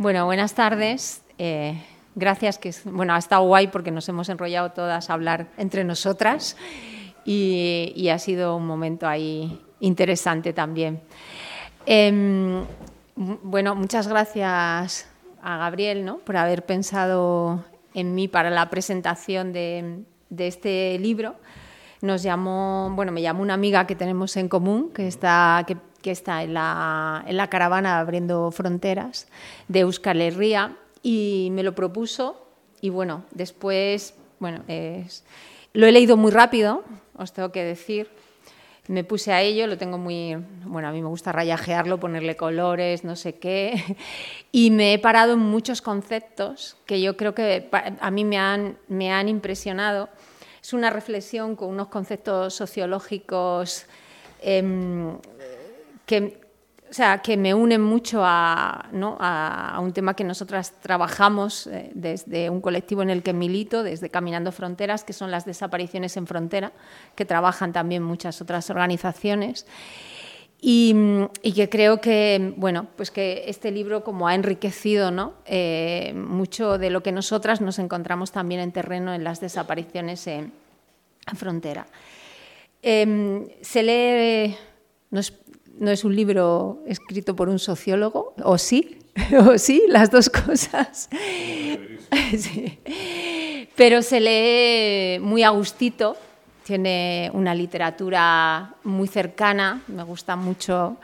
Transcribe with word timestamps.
Bueno, 0.00 0.24
buenas 0.24 0.54
tardes. 0.54 1.20
Eh, 1.36 1.78
gracias, 2.14 2.56
que 2.56 2.72
bueno, 2.84 3.12
ha 3.12 3.18
estado 3.18 3.42
guay 3.42 3.66
porque 3.66 3.90
nos 3.90 4.08
hemos 4.08 4.30
enrollado 4.30 4.70
todas 4.70 5.10
a 5.10 5.12
hablar 5.12 5.48
entre 5.58 5.84
nosotras 5.84 6.56
y, 7.26 8.08
ha 8.10 8.18
sido 8.18 8.56
un 8.56 8.66
momento 8.66 9.06
ahí 9.06 9.60
interesante 9.78 10.54
también. 10.54 11.02
Em, 11.84 12.64
bueno, 13.14 13.74
muchas 13.74 14.08
gracias 14.08 15.06
a 15.42 15.58
Gabriel 15.58 16.06
¿no? 16.06 16.16
por 16.20 16.38
haber 16.38 16.64
pensado 16.64 17.62
en 17.92 18.14
mí 18.14 18.26
para 18.26 18.48
la 18.48 18.70
presentación 18.70 19.52
de, 19.52 20.04
este 20.38 20.98
libro. 20.98 21.34
Nos 22.00 22.22
llamó, 22.22 22.90
bueno, 22.94 23.12
me 23.12 23.20
llamó 23.20 23.42
una 23.42 23.52
amiga 23.52 23.86
que 23.86 23.96
tenemos 23.96 24.34
en 24.38 24.48
común, 24.48 24.92
que 24.94 25.06
está, 25.06 25.66
está 26.04 26.42
en, 26.42 26.54
la, 26.54 27.24
en, 27.26 27.36
la, 27.36 27.48
caravana 27.48 27.98
abriendo 27.98 28.50
fronteras 28.50 29.28
de 29.68 29.80
Euskal 29.80 30.20
Herria 30.20 30.76
y 31.02 31.48
me 31.52 31.62
lo 31.62 31.74
propuso 31.74 32.46
y 32.80 32.88
bueno, 32.88 33.24
después, 33.32 34.14
bueno, 34.38 34.62
es, 34.68 35.24
lo 35.72 35.86
he 35.86 35.92
leído 35.92 36.16
muy 36.16 36.30
rápido, 36.30 36.82
os 37.16 37.32
tengo 37.32 37.52
que 37.52 37.62
decir, 37.62 38.08
me 38.88 39.04
puse 39.04 39.32
a 39.32 39.40
ello, 39.40 39.66
lo 39.66 39.78
tengo 39.78 39.98
muy, 39.98 40.36
bueno, 40.64 40.88
a 40.88 40.92
mí 40.92 41.00
me 41.00 41.08
gusta 41.08 41.30
rayajearlo, 41.30 42.00
ponerle 42.00 42.36
colores, 42.36 43.04
no 43.04 43.14
sé 43.14 43.38
qué, 43.38 43.96
y 44.52 44.70
me 44.70 44.94
he 44.94 44.98
parado 44.98 45.34
en 45.34 45.38
muchos 45.38 45.80
conceptos 45.80 46.76
que 46.86 47.00
yo 47.00 47.16
creo 47.16 47.34
que 47.34 47.68
a 48.00 48.10
mí 48.10 48.24
me 48.24 48.38
han, 48.38 48.78
me 48.88 49.12
han 49.12 49.28
impresionado. 49.28 50.08
Es 50.60 50.72
una 50.72 50.90
reflexión 50.90 51.56
con 51.56 51.68
unos 51.68 51.88
conceptos 51.88 52.54
sociológicos 52.54 53.86
em, 54.42 55.16
que, 56.10 56.40
o 56.90 56.92
sea, 56.92 57.18
que 57.18 57.36
me 57.36 57.54
unen 57.54 57.80
mucho 57.80 58.22
a, 58.24 58.88
un 59.80 59.92
tema 59.92 60.14
que 60.14 60.24
nosotras 60.24 60.72
trabajamos 60.80 61.68
eh, 61.68 61.92
desde 61.94 62.50
un 62.50 62.60
colectivo 62.60 63.02
en 63.02 63.10
el 63.10 63.22
que 63.22 63.32
milito, 63.32 63.84
desde 63.84 64.10
Caminando 64.10 64.50
Fronteras, 64.50 65.04
que 65.04 65.12
son 65.12 65.30
las 65.30 65.44
desapariciones 65.44 66.16
en 66.16 66.26
frontera, 66.26 66.72
que 67.14 67.24
trabajan 67.24 67.72
también 67.72 68.02
muchas 68.02 68.42
otras 68.42 68.70
organizaciones. 68.70 69.66
Y, 70.60 70.92
que 71.54 71.68
creo 71.68 72.00
que, 72.00 72.54
bueno, 72.56 72.88
pues 72.96 73.12
que 73.12 73.44
este 73.46 73.70
libro 73.70 74.02
como 74.02 74.26
ha 74.26 74.34
enriquecido 74.34 75.12
¿no? 75.12 75.34
Eh, 75.46 76.12
mucho 76.14 76.76
de 76.76 76.90
lo 76.90 77.04
que 77.04 77.12
nosotras 77.12 77.60
nos 77.60 77.78
encontramos 77.78 78.32
también 78.32 78.60
en 78.60 78.72
terreno 78.72 79.14
en 79.14 79.22
las 79.22 79.40
desapariciones 79.40 80.26
en, 80.26 80.52
frontera. 81.36 81.86
Em, 82.82 83.46
se 83.60 83.82
lee, 83.84 84.56
no 85.10 85.20
un 85.80 86.14
libro 86.14 86.82
escrito 86.86 87.34
por 87.34 87.48
un 87.48 87.58
sociólogo, 87.58 88.34
o 88.44 88.58
sí, 88.58 88.98
o 89.46 89.56
sí, 89.58 89.84
las 89.88 90.10
dos 90.10 90.28
cosas. 90.28 91.08
Pero 93.76 94.02
se 94.02 94.20
lee 94.20 95.18
muy 95.20 95.42
a 95.42 95.48
gustito, 95.50 96.16
tiene 96.64 97.30
una 97.32 97.54
literatura 97.54 98.74
muy 98.84 99.08
cercana, 99.08 99.82
me 99.88 100.02
gustan 100.02 100.40
mucho 100.40 100.98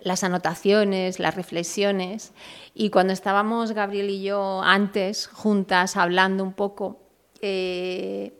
las 0.00 0.24
anotaciones, 0.24 1.20
las 1.20 1.36
reflexiones. 1.36 2.32
Y 2.74 2.90
cuando 2.90 3.12
estábamos 3.12 3.70
Gabriel 3.72 4.10
y 4.10 4.24
yo 4.24 4.62
antes 4.62 5.28
juntas 5.28 5.96
hablando 5.96 6.42
un 6.42 6.54
poco, 6.54 6.98
eh, 7.40 8.32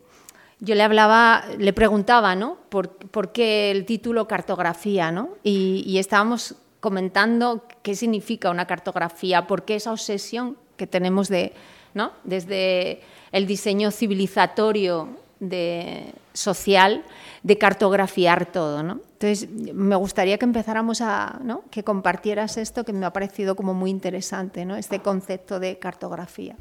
yo 0.62 0.76
le 0.76 0.84
hablaba, 0.84 1.44
le 1.58 1.72
preguntaba, 1.72 2.36
¿no? 2.36 2.56
¿Por, 2.68 3.32
qué 3.32 3.72
el 3.72 3.84
título 3.84 4.28
cartografía, 4.28 5.10
¿no? 5.10 5.30
Y, 5.42 5.98
estábamos 5.98 6.54
comentando 6.78 7.64
qué 7.82 7.96
significa 7.96 8.48
una 8.48 8.66
cartografía, 8.66 9.48
por 9.48 9.64
qué 9.64 9.74
esa 9.74 9.90
obsesión 9.90 10.56
que 10.76 10.86
tenemos 10.86 11.28
de, 11.28 11.52
¿no? 11.94 12.12
Desde 12.22 13.00
el 13.32 13.48
diseño 13.48 13.90
civilizatorio 13.90 15.08
de, 15.40 16.14
social 16.32 17.02
de 17.42 17.58
cartografiar 17.58 18.46
todo, 18.46 18.84
¿no? 18.84 19.00
Entonces, 19.14 19.48
me 19.50 19.96
gustaría 19.96 20.38
que 20.38 20.44
empezáramos 20.44 21.00
a, 21.00 21.40
¿no? 21.42 21.62
que 21.70 21.82
compartieras 21.82 22.56
esto 22.56 22.84
que 22.84 22.92
me 22.92 23.04
ha 23.04 23.12
parecido 23.12 23.56
como 23.56 23.74
muy 23.74 23.90
interesante, 23.90 24.64
¿no? 24.64 24.76
Este 24.76 25.00
concepto 25.00 25.58
de 25.58 25.78
cartografía. 25.78 26.54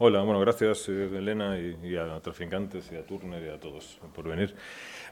Hola, 0.00 0.22
bueno, 0.22 0.38
gracias 0.38 0.88
eh, 0.90 1.10
Elena 1.12 1.58
y, 1.58 1.96
a 1.96 2.20
Traficantes 2.20 2.88
y 2.92 2.96
a 2.96 3.04
Turner 3.04 3.42
y 3.42 3.48
a 3.48 3.58
todos 3.58 3.98
por 4.14 4.28
venir. 4.28 4.54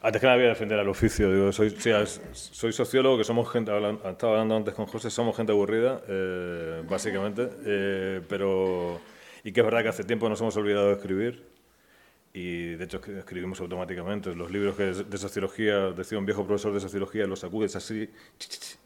Antes 0.00 0.20
que 0.20 0.26
nada 0.28 0.36
voy 0.36 0.46
a 0.46 0.50
defender 0.50 0.78
al 0.78 0.88
oficio. 0.88 1.32
Digo, 1.32 1.50
soy, 1.50 1.70
soy 1.70 2.72
sociólogo, 2.72 3.18
que 3.18 3.24
somos 3.24 3.50
gente, 3.50 3.72
estaba 4.08 4.34
hablando 4.34 4.54
antes 4.54 4.74
con 4.74 4.86
José, 4.86 5.10
somos 5.10 5.36
gente 5.36 5.50
aburrida, 5.50 6.02
eh, 6.06 6.84
básicamente, 6.88 7.48
eh, 7.64 8.20
pero... 8.28 9.00
Y 9.42 9.50
que 9.50 9.58
es 9.58 9.66
verdad 9.66 9.82
que 9.82 9.88
hace 9.88 10.04
tiempo 10.04 10.28
nos 10.28 10.40
hemos 10.40 10.56
olvidado 10.56 10.86
de 10.86 10.92
escribir 10.94 11.55
y 12.36 12.74
de 12.74 12.84
hecho 12.84 13.00
escribimos 13.18 13.58
automáticamente. 13.62 14.34
Los 14.34 14.50
libros 14.50 14.76
que 14.76 14.84
de 14.92 15.16
sociología, 15.16 15.92
decía 15.92 16.18
un 16.18 16.26
viejo 16.26 16.46
profesor 16.46 16.74
de 16.74 16.80
sociología, 16.80 17.26
los 17.26 17.40
sacudes 17.40 17.74
así 17.76 18.10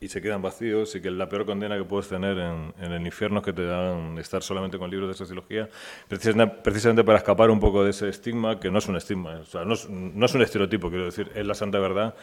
y 0.00 0.06
se 0.06 0.22
quedan 0.22 0.40
vacíos 0.40 0.94
y 0.94 1.00
que 1.00 1.10
la 1.10 1.28
peor 1.28 1.46
condena 1.46 1.76
que 1.76 1.82
puedes 1.82 2.06
tener 2.06 2.38
en, 2.38 2.72
el 2.80 3.04
infierno 3.04 3.40
es 3.40 3.44
que 3.44 3.52
te 3.52 3.66
dan 3.66 4.16
estar 4.18 4.44
solamente 4.44 4.78
con 4.78 4.88
libros 4.88 5.08
de 5.08 5.14
sociología, 5.14 5.68
precisamente 6.08 7.02
para 7.02 7.18
escapar 7.18 7.50
un 7.50 7.58
poco 7.58 7.82
de 7.82 7.90
ese 7.90 8.08
estigma, 8.08 8.60
que 8.60 8.70
no 8.70 8.78
es 8.78 8.86
un 8.86 8.94
estigma, 8.94 9.40
o 9.40 9.44
sea, 9.44 9.64
no, 9.64 9.74
es, 9.74 9.90
no, 9.90 10.26
es, 10.26 10.32
un 10.32 10.42
estereotipo, 10.42 10.88
quiero 10.88 11.06
decir, 11.06 11.32
es 11.34 11.44
la 11.44 11.54
santa 11.54 11.80
verdad. 11.80 12.14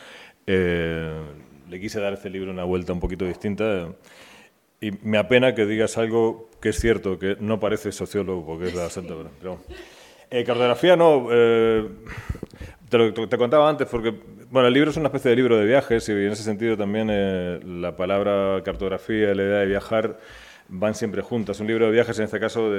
Eh, 0.45 1.23
le 1.69 1.79
quise 1.81 1.99
dar 1.99 2.13
a 2.13 2.15
este 2.15 2.29
libro 2.29 2.51
una 2.51 2.63
vuelta 2.63 2.93
un 2.93 3.01
poquito 3.01 3.25
distinta. 3.25 3.89
Y 4.79 4.91
me 5.01 5.17
apena 5.17 5.53
que 5.55 5.65
digas 5.65 5.97
algo 5.97 6.49
que 6.61 6.69
es 6.69 6.79
cierto, 6.79 7.19
que 7.19 7.35
no 7.41 7.59
parece 7.59 7.91
sociólogo, 7.91 8.45
porque 8.45 8.67
es 8.67 8.75
la 8.75 8.89
santa 8.89 9.15
verdad. 9.15 9.31
Pero, 9.41 9.59
eh, 10.29 10.43
cartografía 10.43 10.95
no. 10.95 11.27
Eh, 11.31 11.87
te, 12.89 13.37
contaba 13.37 13.69
antes 13.69 13.87
porque 13.87 14.13
bueno, 14.49 14.67
el 14.67 14.73
libro 14.73 14.91
es 14.91 14.97
una 14.97 15.07
especie 15.07 15.29
de 15.29 15.35
libro 15.35 15.57
de 15.57 15.65
viajes 15.65 16.07
y 16.07 16.11
en 16.13 16.31
ese 16.31 16.43
sentido 16.43 16.77
también 16.77 17.09
eh, 17.11 17.59
la 17.65 17.95
palabra 17.95 18.61
cartografía 18.63 19.31
y 19.31 19.35
la 19.35 19.43
idea 19.43 19.57
de 19.59 19.65
viajar 19.65 20.19
van 20.69 20.95
siempre 20.95 21.21
juntas. 21.21 21.59
Un 21.59 21.67
libro 21.67 21.85
de 21.85 21.91
viajes, 21.91 22.17
en 22.19 22.25
este 22.25 22.39
caso, 22.39 22.69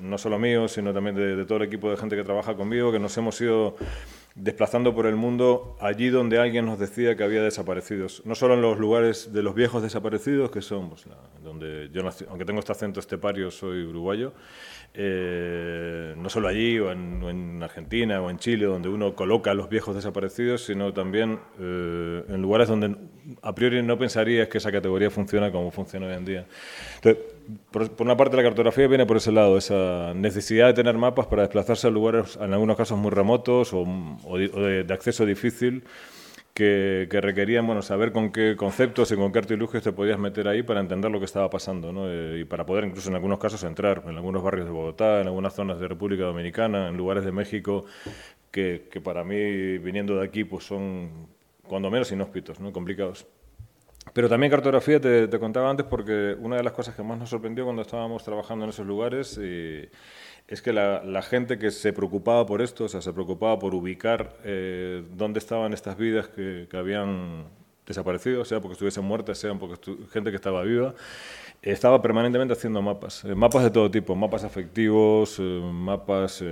no 0.00 0.18
solo 0.18 0.38
mío, 0.40 0.66
sino 0.66 0.92
también 0.92 1.14
de, 1.14 1.44
todo 1.44 1.58
el 1.58 1.64
equipo 1.64 1.88
de 1.90 1.96
gente 1.96 2.16
que 2.16 2.24
trabaja 2.24 2.54
conmigo, 2.56 2.90
que 2.90 2.98
nos 2.98 3.16
hemos 3.16 3.40
ido 3.40 3.76
desplazando 4.34 4.94
por 4.94 5.06
el 5.06 5.16
mundo 5.16 5.76
allí 5.80 6.10
donde 6.10 6.38
alguien 6.38 6.64
nos 6.66 6.78
decía 6.78 7.16
que 7.16 7.24
había 7.24 7.42
desaparecidos. 7.42 8.22
No 8.24 8.34
solo 8.34 8.54
en 8.54 8.62
los 8.62 8.78
lugares 8.78 9.32
de 9.32 9.42
los 9.42 9.54
viejos 9.54 9.82
desaparecidos, 9.82 10.50
que 10.50 10.62
son 10.62 10.90
pues, 10.90 11.04
donde 11.42 11.90
yo 11.92 12.02
nací, 12.02 12.24
aunque 12.28 12.44
tengo 12.44 12.60
este 12.60 12.72
acento 12.72 13.00
estepario, 13.00 13.50
soy 13.50 13.82
uruguayo, 13.82 14.32
eh, 14.94 16.14
no 16.16 16.28
solo 16.28 16.48
allí, 16.48 16.78
o 16.78 16.90
en, 16.90 17.62
Argentina, 17.62 18.20
o 18.20 18.30
en 18.30 18.38
Chile, 18.38 18.66
donde 18.66 18.88
uno 18.88 19.14
coloca 19.14 19.50
a 19.50 19.54
los 19.54 19.68
viejos 19.68 19.94
desaparecidos, 19.94 20.64
sino 20.64 20.92
también 20.92 21.38
eh, 21.60 22.24
en 22.28 22.42
lugares 22.42 22.68
donde 22.68 22.96
a 23.42 23.54
priori 23.54 23.82
no 23.82 23.98
pensarías 23.98 24.48
que 24.48 24.58
esa 24.58 24.72
categoría 24.72 25.10
funciona 25.10 25.52
como 25.52 25.70
funciona 25.70 26.06
hoy 26.06 26.14
en 26.14 26.24
día. 26.24 26.46
Entonces, 26.96 27.22
por, 27.70 27.90
una 27.98 28.16
parte 28.16 28.36
la 28.36 28.42
cartografía 28.42 28.86
viene 28.86 29.06
por 29.06 29.16
ese 29.16 29.32
lado, 29.32 29.58
esa 29.58 30.12
necesidad 30.14 30.66
de 30.66 30.74
tener 30.74 30.96
mapas 30.96 31.26
para 31.26 31.42
desplazarse 31.42 31.86
a 31.86 31.90
lugares, 31.90 32.38
en 32.40 32.52
algunos 32.52 32.76
casos 32.76 32.98
muy 32.98 33.10
remotos 33.10 33.72
o, 33.72 33.84
de, 34.36 34.86
acceso 34.92 35.26
difícil, 35.26 35.84
que, 36.58 37.20
requerían 37.20 37.64
bueno, 37.66 37.82
saber 37.82 38.10
con 38.10 38.32
qué 38.32 38.56
conceptos 38.56 39.12
y 39.12 39.14
con 39.14 39.30
qué 39.30 39.38
artilugios 39.38 39.80
te 39.80 39.92
podías 39.92 40.18
meter 40.18 40.48
ahí 40.48 40.64
para 40.64 40.80
entender 40.80 41.08
lo 41.08 41.20
que 41.20 41.24
estaba 41.24 41.48
pasando 41.48 41.92
¿no? 41.92 42.10
Eh, 42.10 42.40
y 42.40 42.44
para 42.44 42.66
poder 42.66 42.84
incluso 42.84 43.08
en 43.10 43.14
algunos 43.14 43.38
casos 43.38 43.62
entrar 43.62 44.02
en 44.08 44.16
algunos 44.16 44.42
barrios 44.42 44.66
de 44.66 44.72
Bogotá, 44.72 45.20
en 45.20 45.28
algunas 45.28 45.54
zonas 45.54 45.78
de 45.78 45.86
República 45.86 46.24
Dominicana, 46.24 46.88
en 46.88 46.96
lugares 46.96 47.24
de 47.24 47.30
México 47.30 47.84
que, 48.50 48.88
que 48.90 49.00
para 49.00 49.22
mí 49.22 49.78
viniendo 49.78 50.16
de 50.16 50.24
aquí 50.24 50.42
pues 50.42 50.64
son 50.64 51.28
cuando 51.62 51.90
menos 51.90 52.10
inhóspitos, 52.10 52.58
¿no? 52.58 52.72
complicados. 52.72 53.24
Pero 54.12 54.28
también 54.28 54.50
cartografía, 54.50 55.00
te, 55.00 55.38
contaba 55.38 55.70
antes, 55.70 55.86
porque 55.86 56.34
una 56.40 56.56
de 56.56 56.62
las 56.62 56.72
cosas 56.72 56.96
que 56.96 57.02
más 57.02 57.18
nos 57.18 57.28
sorprendió 57.28 57.64
cuando 57.64 57.82
estábamos 57.82 58.24
trabajando 58.24 58.64
en 58.64 58.70
esos 58.70 58.86
lugares 58.86 59.38
es 60.48 60.62
que 60.62 60.72
la, 60.72 61.22
gente 61.22 61.58
que 61.58 61.70
se 61.70 61.92
preocupaba 61.92 62.46
por 62.46 62.62
esto, 62.62 62.84
o 62.84 62.88
sea, 62.88 63.02
se 63.02 63.12
preocupaba 63.12 63.58
por 63.58 63.74
ubicar 63.74 64.34
eh, 64.44 65.04
dónde 65.14 65.38
estaban 65.38 65.74
estas 65.74 65.98
vidas 65.98 66.28
que, 66.28 66.66
habían 66.72 67.44
desaparecido, 67.86 68.44
sea 68.44 68.60
porque 68.60 68.72
estuviesen 68.72 69.04
muertas, 69.04 69.38
sea 69.38 69.54
porque 69.54 69.78
gente 70.10 70.30
que 70.30 70.36
estaba 70.36 70.62
viva, 70.62 70.94
estaba 71.60 72.00
permanentemente 72.00 72.54
haciendo 72.54 72.80
mapas, 72.80 73.24
eh, 73.24 73.34
mapas 73.34 73.62
de 73.64 73.70
todo 73.70 73.90
tipo, 73.90 74.14
mapas 74.14 74.44
afectivos, 74.44 75.38
mapas 75.38 76.42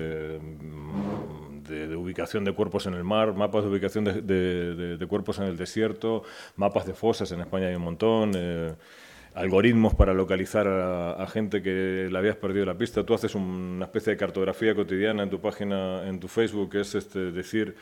de, 1.68 1.96
ubicación 1.96 2.44
de 2.44 2.52
cuerpos 2.52 2.86
en 2.86 2.94
el 2.94 3.04
mar, 3.04 3.34
mapas 3.34 3.64
de 3.64 3.70
ubicación 3.70 4.04
de, 4.04 5.06
cuerpos 5.08 5.38
en 5.38 5.44
el 5.44 5.56
desierto, 5.56 6.22
mapas 6.56 6.86
de 6.86 6.94
fosas, 6.94 7.30
en 7.32 7.40
España 7.40 7.68
hay 7.68 7.74
un 7.74 7.82
montón, 7.82 8.32
eh, 8.34 8.74
algoritmos 9.36 9.94
para 9.94 10.14
localizar 10.14 10.66
a, 10.66 11.26
gente 11.26 11.62
que 11.62 12.08
le 12.10 12.18
habías 12.18 12.36
perdido 12.36 12.64
la 12.64 12.76
pista. 12.76 13.04
Tú 13.04 13.12
haces 13.12 13.34
una 13.34 13.84
especie 13.84 14.12
de 14.12 14.16
cartografía 14.16 14.74
cotidiana 14.74 15.22
en 15.22 15.30
tu 15.30 15.40
página, 15.40 16.08
en 16.08 16.18
tu 16.18 16.26
Facebook, 16.26 16.70
que 16.70 16.80
es 16.80 16.94
este, 16.94 17.32
decir 17.32 17.76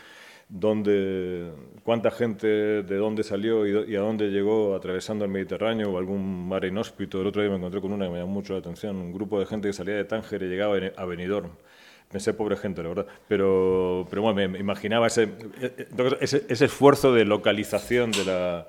dónde, 0.49 1.53
cuánta 1.85 2.11
gente 2.11 2.49
de 2.49 2.97
dónde 2.97 3.23
salió 3.23 3.67
y, 3.67 3.95
a 3.95 4.01
dónde 4.01 4.31
llegó 4.31 4.75
atravesando 4.75 5.25
el 5.25 5.31
Mediterráneo 5.31 5.93
o 5.93 5.99
algún 5.99 6.49
mar 6.49 6.65
inhóspito. 6.65 7.21
El 7.21 7.29
otro 7.29 7.41
día 7.41 7.51
me 7.53 7.57
encontré 7.57 7.81
con 7.81 7.93
una 7.93 8.07
que 8.07 8.11
me 8.11 8.19
llamó 8.19 8.33
mucho 8.33 8.55
la 8.55 8.59
atención, 8.59 8.97
un 8.97 9.13
grupo 9.13 9.39
de 9.39 9.47
gente 9.47 9.69
que 9.69 9.73
salía 9.73 9.95
de 9.95 10.05
Tánger 10.05 10.43
y 10.43 10.47
llegaba 10.47 10.77
a 10.97 11.05
Benidorm. 11.05 11.51
Pensé, 12.11 12.35
pobre 12.35 12.57
gente, 12.57 12.83
la 12.83 12.89
verdad. 12.89 13.07
Pero, 13.29 14.07
pero 14.11 14.23
bueno, 14.23 14.49
me 14.49 14.59
imaginaba 14.59 15.07
ese, 15.07 15.29
ese, 16.21 16.45
ese 16.49 16.65
esfuerzo 16.65 17.15
de 17.15 17.25
localización 17.25 18.11
de 18.11 18.25
la, 18.25 18.67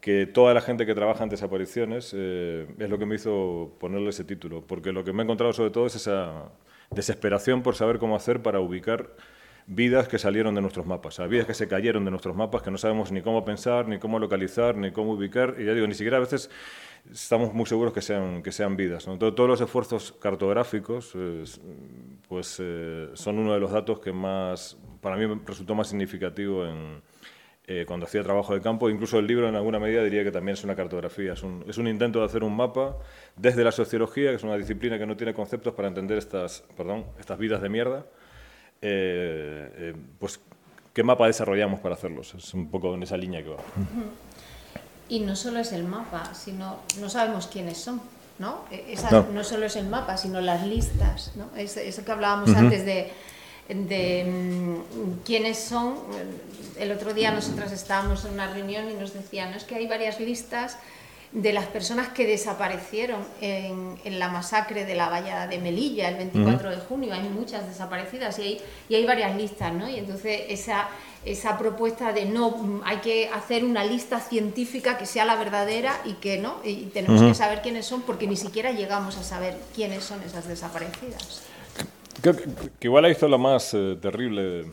que 0.00 0.26
toda 0.26 0.54
la 0.54 0.60
gente 0.60 0.86
que 0.86 0.94
trabaja 0.94 1.24
en 1.24 1.30
desapariciones 1.30 2.12
eh, 2.16 2.66
es 2.78 2.88
lo 2.88 2.98
que 2.98 3.06
me 3.06 3.16
hizo 3.16 3.76
ponerle 3.78 4.10
ese 4.10 4.24
título, 4.24 4.66
porque 4.66 4.92
lo 4.92 5.04
que 5.04 5.12
me 5.12 5.22
he 5.22 5.24
encontrado 5.24 5.52
sobre 5.52 5.70
todo 5.70 5.86
es 5.86 5.94
esa 5.94 6.50
desesperación 6.90 7.62
por 7.62 7.76
saber 7.76 7.98
cómo 7.98 8.16
hacer 8.16 8.42
para 8.42 8.60
ubicar 8.60 9.10
vidas 9.66 10.08
que 10.08 10.18
salieron 10.18 10.54
de 10.54 10.62
nuestros 10.62 10.86
mapas, 10.86 11.20
vidas 11.28 11.46
que 11.46 11.54
se 11.54 11.68
cayeron 11.68 12.04
de 12.04 12.10
nuestros 12.10 12.34
mapas, 12.34 12.62
que 12.62 12.70
no 12.70 12.78
sabemos 12.78 13.12
ni 13.12 13.22
cómo 13.22 13.44
pensar, 13.44 13.86
ni 13.86 13.98
cómo 13.98 14.18
localizar, 14.18 14.76
ni 14.76 14.90
cómo 14.90 15.12
ubicar, 15.12 15.56
y 15.58 15.64
ya 15.64 15.74
digo, 15.74 15.86
ni 15.86 15.94
siquiera 15.94 16.16
a 16.16 16.20
veces 16.20 16.50
estamos 17.12 17.54
muy 17.54 17.66
seguros 17.66 17.92
que 17.92 18.02
sean, 18.02 18.42
que 18.42 18.52
sean 18.52 18.76
vidas. 18.76 19.04
todos 19.04 19.48
los 19.48 19.60
esfuerzos 19.60 20.12
cartográficos 20.12 21.14
pues, 22.28 22.56
eh, 22.58 23.10
son 23.14 23.38
uno 23.38 23.54
de 23.54 23.60
los 23.60 23.70
datos 23.70 24.00
que 24.00 24.12
más, 24.12 24.76
para 25.00 25.16
mí 25.16 25.40
resultó 25.46 25.74
más 25.74 25.88
significativo 25.88 26.66
en, 26.66 27.00
eh, 27.72 27.84
cuando 27.86 28.04
hacía 28.04 28.24
trabajo 28.24 28.52
de 28.52 28.60
campo. 28.60 28.90
Incluso 28.90 29.20
el 29.20 29.28
libro, 29.28 29.48
en 29.48 29.54
alguna 29.54 29.78
medida, 29.78 30.02
diría 30.02 30.24
que 30.24 30.32
también 30.32 30.54
es 30.54 30.64
una 30.64 30.74
cartografía. 30.74 31.34
Es 31.34 31.44
un, 31.44 31.64
es 31.68 31.78
un, 31.78 31.86
intento 31.86 32.18
de 32.18 32.24
hacer 32.24 32.42
un 32.42 32.56
mapa 32.56 32.96
desde 33.36 33.62
la 33.62 33.70
sociología, 33.70 34.30
que 34.30 34.34
es 34.34 34.42
una 34.42 34.56
disciplina 34.56 34.98
que 34.98 35.06
no 35.06 35.16
tiene 35.16 35.34
conceptos 35.34 35.72
para 35.74 35.86
entender 35.86 36.18
estas, 36.18 36.64
perdón, 36.76 37.04
estas 37.20 37.38
vidas 37.38 37.62
de 37.62 37.68
mierda. 37.68 38.06
Eh, 38.82 39.70
eh, 39.76 39.94
pues, 40.18 40.40
¿qué 40.92 41.04
mapa 41.04 41.28
desarrollamos 41.28 41.78
para 41.78 41.94
hacerlos? 41.94 42.34
Es 42.34 42.52
un 42.54 42.68
poco 42.72 42.92
en 42.92 43.04
esa 43.04 43.16
línea 43.16 43.40
que 43.40 43.50
va. 43.50 43.58
Y 45.08 45.20
no 45.20 45.36
solo 45.36 45.60
es 45.60 45.72
el 45.72 45.84
mapa, 45.84 46.34
sino 46.34 46.80
no 47.00 47.08
sabemos 47.08 47.46
quiénes 47.46 47.78
son. 47.78 48.00
¿no? 48.40 48.64
E, 48.72 48.96
no. 49.32 49.44
solo 49.44 49.66
es 49.66 49.76
el 49.76 49.86
mapa, 49.86 50.16
sino 50.16 50.40
las 50.40 50.66
listas. 50.66 51.34
¿no? 51.36 51.48
eso 51.56 52.04
que 52.04 52.10
hablábamos 52.10 52.52
antes 52.52 52.84
de 52.84 53.12
de 53.74 54.24
mm, 54.24 55.24
quiénes 55.24 55.58
son. 55.58 55.96
El 56.78 56.92
otro 56.92 57.14
día 57.14 57.30
nosotras 57.30 57.72
estábamos 57.72 58.24
en 58.24 58.32
una 58.32 58.52
reunión 58.52 58.90
y 58.90 58.94
nos 58.94 59.12
decían, 59.12 59.50
¿no? 59.50 59.56
es 59.56 59.64
que 59.64 59.74
hay 59.74 59.86
varias 59.86 60.18
listas 60.20 60.78
de 61.32 61.52
las 61.52 61.66
personas 61.66 62.08
que 62.08 62.26
desaparecieron 62.26 63.24
en, 63.40 64.18
la 64.18 64.28
masacre 64.28 64.84
de 64.84 64.96
la 64.96 65.08
valla 65.08 65.46
de 65.46 65.58
Melilla 65.58 66.08
el 66.08 66.16
24 66.16 66.70
de 66.70 66.76
junio. 66.78 67.14
Hay 67.14 67.28
muchas 67.28 67.68
desaparecidas 67.68 68.38
y 68.40 68.42
hay, 68.42 68.60
y 68.88 68.94
hay 68.96 69.06
varias 69.06 69.36
listas, 69.36 69.72
¿no? 69.72 69.88
Y 69.88 69.96
entonces 69.96 70.42
esa, 70.48 70.88
esa 71.24 71.56
propuesta 71.56 72.12
de 72.12 72.24
no, 72.24 72.80
hay 72.84 72.96
que 72.96 73.28
hacer 73.28 73.64
una 73.64 73.84
lista 73.84 74.18
científica 74.18 74.98
que 74.98 75.06
sea 75.06 75.24
la 75.24 75.36
verdadera 75.36 76.00
y 76.04 76.14
que 76.14 76.38
no, 76.38 76.56
y 76.64 76.86
tenemos 76.86 77.22
que 77.22 77.34
saber 77.34 77.62
quiénes 77.62 77.86
son 77.86 78.02
porque 78.02 78.26
ni 78.26 78.36
siquiera 78.36 78.72
llegamos 78.72 79.16
a 79.16 79.22
saber 79.22 79.56
quiénes 79.72 80.02
son 80.02 80.20
esas 80.22 80.48
desaparecidas. 80.48 81.42
Creo 82.22 82.36
que, 82.36 82.86
igual 82.86 83.04
ahí 83.04 83.12
hizo 83.12 83.28
lo 83.28 83.38
más 83.38 83.72
eh, 83.72 83.96
terrible, 84.00 84.66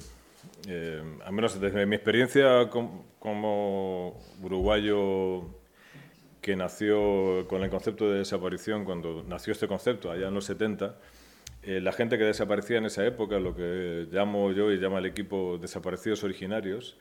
eh, 0.67 1.01
al 1.23 1.33
menos 1.33 1.59
desde 1.59 1.85
mi 1.85 1.95
experiencia 1.95 2.69
como, 2.69 4.19
uruguayo 4.41 5.43
que 6.41 6.55
nació 6.55 7.47
con 7.47 7.63
el 7.63 7.69
concepto 7.69 8.09
de 8.11 8.19
desaparición, 8.19 8.83
cuando 8.83 9.23
nació 9.27 9.53
este 9.53 9.67
concepto, 9.67 10.11
allá 10.11 10.27
en 10.27 10.33
los 10.33 10.45
70, 10.45 10.97
eh, 11.63 11.79
la 11.79 11.91
gente 11.93 12.17
que 12.17 12.25
desaparecía 12.25 12.79
en 12.79 12.85
esa 12.85 13.05
época, 13.05 13.39
lo 13.39 13.55
que 13.55 14.07
llamo 14.11 14.51
yo 14.51 14.71
y 14.71 14.79
llama 14.79 14.99
el 14.99 15.05
equipo 15.05 15.57
desaparecidos 15.57 16.23
originarios, 16.23 16.97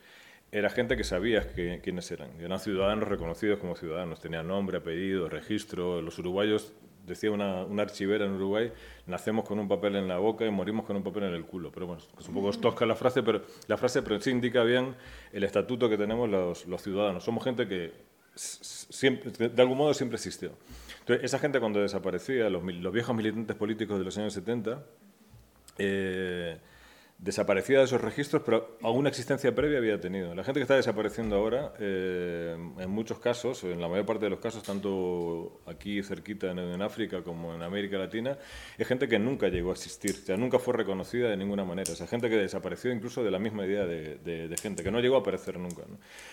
era 0.53 0.71
gente 0.71 0.97
que 0.97 1.03
sabía 1.05 1.43
quiénes 1.83 2.11
eran. 2.11 2.41
Eran 2.41 2.61
ciudadanos 2.61 3.09
reconocidos 3.09 3.59
como 3.59 3.75
ciudadanos, 3.75 4.21
tenían 4.21 4.47
nombre, 4.47 4.79
apellido, 4.79 5.29
registro. 5.29 6.01
Los 6.03 6.21
uruguayos 6.21 6.73
decía 7.07 7.31
una, 7.31 7.65
una, 7.65 7.83
archivera 7.83 8.25
en 8.25 8.33
Uruguay, 8.33 8.73
nacemos 9.07 9.45
con 9.45 9.59
un 9.59 9.69
papel 9.69 9.97
en 9.97 10.09
la 10.09 10.19
boca 10.19 10.45
y 10.45 10.51
morimos 10.51 10.85
con 10.85 10.97
un 10.97 11.03
papel 11.03 11.25
en 11.25 11.35
el 11.35 11.45
culo. 11.45 11.71
Pero 11.73 11.87
bueno, 11.87 12.03
es 12.19 12.29
un 12.29 12.35
poco 12.35 12.51
tosca 12.59 12.85
la 12.87 12.97
frase, 12.97 13.23
pero 13.23 13.43
la 13.69 13.77
frase 13.77 14.03
pero 14.03 14.21
sí 14.21 14.31
indica 14.31 14.63
bien 14.63 14.95
el 15.33 15.45
estatuto 15.45 15.89
que 15.89 15.97
tenemos 15.97 16.29
los, 16.29 16.67
los 16.67 16.83
ciudadanos. 16.83 17.25
Somos 17.25 17.45
gente 17.45 17.67
que 17.67 17.93
siempre, 18.35 19.49
de 19.49 19.63
algún 19.63 19.79
modo 19.79 19.95
siempre 19.95 20.17
existió. 20.17 20.53
Entonces, 21.01 21.25
esa 21.25 21.39
gente 21.39 21.61
cuando 21.61 21.81
desaparecía, 21.81 22.51
los, 22.51 22.63
los 22.63 22.93
viejos 22.93 23.15
militantes 23.15 23.57
políticos 23.57 23.99
de 23.99 24.05
los 24.05 24.19
años 24.19 24.33
70, 24.33 24.83
eh, 25.79 26.59
desaparecida 27.19 27.79
de 27.79 27.85
esos 27.85 28.01
registros, 28.01 28.43
pero 28.45 28.77
alguna 28.83 29.09
existencia 29.09 29.55
previa 29.55 29.79
había 29.79 29.99
tenido. 29.99 30.35
La 30.35 30.45
gente 30.45 30.61
que 30.61 30.63
está 30.63 30.77
desapareciendo 30.77 31.37
ahora, 31.37 31.73
eh, 31.79 32.57
en 32.79 32.91
muchos 32.91 33.19
casos, 33.19 33.65
en 33.65 33.81
la 33.81 33.89
mayor 33.89 34.05
parte 34.05 34.27
de 34.27 34.31
los 34.31 34.39
casos, 34.39 34.63
tanto 34.63 35.63
aquí 35.67 36.03
cerquita 36.03 36.51
en, 36.51 36.83
África 36.83 37.23
como 37.23 37.55
en 37.55 37.63
América 37.63 37.97
Latina, 37.97 38.37
es 38.77 38.87
gente 38.87 39.09
que 39.09 39.19
nunca 39.19 39.49
llegó 39.49 39.71
a 39.71 39.73
existir, 39.73 40.11
o 40.11 40.27
sea, 40.27 40.37
nunca 40.37 40.59
fue 40.59 40.75
reconocida 40.75 41.31
de 41.31 41.37
ninguna 41.39 41.65
manera. 41.65 41.91
O 41.91 42.07
gente 42.07 42.29
que 42.29 42.37
desapareció 42.37 42.93
incluso 42.93 43.25
de 43.25 43.31
la 43.31 43.39
misma 43.39 43.65
idea 43.65 43.87
de, 43.87 44.55
gente, 44.61 44.83
que 44.83 44.91
no 44.91 45.01
llegó 45.01 45.17
a 45.17 45.21
aparecer 45.21 45.59
nunca. 45.59 45.83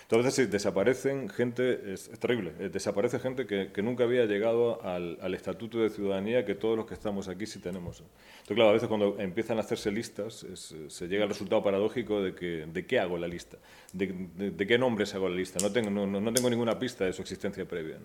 Entonces, 0.01 0.33
si 0.33 0.45
desaparecen 0.45 1.30
gente, 1.30 1.94
es, 1.94 2.09
terrible, 2.19 2.53
eh, 2.59 2.69
desaparece 2.69 3.19
gente 3.19 3.47
que, 3.47 3.83
nunca 3.83 4.06
había 4.06 4.25
llegado 4.25 4.81
al, 4.83 5.18
al, 5.21 5.33
estatuto 5.33 5.80
de 5.80 5.89
ciudadanía 5.89 6.45
que 6.45 6.56
todos 6.56 6.77
los 6.77 6.85
que 6.85 6.94
estamos 6.94 7.27
aquí 7.27 7.45
sí 7.45 7.59
tenemos. 7.59 8.00
Entonces, 8.00 8.56
claro, 8.56 8.69
a 8.69 8.74
veces 8.74 8.88
cuando 8.88 9.19
empiezan 9.19 9.57
a 9.57 9.62
hacerse 9.62 9.91
listas, 9.91 10.44
es, 10.44 10.72
se 10.89 11.07
llega 11.07 11.23
al 11.23 11.29
resultado 11.29 11.63
paradójico 11.63 12.21
de 12.21 12.35
que 12.35 12.65
de 12.65 12.85
qué 12.85 12.99
hago 12.99 13.17
la 13.17 13.27
lista, 13.27 13.57
de, 13.91 14.27
de, 14.35 14.67
qué 14.67 14.77
nombres 14.77 15.13
hago 15.15 15.29
la 15.29 15.35
lista. 15.35 15.59
No 15.61 15.71
tengo, 15.71 15.89
no, 15.89 16.05
no, 16.05 16.33
tengo 16.33 16.49
ninguna 16.49 16.77
pista 16.79 17.05
de 17.05 17.13
su 17.13 17.21
existencia 17.21 17.65
previa. 17.65 17.97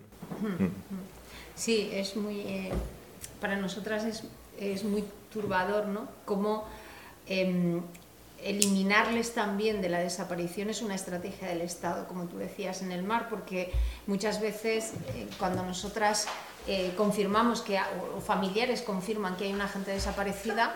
Sí, 1.55 1.89
es 1.91 2.15
muy, 2.15 2.41
eh, 2.41 2.71
para 3.41 3.57
nosotras 3.57 4.05
es, 4.05 4.23
es, 4.59 4.83
muy 4.83 5.03
turbador, 5.31 5.87
¿no? 5.87 6.07
Cómo 6.25 6.67
em, 7.27 7.81
eliminarles 8.43 9.33
también 9.33 9.81
de 9.81 9.89
la 9.89 9.99
desaparición 9.99 10.69
es 10.69 10.81
una 10.81 10.95
estrategia 10.95 11.49
del 11.49 11.61
Estado, 11.61 12.07
como 12.07 12.25
tú 12.25 12.37
decías, 12.37 12.81
en 12.81 12.91
el 12.91 13.03
mar, 13.03 13.27
porque 13.29 13.71
muchas 14.07 14.41
veces 14.41 14.93
eh, 15.15 15.27
cuando 15.37 15.63
nosotras 15.63 16.27
eh, 16.67 16.93
confirmamos 16.95 17.61
que, 17.61 17.79
o 18.15 18.21
familiares 18.21 18.81
confirman 18.81 19.35
que 19.37 19.45
hay 19.45 19.53
una 19.53 19.67
gente 19.67 19.91
desaparecida, 19.91 20.75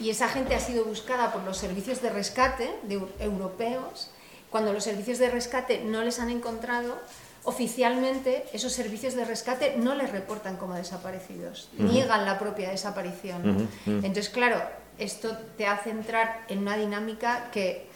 y 0.00 0.10
esa 0.10 0.28
gente 0.28 0.54
ha 0.54 0.60
sido 0.60 0.84
buscada 0.84 1.32
por 1.32 1.42
los 1.42 1.56
servicios 1.56 2.02
de 2.02 2.10
rescate 2.10 2.74
de, 2.84 3.00
europeos. 3.20 4.10
Cuando 4.50 4.72
los 4.72 4.84
servicios 4.84 5.18
de 5.18 5.30
rescate 5.30 5.82
no 5.84 6.02
les 6.02 6.18
han 6.18 6.30
encontrado, 6.30 6.98
oficialmente 7.44 8.44
esos 8.52 8.72
servicios 8.72 9.14
de 9.14 9.24
rescate 9.24 9.76
no 9.76 9.94
les 9.94 10.10
reportan 10.10 10.56
como 10.56 10.74
desaparecidos, 10.74 11.68
niegan 11.78 12.24
la 12.24 12.38
propia 12.38 12.70
desaparición. 12.70 13.68
Entonces, 13.86 14.28
claro, 14.28 14.62
esto 14.98 15.36
te 15.56 15.66
hace 15.66 15.90
entrar 15.90 16.44
en 16.48 16.58
una 16.58 16.76
dinámica 16.76 17.50
que, 17.50 17.88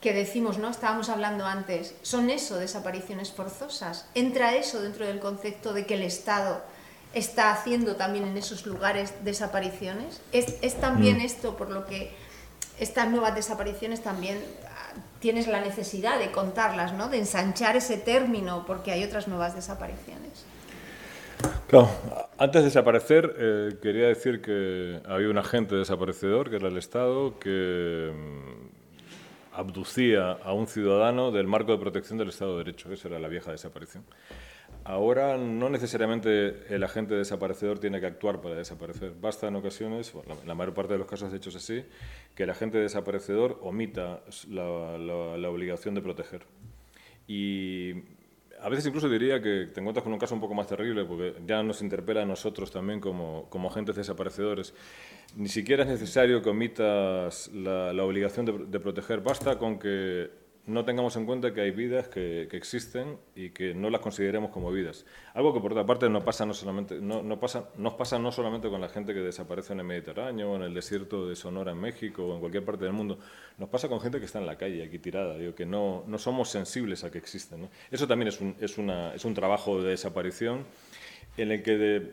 que 0.00 0.12
decimos, 0.12 0.58
¿no? 0.58 0.68
Estábamos 0.68 1.08
hablando 1.08 1.46
antes, 1.46 1.94
son 2.02 2.30
eso, 2.30 2.56
desapariciones 2.56 3.32
forzosas. 3.32 4.06
Entra 4.14 4.54
eso 4.54 4.82
dentro 4.82 5.06
del 5.06 5.20
concepto 5.20 5.72
de 5.72 5.86
que 5.86 5.94
el 5.94 6.02
Estado 6.02 6.62
está 7.14 7.52
haciendo 7.52 7.96
también 7.96 8.26
en 8.26 8.36
esos 8.36 8.66
lugares 8.66 9.14
desapariciones. 9.24 10.20
Es, 10.32 10.80
también 10.80 11.18
mm. 11.18 11.22
esto 11.22 11.56
por 11.56 11.70
lo 11.70 11.86
que 11.86 12.12
estas 12.78 13.08
nuevas 13.08 13.34
desapariciones 13.34 14.02
también 14.02 14.38
ah, 14.66 14.94
tienes 15.20 15.46
la 15.46 15.60
necesidad 15.60 16.18
de 16.18 16.30
contarlas, 16.30 16.92
¿no? 16.92 17.08
de 17.08 17.18
ensanchar 17.18 17.76
ese 17.76 17.96
término 17.96 18.64
porque 18.66 18.90
hay 18.92 19.04
otras 19.04 19.28
nuevas 19.28 19.54
desapariciones. 19.54 20.44
Claro, 21.68 21.90
antes 22.38 22.62
de 22.62 22.68
desaparecer, 22.68 23.34
eh, 23.38 23.76
quería 23.82 24.08
decir 24.08 24.40
que 24.40 25.00
había 25.06 25.28
un 25.28 25.38
agente 25.38 25.74
desaparecedor, 25.74 26.48
que 26.50 26.56
era 26.56 26.68
el 26.68 26.78
Estado, 26.78 27.38
que 27.38 28.12
mm, 28.12 29.54
abducía 29.56 30.32
a 30.32 30.52
un 30.52 30.66
ciudadano 30.66 31.30
del 31.32 31.46
marco 31.46 31.72
de 31.72 31.78
protección 31.78 32.18
del 32.18 32.30
Estado 32.30 32.52
de 32.52 32.64
Derecho. 32.64 32.92
Esa 32.92 33.08
era 33.08 33.18
la 33.18 33.28
vieja 33.28 33.50
desaparición. 33.50 34.04
Ahora 34.84 35.38
no 35.38 35.70
necesariamente 35.70 36.62
el 36.68 36.84
agente 36.84 37.14
desaparecedor 37.14 37.78
tiene 37.78 38.00
que 38.00 38.06
actuar 38.06 38.42
para 38.42 38.54
desaparecer. 38.54 39.14
Basta 39.18 39.48
en 39.48 39.56
ocasiones, 39.56 40.12
bueno, 40.12 40.36
la, 40.44 40.54
mayor 40.54 40.74
parte 40.74 40.92
de 40.92 40.98
los 40.98 41.08
casos 41.08 41.30
de 41.30 41.38
hecho 41.38 41.48
es 41.48 41.56
así, 41.56 41.82
que 42.34 42.42
el 42.42 42.50
agente 42.50 42.76
desaparecedor 42.76 43.58
omita 43.62 44.20
la, 44.50 45.48
obligación 45.48 45.94
de 45.94 46.02
proteger. 46.02 46.42
Y 47.26 47.94
a 48.60 48.68
veces 48.68 48.84
incluso 48.84 49.08
diría 49.08 49.40
que 49.40 49.70
te 49.72 49.80
encuentras 49.80 50.04
con 50.04 50.12
un 50.12 50.18
caso 50.18 50.34
un 50.34 50.42
poco 50.42 50.52
más 50.52 50.66
terrible 50.66 51.06
porque 51.06 51.34
ya 51.46 51.62
nos 51.62 51.80
interpela 51.80 52.20
a 52.20 52.26
nosotros 52.26 52.70
también 52.70 53.00
como, 53.00 53.48
como 53.48 53.70
agentes 53.70 53.96
desaparecedores. 53.96 54.74
Ni 55.34 55.48
siquiera 55.48 55.84
es 55.84 55.88
necesario 55.88 56.42
que 56.42 56.50
omitas 56.50 57.48
la, 57.54 58.04
obligación 58.04 58.44
de, 58.44 58.52
de 58.66 58.80
proteger, 58.80 59.22
basta 59.22 59.56
con 59.56 59.78
que 59.78 60.43
no 60.66 60.84
tengamos 60.84 61.14
en 61.16 61.26
cuenta 61.26 61.52
que 61.52 61.60
hay 61.60 61.70
vidas 61.70 62.08
que, 62.08 62.48
que, 62.50 62.56
existen 62.56 63.18
y 63.34 63.50
que 63.50 63.74
no 63.74 63.90
las 63.90 64.00
consideremos 64.00 64.50
como 64.50 64.72
vidas. 64.72 65.04
Algo 65.34 65.52
que 65.52 65.60
por 65.60 65.72
otra 65.72 65.84
parte 65.84 66.08
no 66.08 66.24
pasa 66.24 66.46
no 66.46 66.54
solamente, 66.54 67.00
no, 67.00 67.22
no 67.22 67.38
pasa, 67.38 67.68
nos 67.76 67.94
pasa 67.94 68.18
no 68.18 68.32
solamente 68.32 68.70
con 68.70 68.80
la 68.80 68.88
gente 68.88 69.12
que 69.12 69.20
desaparece 69.20 69.74
en 69.74 69.80
el 69.80 69.86
Mediterráneo, 69.86 70.52
o 70.52 70.56
en 70.56 70.62
el 70.62 70.72
desierto 70.72 71.28
de 71.28 71.36
Sonora 71.36 71.72
en 71.72 71.80
México, 71.80 72.24
o 72.24 72.34
en 72.34 72.40
cualquier 72.40 72.64
parte 72.64 72.84
del 72.84 72.94
mundo, 72.94 73.18
nos 73.58 73.68
pasa 73.68 73.88
con 73.88 74.00
gente 74.00 74.18
que 74.18 74.24
está 74.24 74.38
en 74.38 74.46
la 74.46 74.56
calle, 74.56 74.82
aquí 74.82 74.98
tirada, 74.98 75.36
digo, 75.36 75.54
que 75.54 75.66
no, 75.66 76.04
no 76.06 76.18
somos 76.18 76.48
sensibles 76.48 77.04
a 77.04 77.10
que 77.10 77.18
existen. 77.18 77.68
Eso 77.90 78.08
también 78.08 78.28
es 78.28 78.40
un, 78.40 78.56
es, 78.58 78.78
una, 78.78 79.14
es 79.14 79.24
un 79.24 79.34
trabajo 79.34 79.82
de 79.82 79.90
desaparición 79.90 80.64
en 81.36 81.52
el 81.52 81.62
que 81.62 82.10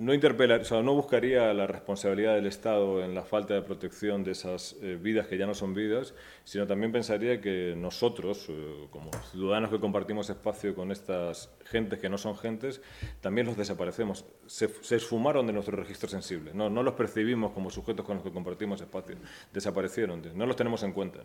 no 0.00 0.14
interpela, 0.14 0.56
o 0.56 0.64
sea, 0.64 0.82
no 0.82 0.94
buscaría 0.94 1.52
la 1.52 1.66
responsabilidad 1.66 2.34
del 2.34 2.46
Estado 2.46 3.04
en 3.04 3.14
la 3.14 3.22
falta 3.22 3.52
de 3.52 3.60
protección 3.60 4.24
de 4.24 4.30
esas 4.30 4.74
eh, 4.80 4.98
vidas 4.98 5.26
que 5.26 5.36
ya 5.36 5.44
no 5.44 5.52
son 5.52 5.74
vidas, 5.74 6.14
sino 6.42 6.66
también 6.66 6.90
pensaría 6.90 7.42
que 7.42 7.74
nosotros, 7.76 8.46
eh, 8.48 8.86
como 8.90 9.10
ciudadanos 9.30 9.68
que 9.68 9.78
compartimos 9.78 10.30
espacio 10.30 10.74
con 10.74 10.90
estas 10.90 11.50
gentes 11.66 11.98
que 11.98 12.08
no 12.08 12.16
son 12.16 12.34
gentes, 12.34 12.80
también 13.20 13.46
los 13.46 13.58
desaparecemos. 13.58 14.24
Se, 14.46 14.70
esfumaron 14.96 15.46
de 15.46 15.52
nuestro 15.52 15.76
registro 15.76 16.08
sensible, 16.08 16.52
no, 16.54 16.70
no, 16.70 16.82
los 16.82 16.94
percibimos 16.94 17.52
como 17.52 17.68
sujetos 17.68 18.06
con 18.06 18.16
los 18.16 18.24
que 18.24 18.32
compartimos 18.32 18.80
espacio, 18.80 19.16
desaparecieron, 19.52 20.22
no 20.34 20.46
los 20.46 20.56
tenemos 20.56 20.82
en 20.82 20.92
cuenta. 20.92 21.20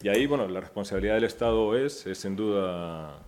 Y 0.00 0.08
ahí, 0.08 0.26
bueno, 0.26 0.46
la 0.46 0.60
responsabilidad 0.60 1.14
del 1.14 1.24
Estado 1.24 1.76
es, 1.76 2.06
es 2.06 2.18
sin 2.18 2.36
duda 2.36 3.20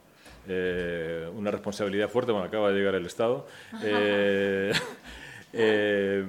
eh, 0.48 1.28
una 1.34 1.50
responsabilidad 1.50 2.08
fuerte, 2.08 2.32
bueno, 2.32 2.46
acaba 2.46 2.70
de 2.70 2.78
llegar 2.78 2.94
el 2.94 3.06
Estado, 3.06 3.46
eh, 3.82 4.72
eh, 5.52 6.26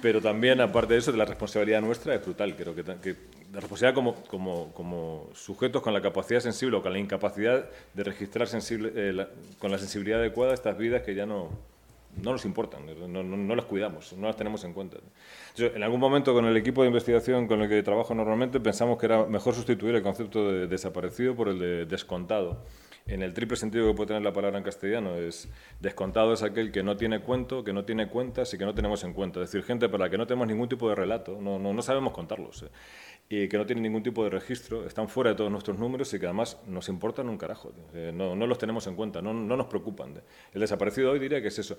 pero 0.00 0.20
también, 0.20 0.60
aparte 0.60 0.94
de 0.94 1.00
eso, 1.00 1.12
de 1.12 1.18
la 1.18 1.24
responsabilidad 1.24 1.80
nuestra 1.80 2.14
es 2.14 2.24
brutal, 2.24 2.54
creo 2.54 2.74
que, 2.74 2.84
que 2.84 3.16
la 3.52 3.60
responsabilidad 3.60 3.94
como, 3.94 4.14
como, 4.26 4.72
como, 4.72 5.30
sujetos 5.34 5.82
con 5.82 5.92
la 5.92 6.00
capacidad 6.00 6.40
sensible 6.40 6.76
o 6.76 6.82
con 6.82 6.92
la 6.92 6.98
incapacidad 6.98 7.68
de 7.94 8.04
registrar 8.04 8.46
sensible, 8.46 9.26
con 9.58 9.72
la 9.72 9.78
sensibilidad 9.78 10.20
adecuada 10.20 10.54
estas 10.54 10.78
vidas 10.78 11.02
que 11.02 11.14
ya 11.16 11.26
no, 11.26 11.50
no 12.22 12.32
nos 12.32 12.44
importan, 12.44 12.82
no, 13.12 13.22
no, 13.22 13.54
las 13.56 13.64
cuidamos, 13.64 14.12
no 14.12 14.26
las 14.26 14.36
tenemos 14.36 14.62
en 14.64 14.72
cuenta. 14.72 14.98
en 15.56 15.82
algún 15.82 15.98
momento 15.98 16.32
con 16.32 16.44
el 16.44 16.56
equipo 16.56 16.82
de 16.82 16.88
investigación 16.88 17.46
con 17.48 17.62
el 17.62 17.68
que 17.68 17.82
trabajo 17.82 18.14
normalmente 18.14 18.60
pensamos 18.60 18.98
que 18.98 19.06
era 19.06 19.26
mejor 19.26 19.54
sustituir 19.54 19.94
el 19.94 20.02
concepto 20.02 20.52
de 20.52 20.66
desaparecido 20.66 21.34
por 21.34 21.48
el 21.48 21.58
de 21.58 21.86
descontado 21.86 22.58
en 23.08 23.22
el 23.22 23.32
triple 23.32 23.56
sentido 23.56 23.88
que 23.88 23.94
puede 23.94 24.08
tener 24.08 24.22
la 24.22 24.32
palabra 24.32 24.58
en 24.58 24.64
castellano, 24.64 25.16
es 25.16 25.48
descontado 25.80 26.34
es 26.34 26.42
aquel 26.42 26.70
que 26.70 26.82
no 26.82 26.96
tiene 26.96 27.20
cuento, 27.20 27.64
que 27.64 27.72
no 27.72 27.84
tiene 27.84 28.08
cuentas 28.08 28.52
y 28.52 28.58
que 28.58 28.66
no 28.66 28.74
tenemos 28.74 29.02
en 29.02 29.14
cuenta. 29.14 29.40
Es 29.42 29.50
decir, 29.50 29.66
gente 29.66 29.88
para 29.88 30.04
la 30.04 30.10
que 30.10 30.18
no 30.18 30.26
tenemos 30.26 30.46
ningún 30.46 30.68
tipo 30.68 30.88
de 30.88 30.94
relato, 30.94 31.38
no, 31.40 31.58
no, 31.58 31.72
no 31.72 31.82
sabemos 31.82 32.12
contarlos, 32.12 32.62
eh, 32.62 32.68
y 33.30 33.48
que 33.48 33.58
no 33.58 33.66
tienen 33.66 33.82
ningún 33.82 34.02
tipo 34.02 34.24
de 34.24 34.30
registro, 34.30 34.86
están 34.86 35.08
fuera 35.08 35.30
de 35.30 35.36
todos 35.36 35.50
nuestros 35.50 35.78
números 35.78 36.12
y 36.14 36.18
que 36.18 36.26
además 36.26 36.58
nos 36.66 36.88
importan 36.88 37.28
un 37.28 37.36
carajo. 37.36 37.72
Eh, 37.94 38.12
no, 38.14 38.34
no, 38.34 38.46
los 38.46 38.58
tenemos 38.58 38.86
en 38.86 38.94
cuenta, 38.94 39.20
no, 39.20 39.32
no 39.34 39.56
nos 39.56 39.66
preocupan. 39.66 40.14
El 40.52 40.60
desaparecido 40.60 41.10
hoy 41.10 41.18
diría 41.18 41.40
que 41.40 41.48
es 41.48 41.58
eso. 41.58 41.78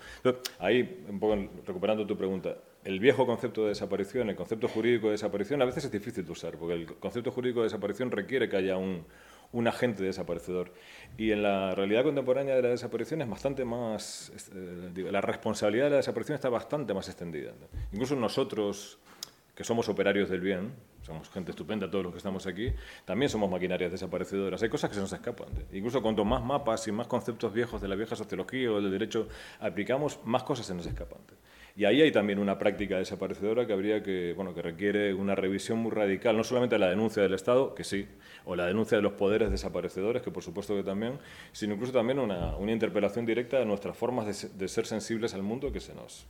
ahí, 0.60 1.06
un 1.08 1.20
poco 1.20 1.38
recuperando 1.66 2.06
tu 2.06 2.18
pregunta, 2.18 2.56
el 2.84 3.00
viejo 3.00 3.26
concepto 3.26 3.64
de 3.64 3.70
desaparición, 3.70 4.30
el 4.30 4.36
concepto 4.36 4.68
jurídico 4.68 5.08
de 5.08 5.14
desaparición, 5.14 5.62
a 5.62 5.66
veces 5.66 5.86
es 5.86 5.92
difícil 5.92 6.26
de 6.26 6.32
usar, 6.32 6.58
porque 6.58 6.76
el 6.76 6.86
concepto 6.86 7.32
jurídico 7.32 7.60
de 7.62 7.66
desaparición 7.66 8.12
requiere 8.12 8.48
que 8.48 8.58
haya 8.58 8.78
un 8.78 9.06
un 9.52 9.68
agente 9.68 10.04
desaparecedor. 10.04 10.72
Y 11.18 11.32
en 11.32 11.44
la 11.44 11.74
realidad 11.76 12.04
contemporánea 12.04 12.56
de 12.56 12.62
la 12.62 12.70
desaparición 12.70 13.22
es 13.22 13.30
bastante 13.30 13.66
más, 13.66 14.32
eh, 14.54 15.12
la 15.12 15.22
responsabilidad 15.22 15.86
de 15.86 15.92
la 15.92 15.98
desaparición 15.98 16.36
está 16.36 16.50
bastante 16.50 16.94
más 16.94 17.08
extendida. 17.08 17.52
Incluso 17.92 18.16
nosotros, 18.16 19.00
que 19.56 19.64
somos 19.64 19.90
operarios 19.90 20.30
del 20.30 20.42
bien, 20.42 20.74
somos 21.02 21.30
gente 21.30 21.52
estupenda 21.52 21.90
todos 21.90 22.04
los 22.04 22.14
que 22.14 22.18
estamos 22.18 22.46
aquí, 22.46 22.72
también 23.06 23.30
somos 23.30 23.50
maquinarias 23.50 23.92
desaparecedoras. 23.92 24.62
Hay 24.62 24.70
cosas 24.70 24.90
que 24.90 24.96
se 24.96 25.02
nos 25.02 25.12
escapan. 25.12 25.48
Incluso 25.74 26.02
cuanto 26.02 26.24
más 26.24 26.44
mapas 26.44 26.88
y 26.88 26.92
más 26.92 27.08
conceptos 27.08 27.52
viejos 27.52 27.82
de 27.82 27.88
la 27.88 27.96
vieja 27.96 28.16
sociología 28.16 28.72
o 28.72 28.80
del 28.80 28.92
derecho 28.92 29.28
aplicamos, 29.60 30.20
más 30.26 30.44
cosas 30.44 30.68
se 30.68 30.76
nos 30.76 30.86
escapan. 30.86 31.20
Y 31.80 31.86
ahí 31.86 32.02
hay 32.02 32.12
también 32.12 32.40
una 32.40 32.58
práctica 32.58 32.98
desaparecedora 32.98 33.66
que 33.66 33.72
habría 33.72 34.04
que, 34.04 34.34
bueno, 34.34 34.54
que 34.54 34.62
requiere 34.62 35.14
una 35.14 35.34
revisión 35.34 35.80
muy 35.80 35.92
radical, 35.92 36.36
no 36.36 36.44
solamente 36.44 36.78
la 36.78 36.90
denuncia 36.90 37.24
del 37.24 37.34
Estado, 37.34 37.74
que 37.74 37.86
sí, 37.86 38.06
o 38.44 38.58
la 38.58 38.66
denuncia 38.66 38.98
de 38.98 39.02
los 39.02 39.14
poderes 39.14 39.50
desaparecedores, 39.50 40.22
que 40.22 40.30
por 40.30 40.44
supuesto 40.44 40.76
que 40.76 40.84
también, 40.84 41.18
sino 41.54 41.76
incluso 41.76 41.94
también 41.94 42.20
una, 42.20 42.58
una 42.58 42.74
interpelación 42.74 43.26
directa 43.26 43.60
de 43.60 43.66
nuestras 43.66 43.96
formas 43.96 44.52
de, 44.58 44.68
ser 44.68 44.88
sensibles 44.88 45.34
al 45.34 45.42
mundo 45.42 45.72
que 45.72 45.80
se 45.80 45.96
nos 45.96 46.28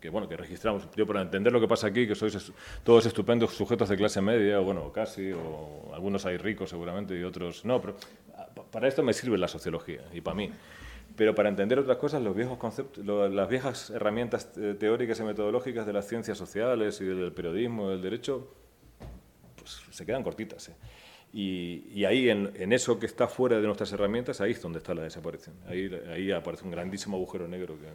que 0.00 0.10
bueno, 0.10 0.28
que 0.28 0.36
registramos. 0.36 0.88
Yo 0.96 1.06
para 1.06 1.22
entender 1.22 1.52
lo 1.52 1.60
que 1.60 1.68
pasa 1.68 1.86
aquí, 1.86 2.08
que 2.08 2.16
sois 2.16 2.52
todos 2.82 3.06
estupendos 3.06 3.54
sujetos 3.54 3.88
de 3.88 3.96
clase 3.96 4.20
media, 4.20 4.60
o 4.60 4.64
bueno, 4.64 4.92
casi, 4.92 5.30
o 5.30 5.92
algunos 5.94 6.26
hay 6.26 6.36
ricos 6.36 6.70
seguramente 6.70 7.16
y 7.16 7.22
otros 7.22 7.64
no, 7.64 7.80
pero 7.80 7.96
para 8.72 8.88
esto 8.88 9.04
me 9.04 9.12
sirve 9.12 9.38
la 9.38 9.46
sociología 9.46 10.00
y 10.12 10.20
para 10.20 10.34
mí. 10.34 10.50
Pero 11.16 11.34
para 11.34 11.48
entender 11.48 11.78
otras 11.78 11.98
cosas, 11.98 12.22
los 12.22 12.34
viejos 12.34 12.58
conceptos, 12.58 13.04
las 13.04 13.48
viejas 13.48 13.90
herramientas 13.90 14.50
eh, 14.56 14.74
teóricas 14.78 15.20
y 15.20 15.22
metodológicas 15.22 15.86
de 15.86 15.92
las 15.92 16.08
ciencias 16.08 16.36
sociales 16.36 17.00
y 17.00 17.04
del 17.04 17.32
periodismo, 17.32 17.90
del 17.90 18.02
derecho, 18.02 18.48
pues 19.56 19.80
se 19.90 20.04
quedan 20.04 20.24
cortitas. 20.24 20.70
¿eh? 20.70 20.74
Y, 21.32 22.04
ahí, 22.04 22.30
en, 22.30 22.72
eso 22.72 22.98
que 22.98 23.06
está 23.06 23.26
fuera 23.28 23.56
de 23.56 23.62
nuestras 23.62 23.92
herramientas, 23.92 24.40
ahí 24.40 24.52
es 24.52 24.62
donde 24.62 24.78
está 24.78 24.94
la 24.94 25.02
desaparición. 25.02 25.56
Ahí, 25.68 25.90
ahí 26.12 26.32
aparece 26.32 26.64
un 26.64 26.70
grandísimo 26.70 27.16
agujero 27.16 27.46
negro. 27.48 27.74
Que... 27.74 27.88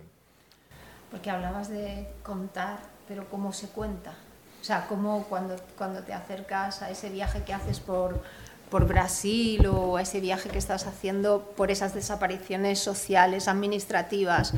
Porque 1.11 1.29
hablabas 1.29 1.69
de 1.69 2.07
contar, 2.23 2.79
pero 3.07 3.29
¿cómo 3.29 3.51
se 3.53 3.69
cuenta? 3.69 4.13
O 4.61 4.63
sea, 4.63 4.87
¿cómo 4.87 5.25
cuando, 5.29 5.55
cuando 5.77 6.03
te 6.03 6.13
acercas 6.13 6.81
a 6.81 6.91
ese 6.91 7.09
viaje 7.09 7.43
que 7.43 7.53
haces 7.53 7.79
por 7.79 8.21
por 8.69 8.87
Brasil 8.87 9.65
o 9.67 9.97
a 9.97 10.01
ese 10.01 10.19
viaje 10.19 10.49
que 10.49 10.57
estás 10.57 10.85
haciendo 10.85 11.53
por 11.55 11.71
esas 11.71 11.93
desapariciones 11.93 12.79
sociales, 12.79 13.47
administrativas, 13.47 14.53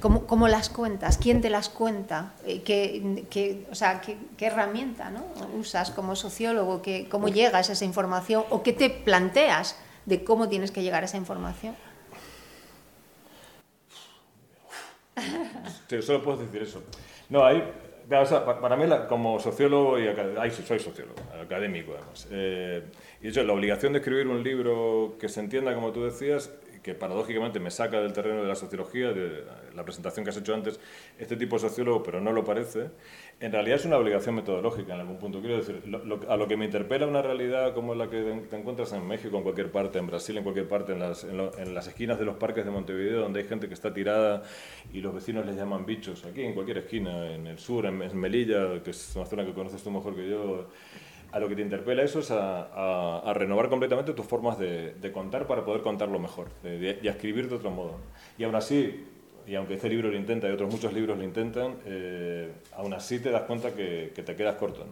¿cómo, 0.00 0.26
cómo 0.26 0.48
las 0.48 0.68
cuentas? 0.68 1.18
¿Quién 1.18 1.40
te 1.40 1.50
las 1.50 1.68
cuenta? 1.68 2.32
Eh, 2.46 2.62
¿Qué, 2.62 3.26
qué 3.28 3.66
o 3.70 3.74
sea, 3.74 4.00
qué, 4.00 4.16
qué 4.36 4.46
herramienta 4.46 5.10
¿no? 5.10 5.24
usas 5.58 5.90
como 5.90 6.14
sociólogo? 6.14 6.80
¿Qué, 6.82 7.08
¿Cómo 7.10 7.28
llegas 7.28 7.68
a 7.70 7.72
esa 7.72 7.84
información? 7.84 8.44
¿O 8.50 8.62
qué 8.62 8.72
te 8.72 8.88
planteas 8.88 9.76
de 10.04 10.22
cómo 10.22 10.48
tienes 10.48 10.70
que 10.70 10.82
llegar 10.82 11.02
a 11.02 11.06
esa 11.06 11.16
información? 11.16 11.74
Solo 16.02 16.22
puedo 16.22 16.38
decir 16.38 16.62
eso. 16.62 16.82
No, 17.28 17.44
hay, 17.44 17.64
para 18.08 18.76
mí, 18.76 18.84
como 19.08 19.38
sociólogo, 19.40 19.98
y 19.98 20.06
ay, 20.38 20.50
soy 20.50 20.78
sociólogo, 20.78 21.18
académico 21.40 21.92
además, 21.96 22.28
eh, 22.30 22.84
y 23.20 23.28
hecho, 23.28 23.42
la 23.42 23.52
obligación 23.52 23.92
de 23.92 23.98
escribir 23.98 24.28
un 24.28 24.42
libro 24.42 25.16
que 25.18 25.28
se 25.28 25.40
entienda, 25.40 25.74
como 25.74 25.92
tú 25.92 26.04
decías, 26.04 26.52
que 26.86 26.94
paradójicamente 26.94 27.58
me 27.58 27.72
saca 27.72 28.00
del 28.00 28.12
terreno 28.12 28.42
de 28.42 28.46
la 28.46 28.54
sociología, 28.54 29.12
de 29.12 29.42
la 29.74 29.82
presentación 29.82 30.24
que 30.24 30.30
has 30.30 30.36
hecho 30.36 30.54
antes, 30.54 30.78
este 31.18 31.34
tipo 31.34 31.56
de 31.56 31.62
sociólogo, 31.62 32.00
pero 32.00 32.20
no 32.20 32.30
lo 32.30 32.44
parece, 32.44 32.90
en 33.40 33.50
realidad 33.50 33.80
es 33.80 33.86
una 33.86 33.98
obligación 33.98 34.36
metodológica 34.36 34.94
en 34.94 35.00
algún 35.00 35.18
punto. 35.18 35.40
Quiero 35.40 35.56
decir, 35.56 35.82
a 36.28 36.36
lo 36.36 36.46
que 36.46 36.56
me 36.56 36.64
interpela 36.64 37.08
una 37.08 37.22
realidad 37.22 37.74
como 37.74 37.96
la 37.96 38.08
que 38.08 38.22
te 38.48 38.56
encuentras 38.56 38.92
en 38.92 39.04
México, 39.04 39.36
en 39.36 39.42
cualquier 39.42 39.72
parte, 39.72 39.98
en 39.98 40.06
Brasil, 40.06 40.36
en 40.36 40.44
cualquier 40.44 40.68
parte, 40.68 40.92
en 40.92 41.00
las, 41.00 41.24
en, 41.24 41.74
las 41.74 41.88
esquinas 41.88 42.20
de 42.20 42.24
los 42.24 42.36
parques 42.36 42.64
de 42.64 42.70
Montevideo, 42.70 43.22
donde 43.22 43.40
hay 43.40 43.48
gente 43.48 43.66
que 43.66 43.74
está 43.74 43.92
tirada 43.92 44.44
y 44.92 45.00
los 45.00 45.12
vecinos 45.12 45.44
les 45.44 45.56
llaman 45.56 45.84
bichos, 45.84 46.24
aquí 46.24 46.42
en 46.44 46.54
cualquier 46.54 46.78
esquina, 46.78 47.34
en 47.34 47.48
el 47.48 47.58
sur, 47.58 47.84
en, 47.86 48.16
Melilla, 48.16 48.80
que 48.84 48.90
es 48.90 49.16
una 49.16 49.26
zona 49.26 49.44
que 49.44 49.52
conoces 49.52 49.82
tú 49.82 49.90
mejor 49.90 50.14
que 50.14 50.30
yo, 50.30 50.68
a 51.32 51.38
lo 51.38 51.48
que 51.48 51.56
te 51.56 51.62
interpela 51.62 52.02
eso 52.02 52.20
es 52.20 52.30
a, 52.30 53.32
renovar 53.34 53.68
completamente 53.68 54.12
tus 54.12 54.26
formas 54.26 54.58
de, 54.58 55.10
contar 55.12 55.46
para 55.46 55.64
poder 55.64 55.82
contarlo 55.82 56.18
mejor 56.18 56.48
y 56.64 57.08
a 57.08 57.10
escribir 57.10 57.48
de 57.48 57.56
otro 57.56 57.70
modo. 57.70 57.98
Y 58.38 58.44
aún 58.44 58.54
así, 58.54 59.04
y 59.46 59.54
aunque 59.54 59.74
este 59.74 59.88
libro 59.88 60.10
lo 60.10 60.16
intenta 60.16 60.48
y 60.48 60.52
otros 60.52 60.70
muchos 60.70 60.92
libros 60.92 61.16
lo 61.16 61.24
intentan, 61.24 61.76
eh, 61.86 62.50
aún 62.74 62.92
así 62.94 63.20
te 63.20 63.30
das 63.30 63.42
cuenta 63.42 63.72
que, 63.74 64.12
te 64.14 64.36
quedas 64.36 64.56
corto. 64.56 64.86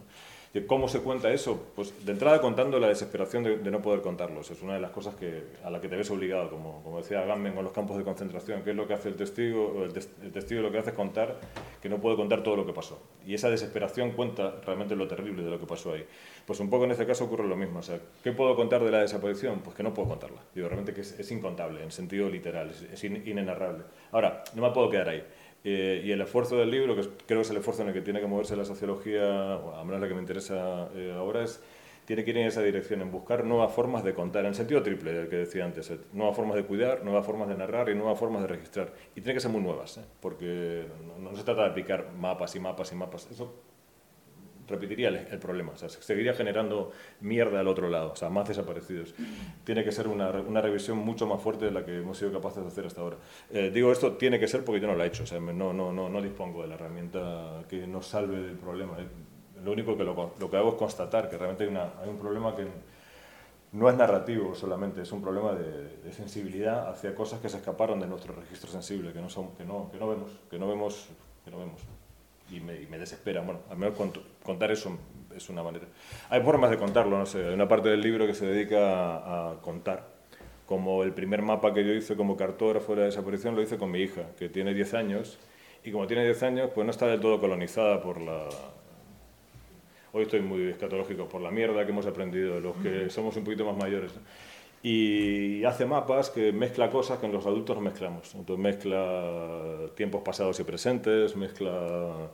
¿Cómo 0.63 0.87
se 0.87 1.01
cuenta 1.01 1.33
eso? 1.33 1.73
Pues 1.75 2.07
de 2.07 2.13
entrada 2.13 2.41
contando 2.41 2.79
la 2.79 2.87
desesperación 2.87 3.43
de, 3.43 3.71
no 3.73 3.83
poder 3.83 4.03
contarlos. 4.03 4.53
Es 4.53 4.63
una 4.63 4.75
de 4.75 4.81
las 4.81 4.93
cosas 4.93 5.17
que, 5.17 5.43
a 5.65 5.71
la 5.71 5.81
que 5.81 5.89
te 5.89 5.97
ves 5.97 6.09
obligado, 6.13 6.49
como, 6.49 6.81
como 6.85 6.99
decía 6.99 7.23
Gamben 7.23 7.55
con 7.55 7.65
los 7.65 7.73
campos 7.73 7.97
de 7.97 8.05
concentración. 8.05 8.63
¿Qué 8.63 8.71
es 8.71 8.77
lo 8.77 8.87
que 8.87 8.95
hace 8.95 9.09
el 9.09 9.17
testigo? 9.17 9.85
El, 9.85 9.93
testigo 10.33 10.63
lo 10.63 10.71
que 10.71 10.79
hace 10.79 10.91
es 10.91 10.97
contar 10.97 11.41
que 11.83 11.89
no 11.89 12.01
puede 12.01 12.15
contar 12.15 12.45
todo 12.45 12.55
lo 12.55 12.65
que 12.65 12.73
pasó. 12.73 13.03
Y 13.27 13.35
esa 13.35 13.51
desesperación 13.51 14.13
cuenta 14.13 14.61
realmente 14.65 14.95
lo 14.95 15.09
terrible 15.09 15.43
de 15.43 15.51
lo 15.51 15.59
que 15.59 15.67
pasó 15.67 15.93
ahí. 15.93 16.07
Pues 16.47 16.61
un 16.61 16.71
poco 16.71 16.85
en 16.85 16.93
este 16.93 17.05
caso 17.05 17.25
ocurre 17.25 17.49
lo 17.49 17.57
mismo. 17.57 17.81
O 17.81 17.83
sea, 17.83 17.99
¿qué 18.23 18.31
puedo 18.31 18.55
contar 18.55 18.85
de 18.85 18.93
la 18.93 19.01
desaparición? 19.01 19.59
Pues 19.59 19.75
que 19.75 19.83
no 19.83 19.93
puedo 19.93 20.09
contarla. 20.09 20.41
Digo, 20.55 20.69
realmente 20.69 20.95
que 20.95 21.01
es, 21.01 21.33
incontable, 21.33 21.83
en 21.83 21.91
sentido 21.91 22.29
literal, 22.29 22.71
es, 22.71 22.83
es 22.83 23.03
inenarrable. 23.03 23.83
Ahora, 24.13 24.45
no 24.55 24.63
me 24.63 24.71
puedo 24.71 24.89
quedar 24.89 25.09
ahí. 25.09 25.25
Eh, 25.65 26.03
y 26.05 26.13
el 26.13 26.21
esfuerzo 26.21 26.59
del 26.59 26.71
libro, 26.71 26.95
que 26.95 27.03
creo 27.27 27.39
que 27.39 27.43
es 27.43 27.51
el 27.51 27.57
esfuerzo 27.57 27.83
en 27.83 27.89
el 27.89 27.95
que 27.95 28.03
tiene 28.03 28.21
que 28.21 28.27
moverse 28.27 28.55
la 28.55 28.67
sociología, 28.67 29.57
o 29.57 29.75
al 29.75 29.87
menos 29.87 30.01
la 30.01 30.09
que 30.09 30.15
me 30.15 30.21
interesa 30.21 30.89
eh, 30.95 31.13
ahora, 31.17 31.43
es 31.43 31.63
tiene 32.05 32.23
que 32.23 32.31
ir 32.31 32.39
en 32.39 32.47
esa 32.47 32.63
dirección, 32.63 33.01
en 33.01 33.11
buscar 33.11 33.45
nuevas 33.45 33.73
formas 33.73 34.05
de 34.05 34.13
contar, 34.13 34.45
en 34.45 34.55
sentido 34.55 34.83
triple, 34.83 35.23
el 35.23 35.29
que 35.29 35.37
decía 35.37 35.65
antes, 35.65 35.91
eh, 35.91 35.99
nuevas 36.13 36.37
formas 36.37 36.57
de 36.57 36.65
cuidar, 36.65 37.03
nuevas 37.03 37.25
formas 37.25 37.49
de 37.49 37.55
narrar 37.55 37.89
y 37.89 37.95
nuevas 37.95 38.19
formas 38.19 38.43
de 38.43 38.49
registrar. 38.49 38.93
Y 39.17 39.23
tiene 39.23 39.35
que 39.35 39.41
ser 39.41 39.51
muy 39.51 39.63
nuevas, 39.63 39.99
porque 40.21 40.85
no, 41.19 41.35
se 41.35 41.43
trata 41.45 41.63
de 41.63 41.71
aplicar 41.71 42.13
mapas 42.13 42.55
y 42.57 42.61
mapas 42.61 42.93
y 42.93 42.95
mapas. 42.95 43.29
Repetiría 44.67 45.09
el, 45.09 45.39
problema, 45.39 45.73
o 45.73 45.77
sea, 45.77 45.89
seguiría 45.89 46.35
generando 46.35 46.93
mierda 47.21 47.61
al 47.61 47.69
otro 47.69 47.89
lado, 47.89 48.13
o 48.13 48.17
sea, 48.17 48.31
más 48.31 48.49
desaparecidos. 48.49 49.15
Tiene 49.65 49.85
que 49.85 49.93
ser 49.93 50.09
una, 50.09 50.31
una 50.31 50.61
revisión 50.61 50.99
mucho 50.99 51.27
más 51.27 51.41
fuerte 51.41 51.67
de 51.67 51.71
la 51.71 51.85
que 51.85 51.99
hemos 51.99 52.19
sido 52.19 52.33
capaces 52.33 52.63
de 52.63 52.69
hacer 52.69 52.87
hasta 52.87 53.01
ahora. 53.01 53.17
Eh, 53.51 53.71
digo 53.73 53.93
esto, 53.93 54.13
tiene 54.15 54.39
que 54.39 54.49
ser 54.49 54.65
porque 54.65 54.81
yo 54.81 54.87
no 54.87 54.95
lo 54.95 55.05
he 55.05 55.07
hecho, 55.07 55.25
o 55.25 55.27
sea, 55.27 55.41
no, 55.41 55.73
no, 55.73 55.93
no, 55.93 56.09
no 56.09 56.23
dispongo 56.23 56.63
de 56.63 56.69
la 56.69 56.75
herramienta 56.75 57.65
que 57.69 57.87
nos 57.87 58.07
salve 58.07 58.41
del 58.41 58.57
problema. 58.57 58.99
Eh, 58.99 59.07
lo 59.65 59.73
único 59.73 59.97
que 59.97 60.05
lo, 60.05 60.35
lo 60.39 60.51
que 60.51 60.57
hago 60.57 60.71
es 60.71 60.75
constatar 60.75 61.29
que 61.29 61.39
realmente 61.39 61.65
hay, 61.65 61.71
una, 61.71 61.93
hay 62.03 62.09
un 62.09 62.19
problema 62.19 62.55
que 62.55 62.67
no 63.75 63.91
es 63.91 63.97
narrativo 63.97 64.55
solamente, 64.55 65.03
es 65.03 65.11
un 65.11 65.21
problema 65.21 65.53
de, 65.53 66.13
sensibilidad 66.13 66.89
hacia 66.89 67.13
cosas 67.15 67.41
que 67.41 67.49
se 67.49 67.57
escaparon 67.57 67.99
de 67.99 68.07
nuestro 68.07 68.33
registro 68.33 68.71
sensible, 68.71 69.13
que 69.13 69.21
no, 69.21 69.29
son, 69.29 69.51
que 69.57 69.65
no, 69.65 69.91
que 69.91 69.99
no 69.99 70.09
vemos, 70.09 70.31
que 70.49 70.59
no 70.59 70.69
vemos, 70.69 71.09
que 71.45 71.51
no 71.51 71.59
vemos 71.59 71.81
y 72.51 72.61
me, 72.61 72.99
desespera. 72.99 73.41
Bueno, 73.41 73.61
al 73.69 73.77
menos 73.77 73.97
contar 74.45 74.71
eso 74.71 74.97
es 75.35 75.49
una 75.49 75.65
manera. 75.65 75.87
Hay 76.31 76.41
formas 76.43 76.71
de 76.71 76.79
contarlo, 76.79 77.19
no 77.19 77.27
sé. 77.27 77.45
Hay 77.45 77.55
una 77.55 77.67
parte 77.67 77.89
del 77.89 78.01
libro 78.01 78.27
que 78.27 78.35
se 78.35 78.47
dedica 78.47 79.51
a, 79.51 79.61
contar. 79.61 80.15
Como 80.67 81.03
el 81.03 81.13
primer 81.13 81.43
mapa 81.43 81.75
que 81.75 81.85
yo 81.85 81.93
hice 81.93 82.15
como 82.15 82.37
cartógrafo 82.37 82.95
de 82.95 83.01
la 83.01 83.07
desaparición 83.07 83.57
lo 83.57 83.63
hice 83.63 83.77
con 83.77 83.91
mi 83.91 84.01
hija, 84.01 84.23
que 84.39 84.49
tiene 84.49 84.73
10 84.73 84.95
años. 84.95 85.39
Y 85.83 85.91
como 85.91 86.07
tiene 86.07 86.25
10 86.25 86.43
años, 86.45 86.71
pues 86.75 86.85
no 86.85 86.91
está 86.93 87.07
del 87.07 87.21
todo 87.21 87.41
colonizada 87.41 88.01
por 88.01 88.21
la... 88.21 88.49
Hoy 90.13 90.23
estoy 90.23 90.41
muy 90.41 90.69
escatológico 90.69 91.29
por 91.29 91.41
la 91.41 91.51
mierda 91.51 91.85
que 91.85 91.91
hemos 91.91 92.07
aprendido, 92.07 92.61
los 92.61 92.77
que 92.77 93.11
somos 93.11 93.37
un 93.37 93.43
poquito 93.43 93.65
más 93.65 93.77
mayores 93.77 94.13
y 94.85 95.65
hace 95.65 95.87
mapas 95.87 96.29
que 96.29 96.53
mezcla 96.53 96.91
cosas 96.91 97.19
que 97.19 97.25
en 97.25 97.33
los 97.33 97.47
adultos 97.47 97.75
no 97.75 97.81
mezclamos. 97.81 98.35
Entonces 98.35 98.63
mezcla 98.63 99.89
tiempos 99.97 100.21
pasados 100.23 100.61
y 100.61 100.65
presentes, 100.65 101.35
mezcla 101.37 102.29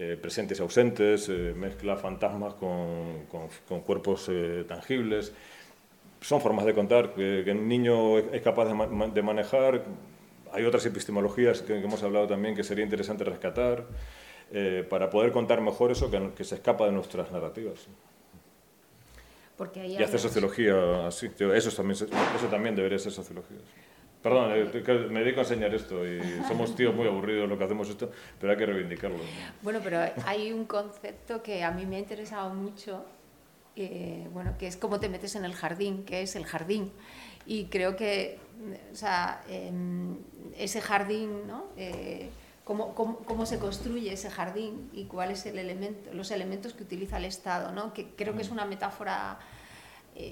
eh, 0.00 0.16
presentes 0.20 0.58
y 0.58 0.62
ausentes, 0.62 1.28
eh, 1.28 1.52
mezcla 1.56 1.96
fantasmas 1.96 2.54
con, 2.54 3.26
con, 3.68 3.80
cuerpos 3.80 4.28
eh, 4.30 4.64
tangibles. 4.68 5.32
Son 6.20 6.40
formas 6.40 6.66
de 6.66 6.72
contar 6.72 7.14
que, 7.14 7.42
que 7.44 7.50
un 7.50 7.66
niño 7.66 8.18
es 8.18 8.40
capaz 8.42 8.66
de, 8.66 9.10
de, 9.12 9.22
manejar. 9.22 9.82
Hay 10.52 10.64
otras 10.64 10.86
epistemologías 10.86 11.62
que, 11.62 11.78
hemos 11.78 12.02
hablado 12.04 12.28
también 12.28 12.54
que 12.54 12.62
sería 12.62 12.84
interesante 12.84 13.24
rescatar 13.24 13.86
para 14.88 15.10
poder 15.10 15.30
contar 15.30 15.60
mejor 15.60 15.90
eso 15.90 16.10
que, 16.10 16.30
que 16.34 16.42
se 16.42 16.54
escapa 16.54 16.86
de 16.86 16.92
nuestras 16.92 17.30
narrativas 17.30 17.86
y 19.74 20.02
hacer 20.02 20.20
sociología 20.20 21.06
así. 21.06 21.30
Eso 21.38 21.70
también, 21.70 21.96
eso 21.96 22.46
también 22.50 22.76
debería 22.76 22.98
ser 22.98 23.12
sociología. 23.12 23.58
Perdón, 24.22 24.50
eh, 24.52 25.08
me 25.10 25.20
dedico 25.20 25.40
a 25.40 25.42
enseñar 25.44 25.72
esto 25.74 26.04
y 26.06 26.20
somos 26.48 26.74
tíos 26.74 26.94
muy 26.94 27.06
aburridos 27.06 27.48
lo 27.48 27.56
que 27.56 27.64
hacemos 27.64 27.88
esto, 27.88 28.10
pero 28.40 28.52
hay 28.52 28.58
que 28.58 28.66
reivindicarlo. 28.66 29.18
Bueno, 29.62 29.80
pero 29.82 30.00
hay 30.26 30.52
un 30.52 30.64
concepto 30.64 31.40
que 31.42 31.62
a 31.62 31.70
mí 31.70 31.86
me 31.86 31.96
ha 31.96 31.98
interesado 32.00 32.52
mucho, 32.52 33.04
eh, 33.76 34.26
bueno, 34.32 34.56
que 34.58 34.66
es 34.66 34.76
cómo 34.76 34.98
te 34.98 35.08
metes 35.08 35.36
en 35.36 35.44
el 35.44 35.54
jardín, 35.54 36.04
que 36.04 36.22
es 36.22 36.34
el 36.34 36.46
jardín. 36.46 36.90
Y 37.46 37.66
creo 37.66 37.94
que, 37.94 38.38
o 38.92 38.96
sea, 38.96 39.42
em, 39.48 40.16
ese 40.56 40.80
jardín, 40.80 41.46
¿no? 41.46 41.66
Eh, 41.76 42.30
Cómo, 42.64 42.94
cómo, 42.94 43.20
cómo, 43.20 43.46
se 43.46 43.58
construye 43.58 44.12
ese 44.12 44.28
jardín 44.28 44.90
y 44.92 45.06
cuáles 45.06 45.46
el 45.46 45.58
elemento, 45.58 46.12
los 46.12 46.30
elementos 46.30 46.74
que 46.74 46.82
utiliza 46.82 47.16
el 47.16 47.24
Estado, 47.24 47.72
¿no? 47.72 47.94
que 47.94 48.10
creo 48.14 48.36
que 48.36 48.42
es 48.42 48.50
una 48.50 48.66
metáfora 48.66 49.38
eh, 49.40 49.57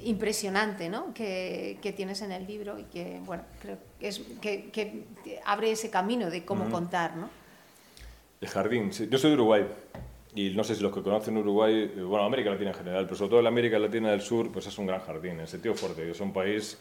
impresionante 0.05 0.89
¿no? 0.89 1.15
que, 1.15 1.79
que, 1.81 1.93
tienes 1.93 2.21
en 2.23 2.33
el 2.33 2.47
libro 2.47 2.79
y 2.79 2.85
que, 2.85 3.21
bueno, 3.25 3.45
creo 3.61 3.79
que, 4.01 4.09
es, 4.09 4.21
que, 4.41 4.71
que 4.71 5.05
abre 5.45 5.71
ese 5.71 5.91
camino 5.91 6.31
de 6.31 6.45
cómo 6.45 6.69
contar. 6.71 7.17
¿no? 7.17 7.31
El 8.41 8.49
jardín, 8.49 8.91
yo 8.91 9.19
soy 9.19 9.31
de 9.31 9.37
Uruguay 9.37 9.67
y 10.35 10.51
no 10.51 10.65
sé 10.65 10.75
si 10.75 10.83
los 10.83 10.93
que 10.93 11.03
conocen 11.03 11.37
Uruguay, 11.39 11.91
eh, 11.97 12.03
bueno, 12.03 12.25
América 12.25 12.51
Latina 12.51 12.71
en 12.71 12.77
general, 12.77 13.05
pero 13.05 13.17
sobre 13.17 13.31
todo 13.31 13.43
la 13.43 13.49
América 13.49 13.79
Latina 13.79 14.11
del 14.11 14.21
Sur, 14.21 14.53
pues 14.53 14.67
es 14.67 14.77
un 14.79 14.87
gran 14.87 15.01
jardín, 15.01 15.41
en 15.41 15.47
sentido 15.47 15.75
fuerte, 15.75 16.11
es 16.11 16.21
un 16.21 16.33
país 16.33 16.79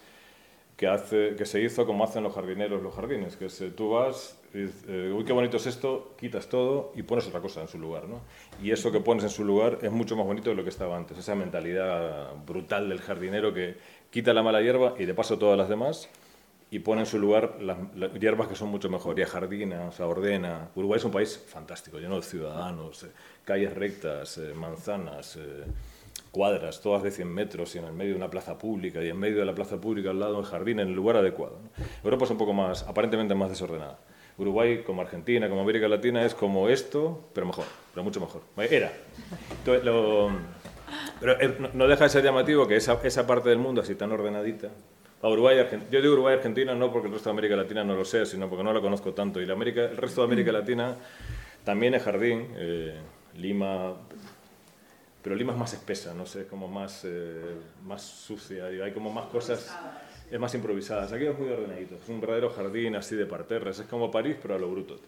que, 0.77 0.87
hace, 0.87 1.35
que 1.35 1.45
se 1.45 1.61
hizo 1.61 1.85
como 1.85 2.03
hacen 2.03 2.23
los 2.23 2.33
jardineros 2.33 2.81
los 2.81 2.93
jardines, 2.93 3.37
que 3.37 3.45
es, 3.45 3.63
tú 3.75 3.91
vas, 3.91 4.37
y 4.53 4.65
eh, 4.87 5.13
uy, 5.15 5.23
qué 5.23 5.31
bonito 5.31 5.57
es 5.57 5.67
esto, 5.67 6.15
quitas 6.17 6.47
todo 6.47 6.91
y 6.95 7.03
pones 7.03 7.27
otra 7.27 7.39
cosa 7.39 7.61
en 7.61 7.67
su 7.67 7.79
lugar. 7.79 8.07
¿no? 8.07 8.21
Y 8.61 8.71
eso 8.71 8.91
que 8.91 8.99
pones 8.99 9.23
en 9.23 9.29
su 9.29 9.45
lugar 9.45 9.79
es 9.81 9.91
mucho 9.91 10.15
más 10.15 10.25
bonito 10.25 10.49
de 10.49 10.55
lo 10.55 10.63
que 10.63 10.69
estaba 10.69 10.97
antes, 10.97 11.17
esa 11.17 11.35
mentalidad 11.35 12.35
brutal 12.45 12.89
del 12.89 12.99
jardinero 12.99 13.53
que 13.53 13.77
quita 14.09 14.33
la 14.33 14.43
mala 14.43 14.61
hierba 14.61 14.95
y 14.97 15.05
de 15.05 15.13
paso 15.13 15.37
todas 15.37 15.57
las 15.57 15.69
demás 15.69 16.09
y 16.71 16.79
pone 16.79 17.01
en 17.01 17.07
su 17.07 17.19
lugar 17.19 17.61
las, 17.61 17.77
hierbas 18.19 18.47
que 18.47 18.55
son 18.55 18.69
mucho 18.69 18.89
mejor, 18.89 19.17
y 19.17 19.23
jardina, 19.23 19.87
o 19.87 19.91
sea, 19.91 20.07
ordena. 20.07 20.71
Uruguay 20.75 20.97
es 20.97 21.05
un 21.05 21.11
país 21.11 21.37
fantástico, 21.47 21.99
lleno 21.99 22.17
de 22.17 22.23
ciudadanos, 22.23 23.03
eh, 23.03 23.11
calles 23.45 23.73
rectas, 23.73 24.37
eh, 24.39 24.53
manzanas 24.53 25.37
cuadras, 26.35 26.81
todas 26.81 27.01
de 27.01 27.11
100 27.11 27.33
metros 27.33 27.73
y 27.75 27.77
en 27.77 27.85
el 27.85 27.93
medio 27.93 28.11
de 28.11 28.17
una 28.17 28.29
plaza 28.29 28.57
pública 28.57 29.01
y 29.01 29.07
en 29.07 29.17
medio 29.17 29.37
de 29.37 29.45
la 29.45 29.55
plaza 29.55 29.79
pública 29.79 30.09
al 30.09 30.19
lado 30.19 30.37
un 30.37 30.43
jardín 30.43 30.81
en 30.81 30.89
el 30.89 30.93
lugar 30.93 31.15
adecuado. 31.15 31.59
Europa 32.03 32.25
es 32.25 32.31
un 32.31 32.37
poco 32.37 32.51
más, 32.51 32.83
aparentemente 32.83 33.33
más 33.35 33.47
desordenada. 33.47 33.97
Uruguay, 34.37 34.83
como 34.85 35.01
Argentina, 35.01 35.47
como 35.47 35.61
América 35.61 35.87
Latina, 35.87 36.25
es 36.25 36.35
como 36.35 36.67
esto, 36.67 37.29
pero 37.33 37.47
mejor, 37.47 37.63
pero 37.93 38.03
mucho 38.03 38.19
mejor. 38.19 38.41
Era. 38.57 38.91
pero 39.63 40.29
eh, 41.39 41.57
no 41.73 41.87
deja 41.87 42.03
de 42.03 42.09
ser 42.09 42.21
llamativo 42.21 42.67
que 42.67 42.75
esa, 42.75 42.99
esa 43.05 43.25
parte 43.25 43.47
del 43.47 43.59
mundo 43.59 43.79
así 43.79 43.95
tan 43.95 44.11
ordenadita, 44.11 44.71
Uruguay, 45.23 45.57
yo 45.89 46.01
digo 46.01 46.13
Uruguay 46.13 46.35
Argentina 46.35 46.75
no 46.75 46.91
porque 46.91 47.07
el 47.07 47.13
resto 47.13 47.29
de 47.29 47.33
América 47.33 47.55
Latina 47.55 47.83
no 47.83 47.95
lo 47.95 48.03
sé, 48.03 48.25
sino 48.25 48.49
porque 48.49 48.63
no 48.63 48.73
la 48.73 48.81
conozco 48.81 49.13
tanto. 49.13 49.41
Y 49.41 49.45
la 49.45 49.53
América, 49.53 49.85
el 49.85 49.97
resto 49.97 50.21
de 50.21 50.27
América 50.27 50.51
Latina 50.51 50.97
también 51.63 51.95
es 51.95 52.03
jardín. 52.03 52.49
Eh, 52.57 52.99
Lima, 53.37 53.93
pero 55.25 55.35
Lima 55.35 55.53
es 55.53 55.57
más 55.57 55.73
espesa, 55.73 56.13
no 56.13 56.27
sé, 56.27 56.45
como 56.45 56.67
más, 56.67 57.01
eh, 57.03 57.55
más 57.83 58.03
sucia, 58.03 58.65
hay 58.65 58.91
como 58.91 59.11
más 59.11 59.25
cosas, 59.25 59.75
es 60.29 60.39
más 60.39 60.53
improvisadas. 60.53 61.11
Aquí 61.13 61.25
es 61.25 61.35
muy 61.35 61.49
ordenadito, 61.49 61.95
es 61.95 62.07
un 62.09 62.21
verdadero 62.21 62.51
jardín 62.51 62.95
así 62.95 63.15
de 63.15 63.25
parterres, 63.25 63.79
es 63.79 63.87
como 63.87 64.11
París, 64.11 64.37
pero 64.39 64.53
a 64.53 64.59
lo 64.59 64.69
bruto. 64.69 64.99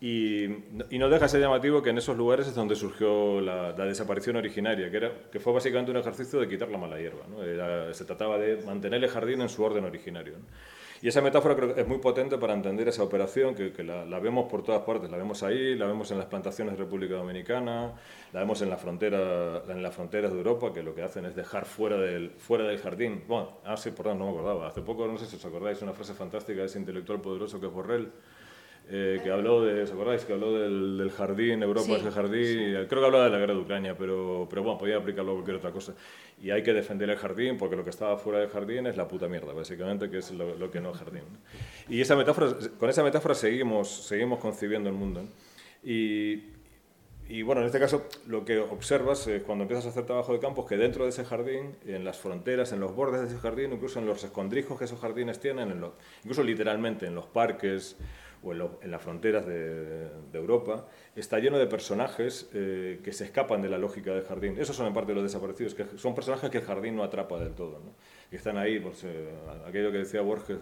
Y, 0.00 0.44
y, 0.88 0.98
no 0.98 1.10
deja 1.10 1.26
de 1.26 1.28
ser 1.28 1.42
llamativo 1.42 1.82
que 1.82 1.90
en 1.90 1.98
esos 1.98 2.16
lugares 2.16 2.46
es 2.46 2.54
donde 2.54 2.74
surgió 2.74 3.42
la, 3.42 3.74
desaparición 3.74 4.36
originaria, 4.36 4.90
que, 4.90 4.96
era, 4.96 5.12
que 5.30 5.38
fue 5.38 5.52
básicamente 5.52 5.90
un 5.90 5.98
ejercicio 5.98 6.40
de 6.40 6.48
quitar 6.48 6.70
la 6.70 6.78
mala 6.78 6.98
hierba. 6.98 7.26
¿no? 7.28 7.92
se 7.92 8.04
trataba 8.06 8.38
de 8.38 8.62
mantener 8.64 9.04
el 9.04 9.10
jardín 9.10 9.42
en 9.42 9.50
su 9.50 9.62
orden 9.62 9.84
originario. 9.84 10.36
Y 11.04 11.08
esa 11.08 11.20
metáfora 11.20 11.54
creo 11.54 11.74
que 11.74 11.82
es 11.82 11.86
muy 11.86 11.98
potente 11.98 12.38
para 12.38 12.54
entender 12.54 12.88
esa 12.88 13.02
operación, 13.02 13.54
que, 13.54 13.84
la, 13.84 14.18
vemos 14.20 14.50
por 14.50 14.62
todas 14.62 14.80
partes. 14.84 15.10
La 15.10 15.18
vemos 15.18 15.42
ahí, 15.42 15.76
la 15.76 15.84
vemos 15.84 16.10
en 16.10 16.16
las 16.16 16.28
plantaciones 16.28 16.78
de 16.78 16.82
República 16.82 17.16
Dominicana, 17.16 17.92
la 18.32 18.40
vemos 18.40 18.62
en, 18.62 18.70
la 18.70 18.78
frontera, 18.78 19.64
en 19.68 19.82
las 19.82 19.94
fronteras 19.94 20.32
de 20.32 20.38
Europa, 20.38 20.72
que 20.72 20.82
lo 20.82 20.94
que 20.94 21.02
hacen 21.02 21.26
es 21.26 21.36
dejar 21.36 21.66
fuera 21.66 21.98
del, 21.98 22.30
fuera 22.30 22.64
del 22.64 22.78
jardín. 22.78 23.22
Bueno, 23.28 23.58
ah, 23.66 23.76
sí, 23.76 23.92
no 24.02 24.14
me 24.14 24.30
acordaba. 24.30 24.66
Hace 24.66 24.80
poco, 24.80 25.06
no 25.06 25.18
sé 25.18 25.26
si 25.26 25.36
os 25.36 25.44
acordáis, 25.44 25.82
una 25.82 25.92
frase 25.92 26.14
fantástica 26.14 26.60
de 26.60 26.68
ese 26.68 26.78
intelectual 26.78 27.20
poderoso 27.20 27.60
que 27.60 27.66
es 27.66 27.72
Borrell, 27.74 28.10
eh, 28.90 29.20
que 29.22 29.30
habló 29.30 29.62
de, 29.62 29.82
¿os 29.82 29.90
acordáis? 29.92 30.24
Que 30.24 30.34
habló 30.34 30.52
del, 30.52 30.98
del 30.98 31.10
jardín, 31.10 31.62
Europa 31.62 31.96
es 31.96 32.04
el 32.04 32.12
jardín, 32.12 32.86
creo 32.86 33.00
que 33.00 33.06
hablaba 33.06 33.24
de 33.24 33.30
la 33.30 33.38
guerra 33.38 33.54
de 33.54 33.60
Ucrania, 33.60 33.96
pero, 33.96 34.46
pero 34.50 34.62
bueno, 34.62 34.78
podía 34.78 34.98
aplicarlo 34.98 35.32
a 35.32 35.34
cualquier 35.36 35.56
otra 35.56 35.70
cosa. 35.70 35.94
Y 36.42 36.50
hay 36.50 36.62
que 36.62 36.74
defender 36.74 37.08
el 37.08 37.16
jardín 37.16 37.56
porque 37.56 37.76
lo 37.76 37.84
que 37.84 37.90
estaba 37.90 38.18
fuera 38.18 38.40
del 38.40 38.50
jardín 38.50 38.86
es 38.86 38.96
la 38.96 39.08
puta 39.08 39.26
mierda, 39.26 39.54
básicamente, 39.54 40.10
que 40.10 40.18
es 40.18 40.30
lo, 40.32 40.70
que 40.70 40.80
no 40.80 40.90
es 40.90 40.98
jardín. 40.98 41.22
Y 41.88 42.00
esa 42.02 42.14
metáfora, 42.14 42.54
con 42.78 42.90
esa 42.90 43.02
metáfora 43.02 43.34
seguimos, 43.34 43.88
seguimos 43.88 44.38
concibiendo 44.38 44.90
el 44.90 44.96
mundo. 44.96 45.22
Y, 45.82 46.42
y 47.26 47.40
bueno, 47.42 47.62
en 47.62 47.68
este 47.68 47.80
caso 47.80 48.06
lo 48.26 48.44
que 48.44 48.58
observas 48.58 49.26
eh, 49.28 49.42
cuando 49.46 49.62
empiezas 49.62 49.86
a 49.86 49.88
hacer 49.88 50.04
trabajo 50.04 50.34
de 50.34 50.40
campo 50.40 50.62
es 50.62 50.68
que 50.68 50.76
dentro 50.76 51.04
de 51.04 51.10
ese 51.10 51.24
jardín, 51.24 51.74
en 51.86 52.04
las 52.04 52.18
fronteras, 52.18 52.72
en 52.72 52.80
los 52.80 52.94
bordes 52.94 53.22
de 53.22 53.28
ese 53.28 53.38
jardín, 53.38 53.72
incluso 53.72 53.98
en 53.98 54.06
los 54.06 54.22
escondrijos 54.24 54.78
que 54.78 54.84
esos 54.84 55.00
jardines 55.00 55.40
tienen, 55.40 55.70
en 55.70 55.84
incluso 56.22 56.42
literalmente 56.42 57.06
en 57.06 57.14
los 57.14 57.24
parques, 57.24 57.96
o 58.44 58.52
en, 58.52 58.90
las 58.90 59.02
fronteras 59.02 59.46
de, 59.46 60.08
Europa, 60.32 60.86
está 61.16 61.38
lleno 61.38 61.58
de 61.58 61.66
personajes 61.66 62.50
eh, 62.52 63.00
que 63.02 63.12
se 63.12 63.24
escapan 63.24 63.62
de 63.62 63.68
la 63.68 63.78
lógica 63.78 64.12
del 64.12 64.24
jardín. 64.24 64.56
Esos 64.58 64.76
son 64.76 64.86
en 64.86 64.92
parte 64.92 65.14
los 65.14 65.22
desaparecidos, 65.22 65.74
que 65.74 65.86
son 65.96 66.14
personajes 66.14 66.50
que 66.50 66.58
el 66.58 66.64
jardín 66.64 66.96
no 66.96 67.02
atrapa 67.02 67.38
del 67.38 67.54
todo. 67.54 67.80
¿no? 67.84 67.92
Que 68.28 68.36
están 68.36 68.58
ahí, 68.58 68.80
pues, 68.80 69.04
eh, 69.04 69.30
aquello 69.66 69.90
que 69.90 69.98
decía 69.98 70.20
Borges, 70.20 70.58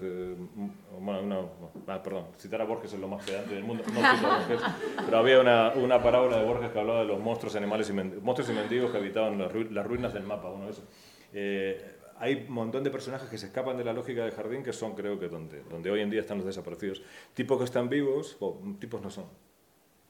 bueno, 1.01 1.51
ah, 1.89 2.03
perdón, 2.03 2.27
citar 2.39 2.61
a 2.61 2.65
Borges 2.65 2.93
es 2.93 3.01
lo 3.01 3.09
más 3.09 3.25
pedante 3.25 3.55
del 3.55 3.65
mundo, 3.65 3.83
no 3.87 3.95
cito 3.95 4.27
a 4.27 4.39
Borges, 4.39 4.61
pero 5.05 5.19
había 5.19 5.41
una, 5.41 5.73
una, 5.73 6.03
parábola 6.03 6.39
de 6.39 6.45
Borges 6.45 6.71
que 6.71 6.79
hablaba 6.79 7.01
de 7.01 7.07
los 7.07 7.19
monstruos, 7.19 7.57
animales 7.57 7.89
y, 7.91 7.93
monstruos 7.93 8.51
y 8.51 8.53
mendigos 8.53 8.91
que 8.91 8.99
habitaban 8.99 9.39
las, 9.39 9.87
ruinas 9.87 10.13
del 10.13 10.25
mapa, 10.25 10.51
uno 10.51 10.67
de 10.67 10.71
esos. 10.71 10.85
Eh, 11.33 12.02
hay 12.23 12.47
un 12.49 12.55
montón 12.55 12.85
de 12.85 12.91
personajes 12.91 13.29
que 13.29 13.37
se 13.37 13.47
escapan 13.47 13.77
de 13.77 13.83
la 13.83 13.93
lógica 13.93 14.23
del 14.23 14.31
jardín 14.31 14.63
que 14.63 14.73
son, 14.73 14.95
creo 14.95 15.19
que, 15.19 15.29
donde, 15.29 15.65
donde 15.65 15.91
hoy 15.91 16.03
en 16.03 16.09
día 16.09 16.21
están 16.21 16.39
los 16.39 16.47
desaparecidos. 16.47 17.03
Tipos 17.35 17.59
que 17.59 17.65
están 17.65 17.89
vivos, 17.89 18.37
o 18.39 18.61
tipos 18.79 19.03
no 19.03 19.11
son. 19.11 19.25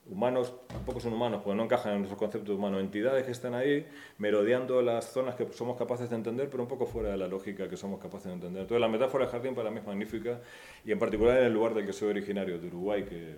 Humanos 0.04 0.52
tampoco 0.66 1.00
son 1.00 1.14
humanos, 1.14 1.40
porque 1.42 1.56
no 1.56 1.64
encajan 1.64 1.94
en 1.94 1.98
nuestro 2.00 2.18
concepto 2.18 2.54
humano. 2.54 2.78
Entidades 2.80 3.24
que 3.24 3.30
están 3.30 3.54
ahí 3.54 3.86
merodeando 4.18 4.82
las 4.82 5.10
zonas 5.10 5.36
que 5.36 5.50
somos 5.52 5.78
capaces 5.78 6.10
de 6.10 6.16
entender, 6.16 6.50
pero 6.50 6.62
un 6.62 6.68
poco 6.68 6.84
fuera 6.84 7.08
de 7.08 7.16
la 7.16 7.28
lógica 7.28 7.66
que 7.66 7.78
somos 7.78 7.98
capaces 7.98 8.26
de 8.26 8.34
entender. 8.34 8.60
Entonces, 8.60 8.80
la 8.82 8.88
metáfora 8.88 9.24
del 9.24 9.32
jardín 9.32 9.54
para 9.54 9.70
mí 9.70 9.78
es 9.78 9.86
magnífica, 9.86 10.38
y 10.84 10.92
en 10.92 10.98
particular 10.98 11.38
en 11.38 11.44
el 11.44 11.54
lugar 11.54 11.72
del 11.72 11.86
que 11.86 11.94
soy 11.94 12.10
originario, 12.10 12.58
de 12.58 12.66
Uruguay, 12.66 13.04
que, 13.04 13.36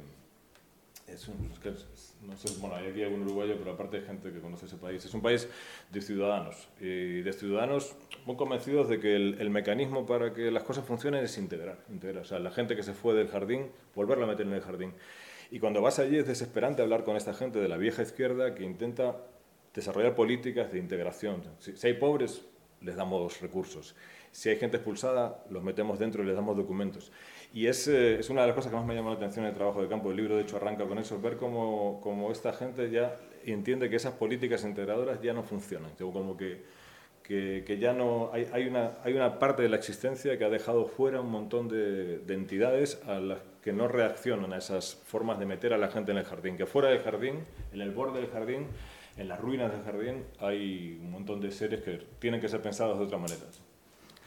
es 1.07 1.29
un, 1.29 1.37
no 2.27 2.37
sé, 2.37 2.59
bueno, 2.61 2.77
hay 2.77 2.87
aquí 2.87 3.03
algún 3.03 3.23
uruguayo, 3.23 3.57
pero 3.59 3.73
aparte 3.73 3.99
hay 3.99 4.05
gente 4.05 4.33
que 4.33 4.41
conoce 4.41 4.67
ese 4.67 4.77
país. 4.77 5.05
Es 5.05 5.13
un 5.15 5.21
país 5.21 5.49
de 5.91 6.01
ciudadanos, 6.01 6.69
y 6.81 7.21
de 7.21 7.33
ciudadanos 7.33 7.95
muy 8.25 8.37
convencidos 8.37 8.89
de 8.89 9.01
que 9.01 9.15
el, 9.15 9.51
mecanismo 9.51 10.07
para 10.07 10.33
que 10.33 10.51
las 10.51 10.63
cosas 10.63 10.85
funcionen 10.85 11.25
es 11.25 11.37
integrar, 11.37 11.79
integrar. 11.91 12.23
O 12.23 12.27
sea, 12.27 12.39
la 12.39 12.51
gente 12.51 12.75
que 12.75 12.83
se 12.83 12.95
fue 12.95 13.15
del 13.15 13.29
jardín, 13.29 13.71
volverla 13.95 14.25
a 14.25 14.29
meter 14.29 14.47
en 14.47 14.55
el 14.55 14.63
jardín. 14.63 14.93
Y 15.51 15.61
cuando 15.61 15.83
vas 15.83 15.99
allí 15.99 16.17
es 16.17 16.27
desesperante 16.27 16.83
hablar 16.83 17.05
con 17.05 17.17
esta 17.17 17.35
gente 17.35 17.59
de 17.59 17.69
la 17.69 17.77
vieja 17.77 18.03
izquierda 18.03 18.55
que 18.55 18.65
intenta 18.65 19.17
desarrollar 19.75 20.15
políticas 20.15 20.73
de 20.73 20.79
integración. 20.79 21.43
Si, 21.59 21.77
si 21.77 21.87
hay 21.87 21.95
pobres, 21.95 22.45
les 22.81 22.97
damos 22.97 23.41
recursos. 23.41 23.95
Si 24.33 24.49
hay 24.49 24.57
gente 24.57 24.79
expulsada, 24.79 25.45
los 25.51 25.63
metemos 25.63 25.99
dentro 25.99 26.23
y 26.23 26.27
les 26.27 26.35
damos 26.35 26.57
documentos. 26.57 27.13
Y 27.55 27.69
es, 27.69 27.87
es, 27.87 28.29
una 28.31 28.41
de 28.41 28.49
las 28.49 28.57
cosas 28.57 28.73
que 28.73 28.77
más 28.77 28.85
me 28.85 28.97
llama 28.97 29.11
la 29.11 29.17
atención 29.17 29.45
en 29.45 29.53
el 29.53 29.57
trabajo 29.57 29.81
de 29.81 29.87
campo. 29.87 30.11
El 30.11 30.17
libro, 30.17 30.35
de 30.35 30.43
hecho, 30.43 30.57
arranca 30.57 30.87
con 30.87 30.99
eso, 30.99 31.21
ver 31.21 31.37
cómo, 31.37 32.01
cómo 32.03 32.33
esta 32.33 32.53
gente 32.53 32.91
ya 32.91 33.17
entiende 33.47 33.89
que 33.89 33.95
esas 33.95 34.15
políticas 34.15 34.65
integradoras 34.65 35.23
ya 35.23 35.33
no 35.33 35.45
funcionan. 35.45 35.93
Como 35.97 36.37
que, 36.37 36.65
que, 37.23 37.63
que 37.65 37.79
ya 37.79 37.93
no 37.93 38.31
hay, 38.33 38.49
hay, 38.53 38.67
una, 38.67 38.95
hay 39.05 39.13
una 39.13 39.39
parte 39.39 39.63
de 39.63 39.69
la 39.69 39.77
existencia 39.77 40.37
que 40.37 40.45
ha 40.45 40.49
dejado 40.49 40.87
fuera 40.87 41.21
un 41.21 41.31
montón 41.31 41.69
de, 41.69 42.19
de, 42.19 42.35
entidades 42.35 43.01
a 43.07 43.21
las 43.21 43.39
que 43.63 43.73
no 43.73 43.87
reaccionan 43.87 44.53
a 44.53 44.57
esas 44.57 44.97
formas 44.97 45.39
de 45.39 45.47
meter 45.47 45.73
a 45.73 45.79
la 45.79 45.87
gente 45.87 46.11
en 46.11 46.19
el 46.19 46.25
jardín. 46.25 46.57
Que 46.57 46.67
fuera 46.67 46.89
del 46.89 47.03
jardín, 47.03 47.45
en 47.73 47.81
el 47.81 47.93
borde 47.93 48.21
del 48.21 48.31
jardín, 48.31 48.67
en 49.17 49.29
las 49.29 49.41
ruinas 49.41 49.71
del 49.71 49.85
jardín, 49.85 50.25
hay 50.41 50.99
un 51.01 51.13
montón 51.13 51.41
de 51.41 51.53
seres 51.53 51.83
que 51.83 52.05
tienen 52.19 52.41
que 52.41 52.49
ser 52.49 52.61
pensados 52.61 52.99
de 52.99 53.05
otra 53.05 53.19
manera. 53.19 53.43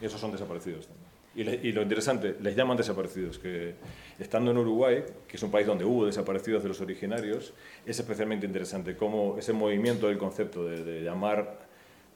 Y 0.00 0.06
esos 0.06 0.18
son 0.18 0.32
desaparecidos 0.32 0.86
también. 0.86 1.07
Y, 1.38 1.70
lo 1.70 1.82
interesante, 1.82 2.34
les 2.40 2.56
llaman 2.56 2.76
desaparecidos, 2.76 3.38
que 3.38 3.76
estando 4.18 4.50
en 4.50 4.58
Uruguay, 4.58 5.04
que 5.28 5.36
es 5.36 5.42
un 5.44 5.52
país 5.52 5.68
donde 5.68 5.84
hubo 5.84 6.04
desaparecidos 6.04 6.64
de 6.64 6.68
los 6.68 6.80
originarios, 6.80 7.54
es 7.86 7.96
especialmente 7.96 8.44
interesante 8.44 8.96
cómo 8.96 9.36
ese 9.38 9.52
movimiento 9.52 10.08
del 10.08 10.18
concepto 10.18 10.64
de, 10.64 11.00
llamar 11.00 11.60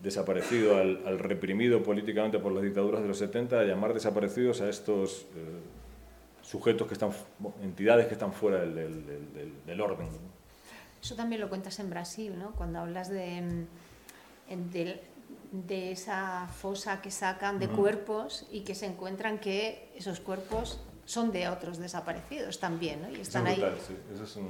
desaparecido 0.01 0.77
al, 0.77 1.21
reprimido 1.21 1.85
políticamente 1.85 2.41
por 2.41 2.51
las 2.51 2.65
dictaduras 2.65 3.01
de 3.01 3.07
los 3.07 3.19
70, 3.19 3.63
llamar 3.63 3.95
desaparecidos 3.95 4.61
a 4.61 4.69
estos 4.69 5.27
eh, 5.37 5.61
sujetos 6.43 6.89
que 6.89 6.95
están, 6.95 7.11
entidades 7.63 8.07
que 8.09 8.15
están 8.15 8.33
fuera 8.33 8.59
del, 8.59 9.81
orden. 9.81 10.09
Eso 11.01 11.15
también 11.15 11.41
lo 11.41 11.49
cuentas 11.49 11.79
en 11.79 11.91
Brasil, 11.91 12.37
¿no? 12.37 12.51
Cuando 12.57 12.81
hablas 12.81 13.09
de, 13.09 13.67
de 14.49 15.01
de 15.51 15.93
esa 15.93 16.49
fosa 16.49 17.01
que 17.03 17.11
sacan 17.11 17.59
de 17.59 17.69
cuerpos 17.69 18.47
y 18.51 18.61
que 18.61 18.75
se 18.75 18.87
encuentran 18.87 19.39
que 19.39 19.91
esos 19.95 20.21
cuerpos 20.21 20.81
son 21.05 21.33
de 21.33 21.49
otros 21.49 21.79
desaparecidos 21.79 22.59
también, 22.59 23.03
¿no? 23.03 23.11
Y 23.11 23.21
están 23.21 23.47
ahí. 23.47 23.63
Sí. 23.87 23.97
Eso 24.15 24.25
es 24.25 24.37
un, 24.37 24.49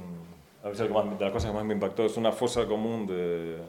a 0.63 0.69
veces 0.69 0.87
de 0.87 0.93
las 0.93 1.31
cosas 1.31 1.51
que 1.51 1.55
más 1.55 1.65
me 1.65 1.73
impactó 1.73 2.05
es 2.05 2.15
una 2.17 2.31
fosa 2.31 2.65
común 2.65 3.05
de 3.07 3.61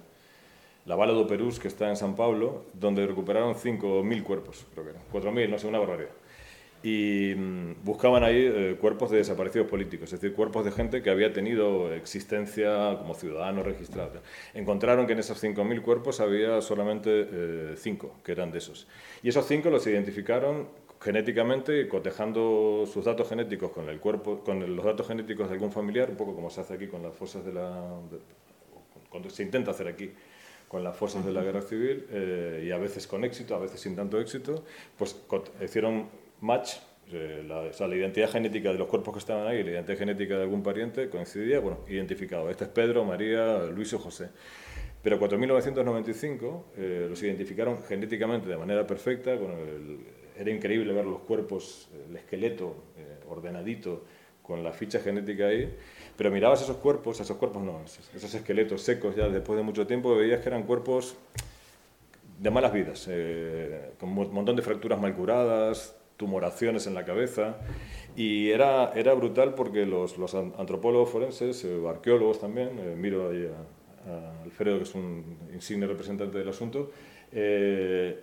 la 0.86 0.96
Bala 0.96 1.12
do 1.12 1.26
Perús, 1.26 1.58
que 1.58 1.68
está 1.68 1.88
en 1.88 1.96
San 1.96 2.14
Pablo, 2.14 2.66
donde 2.74 3.06
recuperaron 3.06 3.54
5.000 3.54 4.22
cuerpos, 4.22 4.66
creo 4.72 4.84
que 4.84 4.90
eran. 4.90 5.02
4.000, 5.12 5.48
no 5.48 5.58
sé, 5.58 5.66
una 5.66 5.78
barbaridad 5.78 6.12
y 6.84 7.34
mm, 7.34 7.82
buscaban 7.82 8.22
ahí 8.24 8.36
eh, 8.36 8.76
cuerpos 8.78 9.10
de 9.10 9.16
desaparecidos 9.16 9.66
políticos, 9.68 10.12
es 10.12 10.20
decir, 10.20 10.36
cuerpos 10.36 10.66
de 10.66 10.70
gente 10.70 11.02
que 11.02 11.08
había 11.08 11.32
tenido 11.32 11.92
existencia 11.94 12.98
como 12.98 13.14
ciudadano 13.14 13.62
registrado. 13.62 14.20
Encontraron 14.52 15.06
que 15.06 15.14
en 15.14 15.20
esos 15.20 15.42
5.000 15.42 15.80
cuerpos 15.80 16.20
había 16.20 16.60
solamente 16.60 17.74
5 17.76 18.06
eh, 18.06 18.20
que 18.22 18.32
eran 18.32 18.52
de 18.52 18.58
esos. 18.58 18.86
Y 19.22 19.30
esos 19.30 19.46
5 19.46 19.70
los 19.70 19.86
identificaron 19.86 20.68
genéticamente, 21.00 21.88
cotejando 21.88 22.84
sus 22.86 23.06
datos 23.06 23.30
genéticos 23.30 23.70
con 23.70 23.88
el 23.88 23.98
cuerpo, 23.98 24.40
con 24.40 24.76
los 24.76 24.84
datos 24.84 25.08
genéticos 25.08 25.48
de 25.48 25.54
algún 25.54 25.72
familiar, 25.72 26.10
un 26.10 26.16
poco 26.16 26.34
como 26.34 26.50
se 26.50 26.60
hace 26.60 26.74
aquí 26.74 26.86
con 26.86 27.02
las 27.02 27.14
fosas 27.14 27.46
de 27.46 27.54
la, 27.54 27.82
cuando 29.08 29.30
se 29.30 29.42
intenta 29.42 29.70
hacer 29.70 29.88
aquí 29.88 30.10
con 30.68 30.84
las 30.84 30.94
fuerzas 30.94 31.24
de 31.24 31.32
la 31.32 31.42
guerra 31.42 31.62
civil 31.62 32.06
eh, 32.10 32.64
y 32.66 32.70
a 32.72 32.78
veces 32.78 33.06
con 33.06 33.24
éxito, 33.24 33.54
a 33.54 33.58
veces 33.58 33.80
sin 33.80 33.96
tanto 33.96 34.20
éxito, 34.20 34.64
pues 34.98 35.16
hicieron 35.62 36.23
match, 36.40 36.76
eh, 37.12 37.44
la, 37.46 37.60
o 37.60 37.72
sea, 37.72 37.86
la, 37.86 37.96
identidad 37.96 38.30
genética 38.30 38.72
de 38.72 38.78
los 38.78 38.88
cuerpos 38.88 39.12
que 39.12 39.18
estaban 39.18 39.46
ahí, 39.46 39.62
la 39.62 39.72
identidad 39.72 39.98
genética 39.98 40.36
de 40.36 40.42
algún 40.42 40.62
pariente 40.62 41.10
coincidía, 41.10 41.60
bueno, 41.60 41.80
identificado. 41.88 42.50
Este 42.50 42.64
es 42.64 42.70
Pedro, 42.70 43.04
María, 43.04 43.64
Luis 43.64 43.92
o 43.92 43.98
José. 43.98 44.30
Pero 45.02 45.20
4.995 45.20 46.62
eh, 46.78 47.06
los 47.10 47.22
identificaron 47.22 47.82
genéticamente 47.82 48.48
de 48.48 48.56
manera 48.56 48.86
perfecta, 48.86 49.36
con 49.38 49.52
era 50.36 50.50
increíble 50.50 50.92
ver 50.92 51.04
los 51.04 51.20
cuerpos, 51.20 51.88
el 52.08 52.16
esqueleto 52.16 52.74
eh, 52.96 53.18
ordenadito, 53.28 54.04
con 54.42 54.64
la 54.64 54.72
ficha 54.72 54.98
genética 54.98 55.46
ahí, 55.46 55.72
pero 56.16 56.30
mirabas 56.30 56.62
esos 56.62 56.78
cuerpos, 56.78 57.20
esos 57.20 57.36
cuerpos 57.36 57.62
no, 57.62 57.82
esos, 58.14 58.34
esqueletos 58.34 58.82
secos 58.82 59.14
ya 59.14 59.28
después 59.28 59.56
de 59.56 59.62
mucho 59.62 59.86
tiempo, 59.86 60.14
veías 60.16 60.40
que 60.40 60.48
eran 60.48 60.64
cuerpos 60.64 61.16
de 62.38 62.50
malas 62.50 62.72
vidas, 62.72 63.08
con 63.98 64.10
un 64.10 64.34
montón 64.34 64.56
de 64.56 64.62
fracturas 64.62 65.00
mal 65.00 65.14
curadas, 65.14 65.96
tumoraciones 66.16 66.86
en 66.86 66.94
la 66.94 67.04
cabeza. 67.04 67.56
Y 68.16 68.50
era, 68.50 68.92
era 68.94 69.12
brutal 69.14 69.54
porque 69.54 69.86
los, 69.86 70.18
los 70.18 70.34
antropólogos 70.34 71.10
forenses, 71.10 71.64
eh, 71.64 71.80
arqueólogos 71.88 72.40
también, 72.40 72.70
eh, 72.78 72.94
miro 72.96 73.30
ahí 73.30 73.46
a, 73.46 74.42
Alfredo, 74.42 74.76
que 74.76 74.84
es 74.84 74.94
un 74.94 75.38
insigne 75.54 75.86
representante 75.86 76.36
del 76.36 76.48
asunto, 76.48 76.90
eh, 77.32 78.20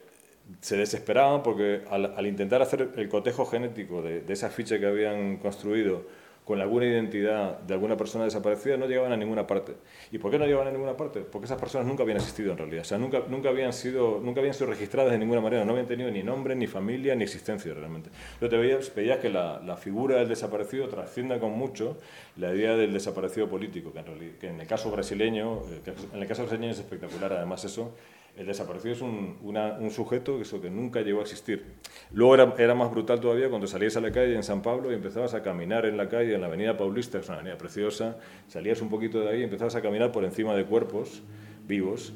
se 0.59 0.77
desesperaban 0.77 1.41
porque 1.41 1.81
al, 1.89 2.25
intentar 2.27 2.61
hacer 2.61 2.91
el 2.95 3.09
cotejo 3.09 3.45
genético 3.45 4.01
de, 4.01 4.21
de 4.21 4.33
esa 4.33 4.49
ficha 4.49 4.79
que 4.79 4.85
habían 4.85 5.37
construido 5.37 6.05
con 6.45 6.59
alguna 6.59 6.85
identidad 6.85 7.59
de 7.59 7.73
alguna 7.73 7.95
persona 7.95 8.25
desaparecida 8.25 8.75
no 8.75 8.87
llegaban 8.87 9.11
a 9.11 9.17
ninguna 9.17 9.45
parte. 9.45 9.73
¿Y 10.11 10.17
por 10.17 10.31
qué 10.31 10.39
no 10.39 10.45
llegaban 10.45 10.67
a 10.67 10.71
ninguna 10.71 10.97
parte? 10.97 11.21
Porque 11.21 11.45
esas 11.45 11.59
personas 11.59 11.87
nunca 11.87 12.03
habían 12.03 12.17
existido 12.17 12.51
en 12.51 12.57
realidad, 12.57 12.81
o 12.81 12.85
sea, 12.85 12.97
nunca, 12.97 13.23
nunca, 13.29 13.49
habían, 13.49 13.73
sido, 13.73 14.19
nunca 14.21 14.39
habían 14.39 14.55
sido 14.55 14.69
registradas 14.69 15.11
de 15.11 15.19
ninguna 15.19 15.39
manera, 15.39 15.63
no 15.65 15.71
habían 15.71 15.87
tenido 15.87 16.09
ni 16.09 16.23
nombre, 16.23 16.55
ni 16.55 16.67
familia, 16.67 17.15
ni 17.15 17.23
existencia 17.23 17.73
realmente. 17.73 18.09
Entonces 18.33 18.49
te 18.93 18.97
veías, 18.97 19.19
que 19.19 19.29
la, 19.29 19.61
la, 19.63 19.77
figura 19.77 20.17
del 20.17 20.29
desaparecido 20.29 20.87
trasciende 20.87 21.39
con 21.39 21.51
mucho 21.51 21.97
la 22.37 22.53
idea 22.53 22.75
del 22.75 22.93
desaparecido 22.93 23.47
político, 23.47 23.93
que 23.93 23.99
en, 23.99 24.05
realidad, 24.05 24.33
que 24.39 24.47
en 24.47 24.59
el 24.59 24.67
caso 24.67 24.89
brasileño, 24.89 25.61
eh, 25.69 25.93
en 26.13 26.21
el 26.21 26.27
caso 26.27 26.43
brasileño 26.43 26.71
es 26.71 26.79
espectacular 26.79 27.33
además 27.33 27.63
eso, 27.65 27.93
el 28.37 28.45
desaparecido 28.45 28.93
es 28.93 29.01
un, 29.01 29.91
sujeto 29.91 30.37
que, 30.37 30.43
eso, 30.43 30.61
que 30.61 30.69
nunca 30.69 31.01
llegó 31.01 31.19
a 31.19 31.23
existir. 31.23 31.63
Luego 32.11 32.35
era, 32.57 32.75
más 32.75 32.91
brutal 32.91 33.19
todavía 33.19 33.49
cuando 33.49 33.67
salías 33.67 33.95
a 33.97 34.01
la 34.01 34.11
calle 34.11 34.35
en 34.35 34.43
San 34.43 34.61
Pablo 34.61 34.91
y 34.91 34.95
empezabas 34.95 35.33
a 35.33 35.43
caminar 35.43 35.85
en 35.85 35.97
la 35.97 36.09
calle, 36.09 36.33
en 36.33 36.41
la 36.41 36.47
avenida 36.47 36.77
Paulista, 36.77 37.17
que 37.17 37.23
es 37.23 37.29
una 37.29 37.37
avenida 37.39 37.57
preciosa, 37.57 38.17
salías 38.47 38.81
un 38.81 38.89
poquito 38.89 39.19
de 39.19 39.29
ahí 39.29 39.39
y 39.41 39.43
empezabas 39.43 39.75
a 39.75 39.81
caminar 39.81 40.11
por 40.11 40.23
encima 40.23 40.55
de 40.55 40.65
cuerpos 40.65 41.21
vivos 41.67 42.13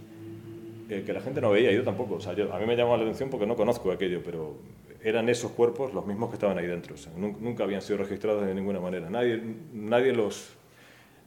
eh, 0.90 1.04
que 1.06 1.14
la 1.14 1.22
gente 1.22 1.42
no 1.42 1.52
veía, 1.52 1.72
yo 1.72 1.84
tampoco. 1.84 2.16
O 2.16 2.20
sea, 2.20 2.34
a 2.34 2.60
mí 2.60 2.66
me 2.66 2.76
llamó 2.76 2.96
la 2.96 3.04
atención 3.04 3.30
porque 3.30 3.46
no 3.46 3.56
conozco 3.56 3.92
aquello, 3.92 4.22
pero 4.24 4.56
eran 5.04 5.30
esos 5.30 5.52
cuerpos 5.52 5.94
los 5.94 6.06
mismos 6.06 6.30
que 6.30 6.36
estaban 6.36 6.58
ahí 6.58 6.68
dentro. 6.68 6.96
nunca, 7.18 7.64
habían 7.64 7.82
sido 7.82 7.98
registrados 7.98 8.46
de 8.46 8.54
ninguna 8.54 8.80
manera. 8.80 9.10
Nadie, 9.10 9.42
nadie, 9.74 10.14
los, 10.14 10.54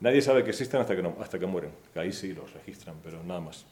nadie 0.01 0.23
sabe 0.23 0.45
que 0.45 0.51
existen 0.51 0.81
hasta 0.81 0.95
que, 0.95 1.03
no, 1.03 1.17
hasta 1.21 1.39
que 1.39 1.47
mueren. 1.47 1.71
Ahí 1.95 2.13
sí 2.13 2.33
los 2.33 2.53
registran, 2.53 2.97
pero 3.03 3.23
nada 3.25 3.41
más. 3.41 3.67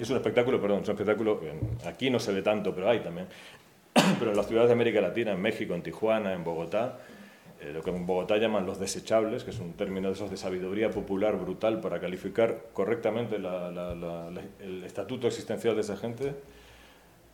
Es 0.00 0.10
un 0.10 0.16
espectáculo, 0.16 0.60
perdón, 0.60 0.82
es 0.82 0.88
un 0.88 0.94
espectáculo, 0.94 1.40
aquí 1.86 2.10
no 2.10 2.18
se 2.18 2.32
ve 2.32 2.42
tanto, 2.42 2.74
pero 2.74 2.88
hay 2.88 3.00
también. 3.00 3.26
Pero 4.20 4.30
en 4.30 4.36
las 4.36 4.46
ciudades 4.46 4.68
de 4.68 4.74
América 4.74 5.00
Latina, 5.00 5.32
en 5.32 5.42
México, 5.42 5.74
en 5.74 5.82
Tijuana, 5.82 6.32
en 6.32 6.44
Bogotá, 6.44 7.00
eh, 7.60 7.72
lo 7.72 7.82
que 7.82 7.90
en 7.90 8.06
Bogotá 8.06 8.36
llaman 8.36 8.64
los 8.64 8.78
desechables, 8.78 9.42
que 9.42 9.50
es 9.50 9.58
un 9.58 9.72
término 9.72 10.08
de 10.08 10.14
esos 10.14 10.30
de 10.30 10.36
sabiduría 10.36 10.90
popular 10.90 11.36
brutal 11.36 11.80
para 11.80 11.98
calificar 11.98 12.66
correctamente 12.72 13.36
el 13.36 14.84
estatuto 14.84 15.26
existencial 15.26 15.74
de 15.74 15.80
esa 15.80 15.96
gente, 15.96 16.34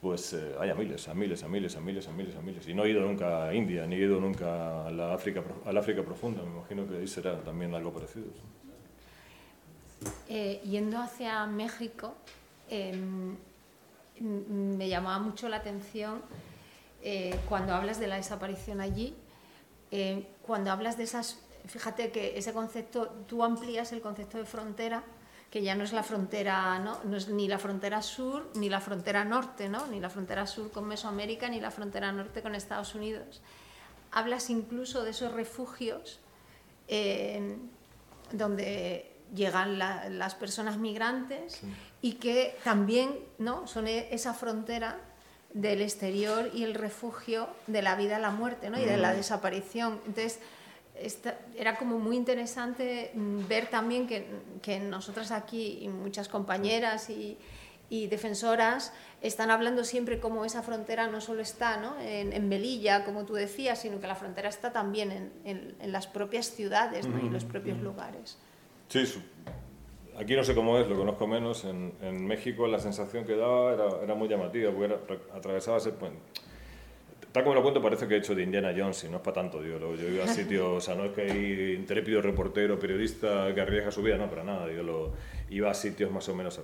pues 0.01 0.33
eh, 0.33 0.55
hay 0.59 0.70
a 0.70 0.75
miles, 0.75 1.09
a 1.09 1.14
miles, 1.14 1.42
a 1.42 1.49
miles, 1.49 1.77
a 1.77 1.81
miles, 1.81 2.09
a 2.09 2.12
miles, 2.12 2.37
a 2.37 2.40
miles. 2.40 2.68
Y 2.68 2.75
no 2.75 2.85
he 2.85 2.90
ido 2.90 3.01
nunca 3.01 3.49
a 3.49 3.55
India, 3.55 3.87
ni 3.87 3.96
he 3.96 4.01
ido 4.01 4.20
nunca 4.20 4.87
a 4.87 4.90
la 4.90 5.14
África, 5.14 5.42
a 5.64 5.72
la 5.72 5.81
África 5.81 6.03
profunda, 6.03 6.42
me 6.42 6.51
imagino 6.51 6.87
que 6.87 6.99
ahí 6.99 7.07
será 7.07 7.38
también 7.40 7.75
algo 7.75 7.92
parecido. 7.92 8.27
Eh, 10.29 10.61
yendo 10.65 10.99
hacia 10.99 11.47
México, 11.47 12.15
em, 12.69 13.37
me 14.21 14.89
llamaba 14.89 15.19
mucho 15.19 15.49
la 15.49 15.59
atención 15.59 16.23
eh, 17.03 17.39
cuando 17.49 17.75
hablas 17.75 18.01
de 18.01 18.07
la 18.07 18.17
desaparición 18.17 18.81
allí, 18.81 19.15
eh, 19.91 20.27
cuando 20.43 20.71
hablas 20.71 20.97
de 20.97 21.05
esas, 21.05 21.39
fíjate 21.67 22.11
que 22.11 22.37
ese 22.37 22.53
concepto, 22.53 23.09
tú 23.27 23.45
amplías 23.45 23.93
el 23.93 24.01
concepto 24.01 24.39
de 24.39 24.45
frontera, 24.45 25.05
que 25.51 25.63
ya 25.63 25.75
no 25.75 25.85
es 25.85 25.93
la 25.93 26.03
frontera, 26.03 26.79
¿no? 26.81 26.99
no 27.05 27.17
es 27.17 27.29
ni 27.29 27.47
la 27.47 27.59
frontera 27.59 28.03
sur 28.03 28.51
ni 28.55 28.69
la 28.69 28.81
frontera 28.81 29.25
norte, 29.25 29.69
¿no? 29.69 29.87
ni 29.87 30.01
la 30.01 30.11
frontera 30.11 30.47
sur 30.47 30.71
con 30.73 30.87
Mesoamérica 30.87 31.49
ni 31.49 31.61
la 31.61 31.71
frontera 31.71 32.11
norte 32.11 32.43
con 32.43 32.55
Estados 32.55 32.95
Unidos. 32.95 33.43
Hablas 34.11 34.51
incluso 34.51 35.05
de 35.05 35.11
esos 35.11 35.33
refugios 35.33 36.21
donde 38.33 39.16
llegan 39.37 39.79
las 39.79 40.35
personas 40.35 40.79
migrantes 40.79 41.61
y 42.03 42.14
que 42.14 42.57
también 42.64 43.18
¿no? 43.38 43.66
son 43.66 43.87
e, 43.87 44.09
esa 44.12 44.35
frontera 44.35 44.99
del 45.53 45.81
exterior 45.81 46.51
y 46.53 46.64
el 46.64 46.75
refugio 46.75 47.49
de 47.66 47.83
la 47.83 47.94
vida 47.94 48.16
a 48.16 48.18
la 48.18 48.31
muerte 48.31 48.68
¿no? 48.70 48.81
y 48.81 48.85
de 48.85 48.96
la 48.96 49.12
mm. 49.12 49.16
desaparición. 49.16 50.01
Entonces, 50.07 50.40
era 51.57 51.77
como 51.77 51.99
muy 51.99 52.16
interesante 52.16 53.11
mm, 53.14 53.46
ver 53.49 53.68
también 53.68 54.07
que, 54.07 54.27
que 54.62 54.81
nosotras 54.81 55.31
aquí 55.31 55.79
y 55.83 55.88
muchas 55.88 56.29
compañeras 56.29 57.11
y, 57.11 57.38
y 57.88 58.07
defensoras 58.09 58.92
están 59.22 59.51
hablando 59.51 59.85
siempre 59.85 60.20
como 60.20 60.44
esa 60.44 60.62
frontera 60.62 61.07
no 61.09 61.20
solo 61.20 61.42
está 61.42 61.77
¿no? 61.77 61.99
En, 62.01 62.33
en, 62.33 62.49
Melilla, 62.49 63.05
como 63.05 63.25
tú 63.25 63.35
decías, 63.35 63.81
sino 63.81 64.01
que 64.01 64.07
la 64.07 64.14
frontera 64.14 64.49
está 64.49 64.72
también 64.72 65.33
en, 65.44 65.77
en, 65.81 65.92
las 65.92 66.07
propias 66.07 66.46
ciudades 66.46 67.07
¿no? 67.07 67.25
y 67.25 67.29
los 67.29 67.44
propios 67.44 67.79
lugares. 67.79 68.38
Sí, 68.88 69.05
aquí 70.18 70.37
no 70.37 70.44
sé 70.44 70.55
cómo 70.55 70.79
es, 70.79 70.88
lo 70.88 70.96
conozco 70.96 71.27
menos. 71.27 71.64
En, 71.64 72.27
México 72.27 72.66
la 72.66 72.79
sensación 72.79 73.25
que 73.25 73.37
daba 73.37 74.03
era, 74.03 74.14
muy 74.14 74.29
llamativa, 74.29 74.70
porque 74.70 74.87
era, 74.87 75.01
atravesaba 75.35 75.79
ese 75.79 75.92
puente. 75.92 76.18
Tal 77.33 77.42
como 77.42 77.55
lo 77.55 77.62
cuento, 77.62 77.83
parece 77.83 78.09
que 78.09 78.14
he 78.14 78.18
hecho 78.18 78.35
de 78.35 78.42
Indiana 78.42 78.72
Jones 78.75 79.05
y 79.05 79.09
no 79.09 79.18
es 79.18 79.22
para 79.22 79.35
tanto. 79.35 79.62
Yo, 79.62 79.79
yo 79.94 80.09
iba 80.09 80.25
a 80.25 80.29
sitios, 80.29 80.66
o 80.66 80.81
sea, 80.81 80.94
no 80.94 81.05
es 81.05 81.12
que 81.12 81.22
hay 81.22 81.75
intrépido 81.75 82.22
reportero, 82.22 82.79
periodista 82.79 83.55
que 83.55 83.61
arriesga 83.61 83.90
su 83.90 84.03
vida, 84.03 84.16
no, 84.16 84.31
para 84.31 84.42
nada. 84.42 84.72
Yo 84.72 84.83
lo, 84.83 85.12
iba 85.51 85.70
a 85.70 85.75
sitios 85.75 86.11
más 86.11 86.27
o 86.31 86.35
menos 86.35 86.59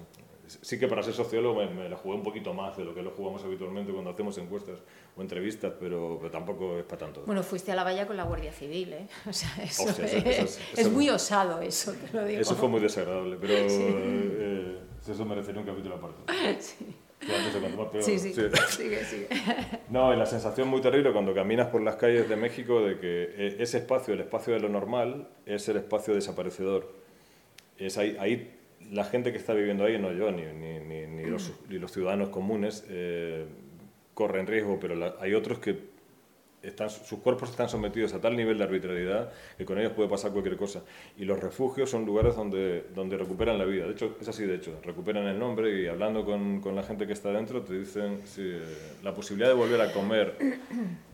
sí 0.60 0.78
que 0.78 0.88
para 0.88 1.02
ser 1.02 1.14
sociólogo 1.14 1.60
me, 1.60 1.70
me, 1.70 1.88
la 1.88 1.96
jugué 1.96 2.16
un 2.16 2.22
poquito 2.22 2.52
más 2.52 2.76
de 2.76 2.84
lo 2.84 2.94
que 2.94 3.02
lo 3.02 3.10
jugamos 3.12 3.42
habitualmente 3.44 3.92
cuando 3.92 4.10
hacemos 4.10 4.36
encuestas 4.38 4.78
o 5.16 5.22
entrevistas, 5.22 5.72
pero, 5.78 6.18
pero 6.18 6.30
tampoco 6.30 6.78
es 6.78 6.84
para 6.84 7.06
tanto. 7.06 7.22
Bueno, 7.26 7.42
fuiste 7.42 7.72
a 7.72 7.74
la 7.74 7.84
valla 7.84 8.06
con 8.06 8.16
la 8.16 8.24
Guardia 8.24 8.52
Civil, 8.52 8.92
¿eh? 8.92 9.06
O 9.28 9.32
sea, 9.32 9.50
eso, 9.62 9.84
Hostia, 9.84 10.04
es, 10.06 10.14
eso, 10.14 10.60
eso, 10.72 10.80
es 10.80 10.90
muy 10.90 11.08
osado 11.08 11.60
eso, 11.60 11.92
te 11.92 12.16
lo 12.16 12.24
digo. 12.24 12.40
Eso 12.40 12.54
fue 12.54 12.68
muy 12.68 12.80
desagradable, 12.80 13.36
pero 13.40 13.54
sí. 13.68 13.78
eh, 13.80 14.78
eso 15.08 15.24
merecería 15.24 15.60
un 15.60 15.66
capítulo 15.66 15.96
aparte. 15.96 16.32
Sí. 16.60 16.96
Sí, 18.00 18.18
sí, 18.18 18.34
sí. 18.34 18.42
sigue, 18.68 19.04
sigue. 19.04 19.28
No, 19.90 20.12
la 20.12 20.26
sensación 20.26 20.66
muy 20.66 20.80
terrible 20.80 21.12
cuando 21.12 21.32
caminas 21.32 21.68
por 21.68 21.80
las 21.80 21.94
calles 21.94 22.28
de 22.28 22.34
México 22.34 22.80
de 22.80 22.98
que 22.98 23.22
eh, 23.36 23.56
ese 23.60 23.78
espacio, 23.78 24.14
el 24.14 24.20
espacio 24.20 24.54
de 24.54 24.58
lo 24.58 24.68
normal, 24.68 25.28
es 25.46 25.68
el 25.68 25.76
espacio 25.76 26.14
desaparecedor. 26.14 26.92
Es 27.78 27.96
ahí, 27.96 28.16
ahí 28.18 28.61
la 28.90 29.04
gente 29.04 29.32
que 29.32 29.38
está 29.38 29.52
viviendo 29.54 29.84
ahí, 29.84 29.98
no 29.98 30.12
yo, 30.12 30.30
ni, 30.30 30.42
ni, 30.44 31.06
ni, 31.06 31.24
los, 31.24 31.52
ni 31.68 31.78
los, 31.78 31.92
ciudadanos 31.92 32.30
comunes, 32.30 32.84
eh, 32.88 33.46
corren 34.14 34.46
riesgo, 34.46 34.78
pero 34.80 34.94
la, 34.94 35.14
hay 35.20 35.34
otros 35.34 35.58
que 35.58 35.91
están, 36.62 36.90
sus 36.90 37.18
cuerpos 37.18 37.50
están 37.50 37.68
sometidos 37.68 38.14
a 38.14 38.20
tal 38.20 38.36
nivel 38.36 38.58
de 38.58 38.64
arbitrariedad 38.64 39.32
que 39.58 39.64
con 39.64 39.78
ellos 39.78 39.92
puede 39.92 40.08
pasar 40.08 40.32
cualquier 40.32 40.56
cosa. 40.56 40.82
Y 41.16 41.24
los 41.24 41.40
refugios 41.40 41.90
son 41.90 42.06
lugares 42.06 42.36
donde, 42.36 42.86
donde 42.94 43.16
recuperan 43.16 43.58
la 43.58 43.64
vida. 43.64 43.86
De 43.86 43.92
hecho, 43.92 44.16
es 44.20 44.28
así, 44.28 44.44
de 44.44 44.56
hecho, 44.56 44.78
recuperan 44.82 45.26
el 45.26 45.38
nombre 45.38 45.80
y 45.80 45.86
hablando 45.86 46.24
con, 46.24 46.60
con 46.60 46.74
la 46.74 46.82
gente 46.82 47.06
que 47.06 47.12
está 47.12 47.30
dentro 47.30 47.62
te 47.62 47.78
dicen 47.78 48.20
si, 48.24 48.56
la 49.02 49.12
posibilidad 49.12 49.48
de 49.48 49.54
volver 49.54 49.80
a 49.80 49.92
comer, 49.92 50.36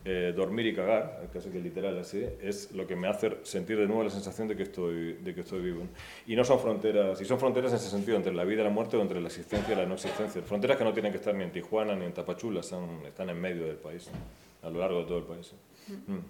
eh, 0.05 0.33
dormir 0.35 0.67
y 0.67 0.75
cagar, 0.75 1.29
casi 1.33 1.49
que 1.49 1.59
literal 1.59 1.97
así, 1.97 2.23
es 2.41 2.71
lo 2.71 2.85
que 2.85 2.95
me 2.95 3.07
hace 3.07 3.37
sentir 3.43 3.77
de 3.77 3.87
nuevo 3.87 4.03
la 4.03 4.09
sensación 4.09 4.47
de 4.47 4.55
que 4.55 4.63
estoy, 4.63 5.13
de 5.13 5.33
que 5.33 5.41
estoy 5.41 5.61
vivo. 5.61 5.83
Y 6.27 6.35
no 6.35 6.43
son 6.43 6.59
fronteras, 6.59 7.19
y 7.21 7.25
son 7.25 7.39
fronteras 7.39 7.71
en 7.71 7.77
ese 7.77 7.89
sentido, 7.89 8.17
entre 8.17 8.33
la 8.33 8.43
vida 8.43 8.61
y 8.61 8.63
la 8.65 8.69
muerte 8.69 8.97
o 8.97 9.01
entre 9.01 9.19
la 9.19 9.27
existencia 9.27 9.73
y 9.73 9.77
la 9.77 9.85
no 9.85 9.95
existencia. 9.95 10.41
Fronteras 10.41 10.77
que 10.77 10.83
no 10.83 10.93
tienen 10.93 11.11
que 11.11 11.17
estar 11.17 11.33
ni 11.33 11.43
en 11.43 11.51
Tijuana 11.51 11.95
ni 11.95 12.05
en 12.05 12.13
Tapachula, 12.13 12.63
son, 12.63 13.05
están 13.05 13.29
en 13.29 13.39
medio 13.39 13.65
del 13.65 13.77
país 13.77 14.09
a 14.61 14.69
lo 14.69 14.79
largo 14.79 14.99
de 14.99 15.05
todo 15.05 15.17
el 15.19 15.25
país. 15.25 15.53
Mm. 15.87 16.13
mm. 16.13 16.23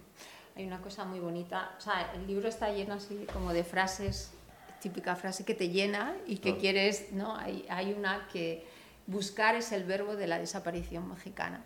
Hay 0.55 0.67
una 0.67 0.81
cosa 0.81 1.05
muy 1.05 1.19
bonita, 1.19 1.75
o 1.77 1.81
sea, 1.81 2.11
el 2.13 2.27
libro 2.27 2.49
está 2.49 2.69
lleno 2.69 2.95
así 2.95 3.25
como 3.31 3.53
de 3.53 3.63
frases, 3.63 4.33
típica 4.81 5.15
frase 5.15 5.45
que 5.45 5.53
te 5.53 5.69
llena 5.69 6.17
y 6.27 6.37
que 6.37 6.57
quieres, 6.57 7.13
¿no? 7.13 7.37
Hay, 7.37 7.65
hay, 7.69 7.93
una 7.93 8.27
que 8.31 8.65
buscar 9.07 9.55
es 9.55 9.71
el 9.71 9.85
verbo 9.85 10.15
de 10.15 10.27
la 10.27 10.37
desaparición 10.37 11.07
mexicana, 11.07 11.63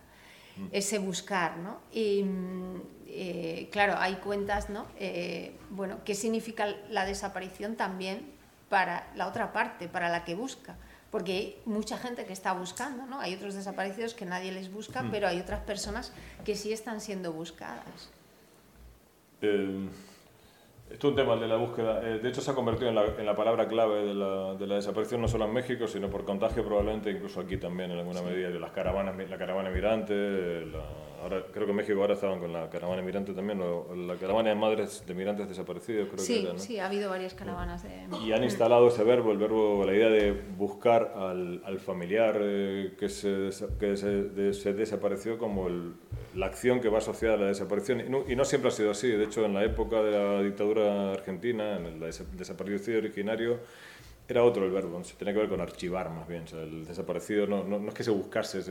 mm. 0.58 0.68
ese 0.72 1.00
buscar, 1.00 1.58
¿no? 1.58 1.80
Y 1.92 2.24
mm, 2.24 2.82
eh, 3.08 3.70
claro, 3.72 3.96
hay 3.98 4.16
cuentas, 4.16 4.70
¿no? 4.70 4.86
Eh, 5.00 5.56
bueno, 5.70 6.00
¿qué 6.06 6.14
significa 6.14 6.68
la 6.90 7.06
desaparición 7.06 7.76
también 7.76 8.32
para 8.70 9.12
la 9.16 9.28
otra 9.28 9.54
parte, 9.54 9.88
para 9.88 10.10
la 10.10 10.24
que 10.24 10.36
busca? 10.36 10.76
Porque 11.14 11.32
hay 11.32 11.62
mucha 11.66 11.96
gente 12.00 12.26
que 12.26 12.34
está 12.34 12.54
buscando, 12.54 13.06
¿no? 13.06 13.20
Hay 13.20 13.36
otros 13.36 13.54
desaparecidos 13.54 14.16
que 14.16 14.26
nadie 14.26 14.52
les 14.52 14.74
busca, 14.74 15.04
mm. 15.04 15.12
pero 15.12 15.28
hay 15.28 15.40
otras 15.40 15.60
personas 15.60 16.12
que 16.44 16.56
sí 16.56 16.74
están 16.74 17.02
siendo 17.02 17.32
buscadas. 17.32 18.12
Eh, 19.44 19.90
esto 20.90 21.08
es 21.08 21.12
un 21.12 21.16
tema 21.16 21.36
de 21.36 21.48
la 21.48 21.58
búsqueda. 21.58 22.02
Eh, 22.02 22.18
de 22.18 22.30
hecho, 22.30 22.42
se 22.42 22.50
ha 22.50 22.56
convertido 22.56 22.90
en 22.90 22.96
la, 22.96 23.06
en 23.06 23.28
la 23.28 23.36
palabra 23.36 23.68
clave 23.68 24.04
de 24.08 24.16
la, 24.16 24.56
de 24.56 24.66
la, 24.66 24.74
desaparición 24.74 25.22
no 25.22 25.28
solo 25.28 25.46
en 25.46 25.54
México, 25.54 25.86
sino 25.86 26.10
por 26.10 26.26
contagio 26.26 26.66
probablemente 26.66 27.12
incluso 27.12 27.42
aquí 27.42 27.58
también 27.58 27.92
en 27.92 28.00
alguna 28.00 28.24
medida. 28.24 28.50
De 28.50 28.60
las 28.60 28.72
caravanas, 28.72 29.16
la 29.30 29.38
caravana 29.38 29.70
migrante, 29.70 30.66
la, 30.66 30.84
ahora 31.24 31.46
creo 31.52 31.66
que 31.66 31.72
en 31.72 31.78
México 31.78 32.02
ahora 32.02 32.14
estaban 32.14 32.40
con 32.40 32.52
la 32.52 32.70
caravana 32.70 33.02
migrante 33.02 33.34
también, 33.34 33.62
o 33.62 33.96
la 33.96 34.16
caravana 34.16 34.50
de 34.50 34.56
madres 34.56 35.04
de 35.08 35.14
migrantes 35.14 35.48
desaparecidos, 35.48 36.10
creo 36.10 36.20
sí, 36.20 36.34
que 36.34 36.42
era, 36.42 36.54
¿no? 36.54 36.60
Sí, 36.60 36.80
ha 36.80 36.86
habido 36.88 37.10
varias 37.10 37.34
caravanas 37.34 37.84
de... 37.84 38.08
Y 38.24 38.34
han 38.34 38.44
instalado 38.44 38.88
ese 38.90 39.04
verbo, 39.04 39.32
el 39.32 39.38
verbo, 39.38 39.86
la 39.86 39.94
idea 39.94 40.10
de 40.10 40.34
buscar 40.58 41.14
al, 41.16 41.62
al 41.66 41.80
familiar 41.80 42.38
eh, 42.42 42.94
que, 43.00 43.10
se, 43.10 43.50
que 43.80 43.96
se, 43.96 44.08
de, 44.08 44.54
se, 44.54 44.74
desapareció 44.74 45.38
como 45.38 45.68
el, 45.68 45.94
la 46.36 46.48
acción 46.48 46.82
que 46.82 46.90
va 46.90 46.98
asociada 46.98 47.36
a 47.36 47.38
la 47.38 47.48
desaparición. 47.48 48.02
Y 48.02 48.10
no, 48.10 48.24
y 48.28 48.36
no, 48.36 48.44
siempre 48.44 48.70
ha 48.70 48.72
sido 48.72 48.92
así, 48.92 49.08
de 49.08 49.24
hecho 49.24 49.46
en 49.46 49.54
la 49.54 49.64
época 49.64 50.04
de 50.04 50.12
la 50.12 50.42
dictadura 50.42 51.14
argentina, 51.14 51.78
en 51.78 51.86
el 51.86 52.00
desaparecido 52.00 52.98
originario, 52.98 53.60
era 54.28 54.44
otro 54.44 54.66
el 54.66 54.72
verbo, 54.72 55.04
se 55.04 55.16
tenía 55.16 55.34
que 55.34 55.40
ver 55.40 55.50
con 55.50 55.62
archivar 55.62 56.10
más 56.10 56.28
bien. 56.28 56.44
O 56.44 56.48
sea, 56.48 56.62
el 56.62 56.86
desaparecido 56.86 57.48
no, 57.48 57.64
no, 57.64 57.80
no, 57.80 57.90
es 57.90 57.94
que 57.96 58.04
se 58.04 58.12
buscase, 58.12 58.62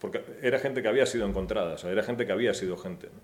porque 0.00 0.22
era 0.42 0.58
gente 0.58 0.82
que 0.82 0.88
había 0.88 1.06
sido 1.06 1.26
encontrada, 1.26 1.74
o 1.74 1.78
sea, 1.78 1.90
era 1.90 2.02
gente 2.02 2.26
que 2.26 2.32
había 2.32 2.54
sido 2.54 2.76
gente. 2.76 3.08
¿no? 3.08 3.20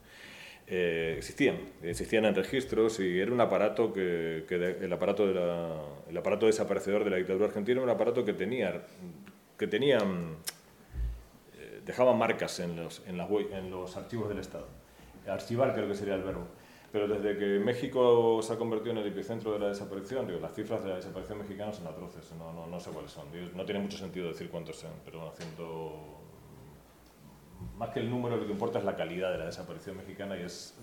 Eh, 0.73 1.17
existían, 1.19 1.57
existían 1.83 2.27
en 2.27 2.35
registros 2.37 3.01
y 3.01 3.19
era 3.19 3.33
un 3.33 3.41
aparato 3.41 3.93
que, 3.93 4.45
que 4.49 4.57
de, 4.57 4.85
el, 4.85 4.93
aparato 4.93 5.27
de 5.27 5.35
la, 5.35 5.83
el 6.09 6.17
aparato 6.17 6.47
desaparecedor 6.47 7.03
de 7.03 7.11
la 7.11 7.17
dictadura 7.17 7.47
argentina 7.47 7.81
era 7.81 7.85
un 7.85 7.91
aparato 7.91 8.25
que 8.25 8.35
tenía, 8.35 8.81
que 9.59 9.67
tenía 9.67 9.99
eh, 9.99 11.81
dejaba 11.85 12.15
marcas 12.15 12.61
en 12.61 12.77
los, 12.77 13.03
en, 13.09 13.19
las, 13.19 13.29
en 13.31 13.69
los 13.69 13.97
archivos 13.97 14.29
del 14.29 14.39
Estado. 14.39 14.69
Archivar 15.27 15.75
creo 15.75 15.89
que 15.89 15.97
sería 15.97 16.15
el 16.15 16.23
verbo. 16.23 16.47
Pero 16.93 17.07
desde 17.07 17.39
que 17.39 17.61
México 17.61 18.41
se 18.43 18.53
ha 18.53 18.57
convertido 18.57 18.93
en 18.93 18.99
el 18.99 19.07
epicentro 19.07 19.53
de 19.53 19.61
la 19.61 19.69
desaparición, 19.69 20.27
digo, 20.27 20.41
las 20.41 20.53
cifras 20.55 20.83
de 20.83 20.89
la 20.89 20.97
desaparición 20.97 21.39
mexicana 21.39 21.73
son 21.73 21.87
atroces, 21.87 22.33
no, 22.33 22.53
no, 22.53 22.67
no 22.67 22.81
sé 22.81 22.91
cuáles 22.91 23.13
son. 23.13 23.31
Digo, 23.31 23.49
no 23.55 23.65
tiene 23.65 23.81
mucho 23.81 23.97
sentido 23.97 24.29
decir 24.29 24.51
cuántos 24.51 24.77
sean, 24.77 24.95
pero 25.05 25.29
haciendo... 25.29 26.17
Más 27.77 27.91
que 27.91 28.01
el 28.01 28.11
número, 28.11 28.37
lo 28.37 28.47
que 28.47 28.53
importa 28.53 28.79
es 28.79 28.85
la 28.85 28.97
calidad 28.97 29.31
de 29.31 29.39
la 29.39 29.47
desaparición 29.47 29.99
mexicana 29.99 30.37
y 30.37 30.43
es, 30.43 30.77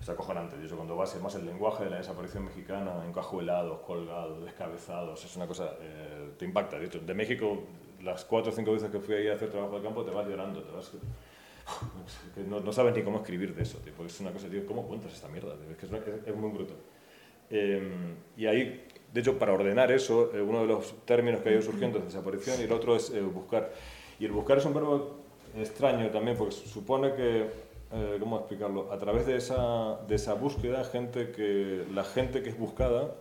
es 0.00 0.08
acojonante. 0.08 0.56
Hecho, 0.64 0.76
cuando 0.76 0.96
vas 0.96 1.14
más 1.22 1.34
el 1.36 1.46
lenguaje 1.46 1.84
de 1.84 1.90
la 1.90 1.98
desaparición 1.98 2.46
mexicana, 2.46 3.04
encajuelados, 3.06 3.80
colgados, 3.82 4.44
descabezados, 4.44 5.24
es 5.24 5.36
una 5.36 5.46
cosa, 5.46 5.74
eh, 5.80 6.32
te 6.38 6.44
impacta. 6.44 6.78
De 6.78 6.86
hecho, 6.86 6.98
de 6.98 7.14
México, 7.14 7.62
las 8.02 8.24
cuatro 8.24 8.50
o 8.50 8.54
cinco 8.54 8.72
veces 8.72 8.90
que 8.90 8.98
fui 8.98 9.14
ahí 9.14 9.28
a 9.28 9.34
hacer 9.34 9.50
trabajo 9.50 9.76
de 9.76 9.82
campo, 9.82 10.04
te 10.04 10.10
vas 10.10 10.26
llorando, 10.26 10.62
te 10.62 10.72
vas 10.72 10.92
no, 12.48 12.60
no, 12.60 12.72
sabes 12.72 12.94
ni 12.94 13.02
cómo 13.02 13.18
escribir 13.18 13.54
de 13.54 13.62
eso, 13.62 13.78
porque 13.96 14.12
es 14.12 14.20
una 14.20 14.32
cosa, 14.32 14.48
tío, 14.48 14.66
¿cómo 14.66 14.86
cuentas 14.86 15.12
esta 15.12 15.28
mierda? 15.28 15.54
Es 16.26 16.34
muy 16.34 16.50
bruto. 16.50 16.74
Eh, 17.50 18.14
y 18.36 18.46
ahí, 18.46 18.86
de 19.12 19.20
hecho, 19.20 19.38
para 19.38 19.52
ordenar 19.52 19.92
eso, 19.92 20.34
eh, 20.34 20.40
uno 20.40 20.62
de 20.62 20.66
los 20.66 21.04
términos 21.04 21.40
que 21.40 21.50
ha 21.50 21.52
ido 21.52 21.62
surgiendo 21.62 21.98
es 21.98 22.04
desaparición 22.04 22.60
y 22.60 22.64
el 22.64 22.72
otro 22.72 22.96
es 22.96 23.10
eh, 23.10 23.20
buscar. 23.20 23.72
Y 24.18 24.24
el 24.24 24.32
buscar 24.32 24.58
es 24.58 24.64
un 24.64 24.74
verbo 24.74 25.16
extraño 25.56 26.10
también, 26.10 26.36
porque 26.36 26.54
supone 26.54 27.14
que, 27.14 27.48
¿cómo 28.18 28.38
explicarlo? 28.38 28.92
A 28.92 28.98
través 28.98 29.26
de 29.26 29.36
esa, 29.36 30.00
de 30.08 30.14
esa 30.16 30.34
búsqueda, 30.34 30.84
gente 30.84 31.30
que, 31.30 31.84
la 31.92 32.04
gente 32.04 32.42
que 32.42 32.50
es 32.50 32.58
buscada 32.58 33.14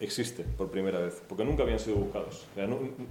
existe 0.00 0.44
por 0.44 0.70
primera 0.70 1.00
vez, 1.00 1.22
porque 1.28 1.44
nunca 1.44 1.64
habían 1.64 1.78
sido 1.78 1.96
buscados. 1.96 2.46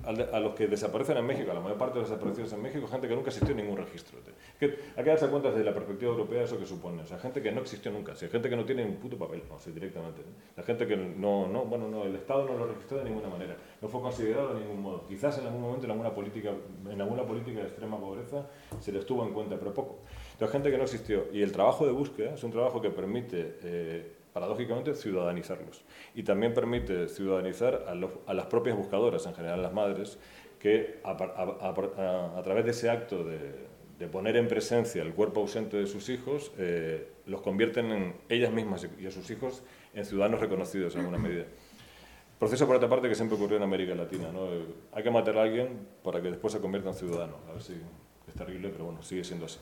A 0.03 0.39
los 0.39 0.55
que 0.55 0.67
desaparecen 0.67 1.17
en 1.17 1.25
México, 1.25 1.51
a 1.51 1.53
la 1.53 1.59
mayor 1.59 1.77
parte 1.77 1.95
de 1.95 2.01
los 2.01 2.09
desaparecidos 2.09 2.53
en 2.53 2.61
México, 2.61 2.87
gente 2.87 3.07
que 3.07 3.15
nunca 3.15 3.29
existió 3.29 3.51
en 3.51 3.57
ningún 3.57 3.77
registro. 3.77 4.19
Que 4.59 4.77
hay 4.95 5.03
que 5.03 5.09
darse 5.09 5.27
cuenta 5.27 5.49
desde 5.49 5.63
la 5.63 5.73
perspectiva 5.73 6.11
europea 6.11 6.43
eso 6.43 6.57
que 6.57 6.65
supone. 6.65 7.01
O 7.01 7.05
sea, 7.05 7.19
gente 7.19 7.41
que 7.41 7.51
no 7.51 7.61
existió 7.61 7.91
nunca, 7.91 8.13
o 8.13 8.15
sea, 8.15 8.29
gente 8.29 8.49
que 8.49 8.55
no 8.55 8.65
tiene 8.65 8.85
un 8.85 8.95
puto 8.95 9.17
papel, 9.17 9.43
o 9.49 9.59
sea, 9.59 9.73
directamente. 9.73 10.21
La 10.55 10.63
gente 10.63 10.87
que 10.87 10.95
no, 10.95 11.47
no, 11.47 11.65
bueno, 11.65 11.89
no, 11.89 12.03
el 12.03 12.15
Estado 12.15 12.45
no 12.45 12.57
lo 12.57 12.67
registró 12.67 12.99
de 12.99 13.05
ninguna 13.05 13.29
manera, 13.29 13.57
no 13.81 13.87
fue 13.87 14.01
considerado 14.01 14.53
de 14.53 14.61
ningún 14.61 14.81
modo. 14.81 15.05
Quizás 15.07 15.37
en 15.39 15.47
algún 15.47 15.61
momento 15.61 15.85
en 15.85 15.91
alguna 15.91 16.13
política, 16.13 16.53
en 16.89 17.01
alguna 17.01 17.23
política 17.23 17.59
de 17.59 17.67
extrema 17.67 17.99
pobreza 17.99 18.47
se 18.79 18.91
les 18.91 19.05
tuvo 19.05 19.25
en 19.25 19.33
cuenta, 19.33 19.57
pero 19.57 19.73
poco. 19.73 19.99
Entonces, 20.33 20.53
gente 20.53 20.71
que 20.71 20.77
no 20.77 20.83
existió. 20.83 21.25
Y 21.33 21.41
el 21.41 21.51
trabajo 21.51 21.85
de 21.85 21.91
búsqueda 21.91 22.35
es 22.35 22.43
un 22.43 22.51
trabajo 22.51 22.81
que 22.81 22.89
permite... 22.89 23.57
Eh, 23.63 24.16
paradójicamente, 24.37 24.93
ciudadanizarlos. 24.93 25.81
Y 26.13 26.21
también 26.21 26.53
permite 26.53 27.07
ciudadanizar 27.07 27.85
a, 27.87 28.33
las 28.33 28.45
propias 28.45 28.77
buscadoras, 28.77 29.25
en 29.25 29.33
general 29.33 29.63
las 29.63 29.73
madres, 29.73 30.19
que 30.59 30.99
a, 31.03 31.17
través 32.43 32.65
de 32.65 32.71
ese 32.71 32.91
acto 32.91 33.23
de, 33.23 33.39
de, 33.97 34.07
poner 34.07 34.37
en 34.37 34.47
presencia 34.47 35.01
el 35.01 35.13
cuerpo 35.13 35.41
ausente 35.41 35.77
de 35.77 35.87
sus 35.87 36.09
hijos, 36.09 36.51
eh, 36.59 37.07
los 37.25 37.41
convierten 37.41 37.91
en 37.91 38.13
ellas 38.29 38.53
mismas 38.53 38.87
y 38.99 39.07
a 39.07 39.11
sus 39.11 39.27
hijos 39.31 39.63
en 39.95 40.05
ciudadanos 40.05 40.39
reconocidos 40.39 40.93
en 40.93 40.99
alguna 40.99 41.17
medida. 41.17 41.45
Proceso, 42.37 42.67
por 42.67 42.75
otra 42.75 42.87
parte, 42.87 43.09
que 43.09 43.15
siempre 43.15 43.37
ocurrió 43.37 43.57
en 43.57 43.63
América 43.63 43.95
Latina. 43.95 44.31
¿no? 44.31 44.49
Hay 44.91 45.01
que 45.01 45.09
matar 45.09 45.35
a 45.39 45.41
alguien 45.41 45.79
para 46.03 46.21
que 46.21 46.29
después 46.29 46.53
se 46.53 46.59
convierta 46.59 46.89
en 46.89 46.95
ciudadano. 46.95 47.37
A 47.49 47.53
ver 47.53 47.63
si 47.63 47.73
es 48.27 48.35
terrible, 48.35 48.69
pero 48.69 48.85
bueno, 48.85 49.01
sigue 49.01 49.23
siendo 49.23 49.47
así. 49.47 49.57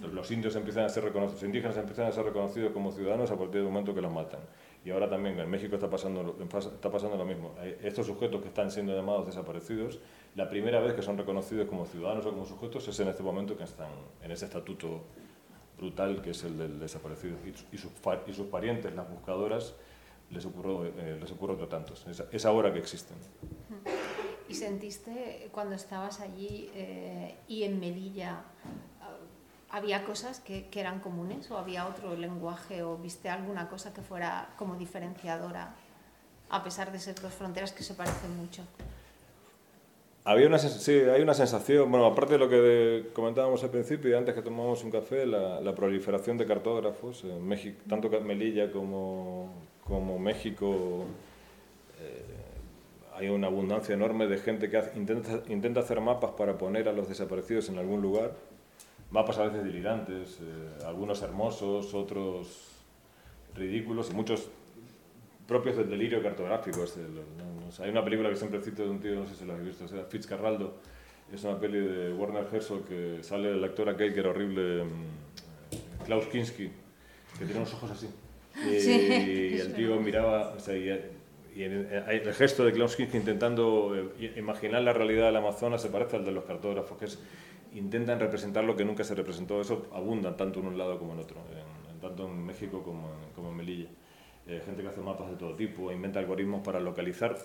Los 0.00 0.30
indios 0.30 0.54
empiezan 0.56 0.84
a 0.84 0.88
ser 0.88 1.04
reconocidos, 1.04 1.40
los 1.40 1.48
indígenas 1.48 1.76
empiezan 1.76 2.06
a 2.06 2.12
ser 2.12 2.24
reconocidos 2.24 2.72
como 2.72 2.92
ciudadanos 2.92 3.30
a 3.30 3.36
partir 3.36 3.56
del 3.56 3.64
momento 3.64 3.94
que 3.94 4.02
los 4.02 4.12
matan. 4.12 4.40
Y 4.84 4.90
ahora 4.90 5.08
también 5.08 5.38
en 5.40 5.50
México 5.50 5.76
está 5.76 5.88
pasando, 5.88 6.36
está 6.40 6.90
pasando 6.90 7.16
lo 7.16 7.24
mismo. 7.24 7.54
Estos 7.82 8.06
sujetos 8.06 8.40
que 8.42 8.48
están 8.48 8.70
siendo 8.70 8.94
llamados 8.94 9.26
desaparecidos, 9.26 9.98
la 10.34 10.48
primera 10.48 10.80
vez 10.80 10.94
que 10.94 11.02
son 11.02 11.16
reconocidos 11.16 11.68
como 11.68 11.86
ciudadanos 11.86 12.26
o 12.26 12.30
como 12.30 12.44
sujetos 12.44 12.86
es 12.86 13.00
en 13.00 13.08
este 13.08 13.22
momento 13.22 13.56
que 13.56 13.64
están 13.64 13.90
en 14.22 14.30
ese 14.30 14.44
estatuto 14.44 15.02
brutal 15.78 16.22
que 16.22 16.30
es 16.30 16.44
el 16.44 16.58
del 16.58 16.78
desaparecido. 16.78 17.36
Y, 17.72 17.78
sus, 17.78 17.90
y 18.26 18.32
sus 18.32 18.46
parientes, 18.46 18.94
las 18.94 19.08
buscadoras, 19.10 19.74
les 20.30 20.44
ocurre, 20.44 20.92
eh, 20.98 21.18
les 21.20 21.30
ocurre 21.32 21.54
otro 21.54 21.68
tanto. 21.68 21.94
Es, 21.94 22.22
es, 22.30 22.46
ahora 22.46 22.72
que 22.72 22.78
existen. 22.78 23.16
¿Y 24.48 24.54
sentiste 24.54 25.48
cuando 25.52 25.74
estabas 25.74 26.20
allí 26.20 26.70
eh, 26.74 27.36
y 27.48 27.64
en 27.64 27.80
Melilla, 27.80 28.44
había 29.70 30.04
cosas 30.04 30.40
que, 30.40 30.68
eran 30.74 31.00
comunes 31.00 31.50
o 31.50 31.58
había 31.58 31.86
otro 31.86 32.16
lenguaje 32.16 32.82
o 32.82 32.96
viste 32.96 33.28
alguna 33.28 33.68
cosa 33.68 33.92
que 33.92 34.02
fuera 34.02 34.48
como 34.56 34.76
diferenciadora, 34.76 35.74
a 36.50 36.62
pesar 36.62 36.92
de 36.92 36.98
ser 36.98 37.14
dos 37.20 37.32
fronteras 37.32 37.72
que 37.72 37.82
se 37.82 37.94
parecen 37.94 38.36
mucho? 38.36 38.62
Había 40.24 40.48
una, 40.48 40.58
sí, 40.58 40.92
hay 40.92 41.22
una 41.22 41.34
sensación, 41.34 41.88
bueno, 41.88 42.06
aparte 42.06 42.32
de 42.32 42.38
lo 42.38 42.48
que 42.48 43.10
comentábamos 43.12 43.62
al 43.62 43.70
principio, 43.70 44.18
antes 44.18 44.34
que 44.34 44.42
tomamos 44.42 44.82
un 44.82 44.90
café, 44.90 45.24
la, 45.24 45.60
la 45.60 45.74
proliferación 45.74 46.36
de 46.36 46.46
cartógrafos, 46.46 47.22
en 47.22 47.46
México, 47.46 47.80
tanto 47.88 48.10
Melilla 48.20 48.72
como, 48.72 49.52
como 49.84 50.18
México, 50.18 51.04
eh, 52.00 52.24
hay 53.14 53.28
una 53.28 53.46
abundancia 53.46 53.94
enorme 53.94 54.26
de 54.26 54.38
gente 54.38 54.68
que 54.68 54.82
intenta, 54.96 55.42
intenta 55.48 55.80
hacer 55.80 56.00
mapas 56.00 56.32
para 56.32 56.58
poner 56.58 56.88
a 56.88 56.92
los 56.92 57.08
desaparecidos 57.08 57.68
en 57.68 57.78
algún 57.78 58.02
lugar, 58.02 58.34
mapas 59.10 59.38
a 59.38 59.44
veces 59.44 59.64
delirantes, 59.64 60.38
eh, 60.40 60.84
algunos 60.86 61.22
hermosos, 61.22 61.94
otros 61.94 62.72
ridículos 63.54 64.10
y 64.10 64.14
muchos 64.14 64.48
propios 65.46 65.76
del 65.76 65.88
delirio 65.88 66.22
cartográfico. 66.22 66.84
hay 67.80 67.90
una 67.90 68.04
película 68.04 68.28
que 68.28 68.36
siempre 68.36 68.60
cito 68.60 68.82
de 68.82 68.90
un 68.90 69.00
tío, 69.00 69.14
no 69.14 69.26
sé 69.26 69.36
si 69.36 69.44
lo 69.44 69.52
habéis 69.52 69.78
visto, 69.78 69.84
o 69.84 70.04
Fitzcarraldo, 70.04 70.74
es 71.32 71.42
una 71.44 71.58
peli 71.58 71.78
de 71.78 72.12
Werner 72.12 72.46
Herzog 72.52 72.84
que 72.84 73.18
sale 73.22 73.52
el 73.52 73.64
actor 73.64 73.88
aquel 73.88 74.12
que 74.12 74.20
era 74.20 74.30
horrible, 74.30 74.84
mm, 74.84 76.04
Klaus 76.04 76.26
Kinski, 76.26 76.70
que 77.38 77.44
tiene 77.44 77.56
unos 77.56 77.74
ojos 77.74 77.90
así. 77.90 78.08
Y, 78.56 79.58
el 79.60 79.74
tío 79.74 80.00
miraba, 80.00 80.54
o 80.56 80.60
sea, 80.60 80.74
y, 80.74 80.88
el, 80.88 81.86
el, 82.08 82.34
gesto 82.34 82.64
de 82.64 82.72
Klaus 82.72 82.96
Kinski 82.96 83.18
intentando 83.18 83.94
eh, 84.18 84.32
imaginar 84.36 84.82
la 84.82 84.92
realidad 84.92 85.26
del 85.26 85.36
Amazonas 85.36 85.82
se 85.82 85.88
parece 85.88 86.16
al 86.16 86.24
de 86.24 86.32
los 86.32 86.44
cartógrafos, 86.44 86.98
que 86.98 87.04
es, 87.04 87.18
intentan 87.76 88.18
representar 88.18 88.64
lo 88.64 88.76
que 88.76 88.84
nunca 88.84 89.04
se 89.04 89.14
representó. 89.14 89.60
Eso 89.60 89.86
abunda 89.92 90.36
tanto 90.36 90.60
en 90.60 90.66
un 90.66 90.78
lado 90.78 90.98
como 90.98 91.12
en 91.12 91.20
otro, 91.20 91.36
tanto 92.00 92.26
en 92.26 92.44
México 92.44 92.82
como 92.82 93.10
como 93.36 93.50
en 93.50 93.56
Melilla. 93.56 93.88
Eh, 94.48 94.62
gente 94.64 94.80
que 94.80 94.88
hace 94.88 95.00
mapas 95.00 95.28
de 95.28 95.36
todo 95.36 95.56
tipo, 95.56 95.90
inventa 95.90 96.20
algoritmos 96.20 96.62
para 96.62 96.78
localizar 96.78 97.36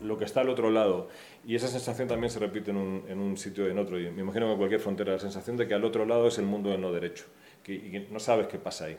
lo 0.00 0.16
que 0.16 0.24
está 0.24 0.42
al 0.42 0.48
otro 0.48 0.70
lado. 0.70 1.08
Y 1.44 1.56
esa 1.56 1.66
sensación 1.66 2.06
también 2.06 2.30
se 2.30 2.38
repite 2.38 2.70
en 2.70 2.76
un, 2.76 3.04
en 3.08 3.18
un 3.18 3.36
sitio 3.36 3.66
y 3.66 3.72
en 3.72 3.78
otro. 3.78 3.98
Y 3.98 4.10
me 4.12 4.22
imagino 4.22 4.46
que 4.46 4.52
en 4.52 4.58
cualquier 4.58 4.80
frontera, 4.80 5.12
la 5.12 5.18
sensación 5.18 5.56
de 5.56 5.66
que 5.66 5.74
al 5.74 5.84
otro 5.84 6.06
lado 6.06 6.28
es 6.28 6.38
el 6.38 6.46
mundo 6.46 6.70
del 6.70 6.80
no 6.80 6.92
derecho. 6.92 7.24
Que, 7.64 7.74
y 7.74 7.90
que 7.90 8.06
no 8.12 8.20
sabes 8.20 8.46
qué 8.46 8.58
pasa 8.58 8.84
ahí. 8.84 8.96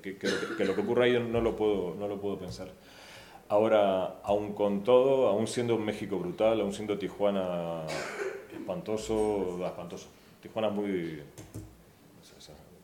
Que, 0.00 0.64
lo 0.64 0.74
que 0.76 0.80
ocurre 0.80 1.06
ahí 1.06 1.18
no 1.18 1.40
lo 1.40 1.56
puedo, 1.56 1.96
no 1.96 2.06
lo 2.06 2.20
puedo 2.20 2.38
pensar. 2.38 2.68
Ahora, 3.48 4.20
aún 4.22 4.54
con 4.54 4.84
todo, 4.84 5.28
aún 5.28 5.48
siendo 5.48 5.74
un 5.74 5.84
México 5.84 6.18
brutal, 6.18 6.60
aún 6.60 6.72
siendo 6.72 6.98
Tijuana 6.98 7.82
espantoso, 8.66 9.64
espantoso. 9.64 10.08
Tijuana 10.42 10.68
es 10.68 10.74
muy 10.74 11.22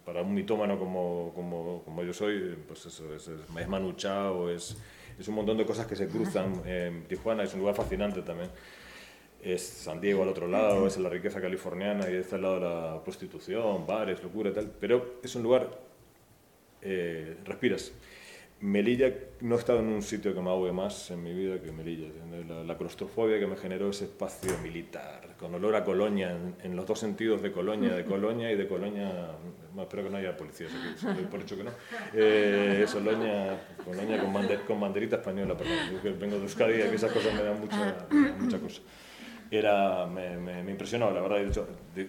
para 0.04 0.22
un 0.22 0.34
mitómano 0.34 0.78
como, 0.78 1.32
como, 1.34 1.82
como 1.84 2.02
yo 2.02 2.12
soy, 2.12 2.56
pues 2.66 2.86
eso, 2.86 3.14
es, 3.14 3.28
es 3.28 3.68
Manu 3.68 3.92
Chao, 3.92 4.50
es, 4.50 4.76
es 5.18 5.28
un 5.28 5.36
montón 5.36 5.56
de 5.56 5.64
cosas 5.64 5.86
que 5.86 5.96
se 5.96 6.08
cruzan. 6.08 6.62
en 6.66 7.04
Tijuana 7.04 7.44
es 7.44 7.54
un 7.54 7.60
lugar 7.60 7.74
fascinante 7.74 8.22
también. 8.22 8.50
Es 9.42 9.62
San 9.62 10.00
Diego 10.00 10.22
al 10.22 10.28
otro 10.28 10.46
lado, 10.46 10.86
es 10.86 10.98
la 10.98 11.08
riqueza 11.08 11.40
californiana 11.40 12.08
y 12.08 12.14
este 12.14 12.36
al 12.36 12.42
lado 12.42 12.60
la 12.60 13.04
prostitución, 13.04 13.86
bares, 13.86 14.22
locura 14.22 14.50
y 14.50 14.52
tal. 14.52 14.70
Pero 14.80 15.20
es 15.22 15.34
un 15.34 15.42
lugar, 15.42 15.68
eh, 16.80 17.36
respiras. 17.44 17.92
Melilla 18.62 19.12
no 19.40 19.56
he 19.56 19.58
estado 19.58 19.80
en 19.80 19.86
un 19.86 20.02
sitio 20.02 20.32
que 20.32 20.40
me 20.40 20.48
ahogue 20.48 20.70
más 20.70 21.10
en 21.10 21.20
mi 21.20 21.34
vida 21.34 21.60
que 21.60 21.72
Melilla. 21.72 22.08
La, 22.48 22.62
la, 22.62 22.78
claustrofobia 22.78 23.40
que 23.40 23.46
me 23.48 23.56
generó 23.56 23.90
ese 23.90 24.04
espacio 24.04 24.56
militar, 24.62 25.34
con 25.36 25.52
olor 25.52 25.74
a 25.74 25.82
Colonia, 25.82 26.36
en, 26.62 26.76
los 26.76 26.86
dos 26.86 27.00
sentidos 27.00 27.42
de 27.42 27.50
Colonia, 27.50 27.92
de 27.92 28.04
Colonia 28.04 28.52
y 28.52 28.56
de 28.56 28.68
Colonia. 28.68 29.32
espero 29.80 30.04
que 30.04 30.10
no 30.10 30.16
haya 30.16 30.36
policías 30.36 30.70
aquí, 31.04 31.22
por 31.28 31.40
hecho 31.40 31.56
que 31.56 31.64
no. 31.64 31.72
Eh, 32.14 32.86
Colonia, 32.92 33.58
con, 33.84 34.58
con, 34.64 34.80
banderita 34.80 35.16
española, 35.16 35.56
perdón. 35.56 35.76
Yo 36.04 36.16
vengo 36.16 36.36
de 36.36 36.42
Euskadi 36.42 36.74
y 36.74 36.94
esas 36.94 37.10
cosas 37.10 37.34
me 37.34 37.42
dan 37.42 37.58
mucha, 37.58 38.06
mucha 38.38 38.60
cosa. 38.60 38.80
Era, 39.50 40.06
me, 40.06 40.36
me, 40.36 40.62
me 40.62 40.70
impresionó, 40.70 41.10
la 41.10 41.20
verdad. 41.20 41.38
De 41.38 41.48
hecho, 41.48 41.66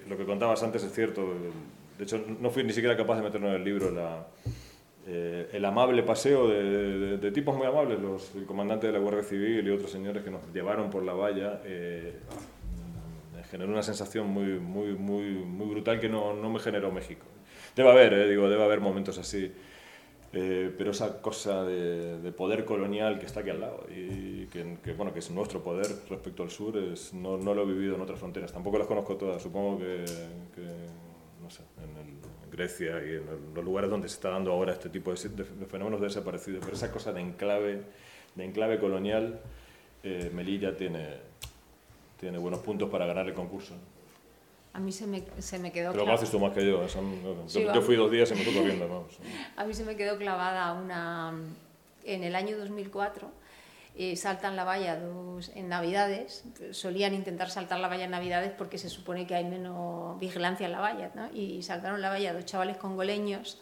lo 0.07 0.17
que 0.17 0.25
contabas 0.25 0.61
antes 0.61 0.83
es 0.83 0.93
cierto. 0.93 1.33
De 1.97 2.03
hecho, 2.03 2.23
no 2.39 2.51
fui 2.51 2.63
ni 2.63 2.73
siquiera 2.73 2.95
capaz 2.95 3.15
de 3.17 3.23
meterlo 3.23 3.47
en 3.49 3.55
el 3.55 3.63
libro. 3.63 3.89
La, 3.89 4.27
eh, 5.05 5.49
el 5.51 5.65
amable 5.65 6.03
paseo 6.03 6.47
de, 6.47 7.17
de, 7.17 7.31
tipos 7.31 7.55
muy 7.55 7.67
amables, 7.67 7.99
los, 7.99 8.33
el 8.35 8.45
comandante 8.45 8.87
de 8.87 8.93
la 8.93 8.99
Guardia 8.99 9.23
Civil 9.23 9.67
y 9.67 9.69
otros 9.71 9.91
señores 9.91 10.23
que 10.23 10.31
nos 10.31 10.41
llevaron 10.53 10.89
por 10.89 11.03
la 11.03 11.13
valla, 11.13 11.61
eh, 11.65 12.13
generó 13.49 13.71
una 13.71 13.83
sensación 13.83 14.27
muy, 14.27 14.59
muy, 14.59 14.93
muy, 14.93 15.25
muy 15.33 15.67
brutal 15.67 15.99
que 15.99 16.09
no, 16.09 16.33
no 16.33 16.49
me 16.49 16.59
generó 16.59 16.91
México. 16.91 17.25
Debe 17.75 17.91
haber, 17.91 18.13
eh, 18.13 18.27
digo, 18.27 18.49
debe 18.49 18.63
haber 18.63 18.79
momentos 18.79 19.17
así, 19.17 19.51
eh, 20.31 20.73
pero 20.75 20.91
esa 20.91 21.21
cosa 21.21 21.63
de, 21.63 22.19
de, 22.19 22.31
poder 22.31 22.65
colonial 22.65 23.19
que 23.19 23.27
está 23.27 23.41
aquí 23.41 23.51
al 23.51 23.59
lado 23.59 23.85
y 23.89 24.47
que, 24.47 24.77
que, 24.83 24.93
bueno, 24.93 25.13
que 25.13 25.19
es 25.19 25.29
nuestro 25.29 25.61
poder 25.61 25.85
respecto 26.09 26.41
al 26.41 26.49
sur, 26.49 26.77
es, 26.77 27.13
no, 27.13 27.37
no, 27.37 27.53
lo 27.53 27.61
he 27.61 27.65
vivido 27.65 27.95
en 27.95 28.01
otras 28.01 28.17
fronteras. 28.17 28.51
Tampoco 28.51 28.79
las 28.79 28.87
conozco 28.87 29.17
todas, 29.17 29.43
supongo 29.43 29.77
que, 29.77 30.05
que 30.55 30.61
Grecia 32.53 33.03
y 33.03 33.15
en 33.15 33.25
los 33.53 33.65
lugares 33.65 33.89
donde 33.89 34.07
se 34.07 34.15
está 34.15 34.29
dando 34.29 34.51
ahora 34.51 34.73
este 34.73 34.89
tipo 34.89 35.11
de, 35.11 35.17
fenómenos 35.65 35.99
desaparecidos. 35.99 36.63
Pero 36.63 36.75
esa 36.75 36.91
cosa 36.91 37.11
de 37.11 37.21
enclave, 37.21 37.81
de 38.35 38.45
enclave 38.45 38.79
colonial, 38.79 39.39
eh, 40.03 40.31
Melilla 40.33 40.77
tiene, 40.77 41.17
tiene 42.19 42.37
buenos 42.37 42.59
puntos 42.61 42.89
para 42.89 43.05
ganar 43.05 43.27
el 43.27 43.33
concurso. 43.33 43.73
A 44.73 44.79
mí 44.79 44.91
se 44.91 45.05
me, 45.05 45.23
se 45.39 45.59
me 45.59 45.71
quedó... 45.71 45.91
Pero 45.91 46.05
lo 46.05 46.13
haces 46.13 46.31
tú 46.31 46.39
más 46.39 46.51
que 46.53 46.65
yo. 46.65 46.85
yo, 47.47 47.81
fui 47.81 47.95
dos 47.95 48.09
días 48.09 48.31
y 48.31 48.33
me 48.33 48.41
estuve 48.41 48.57
corriendo. 48.57 49.07
A 49.55 49.65
mí 49.65 49.73
se 49.73 49.83
me 49.83 49.95
quedó 49.95 50.17
clavada 50.17 50.73
una... 50.73 51.33
En 52.05 52.23
el 52.23 52.35
año 52.35 52.57
2004 52.57 53.42
eh, 53.95 54.15
saltan 54.15 54.56
la 54.56 54.63
valla 54.63 54.99
dos, 54.99 55.51
en 55.53 55.69
Navidades, 55.69 56.43
solían 56.71 57.13
intentar 57.13 57.51
saltar 57.51 57.79
la 57.79 57.88
valla 57.88 58.06
en 58.06 58.12
Navidades 58.12 58.51
porque 58.58 58.79
se 58.79 58.89
supone 58.89 59.27
que 59.27 59.36
hay 59.36 59.45
menos 59.45 60.19
vigilancia 60.19 60.65
en 60.65 60.71
la 60.71 60.79
valla, 60.79 61.12
¿no? 61.13 61.29
y 61.32 61.62
saltaron 61.62 62.01
la 62.01 62.10
valla 62.10 62.34
dos 62.34 62.43
chavales 62.45 62.77
congoleños 62.77 63.62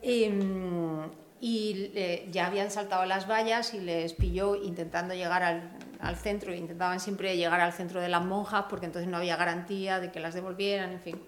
em, 0.00 1.10
y 1.38 1.90
eh, 1.94 2.26
ya 2.30 2.46
habían 2.46 2.70
saltado 2.70 3.04
las 3.04 3.28
vallas 3.28 3.74
y 3.74 3.80
les 3.80 4.14
pilló 4.14 4.56
intentando 4.56 5.12
llegar 5.12 5.42
al, 5.42 5.70
al, 6.00 6.16
centro, 6.16 6.54
intentaban 6.54 6.98
siempre 6.98 7.36
llegar 7.36 7.60
al 7.60 7.74
centro 7.74 8.00
de 8.00 8.08
las 8.08 8.24
monjas 8.24 8.64
porque 8.70 8.86
entonces 8.86 9.10
no 9.10 9.18
había 9.18 9.36
garantía 9.36 10.00
de 10.00 10.10
que 10.10 10.18
las 10.18 10.32
devolvieran, 10.32 10.92
en 10.92 11.00
fin. 11.00 11.20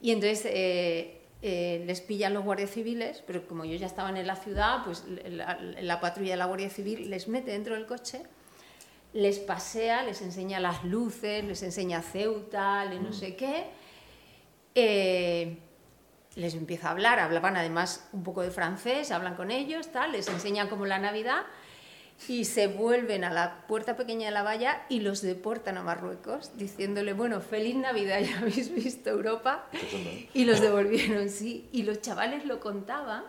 Y 0.00 0.12
entonces... 0.12 1.20
Eh, 1.46 1.84
les 1.84 2.00
pillan 2.00 2.32
los 2.32 2.42
guardias 2.42 2.70
civiles, 2.70 3.22
pero 3.26 3.46
como 3.46 3.64
ellos 3.64 3.78
ya 3.78 3.86
estaban 3.86 4.16
en 4.16 4.26
la 4.26 4.34
ciudad, 4.34 4.82
pues 4.82 5.04
la, 5.06 5.58
la, 5.60 6.00
patrulla 6.00 6.30
de 6.30 6.36
la 6.38 6.46
Guardia 6.46 6.70
Civil 6.70 7.10
les 7.10 7.28
mete 7.28 7.50
dentro 7.50 7.74
del 7.74 7.84
coche, 7.84 8.22
les 9.12 9.40
pasea, 9.40 10.02
les 10.04 10.22
enseña 10.22 10.58
las 10.58 10.84
luces, 10.84 11.44
les 11.44 11.62
enseña 11.62 12.00
Ceuta, 12.00 12.86
les 12.86 12.98
no 12.98 13.10
mm. 13.10 13.12
sé 13.12 13.36
qué. 13.36 13.66
Eh, 14.74 15.58
les 16.36 16.54
empieza 16.54 16.88
a 16.88 16.92
hablar, 16.92 17.18
hablaban 17.18 17.58
además 17.58 18.08
un 18.14 18.22
poco 18.22 18.40
de 18.40 18.50
francés, 18.50 19.10
hablan 19.10 19.34
con 19.34 19.50
ellos, 19.50 19.92
tal, 19.92 20.12
les 20.12 20.26
enseñan 20.28 20.70
como 20.70 20.86
la 20.86 20.98
Navidad 20.98 21.42
y 22.28 22.44
se 22.44 22.68
vuelven 22.68 23.24
a 23.24 23.30
la 23.30 23.66
puerta 23.66 23.96
pequeña 23.96 24.26
de 24.26 24.32
la 24.32 24.42
valla 24.42 24.84
y 24.88 25.00
los 25.00 25.20
deportan 25.20 25.76
a 25.76 25.82
Marruecos, 25.82 26.56
diciéndole, 26.56 27.12
bueno, 27.12 27.40
feliz 27.40 27.76
Navidad, 27.76 28.20
ya 28.20 28.38
habéis 28.38 28.72
visto 28.72 29.10
Europa. 29.10 29.66
Y 30.32 30.44
los 30.44 30.60
devolvieron, 30.60 31.28
sí. 31.28 31.68
Y 31.72 31.82
los 31.82 32.00
chavales 32.00 32.44
lo 32.46 32.60
contaban, 32.60 33.24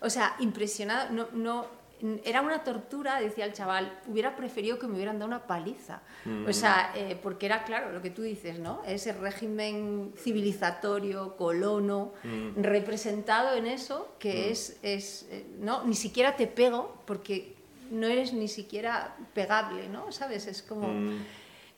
o 0.00 0.10
sea, 0.10 0.34
impresionado, 0.40 1.10
no, 1.10 1.28
no, 1.32 1.82
era 2.24 2.42
una 2.42 2.64
tortura, 2.64 3.20
decía 3.20 3.44
el 3.44 3.52
chaval, 3.52 4.00
hubiera 4.08 4.34
preferido 4.34 4.78
que 4.78 4.88
me 4.88 4.94
hubieran 4.94 5.18
dado 5.18 5.28
una 5.28 5.46
paliza. 5.46 6.02
O 6.26 6.48
mm. 6.48 6.52
sea, 6.52 6.92
eh, 6.96 7.16
porque 7.22 7.46
era 7.46 7.62
claro 7.62 7.92
lo 7.92 8.02
que 8.02 8.10
tú 8.10 8.22
dices, 8.22 8.58
¿no? 8.58 8.82
Ese 8.84 9.12
régimen 9.12 10.12
civilizatorio, 10.16 11.36
colono, 11.36 12.12
mm. 12.24 12.60
representado 12.60 13.56
en 13.56 13.66
eso, 13.66 14.16
que 14.18 14.48
mm. 14.48 14.52
es, 14.52 14.78
es, 14.82 15.28
eh, 15.30 15.46
no, 15.60 15.84
ni 15.84 15.94
siquiera 15.94 16.34
te 16.34 16.48
pego 16.48 16.96
porque 17.06 17.51
no 17.92 18.06
eres 18.06 18.32
ni 18.32 18.48
siquiera 18.48 19.16
pegable, 19.34 19.88
¿no? 19.88 20.10
¿Sabes? 20.10 20.46
Es 20.46 20.62
como... 20.62 20.88
Mm. 20.88 21.18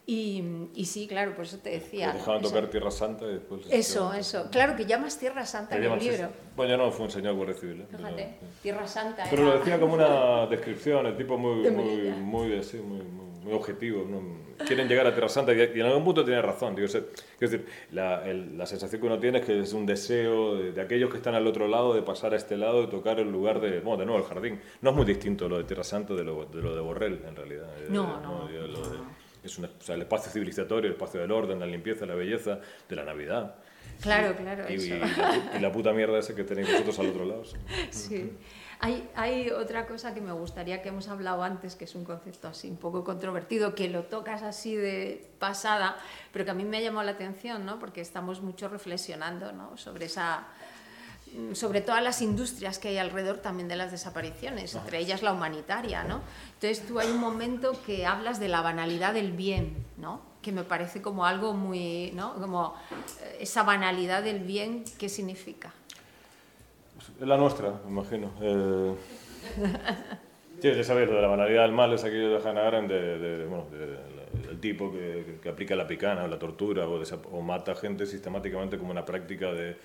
Y, 0.07 0.69
y, 0.75 0.85
sí, 0.85 1.07
claro, 1.07 1.35
por 1.35 1.47
eso 1.47 1.59
te 1.61 1.71
decía. 1.71 2.13
dejaban 2.13 2.43
tocar 2.43 2.69
Tierra 2.69 2.91
Santa 2.91 3.25
y 3.25 3.35
después. 3.35 3.63
Eso, 3.71 4.13
eso. 4.13 4.51
Claro 4.51 4.77
que 4.77 4.85
llamas 4.85 5.19
Tierra 5.19 5.47
Santa 5.47 5.79
en 5.79 5.85
el 5.85 5.99
libro. 5.99 6.29
Bueno, 6.55 6.73
ya 6.73 6.77
no 6.77 6.91
fue 6.91 7.07
un 7.07 7.11
señor 7.11 7.35
Guardia 7.35 7.57
Civil. 7.57 7.81
¿eh? 7.81 7.87
Fíjate, 7.97 8.35
Tierra 8.63 8.87
Santa. 8.87 9.25
Pero 9.31 9.45
lo 9.45 9.59
decía 9.59 9.81
como 9.81 9.95
una 9.95 10.47
descripción, 10.47 11.07
el 11.07 11.17
tipo 11.17 11.39
muy, 11.39 11.71
muy, 11.71 12.11
muy, 12.21 12.59
así, 12.59 12.77
muy, 12.77 13.01
muy, 13.01 13.55
objetivo. 13.55 14.05
Quieren 14.67 14.89
llegar 14.89 15.07
a 15.07 15.13
Tierra 15.13 15.29
Santa 15.29 15.53
y, 15.53 15.61
en 15.61 15.87
algún 15.87 16.05
punto 16.05 16.25
tiene 16.25 16.41
razón. 16.43 16.75
Digo, 16.75 16.87
es 16.87 17.03
decir, 17.39 17.67
la, 17.93 18.25
la, 18.27 18.67
sensación 18.67 19.01
que 19.01 19.07
uno 19.07 19.19
tiene 19.19 19.39
es 19.39 19.45
que 19.45 19.61
es 19.61 19.73
un 19.73 19.87
deseo 19.87 20.57
de, 20.57 20.81
aquellos 20.81 21.11
que 21.11 21.17
están 21.17 21.35
al 21.35 21.47
otro 21.47 21.69
lado 21.69 21.95
de 21.95 22.03
pasar 22.03 22.33
a 22.33 22.37
este 22.37 22.57
lado 22.57 22.85
y 22.85 22.87
tocar 22.89 23.21
el 23.21 23.31
lugar 23.31 23.61
de, 23.61 23.81
bueno, 23.81 23.99
de 23.99 24.07
nuevo, 24.07 24.21
el 24.21 24.29
jardín. 24.29 24.61
No 24.83 24.91
es 24.91 24.97
muy 24.97 25.05
distinto 25.05 25.49
lo 25.49 25.59
de 25.59 25.65
Tierra 25.65 25.85
Santa 25.85 26.15
de 26.15 26.25
lo 26.25 26.45
de, 26.47 26.63
lo 26.63 26.75
de 26.75 26.81
Borrell, 26.81 27.21
en 27.27 27.37
realidad. 27.37 27.67
No, 27.89 28.21
no. 28.21 28.49
no 28.49 29.25
es 29.45 29.89
el 29.89 30.01
espacio 30.01 30.33
civilizatorio, 30.33 30.89
el 30.89 30.95
espacio 30.95 31.21
del 31.21 31.31
orden, 31.31 31.61
la 31.61 31.67
limpieza, 31.67 32.07
la 32.07 32.15
belleza, 32.15 32.61
de 32.89 32.97
la 32.97 33.05
Navidad. 33.05 33.57
Claro, 34.01 34.35
claro. 34.37 34.65
Y, 34.73 34.89
la, 35.61 35.71
puta 35.71 35.93
mierda 35.93 36.19
esa 36.19 36.35
que 36.35 36.45
tenéis 36.45 36.71
vosotros 36.71 36.99
al 36.99 37.09
otro 37.09 37.25
lado. 37.25 37.43
Sí. 37.91 38.33
Hay, 38.85 39.09
hay, 39.17 39.51
otra 39.51 39.87
cosa 39.87 40.13
que 40.13 40.21
me 40.21 40.33
gustaría 40.33 40.83
que 40.83 40.91
hemos 40.91 41.09
hablado 41.09 41.43
antes, 41.43 41.75
que 41.75 41.85
es 41.85 41.95
un 41.95 42.05
concepto 42.05 42.49
así 42.49 42.69
un 42.69 42.77
poco 42.77 43.03
controvertido, 43.03 43.75
que 43.75 43.89
lo 43.89 44.05
tocas 44.05 44.43
así 44.43 44.77
de 44.77 45.31
pasada, 45.39 45.97
pero 46.33 46.45
que 46.45 46.51
a 46.51 46.55
mí 46.55 46.67
me 46.67 46.77
ha 46.77 46.81
llamado 46.83 47.07
la 47.07 47.13
atención, 47.13 47.65
¿no? 47.65 47.79
porque 47.79 48.03
estamos 48.03 48.43
mucho 48.43 48.69
reflexionando 48.69 49.53
¿no? 49.53 49.79
sobre 49.79 50.05
esa 50.05 50.49
Mm, 51.35 51.55
sobre 51.55 51.81
todas 51.81 52.03
las 52.03 52.23
industrias 52.23 52.79
que 52.79 52.89
hay 52.89 52.99
alrededor 52.99 53.39
también 53.39 53.67
de 53.67 53.75
las 53.75 53.91
desapariciones, 53.91 54.75
entre 54.77 55.01
ellas 55.01 55.23
la 55.23 55.33
humanitaria, 55.33 56.05
¿no? 56.05 56.21
Entonces 56.55 56.87
tú 56.87 57.01
hay 57.01 57.11
un 57.11 57.19
momento 57.19 57.73
que 57.85 58.07
hablas 58.07 58.39
de 58.39 58.47
la 58.47 58.61
banalidad 58.61 59.15
del 59.15 59.33
bien, 59.33 59.85
¿no? 59.97 60.21
Que 60.43 60.53
me 60.53 60.63
parece 60.63 61.03
como 61.03 61.27
algo 61.27 61.53
muy, 61.53 62.13
¿no? 62.15 62.35
Como 62.35 62.77
eh, 63.21 63.39
esa 63.41 63.65
banalidad 63.65 64.23
del 64.23 64.41
bien, 64.41 64.85
¿qué 64.97 65.09
significa? 65.09 65.73
Es 67.21 67.27
la 67.27 67.37
nuestra, 67.37 67.81
me 67.85 67.91
imagino. 67.91 68.33
Eh... 68.41 68.95
Tienes 70.61 70.79
que 70.79 70.85
saber, 70.85 71.11
de 71.11 71.21
la 71.21 71.29
banalidad 71.29 71.63
del 71.63 71.73
mal 71.73 71.93
es 71.93 72.05
aquello 72.05 72.39
de 72.39 72.49
Hannah 72.49 72.67
Arendt, 72.67 72.91
de, 72.91 73.45
bueno, 73.47 73.67
del 73.71 74.59
tipo 74.61 74.91
que, 74.91 75.39
que, 75.43 75.49
aplica 75.49 75.77
la 75.77 75.87
picana 75.87 76.25
o 76.25 76.29
la 76.29 76.39
tortura 76.39 76.89
o, 76.89 77.03
o 77.33 77.43
mata 77.43 77.75
gente 77.75 78.07
sistemáticamente 78.07 78.79
como 78.79 78.91
una 78.91 79.05
práctica 79.05 79.53
de 79.53 79.77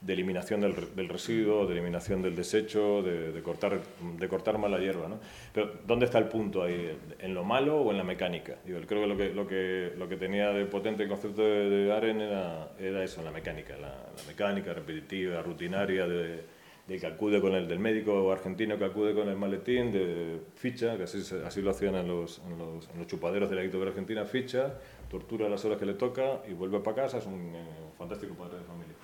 de 0.00 0.12
eliminación 0.12 0.60
del, 0.60 0.74
del, 0.94 1.08
residuo, 1.08 1.66
de 1.66 1.72
eliminación 1.72 2.22
del 2.22 2.36
desecho, 2.36 3.02
de, 3.02 3.42
cortar, 3.42 3.80
de 4.18 4.28
cortar 4.28 4.58
mala 4.58 4.78
hierba. 4.78 5.08
¿no? 5.08 5.18
Pero 5.52 5.72
¿dónde 5.86 6.06
está 6.06 6.18
el 6.18 6.26
punto 6.26 6.62
ahí? 6.62 6.96
¿En 7.18 7.34
lo 7.34 7.42
malo 7.44 7.80
o 7.80 7.90
en 7.90 7.98
la 7.98 8.04
mecánica? 8.04 8.56
Yo 8.64 8.80
creo 8.86 9.02
que 9.02 9.06
lo 9.08 9.16
que, 9.16 9.34
lo 9.34 9.46
que, 9.46 9.92
lo 9.96 10.08
que 10.08 10.16
tenía 10.16 10.50
de 10.50 10.66
potente 10.66 11.02
el 11.02 11.08
concepto 11.08 11.42
de, 11.42 11.68
de 11.68 11.92
Aren 11.92 12.20
era, 12.20 12.70
era 12.78 13.02
eso, 13.02 13.22
la 13.22 13.32
mecánica, 13.32 13.76
la, 13.76 13.94
mecánica 14.26 14.72
repetitiva, 14.72 15.42
rutinaria, 15.42 16.06
de, 16.06 16.57
de, 16.88 16.98
que 16.98 17.06
acude 17.06 17.40
con 17.40 17.54
el 17.54 17.68
del 17.68 17.78
médico 17.78 18.32
argentino 18.32 18.78
que 18.78 18.84
acude 18.86 19.14
con 19.14 19.28
el 19.28 19.36
maletín 19.36 19.92
de 19.92 20.40
ficha, 20.54 20.96
que 20.96 21.04
así, 21.04 21.62
lo 21.62 21.70
hacían 21.70 21.94
en 21.94 22.08
los, 22.08 22.40
en 22.48 22.58
los, 22.98 23.06
chupaderos 23.06 23.50
de 23.50 23.56
la 23.56 23.62
dictadura 23.62 23.90
argentina, 23.90 24.24
ficha, 24.24 24.74
tortura 25.10 25.48
las 25.48 25.64
horas 25.64 25.78
que 25.78 25.86
le 25.86 25.94
toca 25.94 26.42
y 26.48 26.54
vuelve 26.54 26.80
para 26.80 27.02
casa, 27.02 27.18
es 27.18 27.26
un 27.26 27.54
eh, 27.54 27.64
fantástico 27.96 28.34
padre 28.34 28.58
de 28.58 28.64
familia 28.64 28.94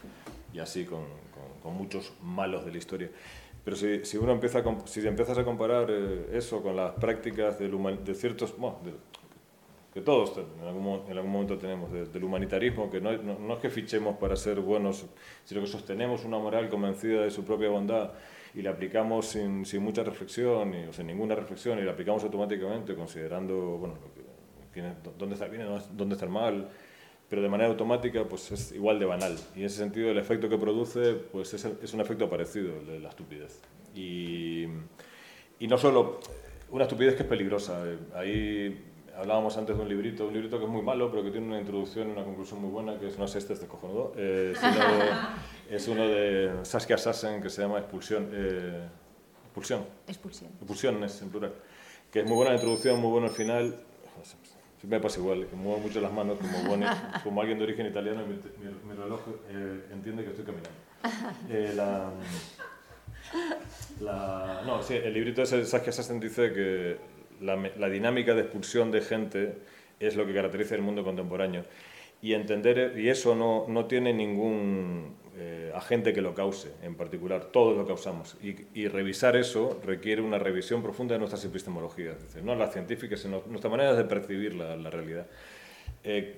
y 0.55 0.61
así 0.61 0.85
con, 0.85 1.05
con, 1.63 1.75
muchos 1.75 2.13
malos 2.23 2.65
de 2.65 2.71
la 2.71 2.79
historia. 2.79 3.11
Pero 3.65 3.77
si, 3.77 4.05
si 4.05 4.17
uno 4.17 4.33
empieza 4.33 4.61
a, 4.61 4.87
si 4.87 5.07
empiezas 5.07 5.37
a 5.37 5.45
comparar 5.45 5.89
eh, 5.91 6.29
eso 6.33 6.63
con 6.63 6.77
las 6.77 6.93
prácticas 6.93 7.59
del 7.59 7.73
de 8.05 8.15
ciertos, 8.15 8.55
que 9.95 10.01
todos 10.01 10.37
en 10.37 10.67
algún, 10.67 11.03
en 11.09 11.17
algún 11.17 11.31
momento 11.31 11.57
tenemos, 11.57 11.93
del 11.93 12.25
humanitarismo, 12.25 12.91
que 12.91 13.01
no, 13.01 13.17
no, 13.17 13.55
es 13.55 13.61
que 13.61 13.71
fichemos 13.71 14.17
para 14.17 14.35
ser 14.35 14.59
buenos, 14.59 15.07
sino 15.45 15.61
que 15.61 15.69
sostenemos 15.69 16.25
una 16.25 16.37
moral 16.37 16.69
convencida 16.69 17.23
de 17.23 17.31
su 17.31 17.45
propia 17.45 17.69
bondad 17.69 18.11
y 18.55 18.63
la 18.63 18.71
aplicamos 18.71 19.27
sin, 19.27 19.65
sin 19.65 19.85
mucha 19.85 20.03
reflexión 20.03 20.75
y, 20.75 20.87
o 20.89 20.93
sin 20.93 21.07
ninguna 21.07 21.37
reflexión 21.37 21.79
y 21.79 21.83
la 21.83 21.93
aplicamos 21.93 22.25
automáticamente 22.25 22.97
considerando 22.97 23.55
bueno, 23.79 23.95
dónde 25.17 25.35
está 25.35 25.47
bien, 25.47 25.65
dónde 25.93 26.15
está 26.17 26.27
mal, 26.27 26.69
pero 27.31 27.41
de 27.41 27.49
manera 27.49 27.71
automática 27.71 28.25
pues 28.25 28.51
es 28.51 28.73
igual 28.73 28.99
de 28.99 29.07
banal. 29.07 29.37
Y 29.55 29.61
en 29.61 29.67
ese 29.67 29.77
sentido 29.77 30.11
el 30.11 30.19
efecto 30.19 30.49
que 30.49 30.59
produce 30.59 31.15
pues 31.15 31.55
es, 31.55 31.65
es 31.65 31.95
un 31.95 32.01
efecto 32.01 32.29
parecido, 32.29 32.81
el 32.81 32.87
de 32.87 32.99
la 32.99 33.11
estupidez. 33.11 33.61
Y, 33.95 34.65
y, 35.61 35.69
no 35.69 35.79
solo 35.79 36.19
una 36.73 36.83
estupidez 36.83 37.15
que 37.15 37.23
es 37.23 37.29
peligrosa. 37.29 37.81
Ahí 38.17 38.77
hablábamos 39.17 39.57
antes 39.57 39.77
de 39.77 39.83
un 39.83 39.89
librito, 39.89 40.27
un 40.27 40.33
librito 40.33 40.59
que 40.59 40.65
es 40.65 40.71
muy 40.71 40.83
malo, 40.83 41.11
pero 41.11 41.23
que 41.23 41.31
tiene 41.31 41.47
una 41.47 41.61
introducción 41.61 42.09
y 42.09 42.13
una 42.13 42.25
conclusión 42.25 42.61
muy 42.61 42.71
buena, 42.71 42.99
que 42.99 43.09
es, 43.09 43.19
no 43.19 43.27
sé, 43.29 43.39
este 43.39 43.53
es 43.53 43.61
de 43.61 43.67
cojonudo, 43.67 44.13
eh, 44.17 44.55
es, 44.55 44.63
uno 44.63 44.79
de, 44.89 45.11
es, 45.77 45.89
uno 45.89 46.09
de, 46.09 46.65
Saskia 46.65 46.99
Sassen 46.99 47.43
que 47.43 47.51
se 47.51 47.63
llama 47.63 47.79
Expulsión. 47.79 48.31
Eh, 48.33 48.89
expulsión. 49.45 49.87
Expulsión. 50.07 50.51
Expulsión 50.53 51.05
es 51.05 51.23
en 51.23 51.31
plural. 51.31 51.55
Que 52.11 52.21
es 52.21 52.27
muy 52.27 52.37
buena 52.37 52.51
la 52.51 52.57
introducción, 52.57 53.01
muy 53.01 53.11
bueno 53.11 53.27
el 53.27 53.33
final 53.33 53.75
me 54.87 55.01
pasa 55.01 55.19
igual, 55.19 55.47
que 55.47 55.57
muevo 55.57 55.79
mucho 55.79 56.01
las 56.01 56.13
manos 56.13 56.39
como, 56.39 56.77
como 57.23 57.41
alguien 57.41 57.59
de 57.59 57.65
origen 57.65 57.87
italiano 57.87 58.23
y 58.23 58.87
mi, 58.87 58.95
reloj 58.95 59.21
eh, 59.49 59.87
entiende 59.93 60.25
que 60.25 60.31
estoy 60.31 60.45
caminando. 60.45 60.71
Eh, 61.51 61.73
la, 61.77 62.11
la, 64.01 64.63
no, 64.65 64.83
sí, 64.83 64.95
el 64.95 65.13
librito 65.13 65.43
ese 65.43 65.65
Saskia 65.65 65.93
Sassen 65.93 66.19
dice 66.19 66.53
que 66.53 66.97
la, 67.41 67.89
dinámica 67.89 68.35
de 68.35 68.43
expulsión 68.43 68.91
de 68.91 69.01
gente 69.01 69.55
es 70.01 70.17
lo 70.17 70.27
que 70.27 70.35
caracteriza 70.35 70.75
el 70.75 70.83
mundo 70.83 71.05
contemporáneo. 71.05 71.65
Y 72.23 72.33
entender, 72.33 72.99
y 72.99 73.09
eso 73.09 73.35
no, 73.35 73.67
no 73.69 73.87
tiene 73.87 74.13
ningún 74.13 75.15
eh, 75.37 75.73
agente 75.75 76.13
que 76.13 76.23
lo 76.23 76.35
cause, 76.35 76.73
en 76.83 76.95
particular, 76.95 77.47
todos 77.47 77.77
lo 77.77 77.87
causamos. 77.87 78.37
Y, 78.43 78.89
revisar 78.89 79.37
eso 79.37 79.81
requiere 79.85 80.23
una 80.23 80.39
revisión 80.39 80.83
profunda 80.83 81.15
de 81.15 81.19
nuestras 81.19 81.45
epistemologías, 81.45 82.17
no 82.43 82.55
las 82.55 82.73
científicas, 82.73 83.21
sino 83.21 83.43
nuestra 83.49 83.69
manera 83.69 83.95
de 83.95 84.05
percibir 84.05 84.55
la, 84.55 84.91
realidad. 84.91 85.27
Eh, 86.05 86.37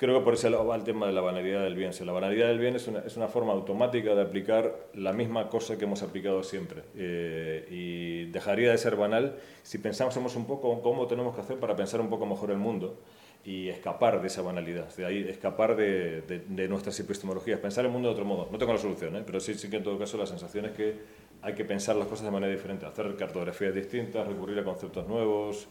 creo 0.00 0.18
que 0.18 0.24
por 0.24 0.32
ese 0.32 0.48
lado 0.48 0.64
va 0.64 0.76
el 0.76 0.82
tema 0.82 1.06
de 1.06 1.12
la 1.12 1.20
banalidad 1.20 1.62
del 1.62 1.74
bien. 1.74 1.92
la 2.06 2.12
banalidad 2.12 2.48
del 2.48 2.58
bien 2.58 2.74
es 2.74 2.88
una, 2.88 3.00
es 3.00 3.18
una, 3.18 3.28
forma 3.28 3.52
automática 3.52 4.14
de 4.14 4.22
aplicar 4.22 4.74
la 4.94 5.12
misma 5.12 5.50
cosa 5.50 5.76
que 5.76 5.84
hemos 5.84 6.02
aplicado 6.02 6.42
siempre. 6.42 6.84
Eh, 6.96 7.66
y 7.70 8.24
dejaría 8.30 8.70
de 8.70 8.78
ser 8.78 8.96
banal 8.96 9.36
si 9.62 9.76
pensásemos 9.76 10.36
un 10.36 10.46
poco 10.46 10.80
cómo 10.80 11.06
tenemos 11.06 11.34
que 11.34 11.42
hacer 11.42 11.58
para 11.58 11.76
pensar 11.76 12.00
un 12.00 12.08
poco 12.08 12.24
mejor 12.24 12.50
el 12.50 12.56
mundo 12.56 12.98
y 13.44 13.68
escapar 13.68 14.22
de 14.22 14.28
esa 14.28 14.40
banalidad, 14.40 14.94
de 14.96 15.04
ahí 15.04 15.28
escapar 15.28 15.76
de, 15.76 16.22
de, 16.22 16.68
nuestras 16.68 16.98
epistemologías, 16.98 17.60
pensar 17.60 17.84
el 17.84 17.90
mundo 17.90 18.08
de 18.08 18.14
otro 18.14 18.24
modo. 18.24 18.48
No 18.50 18.56
tengo 18.56 18.72
la 18.72 18.78
solución, 18.78 19.16
¿eh? 19.16 19.22
pero 19.26 19.38
sí, 19.38 19.52
sí 19.52 19.68
que 19.68 19.76
en 19.76 19.82
todo 19.82 19.98
caso 19.98 20.16
la 20.16 20.26
sensación 20.26 20.64
es 20.64 20.72
que 20.72 20.94
hay 21.42 21.54
que 21.54 21.66
pensar 21.66 21.96
las 21.96 22.08
cosas 22.08 22.24
de 22.24 22.30
manera 22.30 22.50
diferente, 22.50 22.86
hacer 22.86 23.14
cartografías 23.16 23.74
distintas, 23.74 24.26
recurrir 24.26 24.58
a 24.60 24.64
conceptos 24.64 25.06
nuevos, 25.06 25.68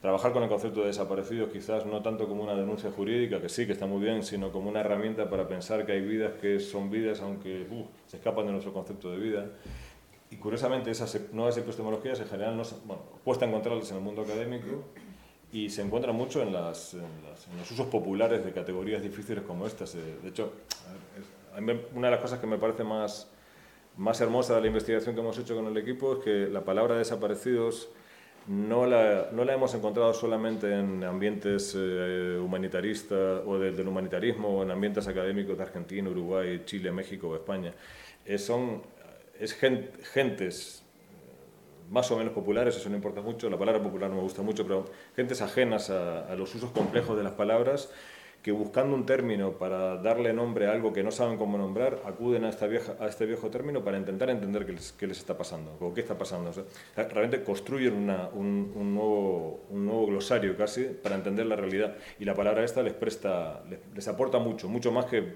trabajar 0.00 0.32
con 0.32 0.42
el 0.42 0.48
concepto 0.48 0.80
de 0.80 0.86
desaparecidos 0.86 1.50
quizás 1.50 1.84
no 1.86 2.02
tanto 2.02 2.26
como 2.26 2.42
una 2.42 2.54
denuncia 2.54 2.90
jurídica, 2.90 3.40
que 3.40 3.48
sí, 3.48 3.66
que 3.66 3.72
está 3.72 3.86
muy 3.86 4.00
bien, 4.00 4.22
sino 4.22 4.50
como 4.50 4.70
una 4.70 4.80
herramienta 4.80 5.28
para 5.28 5.46
pensar 5.46 5.84
que 5.84 5.92
hay 5.92 6.00
vidas 6.00 6.32
que 6.40 6.58
son 6.58 6.90
vidas 6.90 7.20
aunque 7.20 7.66
uh, 7.70 7.86
se 8.06 8.16
escapan 8.16 8.46
de 8.46 8.52
nuestro 8.52 8.72
concepto 8.72 9.10
de 9.10 9.18
vida. 9.18 9.46
Y 10.30 10.36
curiosamente 10.36 10.90
esas 10.90 11.32
nuevas 11.32 11.56
epistemologías 11.56 12.20
en 12.20 12.28
general 12.28 12.56
no, 12.56 12.62
bueno, 12.84 13.02
cuesta 13.24 13.46
encontrarlas 13.46 13.90
en 13.90 13.96
el 13.98 14.02
mundo 14.02 14.22
académico, 14.22 14.84
y 15.52 15.68
se 15.68 15.82
encuentra 15.82 16.12
mucho 16.12 16.42
en, 16.42 16.52
las, 16.52 16.94
en, 16.94 17.02
los 17.58 17.70
usos 17.70 17.86
populares 17.86 18.44
de 18.44 18.52
categorías 18.52 19.02
difíciles 19.02 19.42
como 19.44 19.66
estas. 19.66 19.94
Eh, 19.94 20.18
de 20.22 20.28
hecho, 20.28 20.52
una 21.94 22.06
de 22.06 22.10
las 22.12 22.20
cosas 22.20 22.38
que 22.38 22.46
me 22.46 22.56
parece 22.56 22.84
más, 22.84 23.28
más 23.96 24.20
hermosa 24.20 24.54
de 24.54 24.60
la 24.60 24.66
investigación 24.68 25.14
que 25.14 25.20
hemos 25.20 25.36
hecho 25.38 25.56
con 25.56 25.66
el 25.66 25.76
equipo 25.76 26.14
es 26.14 26.18
que 26.20 26.46
la 26.48 26.64
palabra 26.64 26.96
desaparecidos 26.96 27.88
no 28.50 28.84
la, 28.84 29.28
no 29.30 29.44
la 29.44 29.54
hemos 29.54 29.72
encontrado 29.74 30.12
solamente 30.12 30.76
en 30.76 31.04
ambientes 31.04 31.72
eh, 31.78 32.36
humanitaristas 32.42 33.42
o 33.46 33.56
del 33.60 33.86
humanitarismo 33.86 34.48
o 34.48 34.62
en 34.64 34.72
ambientes 34.72 35.06
académicos 35.06 35.56
de 35.56 35.62
Argentina, 35.62 36.10
Uruguay, 36.10 36.62
Chile, 36.64 36.90
México 36.90 37.28
o 37.28 37.36
España. 37.36 37.72
Es, 38.24 38.44
son, 38.44 38.82
es 39.38 39.54
gentes 39.54 40.82
más 41.90 42.10
o 42.10 42.16
menos 42.16 42.32
populares, 42.32 42.76
eso 42.76 42.88
no 42.88 42.96
importa 42.96 43.20
mucho, 43.20 43.48
la 43.48 43.58
palabra 43.58 43.80
popular 43.80 44.10
no 44.10 44.16
me 44.16 44.22
gusta 44.22 44.42
mucho, 44.42 44.64
pero 44.64 44.84
gentes 45.14 45.42
ajenas 45.42 45.90
a, 45.90 46.34
los 46.34 46.52
usos 46.52 46.72
complejos 46.72 47.16
de 47.16 47.22
las 47.22 47.32
palabras 47.32 47.92
que 48.42 48.52
buscando 48.52 48.94
un 48.94 49.04
término 49.04 49.52
para 49.52 49.96
darle 49.96 50.32
nombre 50.32 50.66
a 50.66 50.72
algo 50.72 50.92
que 50.92 51.02
no 51.02 51.10
saben 51.10 51.36
cómo 51.36 51.58
nombrar, 51.58 52.00
acuden 52.06 52.44
a, 52.44 52.48
esta 52.48 52.66
vieja, 52.66 52.94
a 52.98 53.06
este 53.06 53.26
viejo 53.26 53.50
término 53.50 53.84
para 53.84 53.98
intentar 53.98 54.30
entender 54.30 54.64
qué 54.64 54.72
les, 54.72 54.92
qué 54.92 55.06
les 55.06 55.18
está 55.18 55.36
pasando 55.36 55.76
o 55.78 55.92
qué 55.92 56.00
está 56.00 56.16
pasando. 56.16 56.50
realmente 56.96 57.42
construyen 57.44 57.92
una, 57.92 58.28
un, 58.28 58.72
un, 58.74 58.94
nuevo, 58.94 59.60
un 59.68 59.84
nuevo 59.84 60.06
glosario 60.06 60.56
casi 60.56 60.84
para 60.84 61.16
entender 61.16 61.46
la 61.46 61.56
realidad 61.56 61.96
y 62.18 62.24
la 62.24 62.34
palabra 62.34 62.64
esta 62.64 62.82
les 62.82 62.94
presta, 62.94 63.62
les, 63.94 64.08
aporta 64.08 64.38
mucho, 64.38 64.68
mucho 64.68 64.90
más 64.90 65.04
que, 65.04 65.34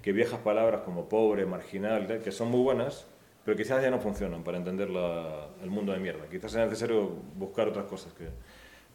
que 0.00 0.12
viejas 0.12 0.40
palabras 0.40 0.80
como 0.80 1.10
pobre, 1.10 1.44
marginal, 1.44 2.20
que 2.24 2.32
son 2.32 2.50
muy 2.50 2.60
buenas, 2.60 3.06
pero 3.44 3.54
quizás 3.54 3.82
ya 3.82 3.90
no 3.90 4.00
funcionan 4.00 4.42
para 4.44 4.56
entender 4.56 4.88
la, 4.88 5.48
el 5.62 5.68
mundo 5.68 5.92
de 5.92 5.98
mierda. 5.98 6.26
Quizás 6.30 6.52
sea 6.52 6.64
necesario 6.64 7.06
buscar 7.36 7.68
otras 7.68 7.84
cosas 7.84 8.14
que, 8.14 8.28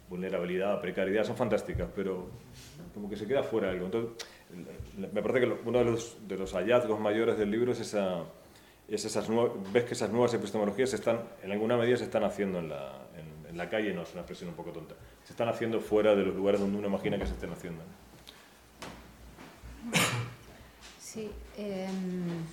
vulnerabilidad, 0.09 0.79
precariedad, 0.81 1.23
son 1.23 1.35
fantásticas, 1.35 1.89
pero 1.95 2.27
como 2.95 3.09
que 3.09 3.17
se 3.17 3.27
queda 3.27 3.43
fuera 3.43 3.69
algo. 3.69 3.85
Entonces, 3.85 4.25
me 4.97 5.21
parece 5.21 5.41
que 5.41 5.59
uno 5.65 5.79
de 5.79 5.85
los, 5.85 6.17
de 6.27 6.37
los 6.37 6.53
hallazgos 6.53 6.99
mayores 6.99 7.37
del 7.37 7.51
libro 7.51 7.73
es 7.73 7.81
esa... 7.81 8.23
Es 8.87 9.03
esas 9.03 9.27
ves 9.73 9.83
que 9.83 9.93
esas 9.93 10.11
nuevas 10.11 10.31
epistemologías 10.35 10.93
están, 10.93 11.19
en 11.41 11.51
alguna 11.51 11.75
medida 11.75 11.97
se 11.97 12.03
están 12.03 12.23
haciendo 12.23 12.59
en 12.59 12.69
la, 12.69 13.07
en, 13.49 13.57
la 13.57 13.67
calle, 13.67 13.91
no 13.95 14.03
es 14.03 14.11
una 14.11 14.21
expresión 14.21 14.49
un 14.49 14.55
poco 14.55 14.71
tonta, 14.71 14.93
se 15.23 15.33
están 15.33 15.49
haciendo 15.49 15.79
fuera 15.79 16.13
de 16.13 16.23
los 16.23 16.35
lugares 16.35 16.61
donde 16.61 16.77
uno 16.77 16.87
imagina 16.87 17.17
que 17.17 17.25
se 17.25 17.33
estén 17.33 17.51
haciendo. 17.51 17.81
Sí. 20.99 21.31
Em, 21.57 22.43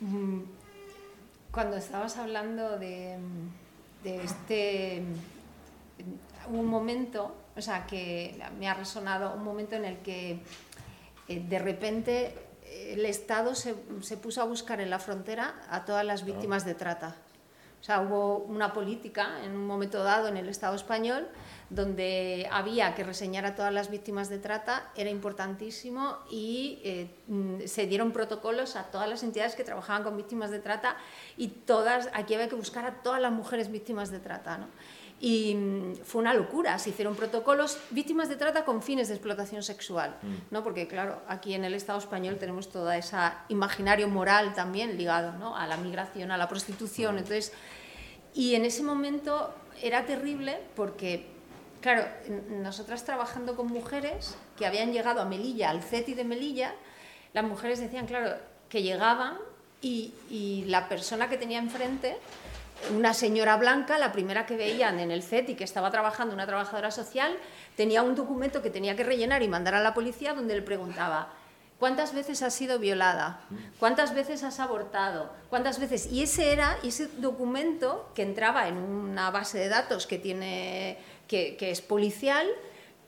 mm, 0.00 0.44
cuando 1.50 1.76
estabas 1.76 2.16
hablando 2.16 2.78
de, 2.78 3.18
de 4.02 4.24
este 4.24 5.02
un 6.48 6.66
momento, 6.66 7.34
o 7.56 7.60
sea, 7.60 7.86
que 7.86 8.40
me 8.58 8.68
ha 8.68 8.74
resonado 8.74 9.34
un 9.34 9.44
momento 9.44 9.76
en 9.76 9.84
el 9.84 9.98
que 9.98 10.40
eh, 11.28 11.44
de 11.48 11.58
repente 11.58 12.34
el 12.64 13.04
Estado 13.04 13.54
se, 13.54 13.74
se, 14.00 14.16
puso 14.16 14.40
a 14.40 14.44
buscar 14.44 14.80
en 14.80 14.90
la 14.90 14.98
frontera 14.98 15.60
a 15.70 15.84
todas 15.84 16.04
las 16.04 16.24
víctimas 16.24 16.64
de 16.64 16.74
trata. 16.74 17.16
O 17.80 17.82
sea, 17.82 18.02
hubo 18.02 18.38
una 18.38 18.72
política 18.72 19.42
en 19.42 19.52
un 19.52 19.66
momento 19.66 20.02
dado 20.02 20.28
en 20.28 20.36
el 20.36 20.48
Estado 20.48 20.76
español 20.76 21.26
donde 21.70 22.48
había 22.50 22.94
que 22.96 23.04
reseñar 23.04 23.46
a 23.46 23.54
todas 23.54 23.72
las 23.72 23.90
víctimas 23.90 24.28
de 24.28 24.38
trata, 24.38 24.90
era 24.96 25.08
importantísimo 25.08 26.18
y 26.28 26.80
eh, 26.84 27.08
mm, 27.28 27.60
se 27.66 27.86
dieron 27.86 28.10
protocolos 28.10 28.74
a 28.74 28.90
todas 28.90 29.08
las 29.08 29.22
entidades 29.22 29.54
que 29.54 29.62
trabajaban 29.62 30.02
con 30.02 30.16
víctimas 30.16 30.50
de 30.50 30.58
trata 30.58 30.96
y 31.36 31.48
todas, 31.48 32.10
aquí 32.12 32.34
había 32.34 32.48
que 32.48 32.56
buscar 32.56 32.84
a 32.84 33.02
todas 33.02 33.22
las 33.22 33.30
mujeres 33.30 33.70
víctimas 33.70 34.10
de 34.10 34.18
trata. 34.18 34.58
¿no? 34.58 34.66
Y 35.20 35.54
mm, 35.54 35.96
fue 36.04 36.22
una 36.22 36.32
locura, 36.32 36.78
se 36.78 36.90
hicieron 36.90 37.14
protocolos 37.14 37.78
víctimas 37.90 38.28
de 38.28 38.36
trata 38.36 38.64
con 38.64 38.82
fines 38.82 39.08
de 39.08 39.14
explotación 39.14 39.62
sexual, 39.62 40.16
mm. 40.22 40.34
¿no? 40.50 40.64
porque 40.64 40.88
claro, 40.88 41.20
aquí 41.28 41.54
en 41.54 41.64
el 41.64 41.74
Estado 41.74 41.98
español 41.98 42.38
tenemos 42.38 42.70
todo 42.70 42.90
ese 42.90 43.16
imaginario 43.48 44.08
moral 44.08 44.54
también 44.54 44.96
ligado 44.96 45.32
¿no? 45.32 45.56
a 45.56 45.66
la 45.66 45.76
migración, 45.76 46.30
a 46.30 46.38
la 46.38 46.48
prostitución, 46.48 47.18
entonces, 47.18 47.52
y 48.32 48.54
en 48.54 48.64
ese 48.64 48.82
momento 48.82 49.54
era 49.82 50.06
terrible 50.06 50.58
porque 50.74 51.26
Claro, 51.80 52.06
nosotras 52.50 53.04
trabajando 53.04 53.56
con 53.56 53.68
mujeres 53.68 54.36
que 54.58 54.66
habían 54.66 54.92
llegado 54.92 55.22
a 55.22 55.24
Melilla, 55.24 55.70
al 55.70 55.82
CETI 55.82 56.12
de 56.12 56.24
Melilla, 56.24 56.74
las 57.32 57.44
mujeres 57.44 57.80
decían, 57.80 58.06
claro, 58.06 58.36
que 58.68 58.82
llegaban 58.82 59.38
y, 59.80 60.12
la 60.66 60.90
persona 60.90 61.30
que 61.30 61.38
tenía 61.38 61.58
enfrente, 61.58 62.18
una 62.96 63.14
señora 63.14 63.56
blanca, 63.56 63.98
la 63.98 64.12
primera 64.12 64.46
que 64.46 64.56
veían 64.56 65.00
en 65.00 65.10
el 65.10 65.22
CETI, 65.22 65.54
que 65.54 65.64
estaba 65.64 65.90
trabajando, 65.90 66.34
una 66.34 66.46
trabajadora 66.46 66.90
social, 66.90 67.36
tenía 67.76 68.02
un 68.02 68.14
documento 68.14 68.62
que 68.62 68.70
tenía 68.70 68.96
que 68.96 69.04
rellenar 69.04 69.42
y 69.42 69.48
mandar 69.48 69.74
a 69.74 69.80
la 69.80 69.94
policía 69.94 70.34
donde 70.34 70.54
le 70.54 70.62
preguntaba, 70.62 71.32
¿Cuántas 71.80 72.12
veces 72.12 72.42
has 72.42 72.52
sido 72.52 72.78
violada? 72.78 73.40
¿Cuántas 73.78 74.14
veces 74.14 74.42
has 74.42 74.60
abortado? 74.60 75.32
¿Cuántas 75.48 75.80
veces? 75.80 76.12
Y 76.12 76.22
ese 76.22 76.52
era 76.52 76.76
ese 76.82 77.06
documento 77.06 78.10
que 78.14 78.20
entraba 78.20 78.68
en 78.68 78.76
una 78.76 79.30
base 79.30 79.58
de 79.58 79.70
datos 79.70 80.06
que 80.06 80.18
tiene 80.18 80.98
que, 81.26 81.56
es 81.58 81.80
policial 81.80 82.46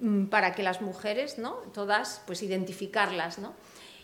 mm, 0.00 0.24
para 0.26 0.54
que 0.54 0.62
las 0.62 0.80
mujeres, 0.80 1.36
¿no? 1.36 1.56
Todas, 1.74 2.22
pues 2.26 2.42
identificarlas, 2.42 3.38
¿no? 3.38 3.52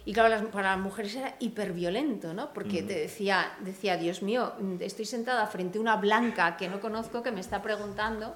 Y 0.08 0.14
claro, 0.14 0.50
para 0.50 0.70
las 0.70 0.78
mujeres 0.78 1.14
era 1.16 1.36
hiperviolento, 1.38 2.32
¿no? 2.32 2.54
Porque 2.54 2.82
te 2.82 2.98
decía, 2.98 3.52
decía, 3.60 3.98
Dios 3.98 4.22
mío, 4.22 4.54
estoy 4.80 5.04
sentada 5.04 5.46
frente 5.48 5.76
a 5.76 5.82
una 5.82 5.96
blanca 5.96 6.56
que 6.56 6.66
no 6.66 6.80
conozco, 6.80 7.22
que 7.22 7.30
me 7.30 7.40
está 7.42 7.60
preguntando, 7.60 8.34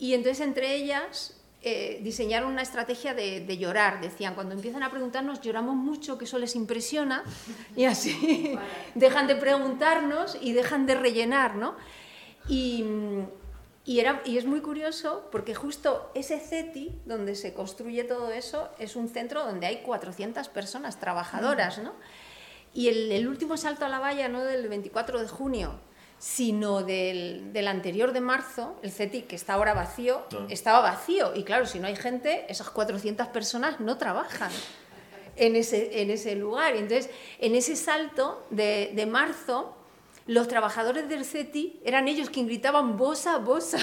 y 0.00 0.14
entonces 0.14 0.44
entre 0.44 0.74
ellas 0.74 1.36
eh, 1.62 2.00
diseñaron 2.02 2.50
una 2.50 2.62
estrategia 2.62 3.14
de, 3.14 3.38
de, 3.38 3.56
llorar. 3.56 4.00
Decían, 4.00 4.34
cuando 4.34 4.56
empiezan 4.56 4.82
a 4.82 4.90
preguntarnos, 4.90 5.40
lloramos 5.42 5.76
mucho, 5.76 6.18
que 6.18 6.24
eso 6.24 6.40
les 6.40 6.56
impresiona, 6.56 7.22
y 7.76 7.84
así 7.84 8.58
dejan 8.96 9.28
de 9.28 9.36
preguntarnos 9.36 10.36
y 10.42 10.54
dejan 10.54 10.86
de 10.86 10.96
rellenar, 10.96 11.54
¿no? 11.54 11.76
Y, 12.48 12.84
y, 13.86 14.00
era, 14.00 14.20
y, 14.24 14.36
es 14.36 14.44
muy 14.44 14.60
curioso 14.60 15.28
porque 15.30 15.54
justo 15.54 16.10
ese 16.14 16.40
CETI, 16.40 17.02
donde 17.06 17.36
se 17.36 17.54
construye 17.54 18.02
todo 18.02 18.32
eso, 18.32 18.68
es 18.80 18.96
un 18.96 19.08
centro 19.08 19.44
donde 19.44 19.68
hay 19.68 19.82
400 19.82 20.48
personas 20.48 20.98
trabajadoras, 20.98 21.78
¿no? 21.78 21.92
Y 22.74 22.88
el, 22.88 23.12
el 23.12 23.28
último 23.28 23.56
salto 23.56 23.84
a 23.84 23.88
la 23.88 24.00
valla, 24.00 24.28
no 24.28 24.44
del 24.44 24.68
24 24.68 25.22
de 25.22 25.28
junio, 25.28 25.78
sino 26.18 26.82
del, 26.82 27.52
del, 27.52 27.68
anterior 27.68 28.12
de 28.12 28.20
marzo, 28.20 28.76
el 28.82 28.90
CETI, 28.90 29.22
que 29.22 29.36
está 29.36 29.54
ahora 29.54 29.74
vacío, 29.74 30.22
ah. 30.32 30.46
estaba 30.50 30.80
vacío. 30.80 31.34
Y 31.36 31.44
claro, 31.44 31.66
si 31.66 31.78
no 31.78 31.86
hay 31.86 31.96
gente, 31.96 32.44
esas 32.48 32.70
400 32.70 33.28
personas 33.28 33.80
no 33.80 33.98
trabajan 33.98 34.50
en 35.36 35.56
ese, 35.56 36.02
en 36.02 36.10
ese 36.10 36.34
lugar. 36.34 36.74
Entonces, 36.74 37.10
en 37.38 37.54
ese 37.54 37.76
salto 37.76 38.44
de, 38.50 38.92
de 38.94 39.06
marzo, 39.06 39.75
los 40.26 40.48
trabajadores 40.48 41.08
del 41.08 41.24
CETI 41.24 41.80
eran 41.84 42.08
ellos 42.08 42.30
quien 42.30 42.46
gritaban 42.46 42.96
bosa, 42.96 43.38
bosa. 43.38 43.78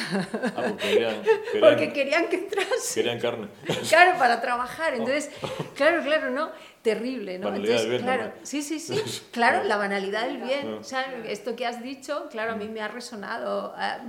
Ah, 0.55 0.73
porque, 1.59 1.93
querían, 1.93 2.27
que 2.29 2.35
entrase. 2.35 2.95
Querían 2.95 3.19
carne. 3.19 3.47
Claro, 3.87 4.19
para 4.19 4.41
trabajar. 4.41 4.93
Entonces, 4.93 5.31
claro, 5.75 6.03
claro, 6.03 6.31
¿no? 6.31 6.51
Terrible, 6.81 7.39
¿no? 7.39 7.55
Entonces, 7.55 8.01
claro, 8.01 8.33
sí, 8.43 8.61
sí, 8.61 8.79
sí. 8.79 9.01
Claro, 9.31 9.63
la 9.63 9.77
banalidad 9.77 10.25
del 10.25 10.41
bien. 10.41 10.73
O 10.73 10.83
sea, 10.83 11.23
esto 11.25 11.55
que 11.55 11.65
has 11.65 11.81
dicho, 11.81 12.27
claro, 12.29 12.51
a 12.51 12.55
mí 12.55 12.67
me 12.67 12.81
ha 12.81 12.89
resonado 12.89 13.73
a, 13.77 14.01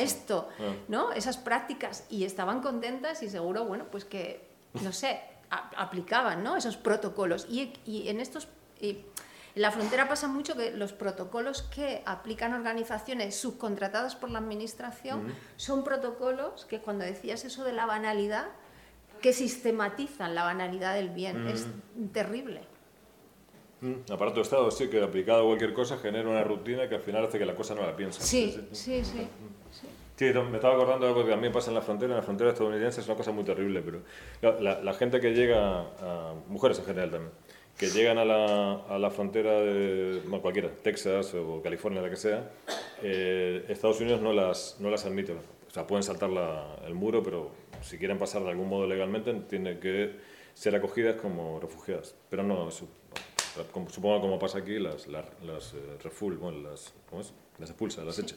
esto, 0.00 0.48
¿no? 0.86 1.10
Esas 1.12 1.38
prácticas. 1.38 2.06
Y 2.08 2.22
estaban 2.24 2.60
contentas 2.60 3.22
y 3.24 3.28
seguro, 3.28 3.64
bueno, 3.64 3.86
pues 3.90 4.04
que, 4.04 4.46
no 4.74 4.92
sé, 4.92 5.20
aplicaban, 5.50 6.44
¿no? 6.44 6.56
Esos 6.56 6.76
protocolos. 6.76 7.46
Y, 7.50 7.72
y 7.84 8.08
en 8.08 8.20
estos... 8.20 8.46
En 9.58 9.62
la 9.62 9.72
frontera 9.72 10.06
pasa 10.06 10.28
mucho 10.28 10.56
que 10.56 10.70
los 10.70 10.92
protocolos 10.92 11.62
que 11.62 12.00
aplican 12.06 12.54
organizaciones 12.54 13.34
subcontratadas 13.34 14.14
por 14.14 14.30
la 14.30 14.38
administración 14.38 15.34
son 15.56 15.82
protocolos 15.82 16.64
que 16.64 16.78
cuando 16.78 17.04
decías 17.04 17.44
eso 17.44 17.64
de 17.64 17.72
la 17.72 17.84
banalidad, 17.84 18.46
que 19.20 19.32
sistematizan 19.32 20.36
la 20.36 20.44
banalidad 20.44 20.94
del 20.94 21.08
bien. 21.08 21.48
Es 21.48 21.66
terrible. 22.12 22.60
Mm, 23.80 24.12
aparte 24.12 24.36
de 24.36 24.42
Estado, 24.42 24.70
sí, 24.70 24.88
que 24.88 25.02
aplicado 25.02 25.40
a 25.40 25.46
cualquier 25.46 25.72
cosa 25.72 25.98
genera 25.98 26.28
una 26.28 26.44
rutina 26.44 26.88
que 26.88 26.94
al 26.94 27.02
final 27.02 27.24
hace 27.24 27.40
que 27.40 27.44
la 27.44 27.56
cosa 27.56 27.74
no 27.74 27.82
la 27.82 27.96
piensa. 27.96 28.22
Sí, 28.22 28.64
sí, 28.70 29.04
sí. 29.04 29.26
sí, 30.14 30.24
me 30.24 30.58
estaba 30.58 30.74
acordando 30.74 31.04
de 31.04 31.10
algo 31.10 31.24
que 31.24 31.32
también 31.32 31.52
pasa 31.52 31.72
en 31.72 31.74
la 31.74 31.82
frontera. 31.82 32.12
En 32.12 32.18
la 32.18 32.22
frontera 32.22 32.50
estadounidense 32.50 33.00
es 33.00 33.08
una 33.08 33.16
cosa 33.16 33.32
muy 33.32 33.42
terrible, 33.42 33.82
pero 33.82 34.04
la, 34.40 34.80
la 34.80 34.94
gente 34.94 35.18
que 35.18 35.34
llega, 35.34 35.80
a, 35.80 36.34
mujeres 36.46 36.78
en 36.78 36.84
general 36.84 37.10
también, 37.10 37.32
que 37.78 37.88
llegan 37.90 38.18
a 38.18 38.24
la, 38.24 38.74
a 38.88 38.98
la 38.98 39.10
frontera 39.10 39.60
de 39.60 40.20
cualquiera, 40.42 40.68
Texas 40.82 41.32
o 41.34 41.62
California, 41.62 42.02
la 42.02 42.10
que 42.10 42.16
sea, 42.16 42.50
eh, 43.02 43.64
Estados 43.68 44.00
Unidos 44.00 44.20
no 44.20 44.32
las, 44.32 44.76
no 44.80 44.90
las 44.90 45.06
admite. 45.06 45.32
O 45.32 45.70
sea, 45.70 45.86
pueden 45.86 46.02
saltar 46.02 46.30
la, 46.30 46.76
el 46.86 46.94
muro, 46.94 47.22
pero 47.22 47.50
si 47.82 47.98
quieren 47.98 48.18
pasar 48.18 48.42
de 48.42 48.50
algún 48.50 48.68
modo 48.68 48.86
legalmente, 48.86 49.32
tienen 49.48 49.78
que 49.78 50.16
ser 50.54 50.74
acogidas 50.74 51.20
como 51.20 51.60
refugiadas. 51.60 52.16
Pero 52.28 52.42
no, 52.42 52.68
supongo 52.70 54.20
como 54.20 54.38
pasa 54.38 54.58
aquí, 54.58 54.78
las, 54.78 55.06
las, 55.06 55.26
las 55.44 55.74
eh, 55.74 55.98
reful, 56.02 56.36
bueno, 56.36 56.70
las, 56.70 56.92
¿cómo 57.08 57.22
es? 57.22 57.32
las 57.58 57.70
expulsa, 57.70 58.02
las 58.02 58.18
echa, 58.18 58.36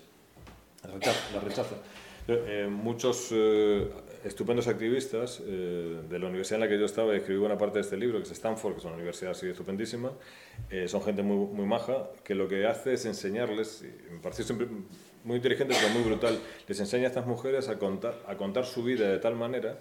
las 0.83 0.93
rechaza. 0.93 1.33
Las 1.33 1.43
rechaza. 1.43 1.75
Eh, 2.27 2.67
muchos 2.69 3.29
eh, 3.31 3.89
estupendos 4.23 4.67
activistas 4.67 5.41
eh, 5.45 6.01
de 6.09 6.19
la 6.19 6.27
universidad 6.27 6.57
en 6.57 6.61
la 6.61 6.67
que 6.67 6.79
yo 6.79 6.85
estaba 6.85 7.13
y 7.13 7.17
escribí 7.17 7.39
buena 7.39 7.57
parte 7.57 7.79
de 7.79 7.81
este 7.81 7.97
libro, 7.97 8.17
que 8.17 8.23
es 8.23 8.31
Stanford, 8.31 8.73
que 8.73 8.79
es 8.79 8.85
una 8.85 8.95
universidad 8.95 9.31
así 9.31 9.47
estupendísima, 9.47 10.11
son 10.87 11.01
gente 11.01 11.23
muy, 11.23 11.47
muy 11.53 11.65
maja, 11.65 12.09
que 12.23 12.35
lo 12.35 12.47
que 12.47 12.65
hace 12.65 12.93
es 12.93 13.05
enseñarles, 13.05 13.83
me 14.11 14.19
pareció 14.19 14.45
siempre 14.45 14.67
muy 15.23 15.37
inteligente 15.37 15.75
pero 15.79 15.93
muy 15.93 16.03
brutal, 16.03 16.39
les 16.67 16.79
enseña 16.79 17.05
a 17.05 17.07
estas 17.07 17.25
mujeres 17.25 17.69
a 17.69 17.77
contar, 17.77 18.15
a 18.27 18.35
contar 18.35 18.65
su 18.65 18.83
vida 18.83 19.09
de 19.09 19.19
tal 19.19 19.35
manera 19.35 19.77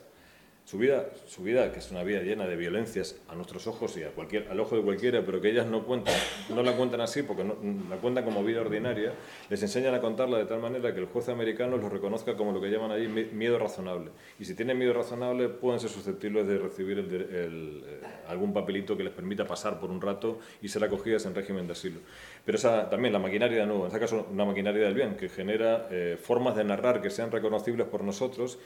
su 0.65 0.79
vida, 0.79 1.07
su 1.27 1.43
vida, 1.43 1.73
que 1.73 1.81
es 1.81 1.91
una 1.91 2.05
vida 2.05 2.23
llena 2.23 2.47
de 2.47 2.57
violencias 2.57 3.17
a 3.29 3.35
nuestros 3.35 3.67
ojos 3.67 3.97
y 3.97 4.05
a 4.05 4.11
cualquier, 4.11 4.49
al 4.49 4.61
ojo 4.61 4.77
de 4.77 4.83
cualquiera, 4.83 5.25
pero 5.25 5.41
que 5.41 5.51
ellas 5.51 5.67
no 5.67 5.85
cuentan, 5.85 6.15
no 6.49 6.63
la 6.63 6.77
cuentan 6.77 7.01
así 7.01 7.23
porque 7.23 7.43
no, 7.43 7.57
la 7.89 7.97
cuentan 7.97 8.25
como 8.25 8.45
vida 8.45 8.61
ordinaria, 8.61 9.13
les 9.49 9.63
enseñan 9.63 9.95
a 9.95 10.01
contarla 10.01 10.39
de 10.39 10.45
tal 10.45 10.61
manera 10.61 10.95
que 10.95 11.01
el 11.01 11.07
juez 11.07 11.29
americano 11.29 11.77
los 11.77 11.91
reconozca 11.91 12.37
como 12.37 12.53
lo 12.53 12.61
que 12.61 12.71
llaman 12.71 12.93
allí 12.93 13.09
miedo 13.09 13.59
razonable. 13.59 14.11
Y 14.39 14.45
si 14.45 14.55
tienen 14.55 14.79
miedo 14.79 14.93
razonable, 14.93 15.49
pueden 15.49 15.81
ser 15.81 15.91
susceptibles 15.91 16.47
de 16.47 16.59
recibir 16.59 17.05
eh, 17.11 18.01
algún 18.29 18.53
papelito 18.53 18.97
que 18.97 19.03
les 19.03 19.13
permita 19.13 19.47
pasar 19.47 19.81
por 19.81 19.91
un 19.91 20.01
rato 20.01 20.39
y 20.63 20.69
ser 20.69 20.85
acogidas 20.85 21.27
en 21.27 21.35
régimen 21.35 21.67
de 21.67 21.73
asilo. 21.73 22.01
Pero 22.45 22.57
esa, 22.57 22.89
también 22.89 23.13
la 23.13 23.19
maquinaria 23.19 23.61
de 23.61 23.67
nuevo, 23.67 23.83
en 23.83 23.89
este 23.89 24.01
caso 24.01 24.27
una 24.31 24.45
maquinaria 24.45 24.83
del 24.85 24.95
bien, 24.95 25.17
que 25.17 25.29
genera 25.29 25.89
eh, 25.91 26.19
formas 26.21 26.57
de 26.57 26.65
narrar 26.65 27.01
que 27.01 27.11
sean 27.11 27.31
reconocibles 27.31 27.87
por 27.87 28.03
nosotros 28.03 28.59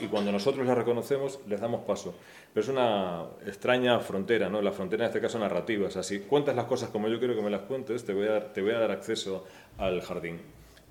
y, 0.00 0.06
cuando 0.06 0.32
nosotros 0.32 0.66
las 0.66 0.76
reconocemos 0.76 1.40
les 1.46 1.60
damos 1.60 1.82
paso. 1.82 2.14
Pero 2.52 2.64
es 2.64 2.68
una 2.68 3.24
extraña 3.46 3.98
frontera, 4.00 4.48
¿no? 4.48 4.60
la 4.60 4.72
frontera 4.72 5.04
en 5.04 5.08
este 5.08 5.20
caso 5.20 5.38
narrativa. 5.38 5.86
O 5.86 5.90
sea, 5.90 6.02
si 6.02 6.20
cuentas 6.20 6.56
las 6.56 6.66
cosas 6.66 6.90
como 6.90 7.08
yo 7.08 7.18
quiero 7.18 7.34
que 7.34 7.42
me 7.42 7.50
las 7.50 7.62
cuentes, 7.62 8.04
te 8.04 8.12
voy 8.12 8.26
a 8.26 8.32
dar, 8.32 8.52
te 8.52 8.60
voy 8.60 8.72
a 8.72 8.78
dar 8.78 8.90
acceso 8.90 9.44
al 9.78 10.00
jardín. 10.02 10.40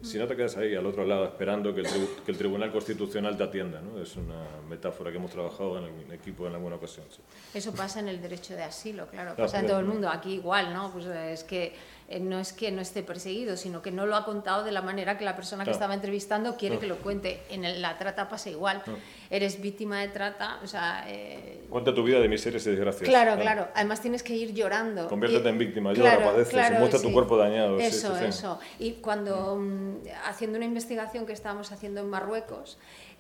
si 0.02 0.18
no 0.18 0.26
te 0.26 0.36
quedas 0.36 0.58
ahí 0.58 0.74
al 0.74 0.86
otro 0.86 1.06
lado 1.06 1.26
esperando 1.26 1.76
que 1.76 1.82
el, 1.82 1.88
que 2.26 2.32
el 2.32 2.38
Tribunal 2.38 2.72
Constitucional 2.72 3.38
te 3.38 3.44
atienda. 3.44 3.82
¿no? 3.82 4.02
Es 4.02 4.16
una 4.16 4.46
metáfora 4.70 5.12
que 5.12 5.18
hemos 5.18 5.32
trabajado 5.32 5.78
en 5.78 5.84
el 5.84 6.14
equipo 6.14 6.48
en 6.48 6.54
alguna 6.54 6.78
ocasión. 6.78 7.06
Eso 7.54 7.74
pasa 7.74 8.00
en 8.00 8.08
el 8.08 8.22
derecho 8.22 8.56
de 8.56 8.64
asilo, 8.64 9.08
claro, 9.08 9.36
pasa 9.36 9.60
en 9.60 9.68
todo 9.68 9.80
el 9.80 9.86
mundo. 9.86 10.10
Aquí 10.10 10.34
igual, 10.36 10.74
¿no? 10.74 10.92
Pues 10.92 11.06
es 11.06 11.44
que 11.44 11.66
eh, 11.66 11.74
no 12.20 12.40
es 12.40 12.54
que 12.54 12.72
no 12.72 12.82
esté 12.82 13.04
perseguido, 13.04 13.58
sino 13.58 13.82
que 13.82 13.92
no 13.92 14.06
lo 14.06 14.16
ha 14.16 14.26
contado 14.26 14.64
de 14.64 14.72
la 14.72 14.82
manera 14.82 15.18
que 15.18 15.26
la 15.26 15.36
persona 15.36 15.64
que 15.64 15.72
estaba 15.72 15.94
entrevistando 15.94 16.58
quiere 16.58 16.80
que 16.80 16.88
lo 16.88 16.98
cuente. 16.98 17.42
En 17.50 17.82
la 17.82 17.98
trata 17.98 18.28
pasa 18.28 18.50
igual. 18.50 18.84
Eres 19.30 19.62
víctima 19.62 20.02
de 20.02 20.10
trata, 20.10 20.60
o 20.64 20.68
sea... 20.68 21.06
Eh... 21.08 21.64
Cuenta 21.70 21.94
tu 21.94 22.04
vida 22.04 22.20
de 22.20 22.28
miserias 22.28 22.66
y 22.68 22.72
desgracias. 22.72 23.08
Claro, 23.08 23.40
claro. 23.40 23.68
Además 23.76 24.02
tienes 24.02 24.24
que 24.24 24.36
ir 24.36 24.54
llorando. 24.54 25.08
Conviértete 25.08 25.48
en 25.48 25.58
víctima, 25.58 25.94
llora, 25.94 26.18
claro, 26.18 26.32
padeces, 26.32 26.80
muestra 26.80 27.02
tu 27.02 27.14
cuerpo 27.14 27.38
dañado. 27.38 27.80
Eso, 27.80 28.18
eso. 28.18 28.60
Y 28.80 28.94
cuando, 28.94 29.56
mm, 29.56 30.08
haciendo 30.26 30.58
una 30.58 30.66
investigación 30.66 31.26
que 31.26 31.34
estábamos 31.34 31.72
haciendo 31.72 32.02
en 32.02 32.10
Marruecos, 32.10 32.78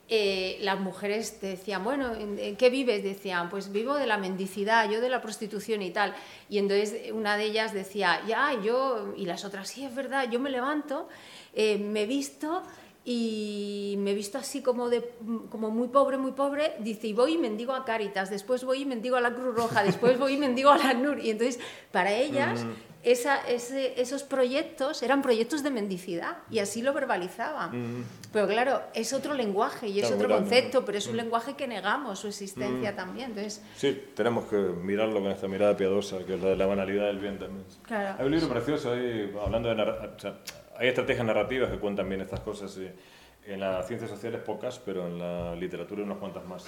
eh, 0.10 0.58
las 0.62 0.80
mujeres 0.80 1.40
decían, 1.40 1.84
bueno, 1.84 2.14
¿en, 2.14 2.56
qué 2.58 2.70
vives? 2.70 3.04
Decían, 3.04 3.50
pues 3.50 3.72
vivo 3.72 3.96
de 3.96 4.08
la 4.08 4.18
mendicidad, 4.18 4.90
yo 4.90 5.00
de 5.00 5.10
la 5.10 5.22
prostitución 5.22 5.82
y 5.82 5.92
tal. 5.92 6.14
Y 6.50 6.58
entonces 6.58 7.12
una 7.14 7.38
de 7.38 7.46
ellas 7.46 7.74
decía, 7.74 8.22
ya, 8.28 8.60
yo, 8.62 9.14
y 9.16 9.26
las 9.26 9.46
otras, 9.46 9.70
sí, 9.70 9.86
es 9.86 9.96
verdad, 9.96 10.30
yo 10.30 10.40
me 10.40 10.50
levanto, 10.50 11.08
eh, 11.54 11.78
me 11.78 12.06
visto 12.06 12.62
y 13.04 13.96
me 14.00 14.14
visto 14.14 14.38
así 14.38 14.62
como, 14.62 14.90
de, 14.90 15.10
como 15.50 15.72
muy 15.72 15.88
pobre, 15.88 16.18
muy 16.18 16.34
pobre, 16.34 16.74
dice, 16.80 17.08
y 17.08 17.14
voy 17.14 17.34
y 17.34 17.38
mendigo 17.38 17.74
a 17.74 17.84
Cáritas, 17.84 18.30
después 18.30 18.64
voy 18.64 18.82
y 18.82 18.86
mendigo 18.86 19.16
a 19.16 19.22
la 19.22 19.34
Cruz 19.34 19.56
Roja, 19.56 19.84
después 19.84 20.20
voy 20.20 20.34
y 20.34 20.38
mendigo 20.38 20.70
a 20.70 20.78
la 20.78 20.94
NUR. 20.94 21.20
Y 21.20 21.32
entonces, 21.32 21.60
para 21.92 22.14
ellas, 22.14 22.66
mm. 23.04 23.08
esa, 23.08 23.48
esos 23.48 24.24
proyectos 24.24 25.04
eran 25.04 25.22
proyectos 25.22 25.64
de 25.64 25.70
mendicidad 25.70 26.38
y 26.50 26.60
así 26.60 26.82
lo 26.82 26.94
verbalizaban. 26.94 28.00
Mm. 28.00 28.06
Pero 28.32 28.48
claro, 28.48 28.82
es 28.94 29.14
otro 29.14 29.34
lenguaje 29.34 29.88
y 29.88 30.00
es 30.00 30.12
otro 30.12 30.30
concepto, 30.30 30.86
pero 30.86 30.98
es 30.98 31.08
un 31.08 31.14
mm. 31.14 31.18
lenguaje 31.18 31.54
que 31.56 31.68
negamos 31.68 32.20
su 32.20 32.28
existencia 32.28 32.96
también. 32.96 33.32
Entonces, 33.32 33.64
sí, 33.76 34.10
tenemos 34.16 34.46
que 34.46 34.56
mirarlo 34.58 35.22
con 35.22 35.32
esta 35.32 35.48
mirada 35.48 35.76
piadosa, 35.76 36.20
que 36.26 36.36
es 36.36 36.42
la 36.42 36.50
de 36.50 36.56
la 36.56 36.66
banalidad 36.66 37.08
del 37.08 37.20
bien 37.20 37.38
también. 37.38 37.66
Claro. 37.84 38.16
Hay 38.20 38.26
un 38.26 38.32
libro 38.32 38.50
precioso 38.50 38.94
ahí, 38.94 39.34
hablando 39.44 39.74
de... 39.74 39.82
O 39.82 40.62
hay 40.78 40.88
estrategias 40.88 41.26
narrativas 41.26 41.70
que 41.70 41.78
cuentan 41.78 42.10
bien 42.10 42.22
estas 42.22 42.40
cosas. 42.40 42.78
en 43.46 43.60
las 43.60 43.88
ciencias 43.88 44.10
sociales 44.10 44.42
pocas, 44.42 44.80
pero 44.80 45.08
en 45.08 45.20
la 45.20 45.56
literatura 45.56 46.04
unas 46.04 46.18
cuantas 46.18 46.46
más. 46.46 46.66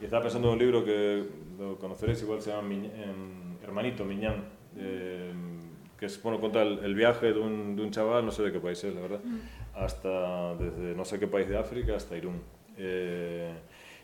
Y 0.00 0.04
estaba 0.04 0.22
pensando 0.22 0.48
en 0.48 0.54
un 0.54 0.60
libro 0.60 0.84
que 0.84 1.26
lo 1.58 1.76
conoceréis, 1.76 2.22
igual 2.22 2.40
se 2.40 2.50
llama 2.50 2.72
Hermanito, 3.62 4.04
Miñán, 4.04 4.44
eh, 4.76 5.32
que 5.98 6.06
es, 6.06 6.22
bueno, 6.22 6.38
cuenta 6.38 6.62
el, 6.62 6.94
viaje 6.94 7.32
de 7.32 7.40
un, 7.40 7.74
de 7.74 7.82
un, 7.82 7.90
chaval, 7.90 8.24
no 8.24 8.30
sé 8.30 8.42
de 8.42 8.52
qué 8.52 8.60
país 8.60 8.82
es, 8.84 8.94
la 8.94 9.00
verdad, 9.00 9.20
mm. 9.22 9.38
hasta 9.74 10.54
desde 10.54 10.94
no 10.94 11.04
sé 11.04 11.18
qué 11.18 11.26
país 11.26 11.48
de 11.48 11.58
África 11.58 11.96
hasta 11.96 12.16
Irún. 12.16 12.40
Eh, 12.76 13.52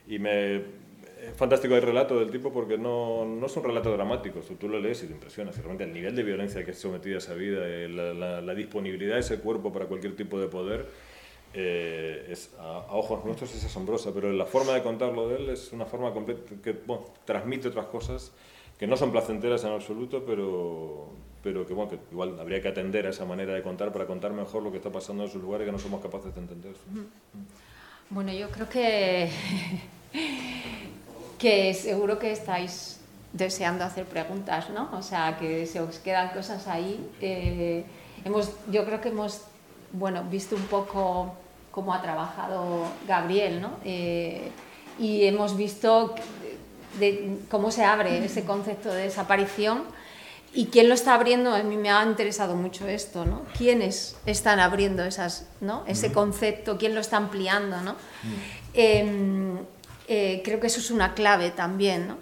y 0.09 0.19
me, 0.19 0.57
es 0.57 1.37
fantástico 1.37 1.77
el 1.77 1.83
relato 1.83 2.19
del 2.19 2.31
tipo 2.31 2.53
porque 2.53 2.77
no, 2.77 3.25
no 3.25 3.47
es 3.47 3.57
un 3.57 3.63
relato 3.63 3.93
dramático, 3.93 4.41
tú, 4.41 4.69
lo 4.69 4.81
lees 4.81 5.05
y 5.05 5.07
te 5.07 5.13
impresionas. 5.13 5.57
Realmente 5.57 5.85
el 5.85 5.93
nivel 5.93 6.17
de 6.17 6.25
violencia 6.25 6.65
que 6.65 6.73
es 6.73 6.79
sometida 6.79 7.15
a 7.15 7.19
esa 7.19 7.35
vida, 7.35 7.61
eh, 7.65 7.89
la, 7.89 8.41
la, 8.41 8.55
disponibilidad 8.55 9.15
de 9.15 9.21
ese 9.21 9.39
cuerpo 9.39 9.73
para 9.73 9.87
cualquier 9.87 10.17
tipo 10.17 10.41
de 10.41 10.49
poder, 10.49 10.87
eh, 11.55 12.27
es, 12.29 12.53
a, 12.59 12.79
ojos 12.91 13.25
nuestros 13.25 13.55
es 13.55 13.65
asombrosa, 13.65 14.13
pero 14.13 14.33
la 14.33 14.47
forma 14.47 14.73
de 14.73 14.83
contarlo 14.83 15.29
de 15.29 15.37
él 15.37 15.51
es 15.51 15.73
una 15.73 15.87
forma 15.87 16.13
que 16.13 16.77
transmite 17.25 17.69
otras 17.69 17.87
cosas 17.87 18.33
que 18.79 18.87
no 18.87 18.97
son 18.97 19.13
placenteras 19.13 19.65
en 19.65 19.73
absoluto, 19.73 20.25
pero, 20.27 21.09
pero 21.43 21.67
que, 21.67 21.75
bueno, 21.75 21.91
que 21.91 21.99
igual 22.11 22.39
habría 22.41 22.61
que 22.61 22.69
atender 22.69 23.07
a 23.07 23.11
esa 23.11 23.25
manera 23.25 23.55
de 23.55 23.63
contar 23.63 23.93
para 23.93 24.07
contar 24.07 24.33
mejor 24.33 24.63
lo 24.63 24.71
que 24.71 24.79
está 24.79 24.91
pasando 24.91 25.25
en 25.25 25.31
sus 25.31 25.43
lugares 25.43 25.67
que 25.67 25.73
no 25.73 25.79
somos 25.79 26.01
capaces 26.03 26.35
de 26.35 26.41
entender. 26.41 26.75
Bueno, 28.11 28.33
yo 28.33 28.51
creo 28.51 28.69
que 28.69 29.31
que 31.39 31.75
seguro 31.75 32.19
que 32.19 32.33
estáis 32.33 33.01
deseando 33.33 33.85
hacer 33.85 34.07
preguntas, 34.07 34.71
¿no? 34.71 34.89
O 34.97 35.03
sea, 35.03 35.37
que 35.39 35.67
se 35.67 35.81
os 35.81 35.99
quedan 35.99 36.31
cosas 36.31 36.67
ahí. 36.69 37.11
Eh, 37.21 37.85
hemos, 38.25 38.53
yo 38.71 38.85
creo 38.85 39.01
que 39.01 39.09
hemos, 39.09 39.43
bueno, 39.93 40.25
visto 40.31 40.57
un 40.57 40.63
poco 40.63 41.35
cómo 41.71 41.93
ha 41.93 42.01
trabajado 42.01 42.87
Gabriel, 43.07 43.61
¿no? 43.61 43.73
Eh, 43.85 44.51
y 44.99 45.25
hemos 45.25 45.57
visto 45.57 46.15
de, 46.99 47.39
cómo 47.51 47.71
se 47.71 47.85
abre 47.85 48.25
ese 48.25 48.45
concepto 48.45 48.93
de 48.93 49.05
desaparición 49.05 49.83
y 50.53 50.67
quién 50.67 50.89
lo 50.89 50.95
está 50.95 51.15
abriendo. 51.15 51.55
A 51.55 51.63
mí 51.63 51.77
me 51.77 51.91
ha 51.91 52.03
interesado 52.05 52.55
mucho 52.57 52.87
esto, 52.87 53.25
¿no? 53.25 53.43
¿Quiénes 53.57 54.17
están 54.27 54.61
abriendo 54.61 55.05
esas, 55.05 55.49
¿no? 55.61 55.85
ese 55.87 56.13
concepto? 56.13 56.79
¿Quién 56.79 56.95
lo 56.95 57.01
está 57.01 57.17
ampliando, 57.17 57.81
¿no? 57.81 57.97
Em, 58.73 59.59
eh, 60.09 60.43
creo 60.45 60.61
que 60.61 60.69
eso 60.69 60.81
es 60.81 60.91
una 60.91 61.15
clave 61.15 61.51
también 61.51 62.17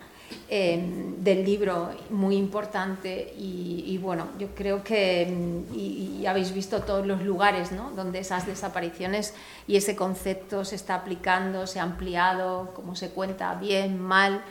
del 0.49 1.45
libro, 1.45 1.91
muy 2.11 2.37
importante. 2.37 3.33
Y, 3.39 3.99
bueno, 4.03 4.29
yo 4.39 4.49
creo 4.55 4.85
que 4.85 5.27
mm, 5.27 5.75
y, 5.75 6.27
habéis 6.27 6.53
visto 6.53 6.83
todos 6.83 7.07
los 7.07 7.23
lugares 7.23 7.73
¿no? 7.73 7.91
donde 7.93 8.19
esas 8.19 8.47
desapariciones 8.47 9.35
y 9.67 9.77
ese 9.77 9.97
concepto 9.97 10.65
se 10.65 10.77
está 10.77 10.97
aplicando, 10.97 11.67
se 11.67 11.81
ha 11.81 11.83
ampliado, 11.83 12.73
cómo 12.75 12.95
se 12.97 13.11
cuenta, 13.11 13.55
bien, 13.55 14.01
mal. 14.01 14.43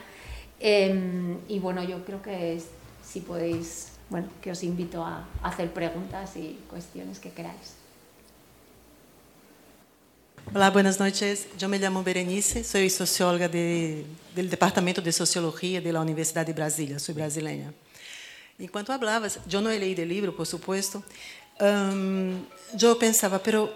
Em, 0.64 1.38
y 1.48 1.58
bueno, 1.58 1.82
yo 1.82 2.04
creo 2.04 2.22
que 2.22 2.62
si 3.04 3.20
podéis, 3.20 3.88
bueno, 4.08 4.28
que 4.40 4.52
os 4.52 4.62
invito 4.62 5.04
a 5.04 5.26
hacer 5.42 5.72
preguntas 5.72 6.36
y 6.36 6.56
cuestiones 6.70 7.18
que 7.18 7.30
queráis. 7.30 7.74
Olá, 10.54 10.70
buenas 10.70 11.00
noches. 11.00 11.48
Eu 11.60 11.68
me 11.68 11.80
chamo 11.80 12.04
Berenice, 12.04 12.62
sou 12.62 12.88
socióloga 12.88 13.48
de, 13.48 14.04
do 14.36 14.42
Departamento 14.44 15.02
de 15.02 15.10
Sociologia 15.10 15.80
da 15.80 16.00
Universidade 16.00 16.46
de 16.46 16.52
Brasília, 16.52 17.00
sou 17.00 17.12
brasileira. 17.12 17.74
Enquanto 18.60 18.86
falava, 18.86 19.26
eu 19.50 19.60
não 19.60 19.70
leí 19.70 19.94
o 19.94 20.04
livro, 20.04 20.32
por 20.32 20.46
supuesto, 20.46 21.02
um, 21.60 22.40
eu 22.80 22.94
pensava, 22.94 23.40
pero 23.40 23.68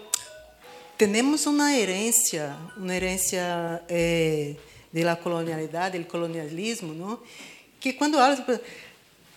temos 0.97 1.45
uma 1.45 1.73
herência, 1.73 2.55
uma 2.77 2.95
herência 2.95 3.81
eh, 3.89 4.55
da 4.91 5.15
colonialidade, 5.15 5.99
do 5.99 6.05
colonialismo, 6.05 6.93
não? 6.93 7.19
que 7.79 7.93
quando 7.93 8.19
hablas, 8.19 8.43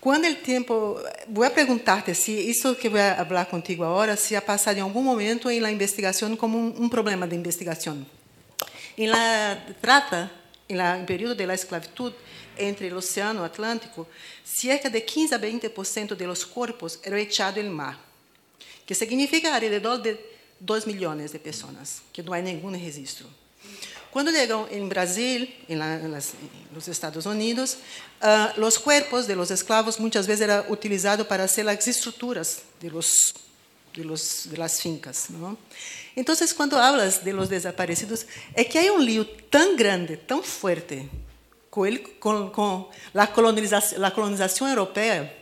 quando 0.00 0.26
o 0.26 0.34
tempo, 0.36 0.98
vou 1.28 1.48
perguntar-te 1.50 2.14
se 2.14 2.32
isso 2.32 2.74
que 2.74 2.88
vou 2.88 2.98
falar 3.28 3.44
contigo 3.46 3.84
agora 3.84 4.16
se 4.16 4.34
ha 4.34 4.40
passado 4.40 4.78
em 4.78 4.80
algum 4.80 5.02
momento 5.02 5.50
em 5.50 5.60
la 5.60 5.70
investigação 5.70 6.34
como 6.36 6.56
um, 6.58 6.88
problema 6.88 7.26
de 7.26 7.36
investigação. 7.36 8.06
Em 8.96 9.06
la 9.06 9.56
trata, 9.80 10.30
em 10.68 10.74
la 10.74 10.98
em 10.98 11.04
período 11.04 11.34
de 11.34 11.46
la 11.46 11.54
esclavitud 11.54 12.14
entre 12.56 12.92
o 12.92 12.96
Oceano 12.96 13.44
Atlântico, 13.44 14.06
cerca 14.44 14.88
de 14.88 15.00
15 15.00 15.34
a 15.34 15.38
20% 15.38 16.14
de 16.14 16.26
los 16.26 16.44
corpos 16.44 16.98
eram 17.02 17.18
echados 17.18 17.64
no 17.64 17.70
mar, 17.70 17.98
que 18.86 18.94
significa 18.94 19.54
alrededor 19.54 19.98
de 19.98 20.16
2 20.58 20.86
milhões 20.86 21.32
de 21.32 21.38
pessoas, 21.38 22.02
que 22.12 22.22
não 22.22 22.32
há 22.32 22.40
nenhum 22.40 22.70
registro. 22.70 23.39
Quando 24.10 24.32
chegam 24.32 24.66
em 24.70 24.86
Brasil, 24.88 25.48
em, 25.68 25.76
nos 26.72 26.88
Estados 26.88 27.26
Unidos, 27.26 27.76
uh, 28.20 28.60
os 28.60 28.76
corpos 28.76 29.26
de 29.26 29.34
los 29.36 29.50
esclavos 29.50 29.98
muitas 29.98 30.26
vezes 30.26 30.42
eram 30.42 30.64
utilizados 30.68 31.26
para 31.26 31.46
fazer 31.46 31.68
as 31.68 31.86
estruturas 31.86 32.62
de 32.80 32.90
los 32.90 33.32
de, 33.92 34.04
los, 34.04 34.48
de 34.48 34.56
las 34.56 34.80
fincas. 34.80 35.30
¿no? 35.30 35.58
Entonces, 36.16 36.52
cuando 36.54 36.78
hablas 36.78 37.24
de 37.24 37.32
los 37.32 37.48
desaparecidos, 37.48 38.26
é 38.54 38.64
que 38.64 38.78
há 38.78 38.92
um 38.92 38.98
lío 38.98 39.24
tão 39.24 39.76
grande, 39.76 40.16
tão 40.16 40.42
forte, 40.42 41.08
com, 41.70 41.86
ele, 41.86 41.98
com, 41.98 42.50
com 42.50 42.90
a 43.14 43.26
colonização, 43.26 44.04
a 44.04 44.10
colonização 44.10 44.68
europeia, 44.68 45.32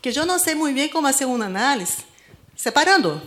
que 0.00 0.08
eu 0.08 0.26
não 0.26 0.38
sei 0.38 0.54
muito 0.54 0.74
bem 0.74 0.88
como 0.88 1.06
fazer 1.06 1.24
uma 1.24 1.44
análise, 1.44 1.98
separando, 2.56 3.22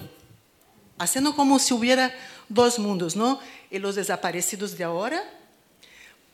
fazendo 0.97 1.33
como 1.33 1.57
se 1.59 1.73
houvesse 1.73 2.13
dois 2.49 2.77
mundos, 2.77 3.15
não? 3.15 3.39
e 3.71 3.79
los 3.79 3.95
desaparecidos 3.95 4.73
de 4.75 4.83
agora? 4.83 5.23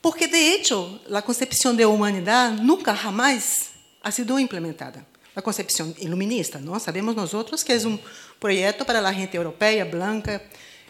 Porque, 0.00 0.26
de 0.26 0.36
hecho, 0.36 1.00
a 1.12 1.22
concepção 1.22 1.74
de 1.74 1.84
humanidade 1.84 2.60
nunca, 2.62 2.94
jamás 2.94 3.70
ha 4.02 4.10
sido 4.10 4.38
implementada. 4.38 5.06
A 5.34 5.40
concepção 5.40 5.94
iluminista, 5.98 6.58
não? 6.58 6.78
Sabemos 6.78 7.14
nós 7.14 7.32
outros 7.32 7.62
que 7.62 7.72
é 7.72 7.76
um 7.86 7.98
projeto 8.38 8.84
para 8.84 9.00
a 9.00 9.12
gente 9.12 9.36
europeia, 9.36 9.84
branca 9.84 10.42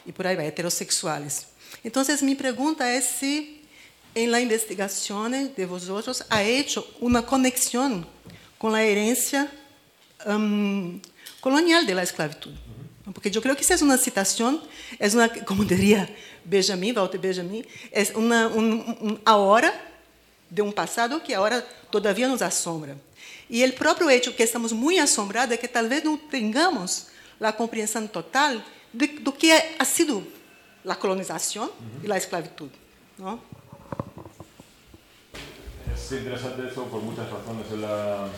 e 0.06 0.12
por 0.12 0.26
aí 0.26 0.34
vai, 0.34 0.46
heterossexuais. 0.46 1.46
Então, 1.84 2.02
minha 2.22 2.36
pergunta 2.36 2.84
é 2.84 3.00
se 3.00 3.60
em 4.14 4.26
la 4.26 4.40
investigação 4.40 5.30
de 5.30 5.64
vosotros 5.66 6.22
ha 6.28 6.42
hecho 6.42 6.84
uma 7.00 7.22
conexão 7.22 8.06
com 8.58 8.68
a 8.74 8.82
herência 8.82 9.50
um, 10.26 11.00
colonial 11.40 11.84
de 11.84 11.94
la 11.94 12.02
esclavitud. 12.02 12.54
Porque 13.12 13.36
eu 13.36 13.42
creio 13.42 13.56
que 13.56 13.62
isso 13.62 13.72
é 13.72 13.76
uma 13.82 13.98
citação, 13.98 14.62
é 14.98 15.08
uma, 15.08 15.28
como 15.28 15.64
diria 15.64 16.08
Benjamin, 16.44 16.92
Walter 16.92 17.18
Benjamin, 17.18 17.64
é 17.90 18.02
uma, 18.14 18.46
um, 18.48 18.62
um, 18.62 19.18
a 19.24 19.36
hora 19.36 19.74
de 20.50 20.62
um 20.62 20.70
passado 20.70 21.18
que 21.20 21.34
agora 21.34 21.62
todavia 21.90 22.28
nos 22.28 22.42
assombra. 22.42 22.96
E 23.50 23.64
o 23.64 23.72
próprio 23.72 24.08
hecho 24.08 24.32
que 24.32 24.42
estamos 24.42 24.72
muito 24.72 25.00
assombrados 25.00 25.54
é 25.54 25.56
que 25.56 25.66
talvez 25.66 26.04
não 26.04 26.16
tenhamos 26.16 27.06
a 27.40 27.52
compreensão 27.52 28.06
total 28.06 28.62
de, 28.94 29.06
do 29.08 29.32
que 29.32 29.50
ha 29.78 29.84
sido 29.84 30.24
a 30.86 30.94
colonização 30.94 31.72
e 32.02 32.12
a 32.12 32.16
esclavitud. 32.16 32.70
¿no? 33.18 33.40
Es 35.94 36.12
interesante 36.12 36.62
por 36.74 37.02
muchas 37.02 37.30
razones. 37.30 37.70
La... 37.72 38.28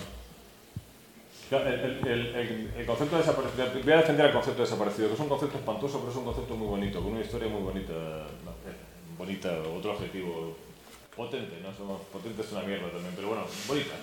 El, 1.51 2.87
concepto 2.87 3.17
de 3.17 3.23
desaparecido, 3.23 3.67
voy 3.83 3.93
a 3.93 3.97
defender 3.99 4.27
el 4.27 4.33
concepto 4.33 4.63
de 4.63 4.65
desaparecido, 4.65 5.09
que 5.09 5.15
es 5.15 5.21
un 5.21 5.29
concepto 5.29 5.59
espantoso, 5.59 5.99
pero 6.01 6.11
es 6.11 6.17
un 6.17 6.25
concepto 6.25 6.55
muy 6.57 6.67
bonito, 6.67 7.03
con 7.03 7.13
una 7.13 7.21
historia 7.21 7.49
muy 7.49 7.63
bonita, 7.63 7.93
bonita, 9.19 9.51
otro 9.77 9.93
adjetivo 9.93 10.57
potente, 11.15 11.61
¿no? 11.63 11.73
Somos, 11.73 12.01
potente 12.13 12.43
es 12.43 12.53
una 12.53 12.63
mierda 12.63 12.91
también, 12.91 13.13
pero 13.15 13.29
bueno, 13.29 13.45
bonita. 13.69 13.95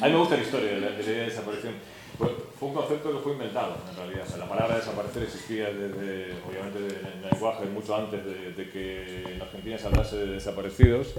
A 0.00 0.06
mí 0.06 0.12
me 0.12 0.18
gusta 0.18 0.36
la 0.36 0.42
historia 0.42 0.72
de 0.72 0.80
la, 0.80 0.90
de 0.90 1.02
desaparición. 1.26 1.74
Fue, 2.16 2.68
un 2.68 2.74
concepto 2.74 3.12
que 3.12 3.18
fue 3.18 3.32
inventado, 3.32 3.76
en 3.90 3.96
realidad. 3.96 4.24
La 4.38 4.48
palabra 4.48 4.76
desaparecer 4.76 5.24
existía 5.24 5.66
desde, 5.66 6.32
obviamente, 6.48 6.78
en 6.78 7.24
el 7.24 7.30
lenguaje 7.30 7.66
mucho 7.66 7.94
antes 7.94 8.24
de, 8.24 8.70
que 8.70 9.34
en 9.34 9.42
Argentina 9.42 9.76
se 9.76 9.86
hablase 9.86 10.16
de 10.16 10.26
desaparecidos, 10.26 11.14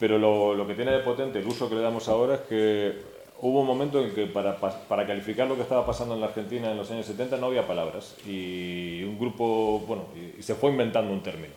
pero 0.00 0.18
lo, 0.18 0.66
que 0.66 0.74
tiene 0.74 0.90
de 0.90 1.00
potente 1.00 1.38
el 1.38 1.46
uso 1.46 1.68
que 1.68 1.76
le 1.76 1.82
damos 1.82 2.08
ahora 2.08 2.34
es 2.34 2.40
que 2.40 3.13
hubo 3.44 3.60
un 3.60 3.66
momento 3.66 4.02
en 4.02 4.14
que 4.14 4.24
para, 4.24 4.56
para 4.56 5.06
calificar 5.06 5.46
lo 5.46 5.54
que 5.54 5.62
estaba 5.62 5.84
pasando 5.84 6.14
en 6.14 6.20
la 6.20 6.28
Argentina 6.28 6.70
en 6.70 6.78
los 6.78 6.90
años 6.90 7.04
70 7.04 7.36
no 7.36 7.46
había 7.46 7.66
palabras 7.66 8.16
y 8.26 9.02
un 9.04 9.18
grupo, 9.18 9.80
bueno, 9.86 10.04
y, 10.16 10.40
y 10.40 10.42
se 10.42 10.54
fue 10.54 10.70
inventando 10.70 11.12
un 11.12 11.22
término. 11.22 11.52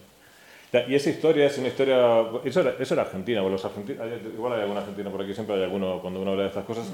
Y 0.89 0.95
esa 0.95 1.09
historia 1.09 1.45
es 1.45 1.57
una 1.57 1.69
historia. 1.69 2.25
Eso 2.43 2.59
era, 2.59 2.75
eso 2.77 2.93
era 2.93 3.03
Argentina, 3.03 3.41
los 3.41 3.63
argentinos, 3.63 4.05
igual 4.35 4.53
hay 4.53 4.61
algún 4.63 4.75
argentino 4.75 5.09
por 5.09 5.21
aquí, 5.21 5.33
siempre 5.33 5.55
hay 5.55 5.63
alguno 5.63 5.99
cuando 6.01 6.21
uno 6.21 6.31
habla 6.31 6.43
de 6.43 6.49
estas 6.49 6.65
cosas. 6.65 6.87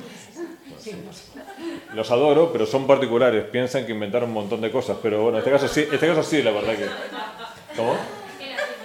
Los 1.96 2.12
adoro, 2.12 2.52
pero 2.54 2.68
son 2.68 2.86
particulares, 2.86 3.46
piensan 3.46 3.88
que 3.88 3.94
inventaron 3.94 4.30
un 4.30 4.36
montón 4.36 4.62
de 4.62 4.70
cosas, 4.70 4.98
pero 5.02 5.24
bueno, 5.24 5.40
en 5.40 5.40
este 5.40 5.52
caso 5.52 5.68
sí, 5.68 5.88
este 5.92 6.08
caso 6.08 6.22
sí 6.22 6.44
la 6.44 6.52
verdad 6.52 6.76
que. 6.76 6.86
¿Cómo? 7.76 7.96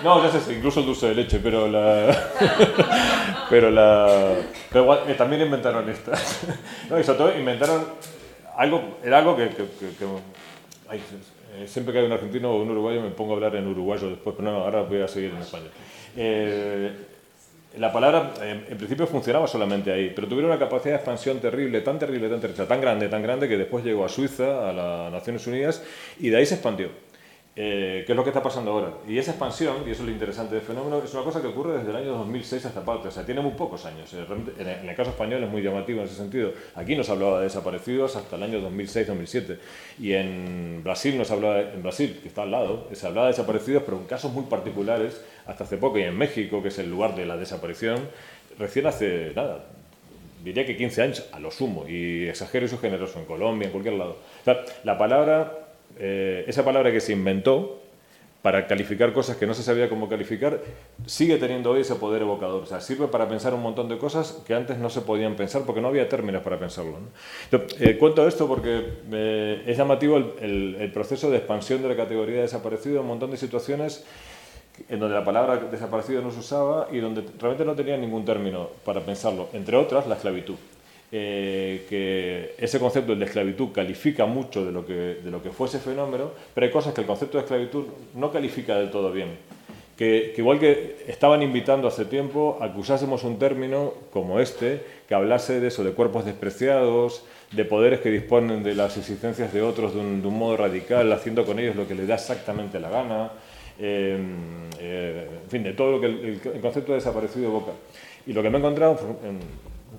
No, 0.03 0.23
ya 0.23 0.31
sé, 0.31 0.55
incluso 0.55 0.81
el 0.81 0.87
dulce 0.87 1.09
de 1.09 1.15
leche, 1.15 1.41
pero 1.43 1.69
la. 1.69 3.47
pero 3.51 3.71
la. 3.71 4.35
Pero 4.71 4.85
igual, 4.85 5.01
eh, 5.09 5.15
también 5.15 5.43
inventaron 5.43 5.89
estas. 5.89 6.41
no, 6.91 7.01
y 7.01 7.03
todo 7.03 7.37
inventaron 7.37 7.85
algo, 8.57 8.99
era 9.03 9.19
algo 9.19 9.37
que. 9.37 9.45
eh, 9.45 9.51
siempre 11.67 11.93
que 11.93 12.01
hay 12.01 12.07
un 12.07 12.13
argentino 12.13 12.53
o 12.53 12.63
un 12.63 12.71
uruguayo 12.71 13.03
me 13.03 13.11
pongo 13.11 13.33
a 13.33 13.37
hablar 13.37 13.57
en 13.57 13.67
uruguayo 13.67 14.09
después, 14.09 14.37
pero 14.37 14.51
no, 14.51 14.59
ahora 14.59 14.83
voy 14.83 15.03
a 15.03 15.09
seguir 15.09 15.31
en 15.31 15.39
español. 15.39 15.71
Eh, 16.17 16.93
la 17.77 17.93
palabra 17.93 18.33
en, 18.43 18.77
principio 18.77 19.07
funcionaba 19.07 19.47
solamente 19.47 19.93
ahí, 19.93 20.13
pero 20.15 20.27
tuvieron 20.27 20.51
una 20.51 20.59
capacidad 20.59 20.93
de 20.93 20.97
expansión 20.97 21.39
terrible, 21.39 21.81
tan 21.81 21.99
terrible, 21.99 22.29
tan 22.29 22.41
terrible, 22.41 22.67
tan 22.67 22.81
grande, 22.81 23.09
tan 23.09 23.23
grande 23.23 23.49
que 23.49 23.57
después 23.57 23.85
llegó 23.85 24.05
a 24.05 24.09
Suiza, 24.09 24.69
a 24.69 24.73
las 24.73 25.13
Naciones 25.13 25.47
Unidas 25.47 25.83
y 26.19 26.31
de 26.31 26.39
ahí 26.39 26.47
se 26.47 26.55
expandió. 26.55 26.89
Eh, 27.61 28.05
¿Qué 28.07 28.13
es 28.13 28.17
lo 28.17 28.23
que 28.23 28.31
está 28.31 28.41
pasando 28.41 28.71
ahora? 28.71 28.93
Y 29.09 29.19
esa 29.19 29.33
expansión, 29.33 29.79
y 29.85 29.91
eso 29.91 30.03
es 30.03 30.07
lo 30.07 30.13
interesante 30.13 30.55
del 30.55 30.63
fenómeno, 30.63 31.03
es 31.03 31.13
una 31.13 31.25
cosa 31.25 31.43
que 31.43 31.49
ocurre 31.49 31.79
desde 31.79 31.91
el 31.91 31.97
año 31.97 32.13
2006 32.19 32.67
hasta 32.67 32.85
parte, 32.85 33.09
o 33.09 33.11
sea, 33.11 33.27
tiene 33.27 33.41
muy 33.41 33.51
pocos 33.51 33.85
años. 33.85 34.15
Eh, 34.15 34.25
en 34.61 34.89
el 34.89 34.95
caso 34.95 35.11
español 35.11 35.43
es 35.43 35.51
muy 35.51 35.61
llamativo 35.61 35.99
en 35.99 36.05
ese 36.05 36.15
sentido. 36.15 36.53
Aquí 36.77 36.95
nos 36.95 37.11
hablaba 37.11 37.39
de 37.39 37.45
desaparecidos 37.47 38.15
hasta 38.15 38.37
el 38.37 38.45
año 38.45 38.61
2006-2007. 38.61 39.59
Y 39.99 40.13
en 40.13 40.83
Brasil 40.85 41.19
nos 41.19 41.33
hablaba, 41.33 41.63
en 41.63 41.83
Brasil, 41.83 42.21
que 42.23 42.29
está 42.29 42.43
al 42.43 42.53
lado, 42.53 42.87
se 42.93 43.05
hablaba 43.05 43.27
de 43.27 43.33
desaparecidos, 43.33 43.83
pero 43.83 43.97
en 43.97 44.05
casos 44.05 44.33
muy 44.33 44.45
particulares, 44.45 45.21
hasta 45.45 45.65
hace 45.65 45.79
poco. 45.79 45.99
Y 45.99 46.03
en 46.03 46.17
México, 46.17 46.63
que 46.63 46.69
es 46.69 46.79
el 46.79 46.89
lugar 46.89 47.17
de 47.17 47.27
la 47.27 47.37
desaparición, 47.37 48.09
recién 48.57 48.87
hace, 48.87 49.33
nada, 49.35 49.65
diría 50.45 50.65
que 50.65 50.77
15 50.77 51.03
años, 51.03 51.29
a 51.33 51.41
lo 51.41 51.51
sumo, 51.51 51.89
y 51.89 52.29
exagero 52.29 52.67
y 52.67 52.69
generoso, 52.69 53.19
en 53.19 53.25
Colombia, 53.25 53.67
en 53.67 53.73
cualquier 53.73 53.95
lado. 53.95 54.19
O 54.43 54.45
sea, 54.45 54.65
la 54.85 54.97
palabra 54.97 55.68
eh, 55.99 56.45
esa 56.47 56.65
palabra 56.65 56.93
que 56.93 57.01
se 57.01 57.13
inventó 57.13 57.81
para 58.43 58.67
calificar 58.69 59.13
cosas 59.13 59.37
que 59.37 59.47
no 59.47 59.55
se 59.55 59.63
sabía 59.63 59.89
cómo 59.89 60.09
calificar, 60.09 60.61
sigue 61.07 61.39
teniendo 61.39 61.73
hoy 61.73 61.81
ese 61.81 61.97
poder 61.97 62.23
evocador. 62.23 62.63
O 62.63 62.67
sea, 62.67 62.81
sirve 62.81 63.09
para 63.09 63.29
pensar 63.29 63.53
un 63.53 63.63
montón 63.63 63.89
de 63.89 63.99
cosas 63.99 64.43
que 64.47 64.55
antes 64.55 64.79
no 64.79 64.91
se 64.91 65.01
podían 65.01 65.35
pensar 65.35 65.63
porque 65.67 65.81
no 65.81 65.89
había 65.89 66.09
términos 66.09 66.43
para 66.43 66.59
pensarlo. 66.59 66.99
Entonces, 67.51 67.81
eh, 67.81 67.99
cuento 67.99 68.27
esto 68.29 68.47
porque 68.47 68.85
eh, 69.11 69.65
es 69.67 69.77
llamativo 69.77 70.17
el, 70.17 70.91
proceso 70.95 71.31
de 71.31 71.39
expansión 71.39 71.83
de 71.83 71.89
la 71.89 71.97
categoría 71.97 72.37
de 72.37 72.43
desaparecido 72.43 73.01
un 73.01 73.09
montón 73.09 73.31
de 73.31 73.37
situaciones 73.37 74.05
en 74.89 75.01
donde 75.01 75.17
la 75.17 75.25
palabra 75.25 75.57
desaparecido 75.57 76.23
no 76.23 76.31
se 76.31 76.39
usaba 76.39 76.89
y 76.93 76.99
donde 76.99 77.25
realmente 77.39 77.65
no 77.65 77.75
tenía 77.75 77.97
ningún 77.97 78.25
término 78.25 78.69
para 78.85 79.01
pensarlo. 79.01 79.49
Entre 79.53 79.77
otras, 79.77 80.07
la 80.07 80.15
esclavitud 80.15 80.55
eh, 81.11 81.87
que 81.89 82.55
ese 82.59 82.79
concepto 82.79 83.17
de 83.17 83.25
esclavitud 83.25 83.73
califica 83.73 84.27
mucho 84.27 84.65
de 84.65 84.73
lo, 84.73 84.85
que, 84.85 84.93
de 84.93 85.31
lo 85.31 85.43
que 85.43 85.51
fue 85.51 85.67
ese 85.67 85.79
fenómeno, 85.79 86.33
pero 86.55 86.67
hay 86.67 86.73
cosas 86.73 86.93
que 86.93 87.01
el 87.01 87.07
concepto 87.07 87.39
de 87.39 87.45
esclavitud 87.45 87.85
no 88.15 88.31
califica 88.31 88.77
del 88.79 88.91
todo 88.91 89.11
bien. 89.11 89.39
Que, 89.97 90.33
que, 90.35 90.43
igual 90.43 90.61
que 90.61 91.05
estaban 91.09 91.43
invitando 91.43 91.89
hace 91.89 92.05
tiempo 92.05 92.59
a 92.61 92.73
que 92.73 92.79
usásemos 92.79 93.25
un 93.25 93.39
término 93.39 93.95
como 94.13 94.39
este, 94.39 94.83
que 95.09 95.15
hablase 95.15 95.61
de 95.61 95.69
eso, 95.69 95.83
de 95.83 95.91
cuerpos 95.91 96.25
despreciados, 96.25 97.25
de 97.53 97.65
poderes 97.65 98.01
que 98.01 98.11
disponen 98.11 98.63
de 98.63 98.75
las 98.75 98.97
existencias 98.97 99.53
de 99.53 99.63
otros 99.63 99.95
de 99.95 100.01
un, 100.01 100.21
de 100.21 100.29
un 100.29 100.39
modo 100.39 100.57
radical, 100.57 101.11
haciendo 101.13 101.47
con 101.47 101.59
ellos 101.59 101.75
lo 101.75 101.89
que 101.89 101.95
les 101.95 102.07
da 102.07 102.15
exactamente 102.15 102.79
la 102.79 102.91
gana, 102.91 103.31
eh, 103.79 104.19
eh, 104.81 105.29
en 105.45 105.51
fin, 105.51 105.63
de 105.63 105.73
todo 105.73 105.93
lo 105.93 106.01
que 106.01 106.07
el, 106.07 106.41
el, 106.45 106.61
concepto 106.61 106.93
de 106.93 106.99
desaparecido 106.99 107.47
evoca. 107.47 107.73
Y 108.27 108.33
lo 108.33 108.43
que 108.43 108.51
me 108.51 108.59
he 108.59 108.61
encontrado 108.61 109.19
en, 109.25 109.31
en 109.31 109.39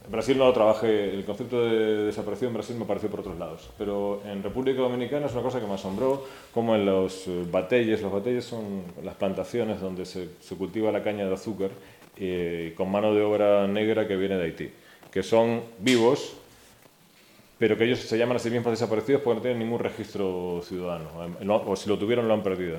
Brasil 0.10 0.38
no 0.38 0.46
lo 0.46 0.54
trabajé, 0.54 1.14
el 1.14 1.24
concepto 1.24 1.64
de 1.64 2.06
desaparición 2.06 2.50
en 2.50 2.54
Brasil 2.56 2.76
me 2.76 2.86
pareció 2.86 3.10
por 3.10 3.20
otros 3.20 3.38
lados, 3.38 3.70
pero 3.78 4.22
en 4.26 4.42
República 4.42 4.82
Dominicana 4.82 5.28
es 5.28 5.34
una 5.34 5.44
cosa 5.44 5.60
que 5.60 5.68
me 5.68 5.76
asombró, 5.76 6.26
como 6.52 6.76
en 6.76 6.86
los 6.86 7.26
batelles, 7.52 8.02
los 8.02 8.12
batelles 8.12 8.44
son 8.44 8.84
las 9.04 9.16
plantaciones 9.16 9.80
donde 9.80 10.06
se, 10.06 10.30
cultiva 10.58 10.92
la 10.92 11.04
caña 11.04 11.26
de 11.26 11.34
azúcar 11.34 11.70
eh, 12.18 12.74
con 12.76 12.92
mano 12.92 13.14
de 13.14 13.22
obra 13.22 13.68
negra 13.68 14.08
que 14.08 14.16
viene 14.16 14.38
de 14.38 14.46
Haití, 14.46 14.72
que 15.12 15.22
son 15.22 15.62
vivos, 15.78 16.34
pero 17.60 17.78
que 17.78 17.84
ellos 17.84 18.00
se 18.00 18.18
llaman 18.18 18.38
a 18.38 18.40
sí 18.40 18.50
mismos 18.50 18.72
desaparecidos 18.72 19.22
porque 19.22 19.36
no 19.36 19.42
tienen 19.42 19.60
ningún 19.60 19.80
registro 19.80 20.62
ciudadano, 20.64 21.10
o 21.68 21.76
si 21.76 21.88
lo 21.88 22.00
tuvieron 22.00 22.28
lo 22.28 22.34
han 22.34 22.42
perdido. 22.42 22.78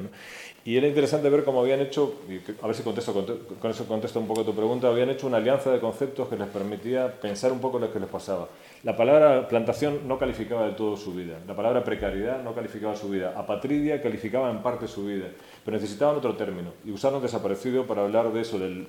Y 0.62 0.76
era 0.76 0.86
interesante 0.86 1.30
ver 1.30 1.42
cómo 1.42 1.61
habían 1.61 1.80
hecho, 1.80 2.20
a 2.61 2.66
ver 2.66 2.76
si 2.76 2.82
contesto, 2.82 3.14
con 3.58 3.70
eso 3.70 3.86
contesto 3.86 4.20
un 4.20 4.26
poco 4.26 4.44
tu 4.44 4.54
pregunta, 4.54 4.88
habían 4.88 5.08
hecho 5.08 5.26
una 5.26 5.38
alianza 5.38 5.70
de 5.70 5.80
conceptos 5.80 6.28
que 6.28 6.36
les 6.36 6.48
permitía 6.48 7.18
pensar 7.18 7.50
un 7.50 7.61
poco 7.61 7.78
lo 7.78 7.90
que 7.90 7.98
les 7.98 8.08
pasaba. 8.08 8.48
La 8.82 8.94
palabra 8.94 9.48
plantación 9.48 10.06
no 10.06 10.18
calificaba 10.18 10.66
de 10.66 10.72
todo 10.72 10.98
su 10.98 11.14
vida, 11.14 11.38
la 11.46 11.56
palabra 11.56 11.82
precariedad 11.82 12.42
no 12.42 12.54
calificaba 12.54 12.94
su 12.94 13.08
vida, 13.08 13.32
apatridia 13.34 14.02
calificaba 14.02 14.50
en 14.50 14.62
parte 14.62 14.86
su 14.86 15.06
vida, 15.06 15.28
pero 15.64 15.78
necesitaban 15.78 16.16
otro 16.16 16.36
término 16.36 16.72
y 16.84 16.90
usaron 16.90 17.22
desaparecido 17.22 17.86
para 17.86 18.02
hablar 18.02 18.30
de 18.30 18.42
eso, 18.42 18.58
del 18.58 18.86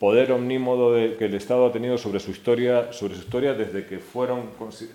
poder 0.00 0.32
omnímodo 0.32 0.94
de, 0.94 1.16
que 1.16 1.26
el 1.26 1.34
Estado 1.34 1.66
ha 1.66 1.72
tenido 1.72 1.98
sobre 1.98 2.20
su 2.20 2.30
historia, 2.30 2.90
sobre 2.90 3.14
su 3.14 3.20
historia 3.20 3.52
desde 3.52 3.84
que 3.84 3.98
fueron, 3.98 4.44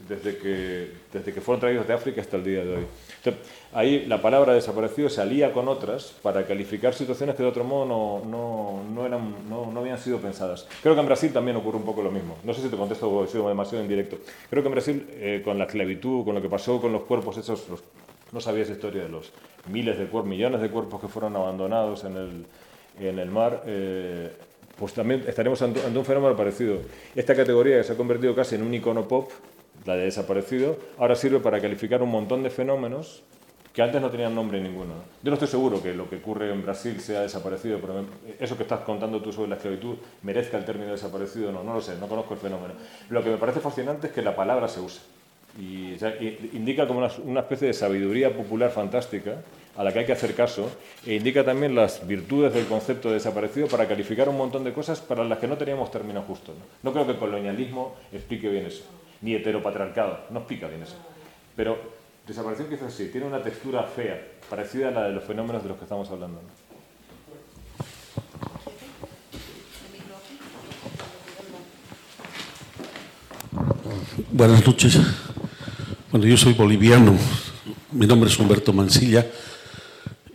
desde 0.09 0.37
que, 0.39 0.89
desde 1.13 1.31
que 1.31 1.41
fueron 1.41 1.61
traídos 1.61 1.87
de 1.87 1.93
África 1.93 2.21
hasta 2.21 2.37
el 2.37 2.43
día 2.43 2.65
de 2.65 2.77
hoy. 2.77 2.85
Entonces, 3.17 3.47
ahí 3.71 4.07
la 4.07 4.19
palabra 4.19 4.55
desaparecido 4.55 5.07
se 5.07 5.21
alía 5.21 5.53
con 5.53 5.67
otras 5.67 6.15
para 6.23 6.47
calificar 6.47 6.95
situaciones 6.95 7.35
que 7.35 7.43
de 7.43 7.49
otro 7.49 7.63
modo 7.63 7.85
no, 7.85 8.25
no, 8.27 8.83
no, 8.95 9.05
eran, 9.05 9.47
no, 9.47 9.71
no 9.71 9.79
habían 9.79 9.99
sido 9.99 10.17
pensadas. 10.17 10.67
Creo 10.81 10.95
que 10.95 11.01
en 11.01 11.05
Brasil 11.05 11.31
también 11.31 11.55
ocurre 11.55 11.77
un 11.77 11.85
poco 11.85 12.01
lo 12.01 12.09
mismo. 12.09 12.37
No 12.43 12.55
sé 12.55 12.63
si 12.63 12.69
te 12.69 12.75
contesto 12.75 13.27
demasiado 13.47 13.83
indirecto. 13.83 14.17
Creo 14.49 14.63
que 14.63 14.69
en 14.69 14.73
Brasil, 14.73 15.07
eh, 15.11 15.41
con 15.45 15.59
la 15.59 15.65
esclavitud, 15.65 16.25
con 16.25 16.33
lo 16.33 16.41
que 16.41 16.49
pasó 16.49 16.81
con 16.81 16.91
los 16.91 17.03
cuerpos 17.03 17.37
esos, 17.37 17.69
los, 17.69 17.83
no 18.31 18.41
sabía 18.41 18.63
esa 18.63 18.73
historia 18.73 19.03
de 19.03 19.09
los 19.09 19.31
miles 19.69 19.99
de 19.99 20.07
cuerpos, 20.07 20.31
millones 20.31 20.61
de 20.61 20.69
cuerpos 20.71 20.99
que 20.99 21.07
fueron 21.07 21.35
abandonados 21.35 22.05
en 22.05 22.17
el, 22.17 22.45
en 22.99 23.19
el 23.19 23.29
mar. 23.29 23.61
Eh, 23.67 24.31
pues 24.77 24.93
también 24.93 25.23
estaremos 25.27 25.61
ante, 25.61 25.79
un 25.85 26.05
fenómeno 26.05 26.35
parecido. 26.35 26.79
Esta 27.15 27.35
categoría 27.35 27.77
que 27.77 27.83
se 27.83 27.93
ha 27.93 27.97
convertido 27.97 28.35
casi 28.35 28.55
en 28.55 28.63
un 28.63 28.73
icono 28.73 29.07
pop, 29.07 29.31
la 29.85 29.95
de 29.95 30.05
desaparecido, 30.05 30.77
ahora 30.97 31.15
sirve 31.15 31.39
para 31.39 31.61
calificar 31.61 32.01
un 32.01 32.09
montón 32.09 32.43
de 32.43 32.49
fenómenos 32.49 33.23
que 33.73 33.81
antes 33.81 34.01
no 34.01 34.09
tenían 34.09 34.33
nombre 34.33 34.61
ninguno. 34.61 34.93
Yo 35.21 35.31
no 35.31 35.33
estoy 35.33 35.49
seguro 35.49 35.83
que 35.83 35.93
lo 35.93 36.09
que 36.09 36.15
ocurre 36.15 36.49
en 36.49 36.63
Brasil 36.63 36.99
sea 37.01 37.21
desaparecido, 37.21 37.79
pero 37.81 38.05
eso 38.39 38.55
que 38.55 38.63
estás 38.63 38.79
contando 38.81 39.21
tú 39.21 39.33
sobre 39.33 39.49
la 39.49 39.55
esclavitud 39.55 39.95
merezca 40.21 40.57
el 40.57 40.63
término 40.63 40.91
desaparecido, 40.93 41.51
no, 41.51 41.61
no 41.61 41.73
lo 41.73 41.81
sé, 41.81 41.97
no 41.97 42.07
conozco 42.07 42.35
el 42.35 42.39
fenómeno. 42.39 42.73
Lo 43.09 43.21
que 43.21 43.31
me 43.31 43.37
parece 43.37 43.59
fascinante 43.59 44.07
es 44.07 44.13
que 44.13 44.21
la 44.21 44.33
palabra 44.33 44.69
se 44.69 44.79
usa 44.79 45.01
y, 45.59 45.95
indica 46.53 46.87
como 46.87 47.07
una 47.23 47.39
especie 47.39 47.67
de 47.67 47.73
sabiduría 47.73 48.35
popular 48.35 48.71
fantástica 48.71 49.41
a 49.75 49.83
la 49.83 49.91
que 49.91 49.99
hay 49.99 50.05
que 50.05 50.13
hacer 50.13 50.35
caso 50.35 50.71
e 51.05 51.15
indica 51.15 51.43
también 51.43 51.75
las 51.75 52.05
virtudes 52.07 52.53
del 52.53 52.65
concepto 52.65 53.09
de 53.09 53.15
desaparecido 53.15 53.67
para 53.67 53.87
calificar 53.87 54.29
un 54.29 54.37
montón 54.37 54.63
de 54.63 54.73
cosas 54.73 54.99
para 55.01 55.23
las 55.23 55.39
que 55.39 55.47
no 55.47 55.57
teníamos 55.57 55.91
término 55.91 56.21
justo. 56.21 56.53
No, 56.83 56.93
creo 56.93 57.05
que 57.05 57.13
el 57.13 57.17
colonialismo 57.17 57.95
explique 58.11 58.49
bien 58.49 58.65
eso, 58.65 58.83
ni 59.21 59.35
heteropatriarcado, 59.35 60.19
no 60.29 60.39
explica 60.39 60.67
bien 60.67 60.83
eso. 60.83 60.95
Pero 61.55 61.95
Desaparición 62.27 62.69
quizás 62.69 62.91
sí, 62.91 63.09
tiene 63.11 63.27
una 63.27 63.39
textura 63.39 63.83
fea, 63.83 64.19
parecida 64.49 64.87
a 64.87 64.91
la 64.91 65.03
de 65.03 65.13
los 65.13 65.23
fenómenos 65.23 65.61
de 65.61 65.69
los 65.69 65.77
que 65.77 65.83
estamos 65.83 66.09
hablando. 66.09 66.41
Buenas 74.31 74.65
noches. 74.65 74.97
Bueno, 76.11 76.25
yo 76.25 76.35
soy 76.35 76.53
boliviano, 76.53 77.15
mi 77.91 78.07
nombre 78.07 78.27
es 78.27 78.39
Humberto 78.39 78.73
Mancilla, 78.73 79.23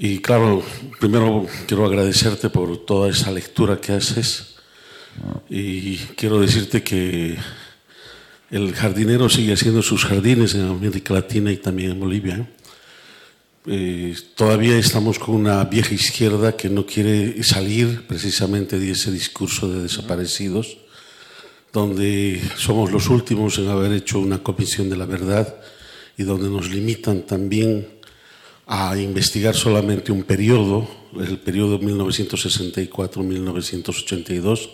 Y 0.02 0.20
claro, 0.20 0.62
primero 0.98 1.46
quiero 1.66 1.84
agradecerte 1.84 2.48
por 2.48 2.86
toda 2.86 3.10
esa 3.10 3.30
lectura 3.30 3.82
que 3.82 3.92
haces 3.92 4.54
y 5.50 5.98
quiero 6.16 6.40
decirte 6.40 6.82
que 6.82 7.36
el 8.50 8.72
jardinero 8.72 9.28
sigue 9.28 9.52
haciendo 9.52 9.82
sus 9.82 10.06
jardines 10.06 10.54
en 10.54 10.62
América 10.62 11.12
Latina 11.12 11.52
y 11.52 11.58
también 11.58 11.90
en 11.90 12.00
Bolivia. 12.00 12.48
¿eh? 13.66 14.16
Todavía 14.36 14.78
estamos 14.78 15.18
con 15.18 15.34
una 15.34 15.62
vieja 15.64 15.92
izquierda 15.92 16.56
que 16.56 16.70
no 16.70 16.86
quiere 16.86 17.42
salir 17.42 18.06
precisamente 18.06 18.78
de 18.78 18.92
ese 18.92 19.12
discurso 19.12 19.70
de 19.70 19.82
desaparecidos, 19.82 20.78
donde 21.74 22.40
somos 22.56 22.90
los 22.90 23.10
últimos 23.10 23.58
en 23.58 23.68
haber 23.68 23.92
hecho 23.92 24.18
una 24.18 24.42
comisión 24.42 24.88
de 24.88 24.96
la 24.96 25.04
verdad 25.04 25.56
y 26.16 26.22
donde 26.22 26.48
nos 26.48 26.70
limitan 26.70 27.26
también 27.26 27.99
a 28.72 28.96
investigar 28.96 29.56
solamente 29.56 30.12
un 30.12 30.22
periodo, 30.22 30.88
el 31.18 31.38
periodo 31.38 31.80
1964-1982, 31.80 34.70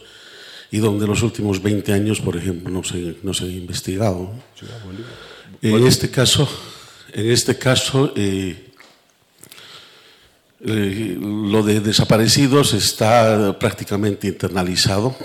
y 0.70 0.76
donde 0.78 1.06
los 1.06 1.22
últimos 1.22 1.62
20 1.62 1.94
años, 1.94 2.20
por 2.20 2.36
ejemplo, 2.36 2.70
no 2.70 2.84
se, 2.84 3.16
no 3.22 3.32
se 3.32 3.44
ha 3.44 3.48
investigado. 3.48 4.32
En 5.62 5.86
este 5.86 6.10
caso, 6.10 6.46
en 7.14 7.30
este 7.30 7.56
caso 7.56 8.12
eh, 8.16 8.70
eh, 10.60 11.18
lo 11.18 11.62
de 11.62 11.80
desaparecidos 11.80 12.74
está 12.74 13.58
prácticamente 13.58 14.28
internalizado. 14.28 15.16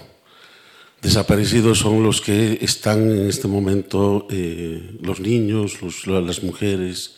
Desaparecidos 1.02 1.80
son 1.80 2.04
los 2.04 2.22
que 2.22 2.60
están 2.62 3.12
en 3.12 3.28
este 3.28 3.50
momento, 3.50 4.28
eh, 4.30 4.96
los 5.02 5.20
niños, 5.20 5.80
las 6.06 6.42
mujeres, 6.42 7.16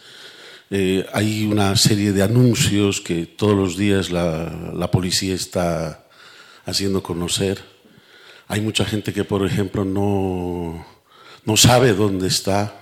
eh, 0.76 1.06
hay 1.14 1.46
una 1.46 1.76
serie 1.76 2.14
de 2.14 2.24
anuncios 2.24 3.00
que 3.00 3.28
todos 3.28 3.56
los 3.56 3.78
días 3.78 4.10
la, 4.10 4.90
policía 4.92 5.36
está 5.36 6.08
haciendo 6.66 7.04
conocer. 7.04 7.64
Hay 8.48 8.60
mucha 8.60 8.84
gente 8.84 9.14
que, 9.14 9.24
por 9.24 9.46
ejemplo, 9.46 9.86
no, 9.86 10.84
no 11.46 11.58
sabe 11.58 11.94
dónde 11.94 12.28
está, 12.28 12.82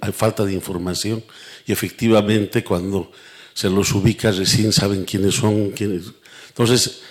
hay 0.00 0.10
falta 0.10 0.44
de 0.44 0.52
información 0.52 1.22
y 1.64 1.70
efectivamente 1.70 2.64
cuando 2.64 3.12
se 3.54 3.70
los 3.70 3.92
ubica 3.92 4.32
recién 4.32 4.72
saben 4.72 5.04
quiénes 5.04 5.36
son. 5.36 5.70
Quiénes. 5.70 6.06
Entonces, 6.48 7.02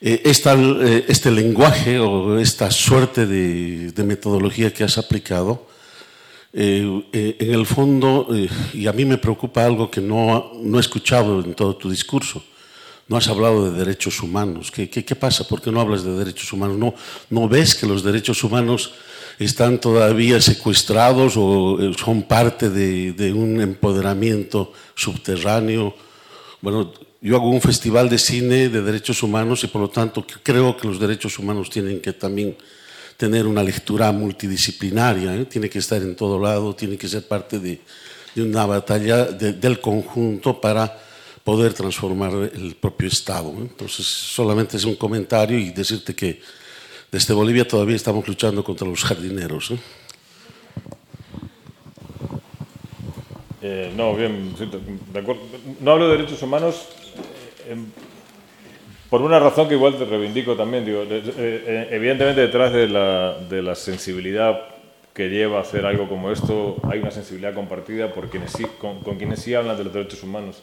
eh, 0.00 0.22
eh, 0.24 1.04
este 1.08 1.30
lenguaje 1.30 1.98
o 1.98 2.38
esta 2.38 2.70
suerte 2.70 3.26
de, 3.26 3.92
de 3.92 4.02
metodología 4.02 4.72
que 4.72 4.84
has 4.84 4.96
aplicado 4.96 5.67
eh, 6.52 7.04
eh, 7.12 7.36
en 7.40 7.54
el 7.54 7.66
fondo, 7.66 8.28
eh, 8.32 8.48
y 8.72 8.86
a 8.86 8.92
mí 8.92 9.04
me 9.04 9.18
preocupa 9.18 9.64
algo 9.64 9.90
que 9.90 10.00
no, 10.00 10.52
no 10.62 10.78
he 10.78 10.80
escuchado 10.80 11.40
en 11.40 11.54
todo 11.54 11.76
tu 11.76 11.90
discurso, 11.90 12.42
no 13.06 13.16
has 13.16 13.28
hablado 13.28 13.70
de 13.70 13.78
derechos 13.78 14.22
humanos. 14.22 14.70
¿Qué, 14.70 14.88
qué, 14.88 15.04
qué 15.04 15.14
pasa? 15.14 15.46
¿Por 15.46 15.60
qué 15.60 15.70
no 15.70 15.80
hablas 15.80 16.04
de 16.04 16.12
derechos 16.12 16.52
humanos? 16.52 16.78
¿No, 16.78 16.94
¿No 17.30 17.48
ves 17.48 17.74
que 17.74 17.86
los 17.86 18.02
derechos 18.02 18.42
humanos 18.44 18.92
están 19.38 19.80
todavía 19.80 20.40
secuestrados 20.40 21.34
o 21.36 21.78
son 21.94 22.22
parte 22.22 22.70
de, 22.70 23.12
de 23.12 23.32
un 23.32 23.60
empoderamiento 23.60 24.72
subterráneo? 24.94 25.94
Bueno, 26.60 26.92
yo 27.20 27.36
hago 27.36 27.50
un 27.50 27.60
festival 27.60 28.08
de 28.08 28.18
cine 28.18 28.68
de 28.68 28.82
derechos 28.82 29.22
humanos 29.22 29.64
y 29.64 29.66
por 29.66 29.80
lo 29.80 29.88
tanto 29.88 30.24
creo 30.42 30.76
que 30.76 30.86
los 30.86 31.00
derechos 31.00 31.38
humanos 31.38 31.70
tienen 31.70 32.00
que 32.00 32.12
también 32.12 32.56
tener 33.18 33.48
una 33.48 33.64
lectura 33.64 34.12
multidisciplinaria, 34.12 35.34
¿eh? 35.34 35.44
tiene 35.44 35.68
que 35.68 35.80
estar 35.80 36.00
en 36.00 36.14
todo 36.14 36.38
lado, 36.38 36.74
tiene 36.76 36.96
que 36.96 37.08
ser 37.08 37.26
parte 37.26 37.58
de, 37.58 37.80
una 38.36 38.64
batalla 38.64 39.24
de, 39.24 39.54
del 39.54 39.80
conjunto 39.80 40.60
para 40.60 40.96
poder 41.42 41.74
transformar 41.74 42.32
el 42.32 42.76
propio 42.76 43.08
Estado. 43.08 43.50
¿eh? 43.50 43.62
Entonces, 43.62 44.06
solamente 44.06 44.76
es 44.76 44.84
un 44.84 44.94
comentario 44.94 45.58
y 45.58 45.70
decirte 45.70 46.14
que 46.14 46.40
desde 47.10 47.34
Bolivia 47.34 47.66
todavía 47.66 47.96
estamos 47.96 48.26
luchando 48.28 48.62
contra 48.62 48.86
los 48.86 49.02
jardineros. 49.02 49.72
¿eh? 53.62 53.92
No, 53.96 54.14
bien, 54.14 54.54
de 55.12 55.18
acuerdo. 55.18 55.42
No 55.80 55.90
hablo 55.90 56.08
de 56.08 56.18
derechos 56.18 56.40
humanos. 56.40 56.86
Por 59.10 59.22
una 59.22 59.38
razón 59.38 59.68
que 59.68 59.74
igual 59.74 59.96
te 59.96 60.04
reivindico 60.04 60.54
también, 60.54 60.84
digo, 60.84 61.02
eh, 61.02 61.22
eh, 61.38 61.88
evidentemente 61.92 62.42
detrás 62.42 62.72
de 62.74 62.88
la, 62.88 63.38
de 63.48 63.62
la, 63.62 63.74
sensibilidad 63.74 64.60
que 65.14 65.30
lleva 65.30 65.58
a 65.58 65.60
hacer 65.62 65.86
algo 65.86 66.08
como 66.08 66.30
esto 66.30 66.76
hay 66.82 66.98
una 66.98 67.10
sensibilidad 67.10 67.54
compartida 67.54 68.12
con, 68.12 68.28
quienes 69.16 69.40
sí 69.40 69.54
hablan 69.54 69.78
de 69.78 69.84
los 69.84 69.94
derechos 69.94 70.22
humanos. 70.22 70.62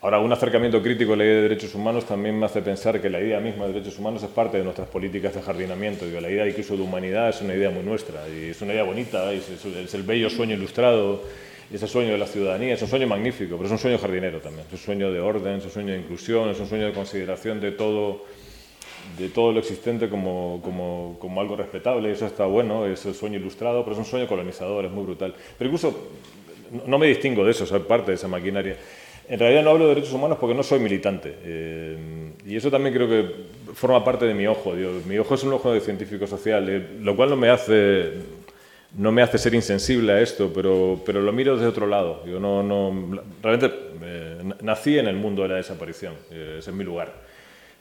Ahora, 0.00 0.20
un 0.20 0.32
acercamiento 0.32 0.82
crítico 0.82 1.12
a 1.12 1.16
la 1.16 1.24
idea 1.24 1.36
de 1.36 1.42
derechos 1.42 1.74
humanos 1.74 2.06
también 2.06 2.38
me 2.38 2.46
hace 2.46 2.62
pensar 2.62 3.00
que 3.00 3.10
la 3.10 3.20
idea 3.20 3.40
misma 3.40 3.66
de 3.66 3.74
derechos 3.74 3.98
humanos 3.98 4.22
es 4.22 4.30
parte 4.30 4.56
de 4.56 4.64
nuestras 4.64 4.88
políticas 4.88 5.34
de 5.34 5.42
jardinamiento. 5.42 6.06
Digo, 6.06 6.20
la 6.20 6.30
idea 6.30 6.46
incluso 6.46 6.76
de 6.76 6.82
humanidad 6.82 7.28
es 7.28 7.42
una 7.42 7.54
idea 7.54 7.68
muy 7.68 7.82
nuestra 7.82 8.26
y 8.28 8.50
es 8.50 8.62
una 8.62 8.72
idea 8.72 8.84
bonita, 8.84 9.32
es, 9.32 9.48
es 9.50 9.94
el 9.94 10.02
bello 10.02 10.30
sueño 10.30 10.54
ilustrado 10.54 11.22
ese 11.72 11.86
sueño 11.86 12.12
de 12.12 12.18
la 12.18 12.26
ciudadanía 12.26 12.74
es 12.74 12.82
un 12.82 12.88
sueño 12.88 13.06
magnífico, 13.06 13.56
pero 13.56 13.66
es 13.66 13.72
un 13.72 13.78
sueño 13.78 13.98
jardinero 13.98 14.40
también, 14.40 14.66
es 14.66 14.72
un 14.72 14.78
sueño 14.78 15.12
de 15.12 15.20
orden, 15.20 15.56
es 15.56 15.64
un 15.64 15.70
sueño 15.70 15.92
de 15.92 15.98
inclusión, 15.98 16.48
es 16.48 16.60
un 16.60 16.66
sueño 16.66 16.86
de 16.86 16.92
consideración 16.92 17.60
de 17.60 17.72
todo, 17.72 18.24
de 19.18 19.28
todo 19.28 19.52
lo 19.52 19.58
existente 19.58 20.08
como, 20.08 21.18
algo 21.38 21.56
respetable, 21.56 22.12
eso 22.12 22.26
está 22.26 22.46
bueno, 22.46 22.86
es 22.86 23.04
el 23.06 23.14
sueño 23.14 23.38
ilustrado, 23.38 23.82
pero 23.82 23.94
es 23.94 23.98
un 23.98 24.04
sueño 24.04 24.26
colonizador, 24.26 24.84
es 24.84 24.92
muy 24.92 25.04
brutal. 25.04 25.34
Pero 25.58 25.68
incluso 25.68 26.08
no 26.86 26.98
me 26.98 27.06
distingo 27.06 27.44
de 27.44 27.50
eso, 27.50 27.66
soy 27.66 27.80
parte 27.80 28.12
de 28.12 28.14
esa 28.14 28.28
maquinaria. 28.28 28.76
En 29.28 29.40
realidad 29.40 29.64
no 29.64 29.70
hablo 29.70 29.88
de 29.88 29.94
derechos 29.96 30.12
humanos 30.12 30.38
porque 30.40 30.54
no 30.54 30.62
soy 30.62 30.78
militante. 30.78 31.34
Eh, 31.42 32.32
y 32.46 32.54
eso 32.54 32.70
también 32.70 32.94
creo 32.94 33.08
que 33.08 33.74
forma 33.74 34.04
parte 34.04 34.24
de 34.24 34.34
mi 34.34 34.46
ojo. 34.46 34.72
Mi 35.06 35.18
ojo 35.18 35.34
es 35.34 35.42
un 35.42 35.52
ojo 35.52 35.72
de 35.72 35.80
científico 35.80 36.28
social, 36.28 36.68
eh, 36.68 36.86
lo 37.00 37.16
cual 37.16 37.30
no 37.30 37.36
me 37.36 37.50
hace 37.50 38.12
no 38.96 39.12
me 39.12 39.22
hace 39.22 39.38
ser 39.38 39.54
insensible 39.54 40.12
a 40.12 40.20
esto, 40.20 40.50
pero, 40.54 41.02
pero 41.04 41.20
lo 41.20 41.32
miro 41.32 41.54
desde 41.54 41.68
otro 41.68 41.86
lado. 41.86 42.24
Yo 42.26 42.40
no, 42.40 42.62
no, 42.62 43.22
realmente 43.42 43.72
eh, 44.02 44.42
nací 44.62 44.98
en 44.98 45.06
el 45.06 45.16
mundo 45.16 45.42
de 45.42 45.48
la 45.48 45.54
desaparición, 45.56 46.14
eh, 46.30 46.56
ese 46.58 46.70
es 46.70 46.76
mi 46.76 46.84
lugar, 46.84 47.12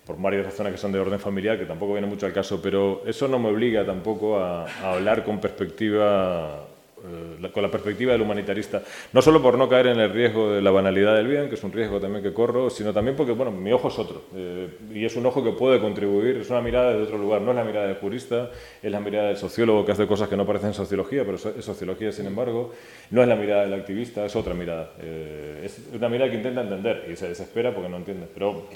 por 0.06 0.22
varias 0.22 0.46
razones 0.46 0.74
que 0.74 0.78
son 0.78 0.92
de 0.92 1.00
orden 1.00 1.20
familiar, 1.20 1.58
que 1.58 1.66
tampoco 1.66 1.94
viene 1.94 2.08
mucho 2.08 2.26
al 2.26 2.34
caso, 2.34 2.62
pero 2.62 3.04
eso 3.06 3.28
no 3.28 3.40
me 3.40 3.50
obliga 3.50 3.86
tampoco 3.86 4.38
a, 4.40 4.66
a 4.66 4.94
hablar 4.94 5.24
con 5.24 5.40
perspectiva 5.40 6.68
eh, 7.08 7.50
con 7.52 7.64
la 7.64 7.70
perspectiva 7.70 8.12
del 8.12 8.22
humanitarista, 8.22 8.82
no 9.14 9.22
solo 9.22 9.42
por 9.42 9.58
no 9.58 9.70
caer 9.70 9.88
en 9.88 10.00
el 10.00 10.12
riesgo 10.12 10.52
de 10.52 10.62
la 10.62 10.72
banalidad 10.72 11.16
del 11.16 11.28
bien, 11.28 11.50
que 11.50 11.56
es 11.56 11.64
un 11.64 11.72
riesgo 11.72 12.00
también 12.00 12.24
que 12.24 12.34
corro, 12.34 12.70
sino 12.70 12.94
también 12.94 13.16
porque, 13.16 13.32
bueno, 13.32 13.52
mi 13.52 13.72
ojo 13.72 13.88
es 13.90 14.00
otro, 14.00 14.24
eh, 14.36 14.70
y 14.94 15.06
es 15.06 15.16
un 15.16 15.26
ojo 15.26 15.44
que 15.44 15.52
puede 15.52 15.80
contribuir, 15.80 16.38
es 16.38 16.50
una 16.50 16.62
mirada 16.62 16.94
de 16.94 17.04
otro 17.04 17.18
lugar, 17.18 17.42
no 17.42 17.52
es 17.52 17.58
la 17.58 17.64
mirada 17.64 17.88
del 17.88 17.98
jurista, 17.98 18.50
es 18.82 18.92
la 18.92 19.00
mirada 19.00 19.28
del 19.28 19.38
sociólogo 19.38 19.86
que 19.86 19.92
hace 19.92 20.08
cosas 20.08 20.30
que 20.30 20.38
no 20.38 20.46
parecen 20.46 20.74
sociología, 20.74 21.24
pero 21.26 21.36
es 21.36 21.66
sociología 21.66 22.12
sin 22.12 22.26
embargo, 22.26 22.74
no 23.12 23.22
es 23.22 23.28
la 23.28 23.36
mirada 23.36 23.64
del 23.64 23.74
activista, 23.74 24.26
es 24.26 24.36
otra 24.36 24.54
mirada, 24.54 24.92
eh, 25.00 25.62
es 25.66 25.80
una 25.94 26.10
mirada 26.10 26.30
que 26.32 26.38
intenta 26.38 26.62
entender 26.62 27.08
y 27.12 27.16
se 27.16 27.30
desespera 27.30 27.74
porque 27.74 27.90
no 27.90 27.98
entiende, 27.98 28.28
pero... 28.34 28.68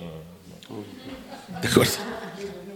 De 1.61 1.67
acuerdo 1.67 2.68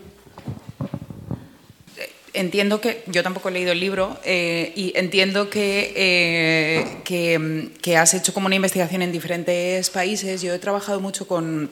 entiendo 2.34 2.82
que, 2.82 3.04
yo 3.08 3.24
tampoco 3.24 3.50
he 3.50 3.52
leído 3.52 3.72
el 3.72 3.80
libro, 3.80 4.20
eh, 4.24 4.74
y 4.76 4.94
entiendo 4.96 5.50
que, 5.50 5.94
eh, 5.96 6.98
que, 7.04 7.98
has 7.98 8.14
hecho 8.14 8.34
como 8.34 8.48
una 8.48 8.56
investigación 8.56 9.02
en 9.02 9.12
diferentes 9.12 9.90
países. 9.90 10.42
Yo 10.42 10.54
he 10.54 10.60
trabajado 10.60 11.00
mucho 11.00 11.28
con, 11.28 11.70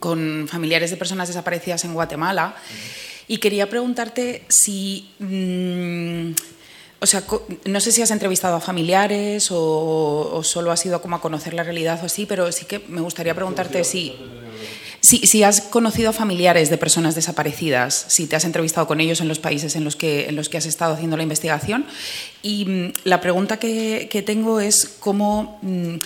con 0.00 0.48
familiares 0.48 0.90
de 0.90 0.96
personas 0.96 1.28
desaparecidas 1.28 1.84
en 1.84 1.94
Guatemala 1.94 2.56
y 3.28 3.38
quería 3.38 3.68
preguntarte 3.68 4.42
si... 4.48 5.10
Mmm, 5.18 6.32
o 7.00 7.06
sea, 7.06 7.22
no 7.66 7.80
sé 7.80 7.92
si 7.92 8.00
has 8.00 8.10
entrevistado 8.12 8.56
a 8.56 8.60
familiares 8.60 9.50
o, 9.50 10.30
o, 10.32 10.42
solo 10.42 10.72
has 10.72 10.86
ido 10.86 11.02
como 11.02 11.16
a 11.16 11.20
conocer 11.20 11.52
la 11.52 11.62
realidad 11.62 12.00
o 12.02 12.06
así, 12.06 12.24
pero 12.24 12.50
sí 12.50 12.64
que 12.64 12.78
me 12.88 13.02
gustaría 13.02 13.34
preguntarte 13.34 13.84
si... 13.84 14.16
Si, 15.04 15.42
has 15.42 15.60
conocido 15.60 16.08
a 16.08 16.12
familiares 16.14 16.70
de 16.70 16.78
personas 16.78 17.14
desaparecidas, 17.14 18.06
si 18.08 18.26
te 18.26 18.36
has 18.36 18.46
entrevistado 18.46 18.86
con 18.86 19.02
ellos 19.02 19.20
en 19.20 19.28
los 19.28 19.38
países 19.38 19.76
en 19.76 19.84
los 19.84 19.96
que, 19.96 20.34
has 20.56 20.64
estado 20.64 20.94
haciendo 20.94 21.18
la 21.18 21.22
investigación. 21.22 21.84
Y 22.42 22.64
mm, 22.64 22.92
la 23.04 23.20
pregunta 23.20 23.58
que, 23.58 24.22
tengo 24.24 24.60
es 24.60 24.96
cómo, 25.00 25.58
mm, 25.60 25.96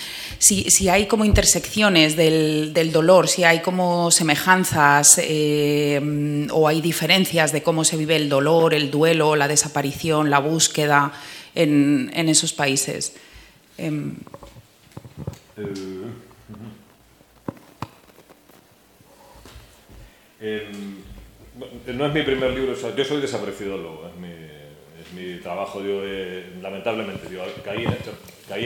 si, 0.40 0.88
hay 0.88 1.06
como 1.06 1.24
intersecciones 1.24 2.16
del, 2.16 2.90
dolor, 2.92 3.28
si 3.28 3.44
hay 3.44 3.60
como 3.60 4.10
semejanzas 4.10 5.20
eh, 5.22 6.00
mm, 6.02 6.50
o 6.50 6.66
hay 6.66 6.80
diferencias 6.80 7.52
de 7.52 7.62
cómo 7.62 7.84
se 7.84 7.96
vive 7.96 8.16
el 8.16 8.28
dolor, 8.28 8.74
el 8.74 8.90
duelo, 8.90 9.36
la 9.36 9.46
desaparición, 9.46 10.28
la 10.28 10.40
búsqueda 10.40 11.12
en, 11.54 12.28
esos 12.28 12.52
países. 12.52 13.12
Em, 13.76 14.16
eh, 15.56 15.62
Eh, 20.40 20.70
no 21.86 22.06
es 22.06 22.14
mi 22.14 22.22
primer 22.22 22.52
libro, 22.52 22.74
yo 22.74 23.04
soy 23.04 23.20
desaparecidólogo, 23.20 24.08
es 24.08 24.14
mi, 24.20 25.20
mi 25.20 25.40
trabajo, 25.40 25.82
digo, 25.82 26.02
lamentablemente, 26.62 27.26
caí, 27.64 27.84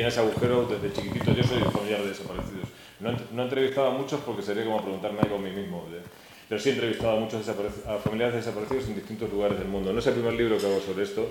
en 0.01 0.07
ese 0.07 0.21
agujero 0.21 0.67
desde 0.67 0.93
chiquitito, 0.93 1.33
yo 1.33 1.43
soy 1.43 1.61
familiar 1.63 2.03
de 2.03 2.09
desaparecidos. 2.09 2.69
No, 3.01 3.11
he 3.11 3.45
entrevistado 3.45 3.89
a 3.89 3.91
muchos 3.91 4.21
porque 4.21 4.43
sería 4.43 4.65
como 4.65 4.83
preguntarme 4.83 5.21
a 5.21 5.39
mí 5.39 5.51
mismo. 5.51 5.87
pero 6.49 6.61
sí 6.61 6.69
he 6.69 6.73
entrevistado 6.73 7.17
a 7.17 7.21
muchos 7.21 7.49
a 7.49 7.99
familiares 7.99 8.35
desaparecidos 8.35 8.89
en 8.89 8.97
distintos 8.97 9.31
lugares 9.33 9.59
del 9.59 9.69
mundo. 9.69 9.93
No 9.93 9.99
es 9.99 10.07
el 10.07 10.15
primer 10.15 10.35
libro 10.35 10.59
que 10.59 10.67
hago 10.67 10.81
sobre 10.81 11.05
esto, 11.05 11.27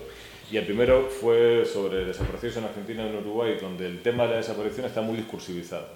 y 0.51 0.57
el 0.57 0.65
primero 0.65 1.07
fue 1.09 1.63
sobre 1.65 2.05
desaparecidos 2.05 2.57
en 2.57 2.63
Argentina 2.65 3.03
y 3.03 3.09
en 3.09 3.17
Uruguay, 3.17 3.57
donde 3.61 3.85
el 3.85 4.01
tema 4.01 4.23
de 4.23 4.31
la 4.31 4.37
desaparición 4.37 4.85
está 4.85 5.01
muy 5.01 5.17
discursivizado. 5.17 5.87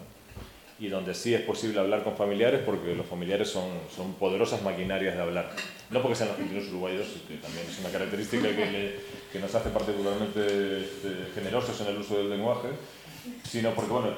Y 0.77 0.89
donde 0.89 1.13
sí 1.13 1.33
es 1.33 1.41
posible 1.41 1.79
hablar 1.79 2.03
con 2.03 2.17
familiares, 2.17 2.61
porque 2.65 2.93
los 2.95 3.05
familiares 3.05 3.49
son, 3.49 3.69
son 3.95 4.13
poderosas 4.15 4.61
maquinarias 4.61 5.15
de 5.15 5.21
hablar. 5.21 5.51
No 5.89 6.01
porque 6.01 6.15
sean 6.15 6.29
argentinos 6.29 6.67
uruguayos, 6.67 7.07
que 7.27 7.35
también 7.35 7.65
es 7.69 7.79
una 7.79 7.89
característica 7.89 8.49
que, 8.49 8.99
que 9.31 9.39
nos 9.39 9.55
hace 9.55 9.69
particularmente 9.69 10.41
este, 10.81 11.31
generosos 11.33 11.79
en 11.81 11.87
el 11.87 11.97
uso 11.97 12.17
del 12.17 12.29
lenguaje, 12.29 12.69
sino 13.43 13.71
porque, 13.71 13.91
bueno, 13.91 14.09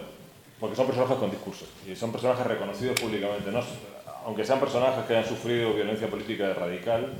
porque 0.59 0.75
son 0.75 0.87
personajes 0.87 1.17
con 1.17 1.29
discursos 1.29 1.67
y 1.87 1.95
son 1.95 2.11
personajes 2.11 2.45
reconocidos 2.45 2.99
públicamente. 2.99 3.51
¿no? 3.51 3.61
Aunque 4.25 4.43
sean 4.45 4.59
personajes 4.59 5.05
que 5.05 5.15
hayan 5.15 5.29
sufrido 5.29 5.73
violencia 5.73 6.07
política 6.07 6.53
radical, 6.53 7.13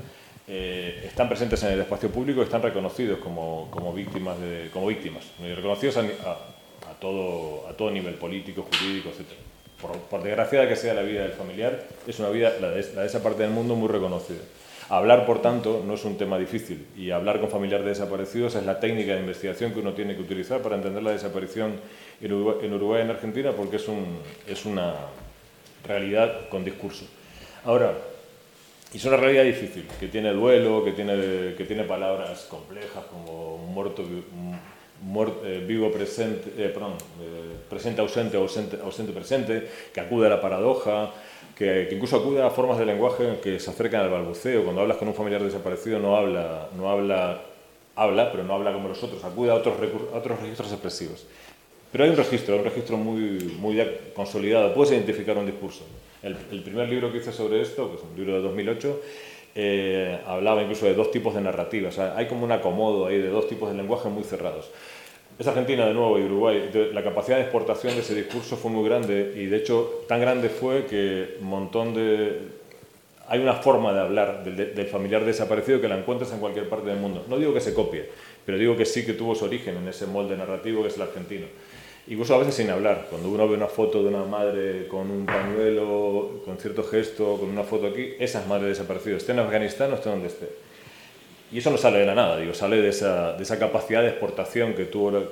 eh, 0.46 1.02
están 1.04 1.28
presentes 1.28 1.62
en 1.62 1.72
el 1.72 1.80
espacio 1.80 2.10
público 2.10 2.40
y 2.40 2.44
están 2.44 2.62
reconocidos 2.62 3.18
como, 3.18 3.68
como 3.70 3.92
víctimas, 3.92 4.40
de, 4.40 4.70
como 4.72 4.86
víctimas 4.86 5.24
reconocidos 5.40 5.98
a, 5.98 6.00
a, 6.00 6.38
todo, 7.00 7.66
a 7.68 7.72
todo 7.72 7.90
nivel 7.90 8.14
político, 8.14 8.66
jurídico, 8.70 9.10
etc. 9.10 9.26
Por, 9.80 9.96
por, 9.98 10.22
desgracia 10.22 10.60
de 10.60 10.68
que 10.68 10.76
sea 10.76 10.94
la 10.94 11.02
vida 11.02 11.22
del 11.22 11.32
familiar, 11.32 11.84
es 12.06 12.18
una 12.18 12.30
vida, 12.30 12.52
la 12.60 12.70
de, 12.70 12.82
la 12.94 13.02
de 13.02 13.06
esa 13.06 13.22
parte 13.22 13.42
del 13.42 13.52
mundo, 13.52 13.76
muy 13.76 13.88
reconocida. 13.88 14.40
Hablar, 14.90 15.26
por 15.26 15.42
tanto, 15.42 15.84
no 15.86 15.94
es 15.94 16.04
un 16.06 16.16
tema 16.16 16.38
difícil 16.38 16.86
y 16.96 17.10
hablar 17.10 17.40
con 17.40 17.50
familiares 17.50 17.84
de 17.84 17.90
desaparecidos 17.90 18.54
es 18.54 18.64
la 18.64 18.80
técnica 18.80 19.12
de 19.12 19.20
investigación 19.20 19.72
que 19.72 19.80
uno 19.80 19.92
tiene 19.92 20.16
que 20.16 20.22
utilizar 20.22 20.62
para 20.62 20.76
entender 20.76 21.02
la 21.02 21.10
desaparición 21.10 21.78
en 22.22 22.32
Uruguay, 22.32 23.00
y 23.00 23.02
en 23.02 23.10
Argentina 23.10 23.52
porque 23.52 23.76
es, 23.76 23.86
un, 23.86 24.18
es 24.46 24.64
una 24.64 24.94
realidad 25.86 26.48
con 26.48 26.64
discurso. 26.64 27.04
Ahora, 27.64 27.92
es 28.94 29.04
una 29.04 29.18
realidad 29.18 29.44
difícil, 29.44 29.86
que 30.00 30.08
tiene 30.08 30.32
duelo, 30.32 30.82
que 30.82 30.92
tiene, 30.92 31.54
que 31.54 31.64
tiene 31.66 31.84
palabras 31.84 32.46
complejas 32.48 33.04
como 33.10 33.58
muerto, 33.58 34.02
eh, 35.44 35.64
vivo 35.66 35.90
presente, 35.90 36.50
eh, 36.56 36.68
perdón, 36.68 36.94
eh, 37.20 37.56
presente 37.68 38.00
ausente, 38.00 38.36
ausente 38.36 38.78
ausente 38.82 39.12
presente, 39.12 39.68
que 39.92 40.00
acude 40.00 40.26
a 40.26 40.30
la 40.30 40.40
paradoja, 40.40 41.12
que, 41.56 41.86
que, 41.88 41.94
incluso 41.94 42.16
acude 42.16 42.42
a 42.42 42.50
formas 42.50 42.78
de 42.78 42.86
lenguaje 42.86 43.38
que 43.42 43.60
se 43.60 43.70
acercan 43.70 44.02
al 44.02 44.10
balbuceo. 44.10 44.64
Cuando 44.64 44.82
hablas 44.82 44.96
con 44.96 45.08
un 45.08 45.14
familiar 45.14 45.42
desaparecido 45.42 45.98
no 45.98 46.16
habla, 46.16 46.68
no 46.76 46.90
habla, 46.90 47.42
habla, 47.94 48.30
pero 48.32 48.44
no 48.44 48.54
habla 48.54 48.72
como 48.72 48.88
los 48.88 49.02
otros, 49.02 49.22
acude 49.24 49.50
a 49.50 49.54
otros, 49.54 49.76
a 50.12 50.18
otros 50.18 50.40
registros 50.40 50.72
expresivos. 50.72 51.26
Pero 51.90 52.04
hay 52.04 52.10
un 52.10 52.16
registro, 52.16 52.56
un 52.56 52.64
registro 52.64 52.96
muy, 52.96 53.56
muy 53.58 53.82
consolidado, 54.14 54.74
puedes 54.74 54.92
identificar 54.92 55.38
un 55.38 55.46
discurso. 55.46 55.84
El, 56.22 56.34
primer 56.62 56.88
libro 56.88 57.12
que 57.12 57.18
hice 57.18 57.32
sobre 57.32 57.62
esto, 57.62 57.88
que 57.90 57.96
es 57.96 58.02
un 58.02 58.16
libro 58.16 58.34
de 58.34 58.42
2008, 58.42 59.00
eh, 59.54 60.18
hablaba 60.26 60.62
incluso 60.62 60.86
de 60.86 60.94
dos 60.94 61.10
tipos 61.10 61.34
de 61.34 61.40
narrativa. 61.40 61.88
O 61.88 61.92
sea, 61.92 62.16
hay 62.16 62.26
como 62.26 62.44
un 62.44 62.52
acomodo 62.52 63.06
ahí 63.06 63.18
de 63.18 63.28
dos 63.28 63.48
tipos 63.48 63.70
de 63.70 63.76
lenguaje 63.76 64.08
muy 64.08 64.24
cerrados. 64.24 64.70
Es 65.38 65.46
Argentina 65.46 65.86
de 65.86 65.94
nuevo 65.94 66.18
y 66.18 66.22
Uruguay. 66.22 66.70
La 66.92 67.04
capacidad 67.04 67.36
de 67.36 67.42
exportación 67.42 67.94
de 67.94 68.00
ese 68.00 68.14
discurso 68.14 68.56
fue 68.56 68.70
muy 68.70 68.88
grande 68.88 69.34
y 69.36 69.46
de 69.46 69.56
hecho 69.56 70.04
tan 70.08 70.20
grande 70.20 70.48
fue 70.48 70.86
que 70.86 71.36
montón 71.40 71.94
de... 71.94 72.58
Hay 73.30 73.40
una 73.40 73.54
forma 73.54 73.92
de 73.92 74.00
hablar 74.00 74.42
del 74.42 74.86
familiar 74.86 75.22
desaparecido 75.22 75.82
que 75.82 75.88
la 75.88 75.98
encuentras 75.98 76.32
en 76.32 76.38
cualquier 76.38 76.66
parte 76.68 76.88
del 76.88 76.98
mundo. 76.98 77.26
No 77.28 77.36
digo 77.38 77.52
que 77.52 77.60
se 77.60 77.74
copie, 77.74 78.08
pero 78.46 78.56
digo 78.56 78.74
que 78.74 78.86
sí 78.86 79.04
que 79.04 79.12
tuvo 79.12 79.34
su 79.34 79.44
origen 79.44 79.76
en 79.76 79.86
ese 79.86 80.06
molde 80.06 80.34
narrativo 80.34 80.80
que 80.80 80.88
es 80.88 80.96
el 80.96 81.02
argentino 81.02 81.46
incluso 82.08 82.34
a 82.34 82.38
veces 82.38 82.54
sin 82.54 82.70
hablar. 82.70 83.06
Cuando 83.10 83.28
uno 83.28 83.48
ve 83.48 83.54
una 83.54 83.66
foto 83.66 84.02
de 84.02 84.08
una 84.08 84.24
madre 84.24 84.88
con 84.88 85.10
un 85.10 85.26
pañuelo, 85.26 86.42
con 86.44 86.56
cierto 86.58 86.82
gesto, 86.84 87.36
con 87.38 87.48
una 87.50 87.64
foto 87.64 87.88
aquí, 87.88 88.14
esa 88.18 88.40
es 88.40 88.46
madre 88.46 88.68
desaparecida, 88.68 89.16
esté 89.16 89.32
en 89.32 89.40
Afganistán 89.40 89.92
o 89.92 89.94
esté 89.94 90.08
donde 90.08 90.28
esté. 90.28 90.48
Y 91.50 91.58
eso 91.58 91.70
no 91.70 91.78
sale 91.78 91.98
de 91.98 92.06
la 92.06 92.14
nada, 92.14 92.36
digo, 92.38 92.52
sale 92.52 92.76
de 92.76 92.88
esa, 92.88 93.32
de 93.32 93.42
esa 93.42 93.58
capacidad 93.58 94.02
de 94.02 94.08
exportación 94.08 94.74
que 94.74 94.84
tuvo 94.84 95.22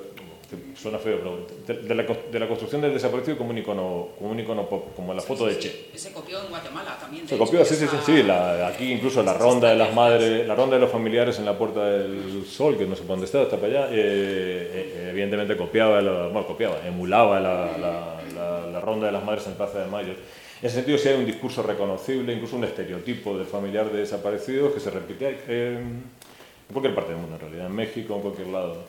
suena 0.75 0.97
feo, 0.97 1.17
pero 1.17 1.79
de, 1.81 1.95
la, 1.95 2.03
de, 2.03 2.39
la, 2.39 2.47
construcción 2.47 2.81
del 2.81 2.93
desaparecido 2.93 3.37
como 3.37 3.49
un 3.49 3.57
icono, 3.57 4.09
como 4.17 4.31
un 4.31 4.39
icono 4.39 4.67
pop, 4.69 4.95
como 4.95 5.13
la 5.13 5.21
foto 5.21 5.45
de 5.45 5.59
Che. 5.59 5.89
Se 5.95 6.13
copió 6.13 6.41
en 6.41 6.49
Guatemala 6.49 6.97
también. 6.99 7.27
Se 7.27 7.37
copió, 7.37 7.65
sí, 7.65 7.75
sí, 7.75 7.87
sí, 7.87 7.97
sí 8.05 8.23
la, 8.23 8.67
aquí 8.67 8.91
incluso 8.91 9.23
la 9.23 9.33
ronda 9.33 9.69
de 9.69 9.75
las 9.75 9.93
madres, 9.93 10.47
la 10.47 10.55
ronda 10.55 10.75
de 10.75 10.81
los 10.81 10.91
familiares 10.91 11.37
en 11.39 11.45
la 11.45 11.57
Puerta 11.57 11.85
del 11.85 12.45
Sol, 12.45 12.77
que 12.77 12.85
no 12.85 12.95
sé 12.95 13.03
dónde 13.03 13.25
está, 13.25 13.41
está 13.41 13.57
para 13.57 13.67
allá, 13.67 13.87
eh, 13.91 14.71
eh, 14.73 15.07
evidentemente 15.11 15.57
copiaba, 15.57 16.01
bueno, 16.01 16.47
copiaba, 16.47 16.85
emulaba 16.85 17.39
la, 17.39 17.77
la, 17.77 18.79
ronda 18.79 19.07
de 19.07 19.11
las 19.11 19.25
madres 19.25 19.45
en 19.47 19.53
Plaza 19.55 19.79
de 19.79 19.87
Mayo. 19.87 20.13
En 20.13 20.65
ese 20.65 20.75
sentido, 20.75 20.97
sí 20.97 21.09
hay 21.09 21.15
un 21.15 21.25
discurso 21.25 21.61
reconocible, 21.61 22.31
incluso 22.31 22.55
un 22.55 22.63
estereotipo 22.63 23.37
de 23.37 23.43
familiar 23.43 23.91
de 23.91 23.99
desaparecidos 23.99 24.73
que 24.73 24.79
se 24.79 24.89
repite 24.91 25.39
eh, 25.47 25.77
en 25.77 26.73
cualquier 26.73 26.95
parte 26.95 27.11
del 27.11 27.19
mundo, 27.19 27.35
en 27.35 27.41
realidad, 27.41 27.65
en 27.67 27.75
México, 27.75 28.15
en 28.15 28.21
cualquier 28.21 28.47
lado. 28.47 28.83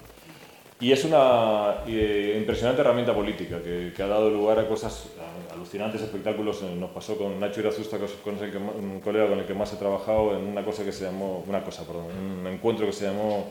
Y 0.81 0.93
es 0.93 1.05
una 1.05 1.83
eh, 1.89 2.37
impresionante 2.39 2.83
herramienta 2.83 3.13
política 3.13 3.61
que, 3.61 3.93
ha 4.01 4.07
dado 4.07 4.31
lugar 4.31 4.61
a 4.61 4.69
cosas, 4.69 5.09
alucinantes 5.53 6.03
espectáculos. 6.03 6.63
Eh, 6.63 6.77
nos 6.77 6.91
pasó 6.91 7.19
con 7.19 7.41
Nacho 7.41 7.61
Irazusta, 7.61 7.99
con 8.23 8.39
el 8.39 8.57
un 8.57 9.01
colega 9.01 9.29
con 9.29 9.41
el 9.41 9.45
que 9.45 9.55
más 9.55 9.73
he 9.73 9.77
trabajado, 9.77 10.37
en 10.37 10.45
una 10.45 10.65
cosa 10.65 10.85
que 10.85 10.93
se 10.93 11.05
llamó, 11.05 11.45
una 11.49 11.65
cosa, 11.65 11.85
perdón, 11.85 12.07
un 12.41 12.47
encuentro 12.47 12.87
que 12.87 12.93
se 12.93 13.07
llamó 13.07 13.51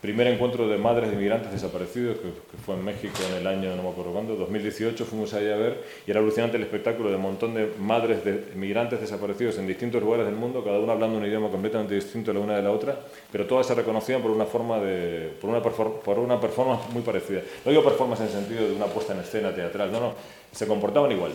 primer 0.00 0.26
encuentro 0.28 0.66
de 0.66 0.78
madres 0.78 1.10
de 1.10 1.16
inmigrantes 1.16 1.52
desaparecidos, 1.52 2.18
que, 2.18 2.56
fue 2.64 2.74
en 2.74 2.84
México 2.84 3.18
en 3.30 3.36
el 3.36 3.46
año, 3.46 3.76
no 3.76 3.82
me 3.82 3.90
acuerdo 3.90 4.12
cuándo, 4.12 4.34
2018, 4.34 5.04
fuimos 5.04 5.34
allá 5.34 5.54
a 5.54 5.58
ver, 5.58 5.84
y 6.06 6.10
era 6.10 6.20
alucinante 6.20 6.56
el 6.56 6.62
espectáculo 6.62 7.10
de 7.10 7.16
un 7.16 7.22
montón 7.22 7.54
de 7.54 7.70
madres 7.78 8.24
de 8.24 8.44
inmigrantes 8.54 9.00
desaparecidos 9.00 9.58
en 9.58 9.66
distintos 9.66 10.02
lugares 10.02 10.26
del 10.26 10.36
mundo, 10.36 10.64
cada 10.64 10.78
una 10.78 10.94
hablando 10.94 11.18
un 11.18 11.26
idioma 11.26 11.50
completamente 11.50 11.94
distinto 11.94 12.32
la 12.32 12.40
una 12.40 12.56
de 12.56 12.62
la 12.62 12.70
otra, 12.70 12.98
pero 13.30 13.46
todas 13.46 13.66
se 13.66 13.74
reconocían 13.74 14.22
por 14.22 14.30
una 14.30 14.46
forma 14.46 14.78
de, 14.78 15.32
por 15.40 15.50
una, 15.50 15.62
por 15.62 16.18
una 16.18 16.40
performance 16.40 16.88
muy 16.92 17.02
parecida. 17.02 17.42
No 17.64 17.70
digo 17.70 17.84
performance 17.84 18.20
en 18.20 18.26
el 18.26 18.32
sentido 18.32 18.68
de 18.68 18.74
una 18.74 18.86
puesta 18.86 19.12
en 19.12 19.20
escena 19.20 19.54
teatral, 19.54 19.92
no, 19.92 20.00
no, 20.00 20.14
se 20.50 20.66
comportaban 20.66 21.12
igual. 21.12 21.32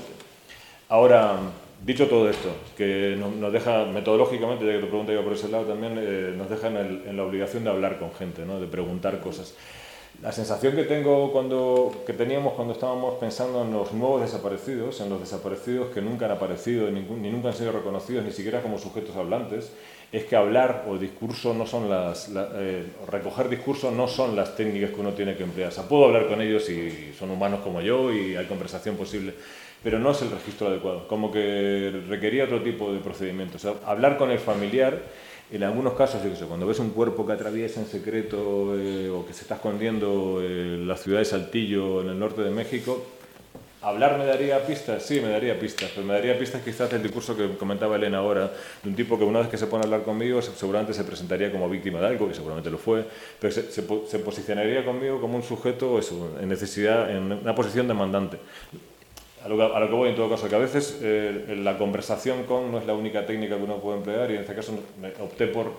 Ahora, 0.89 1.37
Dicho 1.83 2.07
todo 2.07 2.29
esto, 2.29 2.49
que 2.75 3.15
nos 3.17 3.53
deja 3.53 3.85
metodológicamente, 3.85 4.65
ya 4.65 4.73
que 4.73 4.79
tu 4.79 4.87
pregunta 4.87 5.11
iba 5.11 5.21
por 5.21 5.33
ese 5.33 5.49
lado 5.49 5.65
también, 5.65 5.95
eh, 5.97 6.33
nos 6.35 6.49
deja 6.49 6.67
en, 6.67 7.15
la 7.15 7.23
obligación 7.23 7.63
de 7.63 7.69
hablar 7.69 7.99
con 7.99 8.11
gente, 8.13 8.43
¿no? 8.45 8.59
de 8.59 8.67
preguntar 8.67 9.19
cosas. 9.19 9.53
La 10.21 10.31
sensación 10.31 10.75
que 10.75 10.83
tengo 10.83 11.31
cuando, 11.31 12.03
que 12.07 12.13
teníamos 12.13 12.53
cuando 12.53 12.73
estábamos 12.73 13.15
pensando 13.15 13.63
en 13.63 13.73
los 13.73 13.91
nuevos 13.93 14.21
desaparecidos, 14.21 15.01
en 15.01 15.09
los 15.09 15.19
desaparecidos 15.19 15.93
que 15.93 16.01
nunca 16.01 16.25
han 16.25 16.31
aparecido 16.31 16.89
ni, 16.89 17.01
nunca 17.01 17.49
han 17.49 17.53
sido 17.53 17.71
reconocidos 17.71 18.23
ni 18.23 18.31
siquiera 18.31 18.61
como 18.61 18.79
sujetos 18.79 19.15
hablantes, 19.15 19.71
es 20.11 20.23
que 20.23 20.35
hablar 20.35 20.85
o 20.89 20.97
discurso 20.97 21.53
no 21.53 21.67
son 21.67 21.89
las, 21.89 22.31
eh, 22.33 22.85
recoger 23.07 23.49
discurso 23.49 23.91
no 23.91 24.07
son 24.07 24.35
las 24.35 24.55
técnicas 24.55 24.91
que 24.91 25.01
uno 25.01 25.13
tiene 25.13 25.35
que 25.35 25.43
emplear. 25.43 25.69
O 25.69 25.73
sea, 25.73 25.83
puedo 25.83 26.05
hablar 26.05 26.27
con 26.27 26.41
ellos 26.41 26.69
y 26.69 27.13
son 27.17 27.31
humanos 27.31 27.59
como 27.61 27.81
yo 27.81 28.13
y 28.13 28.35
hay 28.35 28.45
conversación 28.45 28.95
posible, 28.95 29.33
pero 29.83 29.99
no 29.99 30.11
es 30.11 30.21
el 30.21 30.31
registro 30.31 30.67
adecuado, 30.67 31.07
como 31.07 31.31
que 31.31 32.01
requería 32.07 32.45
otro 32.45 32.61
tipo 32.61 32.91
de 32.91 32.99
procedimiento. 32.99 33.57
O 33.57 33.59
sea, 33.59 33.73
hablar 33.85 34.17
con 34.17 34.31
el 34.31 34.39
familiar, 34.39 35.01
en 35.51 35.63
algunos 35.63 35.93
casos, 35.93 36.21
cuando 36.47 36.65
ves 36.65 36.79
un 36.79 36.89
cuerpo 36.89 37.25
que 37.25 37.33
atraviesa 37.33 37.79
en 37.79 37.85
secreto 37.85 38.75
eh, 38.77 39.09
o 39.09 39.25
que 39.25 39.33
se 39.33 39.43
está 39.43 39.55
escondiendo 39.55 40.41
en 40.41 40.87
la 40.87 40.97
ciudad 40.97 41.19
de 41.19 41.25
Saltillo, 41.25 42.01
en 42.01 42.09
el 42.09 42.19
norte 42.19 42.41
de 42.41 42.49
México, 42.49 43.05
¿Hablar 43.85 44.17
me 44.17 44.25
daría 44.25 44.65
pistas? 44.65 45.03
Sí, 45.03 45.21
me 45.21 45.29
daría 45.29 45.59
pistas, 45.59 45.91
pero 45.93 46.07
me 46.07 46.15
daría 46.15 46.39
pistas 46.39 46.63
quizás 46.63 46.89
del 46.89 47.03
discurso 47.03 47.37
que 47.37 47.55
comentaba 47.55 47.97
Elena 47.97 48.17
ahora, 48.17 48.51
de 48.81 48.89
un 48.89 48.95
tipo 48.95 49.15
que 49.15 49.23
una 49.23 49.41
vez 49.41 49.47
que 49.47 49.59
se 49.59 49.67
pone 49.67 49.83
a 49.83 49.85
hablar 49.85 50.01
conmigo 50.01 50.41
seguramente 50.41 50.91
se 50.91 51.03
presentaría 51.03 51.51
como 51.51 51.69
víctima 51.69 51.99
de 51.99 52.07
algo, 52.07 52.27
que 52.27 52.33
seguramente 52.33 52.71
lo 52.71 52.79
fue, 52.79 53.05
pero 53.39 53.53
se, 53.53 53.71
se, 53.71 53.83
se 54.07 54.19
posicionaría 54.19 54.83
conmigo 54.83 55.21
como 55.21 55.35
un 55.35 55.43
sujeto 55.43 55.99
eso, 55.99 56.35
en 56.41 56.49
necesidad, 56.49 57.15
en 57.15 57.31
una 57.31 57.53
posición 57.53 57.87
demandante 57.87 58.39
a 59.45 59.79
lo, 59.79 59.87
que, 59.87 59.93
voy 59.93 60.09
en 60.09 60.15
todo 60.15 60.27
caso, 60.27 60.49
que 60.49 60.55
a 60.55 60.59
veces 60.59 60.99
eh, 61.03 61.55
la 61.63 61.77
conversación 61.77 62.45
con 62.45 62.71
no 62.71 62.79
es 62.79 62.87
la 62.87 62.95
única 62.95 63.27
técnica 63.27 63.57
que 63.57 63.63
uno 63.63 63.77
puede 63.77 63.99
emplear 63.99 64.31
y 64.31 64.35
en 64.35 64.41
este 64.41 64.55
caso 64.55 64.73
opté 65.21 65.45
por 65.45 65.71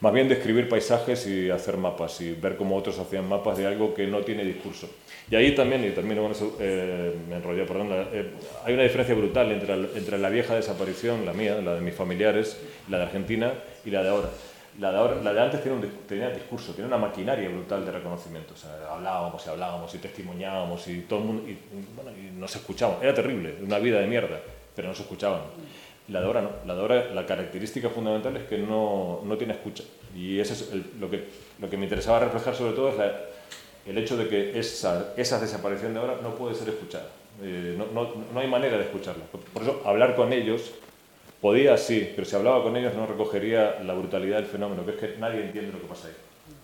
más 0.00 0.12
bien 0.12 0.28
describir 0.28 0.68
paisajes 0.68 1.24
y 1.28 1.48
hacer 1.48 1.76
mapas 1.76 2.20
y 2.20 2.32
ver 2.32 2.56
cómo 2.56 2.76
otros 2.76 2.98
hacían 2.98 3.28
mapas 3.28 3.56
de 3.56 3.66
algo 3.66 3.94
que 3.94 4.08
no 4.08 4.22
tiene 4.22 4.44
discurso. 4.44 4.90
Y 5.30 5.36
ahí 5.36 5.54
también, 5.54 5.84
y 5.84 5.90
termino 5.90 6.22
con 6.22 6.32
eso, 6.32 6.56
eh, 6.58 7.14
me 7.28 7.36
enrollé, 7.36 7.64
perdón, 7.64 7.88
eh, 7.92 8.30
hay 8.64 8.74
una 8.74 8.82
diferencia 8.82 9.14
brutal 9.14 9.52
entre, 9.52 9.74
entre 9.74 10.18
la 10.18 10.28
vieja 10.28 10.56
desaparición, 10.56 11.24
la 11.24 11.32
mía, 11.32 11.60
la 11.62 11.76
de 11.76 11.80
mis 11.82 11.94
familiares, 11.94 12.60
la 12.88 12.98
de 12.98 13.04
Argentina 13.04 13.52
y 13.84 13.90
la 13.90 14.02
de 14.02 14.08
ahora. 14.08 14.28
La 14.80 14.90
de, 14.90 15.22
la 15.22 15.32
de 15.32 15.40
antes 15.40 15.62
tenía, 15.62 15.78
un, 15.78 15.88
tenía 16.06 16.30
discurso, 16.30 16.72
tenía 16.72 16.88
una 16.88 16.98
maquinaria 16.98 17.48
brutal 17.48 17.84
de 17.84 17.92
reconocimiento. 17.92 18.54
O 18.54 18.56
sea, 18.56 18.70
hablábamos 18.90 19.46
y 19.46 19.48
hablábamos 19.48 19.94
y 19.94 19.98
testimoniábamos 19.98 20.88
y 20.88 21.00
todo 21.02 21.20
el 21.20 21.24
mundo. 21.26 21.42
Y, 21.48 21.58
bueno, 21.94 22.10
y 22.10 22.30
nos 22.32 22.54
escuchaban. 22.56 22.96
Era 23.00 23.14
terrible, 23.14 23.56
una 23.62 23.78
vida 23.78 24.00
de 24.00 24.06
mierda, 24.06 24.40
pero 24.74 24.88
no 24.88 24.94
se 24.94 25.02
escuchaban. 25.02 25.42
La 26.08 26.20
de 26.20 26.26
ahora 26.26 26.42
no. 26.42 26.50
La 26.66 26.74
de 26.74 26.80
ahora, 26.80 27.14
la 27.14 27.24
característica 27.24 27.88
fundamental 27.88 28.36
es 28.36 28.44
que 28.44 28.58
no, 28.58 29.20
no 29.24 29.36
tiene 29.36 29.54
escucha. 29.54 29.84
Y 30.14 30.40
eso 30.40 30.52
es 30.52 30.72
lo, 30.98 31.08
que, 31.08 31.24
lo 31.60 31.70
que 31.70 31.76
me 31.76 31.84
interesaba 31.84 32.18
reflejar 32.18 32.54
sobre 32.54 32.72
todo 32.72 32.88
es 32.88 32.96
el 33.86 33.96
hecho 33.96 34.16
de 34.16 34.28
que 34.28 34.58
esa, 34.58 35.14
esa 35.16 35.38
desaparición 35.40 35.94
de 35.94 36.00
ahora 36.00 36.18
no 36.20 36.34
puede 36.34 36.54
ser 36.54 36.68
escuchada. 36.68 37.06
Eh, 37.42 37.74
no, 37.76 37.86
no, 37.86 38.12
no, 38.32 38.40
hay 38.40 38.48
manera 38.48 38.76
de 38.76 38.84
escucharla. 38.84 39.24
Por 39.26 39.62
eso 39.62 39.82
hablar 39.84 40.14
con 40.14 40.32
ellos 40.32 40.72
podía 41.44 41.76
sí, 41.76 42.10
pero 42.14 42.26
si 42.26 42.34
hablaba 42.34 42.62
con 42.62 42.74
ellos 42.74 42.94
no 42.94 43.06
recogería 43.06 43.78
la 43.82 43.92
brutalidad 43.92 44.38
del 44.38 44.46
fenómeno, 44.46 44.82
que 44.86 44.92
es 44.92 44.96
que 44.96 45.18
nadie 45.18 45.44
entiende 45.44 45.72
lo 45.72 45.80
que 45.82 45.86
pasa 45.86 46.08
ahí. 46.08 46.14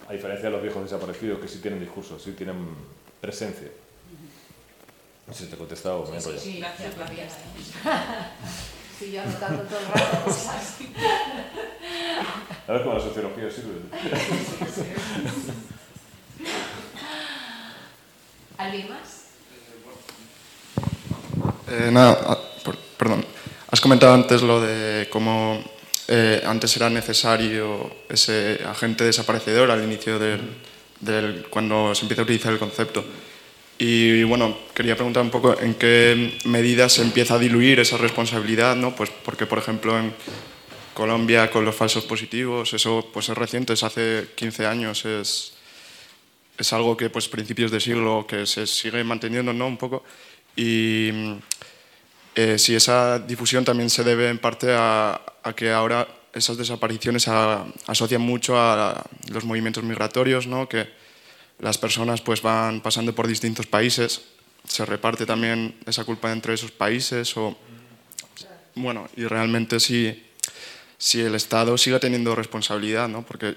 A 0.09 0.15
diferencia 0.15 0.49
de 0.49 0.53
los 0.53 0.63
viejos 0.63 0.85
desaparecidos 0.85 1.39
que 1.39 1.49
sí 1.49 1.59
tienen 1.59 1.81
discurso, 1.81 2.19
sí 2.19 2.33
tienen 2.33 2.57
presencia. 3.21 3.69
No 5.27 5.35
sé 5.35 5.45
si 5.45 5.51
te 5.51 5.57
he 5.57 5.59
contestado. 5.59 6.07
Sí, 6.07 6.13
sí, 6.19 6.31
sí, 6.39 6.59
gracias, 6.61 6.97
gracias. 6.97 7.37
Sí, 8.99 9.13
yo 9.13 9.21
anotando 9.23 9.63
todo 9.65 9.81
el 9.81 9.87
rato 9.87 10.21
cosas. 10.25 10.79
A 12.67 12.73
ver 12.73 12.83
cómo 12.83 12.95
la 12.95 13.01
sociología 13.01 13.51
sirve. 13.51 13.81
¿Alguien 18.57 18.89
más? 18.89 19.27
Eh, 21.69 21.91
nada, 21.91 22.19
ah, 22.27 22.39
perdón. 22.99 23.27
Has 23.73 23.81
comentado 23.81 24.15
antes 24.15 24.43
lo 24.43 24.61
de 24.61 25.09
cómo 25.11 25.63
eh, 26.09 26.43
antes 26.45 26.77
era 26.77 26.91
necesario 26.91 27.89
ese 28.09 28.59
agente 28.67 29.05
desaparecedor 29.05 29.71
al 29.71 29.85
inicio 29.85 30.19
del, 30.19 30.41
del, 30.99 31.47
cuando 31.49 31.95
se 31.95 32.03
empieza 32.03 32.23
a 32.23 32.25
utilizar 32.25 32.53
el 32.53 32.59
concepto. 32.59 33.05
Y 33.79 34.25
bueno, 34.25 34.59
quería 34.75 34.97
preguntar 34.97 35.23
un 35.23 35.31
poco 35.31 35.57
en 35.61 35.75
qué 35.75 36.37
medida 36.47 36.89
se 36.89 37.03
empieza 37.03 37.35
a 37.35 37.39
diluir 37.39 37.79
esa 37.79 37.97
responsabilidad, 37.97 38.75
¿no? 38.75 38.97
Pues 38.97 39.11
porque, 39.25 39.47
por 39.47 39.59
ejemplo, 39.59 39.97
en 39.97 40.13
Colombia 40.93 41.49
con 41.49 41.65
los 41.65 41.77
falsos 41.77 42.05
positivos, 42.05 42.75
eso 42.75 43.09
pues 43.13 43.29
es 43.29 43.39
reciente, 43.39 43.75
es 43.75 43.85
hace 43.85 44.31
15 44.35 44.67
años, 44.67 45.05
es, 45.05 45.53
es 46.59 46.73
algo 46.73 46.97
que 46.97 47.09
pues 47.09 47.29
principios 47.29 47.71
de 47.71 47.79
siglo 47.79 48.27
que 48.29 48.47
se 48.47 48.67
sigue 48.67 49.05
manteniendo, 49.05 49.53
¿no? 49.53 49.69
Un 49.69 49.79
poco. 49.79 50.03
Y 50.57 51.11
eh, 52.35 52.59
si 52.59 52.75
esa 52.75 53.19
difusión 53.19 53.65
también 53.65 53.91
se 53.91 54.05
debe 54.05 54.29
en 54.29 54.39
parte 54.39 54.69
a, 54.71 55.21
que 55.57 55.71
ahora 55.73 56.07
esas 56.33 56.57
desapariciones 56.57 57.27
asocian 57.27 58.21
mucho 58.21 58.59
a 58.59 59.05
los 59.33 59.45
movimientos 59.45 59.83
migratorios, 59.83 60.47
¿no? 60.47 60.69
que 60.69 60.89
las 61.59 61.77
personas 61.77 62.21
pues 62.21 62.41
van 62.41 62.81
pasando 62.81 63.15
por 63.15 63.27
distintos 63.27 63.67
países, 63.67 64.23
se 64.65 64.85
reparte 64.87 65.27
también 65.27 65.75
esa 65.87 66.05
culpa 66.05 66.31
entre 66.31 66.55
esos 66.55 66.71
países 66.71 67.37
o 67.37 67.57
bueno, 68.77 69.09
y 69.17 69.25
realmente 69.25 69.81
si, 69.81 70.23
si 70.97 71.21
el 71.21 71.35
Estado 71.35 71.77
sigue 71.77 71.99
teniendo 71.99 72.37
responsabilidad, 72.37 73.09
¿no? 73.09 73.23
porque 73.23 73.57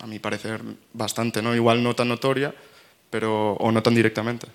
a 0.00 0.06
mi 0.06 0.18
parecer 0.18 0.60
bastante, 0.92 1.40
¿no? 1.42 1.54
igual 1.54 1.82
no 1.82 1.94
tan 1.94 2.08
notoria, 2.08 2.52
pero, 3.08 3.52
o 3.52 3.70
no 3.70 3.82
tan 3.82 3.94
directamente. 3.94 4.48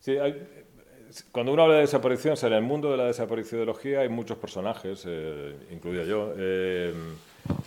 Sí, 0.00 0.16
cuando 1.30 1.52
uno 1.52 1.62
habla 1.62 1.76
de 1.76 1.80
desaparición, 1.82 2.36
en 2.42 2.52
el 2.52 2.62
mundo 2.62 2.90
de 2.90 2.96
la 2.96 3.04
desapareciología 3.04 4.00
hay 4.00 4.08
muchos 4.08 4.38
personajes, 4.38 5.04
eh, 5.06 5.54
incluida 5.70 6.04
yo, 6.04 6.32
eh, 6.36 6.94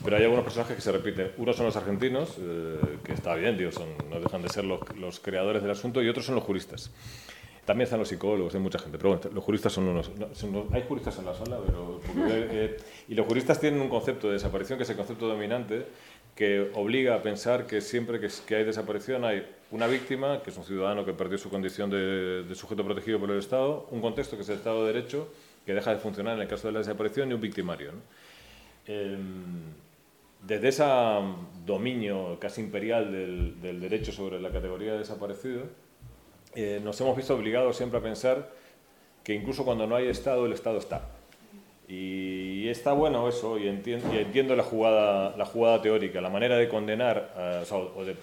pero 0.03 0.17
hay 0.17 0.23
algunos 0.23 0.43
personajes 0.43 0.75
que 0.75 0.81
se 0.81 0.91
repiten. 0.91 1.31
Unos 1.37 1.55
son 1.55 1.67
los 1.67 1.75
argentinos, 1.75 2.37
eh, 2.39 2.79
que 3.03 3.13
está 3.13 3.35
bien, 3.35 3.57
digo, 3.57 3.71
son, 3.71 3.89
no 4.09 4.19
dejan 4.19 4.41
de 4.41 4.49
ser 4.49 4.65
los, 4.65 4.79
los, 4.97 5.19
creadores 5.19 5.61
del 5.61 5.71
asunto, 5.71 6.01
y 6.01 6.09
otros 6.09 6.25
son 6.25 6.35
los 6.35 6.43
juristas. 6.43 6.91
También 7.65 7.85
están 7.85 7.99
los 7.99 8.09
psicólogos, 8.09 8.53
hay 8.55 8.61
mucha 8.61 8.79
gente, 8.79 8.97
pero 8.97 9.15
bueno, 9.15 9.29
los 9.33 9.43
juristas 9.43 9.71
son 9.71 9.87
unos... 9.87 10.11
hay 10.73 10.83
juristas 10.87 11.17
en 11.19 11.25
la 11.25 11.33
sala, 11.33 11.59
pero... 11.65 12.01
y 13.07 13.13
los 13.15 13.25
juristas 13.25 13.59
tienen 13.59 13.79
un 13.79 13.87
concepto 13.87 14.27
de 14.27 14.33
desaparición 14.33 14.77
que 14.77 14.83
es 14.83 14.89
el 14.89 14.97
concepto 14.97 15.27
dominante, 15.27 15.85
que 16.35 16.71
obliga 16.73 17.15
a 17.15 17.21
pensar 17.21 17.67
que 17.67 17.81
siempre 17.81 18.19
que, 18.19 18.55
hay 18.55 18.63
desaparición 18.63 19.23
hay 19.23 19.45
una 19.71 19.87
víctima, 19.87 20.41
que 20.41 20.49
es 20.49 20.57
un 20.57 20.63
ciudadano 20.63 21.05
que 21.05 21.13
perdió 21.13 21.37
su 21.37 21.49
condición 21.49 21.89
de, 21.89 22.45
sujeto 22.55 22.83
protegido 22.83 23.19
por 23.19 23.29
el 23.31 23.39
Estado, 23.39 23.87
un 23.91 24.01
contexto 24.01 24.35
que 24.35 24.43
es 24.43 24.49
el 24.49 24.57
Estado 24.57 24.85
de 24.85 24.93
Derecho, 24.93 25.31
que 25.65 25.73
deja 25.73 25.91
de 25.91 25.97
funcionar 25.97 26.35
en 26.35 26.41
el 26.41 26.47
caso 26.47 26.67
de 26.67 26.73
la 26.73 26.79
desaparición, 26.79 27.29
y 27.31 27.33
un 27.33 27.41
victimario. 27.41 27.91
Em, 28.87 29.73
desde 30.41 30.67
ese 30.67 30.83
dominio 31.65 32.37
casi 32.39 32.61
imperial 32.61 33.11
del, 33.11 33.79
derecho 33.79 34.11
sobre 34.11 34.41
la 34.41 34.51
categoría 34.51 34.93
de 34.93 34.99
desaparecido, 34.99 35.63
eh, 36.55 36.81
nos 36.83 36.99
hemos 36.99 37.15
visto 37.15 37.33
obligados 37.33 37.77
siempre 37.77 37.99
a 37.99 38.01
pensar 38.01 38.51
que 39.23 39.33
incluso 39.33 39.63
cuando 39.63 39.87
no 39.87 39.95
hay 39.95 40.07
Estado, 40.07 40.45
el 40.45 40.53
Estado 40.53 40.79
está. 40.79 41.09
Y 41.95 42.69
está 42.69 42.93
bueno 42.93 43.27
eso, 43.29 43.59
y 43.59 43.67
entiendo, 43.67 44.11
y 44.11 44.17
entiendo 44.17 44.55
la, 44.55 44.63
jugada, 44.63 45.37
la 45.37 45.45
jugada 45.45 45.79
teórica, 45.81 46.21
la 46.21 46.29
manera 46.29 46.57
de 46.57 46.67
condenar, 46.67 47.63
o, 47.69 48.03
de 48.03 48.15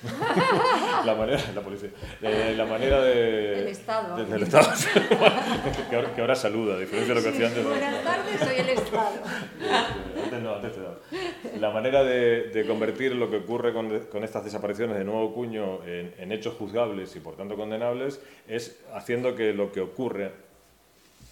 la 1.04 1.14
manera, 1.14 1.42
la 1.54 1.60
policía, 1.60 1.90
eh, 2.22 2.54
la 2.56 2.64
manera 2.64 3.02
de... 3.02 3.58
El 3.58 3.68
Estado. 3.68 4.16
Desde 4.16 4.36
el 4.36 4.42
Estado. 4.44 4.68
que, 5.90 5.96
ahora, 5.96 6.14
que, 6.14 6.20
ahora, 6.20 6.36
saluda, 6.36 6.76
a 6.76 6.78
diferencia 6.78 7.14
de 7.14 7.20
lo 7.20 7.24
que 7.24 7.34
hacía 7.34 7.48
antes. 7.48 7.64
Buenas 7.64 8.04
tardes, 8.04 8.40
soy 8.40 8.56
el 8.56 8.68
Estado. 8.70 9.16
antes 10.24 10.40
no, 10.40 10.54
antes 10.54 10.72
te 10.72 10.80
daba. 10.80 10.98
La 11.58 11.70
manera 11.70 12.04
de, 12.04 12.44
de, 12.44 12.66
convertir 12.66 13.14
lo 13.14 13.28
que 13.28 13.38
ocurre 13.38 13.74
con, 13.74 14.06
con, 14.06 14.24
estas 14.24 14.44
desapariciones 14.44 14.96
de 14.96 15.04
nuevo 15.04 15.34
cuño 15.34 15.84
en, 15.84 16.14
en 16.16 16.32
hechos 16.32 16.54
juzgables 16.54 17.14
y 17.16 17.20
por 17.20 17.36
tanto 17.36 17.56
condenables 17.56 18.22
es 18.46 18.80
haciendo 18.94 19.34
que 19.34 19.52
lo 19.52 19.72
que 19.72 19.80
ocurre 19.80 20.47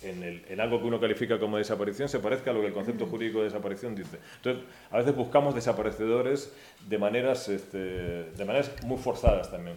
en, 0.03 0.61
algo 0.61 0.81
que 0.81 0.87
uno 0.87 1.01
califica 1.01 1.39
como 1.39 1.59
desaparición 1.59 2.09
se 2.09 2.19
parezca 2.19 2.51
a 2.51 2.55
lo 2.55 2.61
que 2.61 2.69
el 2.69 2.73
concepto 2.73 3.07
jurídico 3.07 3.39
de 3.39 3.45
desaparición 3.45 3.95
dice. 3.95 4.19
Entonces, 4.37 4.65
a 4.91 4.99
veces 4.99 5.17
buscamos 5.17 5.55
desaparecedores 5.55 6.53
de 6.87 6.99
maneras, 6.99 7.49
este, 7.49 7.79
de 7.79 8.45
maneras 8.45 8.71
muy 8.85 8.99
forzadas 8.99 9.51
también, 9.51 9.77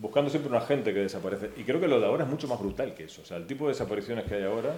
buscando 0.00 0.30
siempre 0.30 0.50
un 0.50 0.56
agente 0.56 0.92
que 0.92 1.00
desaparece. 1.00 1.50
Y 1.56 1.64
creo 1.64 1.80
que 1.80 1.88
lo 1.88 2.00
de 2.00 2.06
ahora 2.06 2.24
es 2.24 2.30
mucho 2.30 2.48
más 2.48 2.58
brutal 2.58 2.94
que 2.94 3.04
eso. 3.04 3.22
O 3.22 3.24
sea, 3.24 3.36
el 3.36 3.46
tipo 3.46 3.66
de 3.66 3.72
desapariciones 3.72 4.24
que 4.24 4.34
hay 4.34 4.44
ahora 4.44 4.74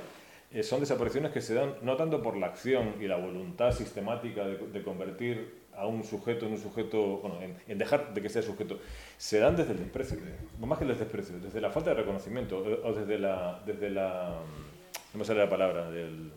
eh, 0.53 0.63
son 0.63 0.81
desapariciones 0.81 1.33
que 1.33 1.41
se 1.41 1.55
dan 1.55 1.75
no 1.83 1.97
tanto 1.97 2.23
por 2.23 2.37
la 2.37 2.47
acción 2.47 2.95
y 3.01 3.07
la 3.07 3.17
voluntad 3.17 3.73
sistemática 3.73 4.47
de, 4.47 4.83
convertir 4.83 5.66
a 5.77 5.87
un 5.87 6.05
sujeto 6.05 6.47
en 6.47 6.53
un 6.53 6.59
sujeto, 6.59 7.19
bueno, 7.19 7.39
en, 7.67 7.79
dejar 7.79 8.15
de 8.15 8.23
que 8.23 8.29
sea 8.29 8.43
sujeto, 8.43 8.79
se 9.17 9.39
dan 9.39 9.57
desde 9.57 9.73
el 9.73 9.79
desprecio, 9.79 10.19
más 10.61 10.79
que 10.79 10.85
el 10.85 10.99
desprecio, 10.99 11.39
desde 11.39 11.61
la 11.61 11.71
falta 11.71 11.91
de 11.91 11.97
reconocimiento 11.97 12.59
o 12.59 12.93
desde 12.93 13.19
la, 13.19 13.63
desde 13.67 13.91
la 13.91 14.37
no 15.17 15.21
me 15.21 15.25
sale 15.25 15.41
la 15.41 15.49
palabra, 15.49 15.91
del, 15.91 16.31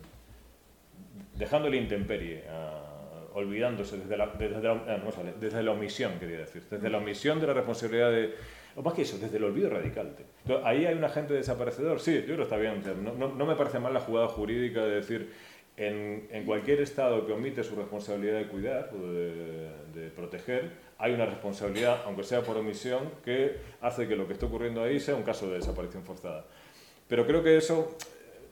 dejando 1.36 1.70
la 1.70 1.76
intemperie, 1.76 2.44
uh, 2.48 3.38
olvidándose 3.38 3.98
desde 3.98 4.16
la, 4.16 4.28
desde, 4.28 4.62
la, 4.62 4.72
ah, 4.72 4.98
no 5.04 5.12
sale, 5.12 5.34
desde 5.40 5.62
la 5.64 5.72
omisión, 5.72 6.14
quería 6.18 6.40
decir, 6.40 6.64
desde 6.70 6.90
la 6.90 6.98
omisión 6.98 7.42
de 7.42 7.48
la 7.48 7.54
responsabilidad 7.54 8.12
de, 8.12 8.36
o 8.76 8.82
más 8.82 8.94
que 8.94 9.02
eso, 9.02 9.18
desde 9.18 9.38
el 9.38 9.44
olvido 9.44 9.70
radical. 9.70 10.16
Entonces, 10.44 10.66
ahí 10.66 10.86
hay 10.86 10.96
un 10.96 11.04
agente 11.04 11.34
desaparecedor, 11.34 12.00
sí, 12.00 12.16
yo 12.16 12.24
creo 12.24 12.38
que 12.38 12.44
está 12.44 12.58
bien, 12.58 12.82
no, 13.04 13.14
no, 13.14 13.36
no 13.36 13.46
me 13.46 13.56
parece 13.56 13.80
mal 13.80 13.94
la 13.94 14.00
jugada 14.00 14.28
jurídica 14.30 14.84
de 14.86 14.96
decir, 14.96 15.34
en, 15.80 16.44
cualquier 16.46 16.82
Estado 16.82 17.26
que 17.26 17.32
omite 17.32 17.64
su 17.64 17.76
responsabilidad 17.76 18.38
de 18.38 18.48
cuidar 18.48 18.92
o 18.94 19.12
de, 19.12 20.10
proteger, 20.16 20.72
hay 20.98 21.14
una 21.14 21.26
responsabilidad, 21.26 22.02
aunque 22.06 22.24
sea 22.24 22.42
por 22.42 22.58
omisión, 22.58 23.10
que 23.24 23.58
hace 23.80 24.08
que 24.08 24.16
lo 24.16 24.28
que 24.28 24.34
esté 24.34 24.46
ocurriendo 24.46 24.84
ahí 24.84 25.00
sea 25.00 25.16
un 25.16 25.24
caso 25.24 25.48
de 25.48 25.56
desaparición 25.56 26.04
forzada. 26.04 26.46
Pero 27.08 27.26
creo 27.26 27.42
que 27.42 27.56
eso 27.56 27.96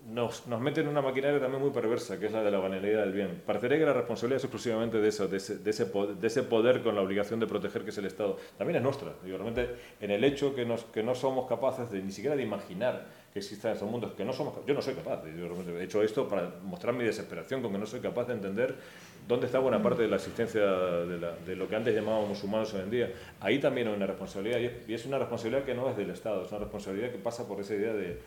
nos, 0.07 0.47
nos 0.47 0.61
mete 0.61 0.80
en 0.80 0.88
una 0.88 1.01
maquinaria 1.01 1.39
también 1.39 1.61
muy 1.61 1.71
perversa, 1.71 2.17
que 2.17 2.28
es 2.28 2.32
la 2.32 2.43
de 2.43 2.51
la 2.51 2.59
banalidad 2.59 3.01
del 3.01 3.11
bien. 3.11 3.41
Parecería 3.45 3.78
que 3.78 3.86
la 3.86 3.93
responsabilidad 3.93 4.38
es 4.38 4.43
exclusivamente 4.45 4.99
de 4.99 5.09
eso, 5.09 5.28
de 5.28 5.38
ese, 5.38 5.57
de 5.57 5.69
ese, 5.69 6.43
poder, 6.43 6.82
con 6.82 6.95
la 6.95 7.01
obligación 7.01 7.41
de 7.41 7.47
proteger 7.47 7.84
que 7.84 7.89
es 7.89 7.97
el 7.97 8.06
Estado. 8.06 8.38
También 8.57 8.77
es 8.77 8.84
nuestra. 8.84 9.14
Digo, 9.23 9.38
realmente, 9.38 9.76
en 9.99 10.11
el 10.11 10.23
hecho 10.23 10.56
que, 10.56 10.65
que 10.93 11.03
no 11.03 11.15
somos 11.15 11.47
capaces 11.47 11.91
de 11.91 12.01
ni 12.01 12.11
siquiera 12.11 12.38
de 12.38 12.43
imaginar 12.43 13.07
que 13.38 13.43
existan 13.43 13.73
estos 13.73 13.89
mundos, 13.89 14.14
que 14.14 14.26
no 14.26 14.34
somos 14.34 14.65
Yo 14.65 14.73
no 14.73 14.81
soy 14.81 14.95
capaz. 14.95 15.23
Yo 15.26 15.80
he 15.80 15.84
hecho 15.84 16.01
esto 16.01 16.27
para 16.27 16.49
mostrar 16.64 16.93
mi 16.95 17.03
desesperación 17.03 17.61
con 17.61 17.72
que 17.72 17.77
no 17.77 17.85
soy 17.85 17.99
capaz 17.99 18.26
de 18.26 18.34
entender 18.34 18.76
dónde 19.27 19.45
está 19.45 19.59
buena 19.59 19.81
parte 19.81 20.01
de 20.01 20.07
la 20.07 20.15
existencia 20.15 20.61
de, 20.61 21.19
la, 21.19 21.35
lo 21.55 21.68
que 21.68 21.76
antes 21.76 21.93
llamábamos 21.93 22.43
humanos 22.43 22.73
hoy 22.73 22.81
en 22.81 22.89
día. 22.89 23.11
Ahí 23.39 23.59
también 23.59 23.88
hay 23.89 23.93
una 23.93 24.07
responsabilidad, 24.07 24.59
y 24.88 24.93
es 24.93 25.05
una 25.05 25.19
responsabilidad 25.19 25.65
que 25.65 25.76
no 25.76 25.88
es 25.89 25.97
del 25.97 26.09
Estado, 26.09 26.43
es 26.43 26.49
una 26.49 26.61
responsabilidad 26.61 27.11
que 27.11 27.19
pasa 27.19 27.47
por 27.47 27.59
esa 27.59 27.76
idea 27.76 27.93
de 27.93 28.19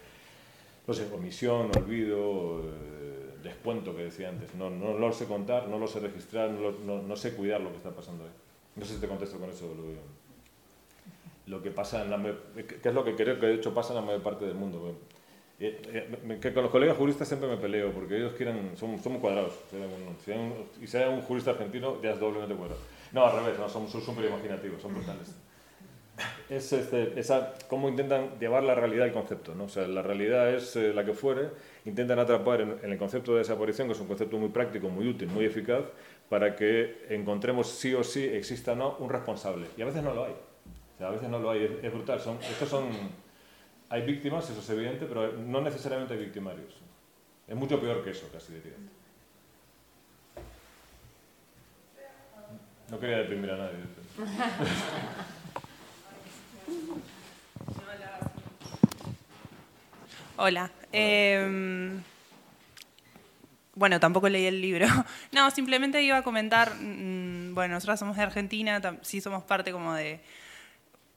no 0.87 0.95
sé, 0.95 1.09
omisión, 1.12 1.70
olvido, 1.77 2.61
eh, 2.61 3.31
descuento 3.43 3.97
que 3.97 4.05
decía 4.05 4.28
antes. 4.28 4.55
No, 4.55 4.70
no, 4.70 4.97
lo 4.97 5.12
sé 5.12 5.27
contar, 5.27 5.66
no 5.69 5.78
lo 5.78 5.89
sé 5.89 5.99
registrar, 5.99 6.51
no, 6.51 7.03
no, 7.03 7.16
sé 7.16 7.35
cuidar 7.35 7.61
lo 7.61 7.70
que 7.70 7.78
está 7.78 7.91
pasando 7.91 8.24
ahí. 8.24 8.31
No 8.77 8.85
sé 8.85 8.95
si 8.95 9.01
te 9.01 9.09
contesto 9.09 9.39
con 9.39 9.51
eso 9.51 9.66
lo, 9.74 10.20
lo 11.51 11.60
que 11.62 11.70
pasa 11.70 12.02
en 12.02 12.10
la 12.10 12.35
que 12.55 12.89
es 12.89 12.94
lo 12.94 13.05
que 13.05 13.14
creo 13.14 13.39
que 13.39 13.47
de 13.47 13.55
hecho 13.55 13.74
pasa 13.74 13.90
en 13.90 13.97
la 13.97 14.02
mayor 14.02 14.22
parte 14.22 14.44
del 14.44 14.55
mundo. 14.55 14.97
Eh, 15.59 15.82
eh, 15.93 16.39
que 16.40 16.55
con 16.55 16.62
los 16.62 16.72
colegas 16.72 16.97
juristas 16.97 17.28
siempre 17.28 17.47
me 17.47 17.59
peleo 17.59 17.93
porque 17.93 18.16
ellos 18.16 18.32
quieren, 18.32 18.72
son, 18.77 18.98
son 18.98 19.18
cuadrados. 19.18 19.52
Si 20.24 20.31
un, 20.31 20.55
y 20.81 20.86
si 20.86 20.97
hay 20.97 21.12
un 21.12 21.20
jurista 21.20 21.51
argentino 21.51 22.01
ya 22.01 22.12
es 22.12 22.20
doblemente 22.20 22.55
cuadrado. 22.55 22.81
No, 23.12 23.27
al 23.27 23.44
revés, 23.44 23.59
no, 23.59 23.68
son 23.68 23.89
súper 23.89 24.24
imaginativos, 24.24 24.81
son 24.81 24.94
brutales. 24.94 25.35
es 26.48 26.72
este, 26.72 27.18
esa, 27.18 27.55
cómo 27.68 27.89
intentan 27.89 28.39
llevar 28.39 28.62
la 28.62 28.74
realidad 28.74 29.05
al 29.05 29.12
concepto. 29.12 29.55
¿no? 29.55 29.64
O 29.64 29.68
sea, 29.68 29.86
la 29.86 30.02
realidad 30.02 30.52
es 30.55 30.77
eh, 30.77 30.93
la 30.93 31.05
que 31.05 31.12
fuere, 31.12 31.51
intentan 31.85 32.18
atrapar 32.18 32.60
en, 32.60 32.78
el 32.82 32.98
concepto 32.98 33.32
de 33.32 33.39
desaparición, 33.39 33.89
que 33.89 33.94
es 33.94 34.01
un 34.01 34.06
concepto 34.06 34.39
muy 34.39 34.48
práctico, 34.48 34.89
muy 34.89 35.09
útil, 35.09 35.28
muy 35.28 35.44
eficaz, 35.44 35.85
para 36.28 36.56
que 36.56 37.06
encontremos 37.10 37.68
sí 37.68 37.94
o 37.94 38.05
sí, 38.05 38.24
exista 38.24 38.72
o 38.72 38.77
no, 38.77 38.97
un 38.98 39.10
responsable. 39.10 39.66
Y 39.77 39.82
a 39.82 39.86
veces 39.86 40.02
no 40.02 40.14
lo 40.14 40.24
hay. 40.24 40.35
A 41.02 41.10
veces 41.10 41.28
no 41.28 41.39
lo 41.39 41.51
hay, 41.51 41.78
es, 41.82 41.93
brutal. 41.93 42.20
Son, 42.20 42.39
estos 42.43 42.68
son, 42.68 42.89
hay 43.89 44.02
víctimas, 44.02 44.48
eso 44.51 44.60
es 44.60 44.70
evidente, 44.70 45.06
pero 45.06 45.32
no 45.32 45.60
necesariamente 45.60 46.14
hay 46.14 46.20
victimarios. 46.20 46.74
Es 47.48 47.56
mucho 47.56 47.81
peor 47.81 48.05
que 48.05 48.10
eso, 48.10 48.28
casi 48.32 48.52
diría. 48.55 48.74
No 52.90 52.98
quería 52.98 53.18
deprimir 53.18 53.51
a 53.51 53.56
nadie. 53.56 53.78
Hola. 60.36 60.70
Em, 60.90 62.02
bueno, 63.74 64.01
tampoco 64.01 64.28
leí 64.28 64.47
el 64.47 64.60
libro. 64.60 64.86
No, 65.32 65.51
simplemente 65.51 66.02
iba 66.02 66.16
a 66.18 66.22
comentar, 66.22 66.74
mm, 66.74 67.55
bueno, 67.55 67.74
nosotros 67.74 68.01
somos 68.01 68.16
de 68.16 68.22
Argentina, 68.22 68.81
sí 69.02 69.20
somos 69.20 69.44
parte 69.44 69.70
como 69.70 69.94
de 69.94 70.20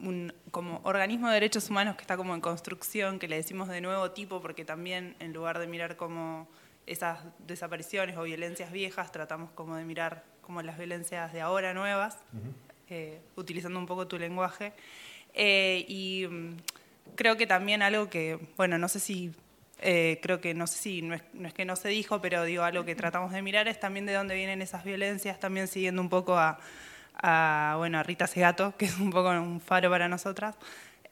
un 0.04 0.34
como 0.52 0.82
organismo 0.84 1.28
de 1.28 1.36
derechos 1.36 1.70
humanos 1.70 1.96
que 1.96 2.02
está 2.02 2.18
como 2.18 2.36
en 2.36 2.42
construcción, 2.42 3.20
que 3.20 3.28
le 3.28 3.38
decimos 3.38 3.70
de 3.70 3.82
nuevo 3.82 4.12
tipo, 4.12 4.42
porque 4.42 4.66
también 4.66 5.16
en 5.20 5.34
lugar 5.34 5.60
de 5.60 5.68
mirar 5.68 5.96
como 5.96 6.48
esas 6.86 7.20
desapariciones 7.40 8.18
o 8.18 8.24
violencias 8.24 8.72
viejas, 8.72 9.12
tratamos 9.12 9.52
como 9.52 9.76
de 9.76 9.86
mirar 9.86 10.24
como 10.42 10.62
las 10.62 10.78
violencias 10.78 11.32
de 11.32 11.42
ahora 11.42 11.74
nuevas, 11.74 12.18
eh, 12.90 13.22
utilizando 13.36 13.80
un 13.80 13.86
poco 13.86 14.08
tu 14.08 14.20
lenguaje. 14.20 14.74
Eh, 15.34 15.86
y 15.88 16.28
mm, 16.30 16.58
creo 17.16 17.38
que 17.38 17.48
también 17.48 17.82
algo 17.82 18.10
que, 18.10 18.38
bueno, 18.58 18.78
no 18.78 18.90
sé 18.90 19.00
si, 19.00 19.32
eh, 19.80 20.20
creo 20.22 20.42
que 20.42 20.54
no 20.54 20.68
sé 20.68 20.78
si, 20.78 21.02
no 21.02 21.16
es, 21.16 21.54
que 21.54 21.66
no 21.66 21.76
se 21.76 21.88
dijo, 21.88 22.22
pero 22.22 22.44
digo, 22.44 22.64
algo 22.64 22.84
que 22.84 22.96
tratamos 22.96 23.32
de 23.32 23.42
mirar 23.42 23.68
es 23.68 23.80
también 23.80 24.06
de 24.06 24.14
dónde 24.14 24.36
vienen 24.36 24.62
esas 24.62 24.84
violencias, 24.84 25.40
también 25.40 25.68
siguiendo 25.68 26.02
un 26.02 26.10
poco 26.10 26.38
a, 26.38 26.60
bueno, 27.22 28.00
a 28.00 28.04
Rita 28.04 28.28
Segato, 28.28 28.76
que 28.78 28.86
es 28.86 28.98
un 28.98 29.10
poco 29.10 29.30
un 29.30 29.62
faro 29.62 29.90
para 29.90 30.08
nosotras. 30.08 30.56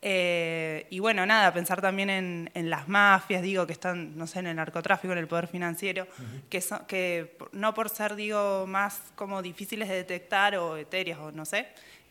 Eh, 0.03 0.87
y 0.89 0.97
bueno, 0.97 1.25
nada, 1.27 1.53
pensar 1.53 1.79
también 1.79 2.09
en, 2.09 2.69
las 2.69 2.87
mafias, 2.87 3.43
digo, 3.43 3.67
que 3.67 3.73
están, 3.73 4.17
no 4.17 4.25
sé, 4.25 4.39
en 4.39 4.47
el 4.47 4.55
narcotráfico, 4.55 5.13
en 5.13 5.19
el 5.19 5.27
poder 5.27 5.47
financiero, 5.47 6.07
que, 6.49 6.59
son, 6.59 6.85
que 6.87 7.37
no 7.51 7.75
por 7.75 7.89
ser, 7.89 8.15
digo, 8.15 8.65
más 8.67 8.99
como 9.15 9.43
difíciles 9.43 9.87
de 9.89 9.95
detectar 9.95 10.55
o 10.55 10.75
etéreas 10.75 11.19
o 11.19 11.31
no 11.31 11.45
sé, 11.45 11.67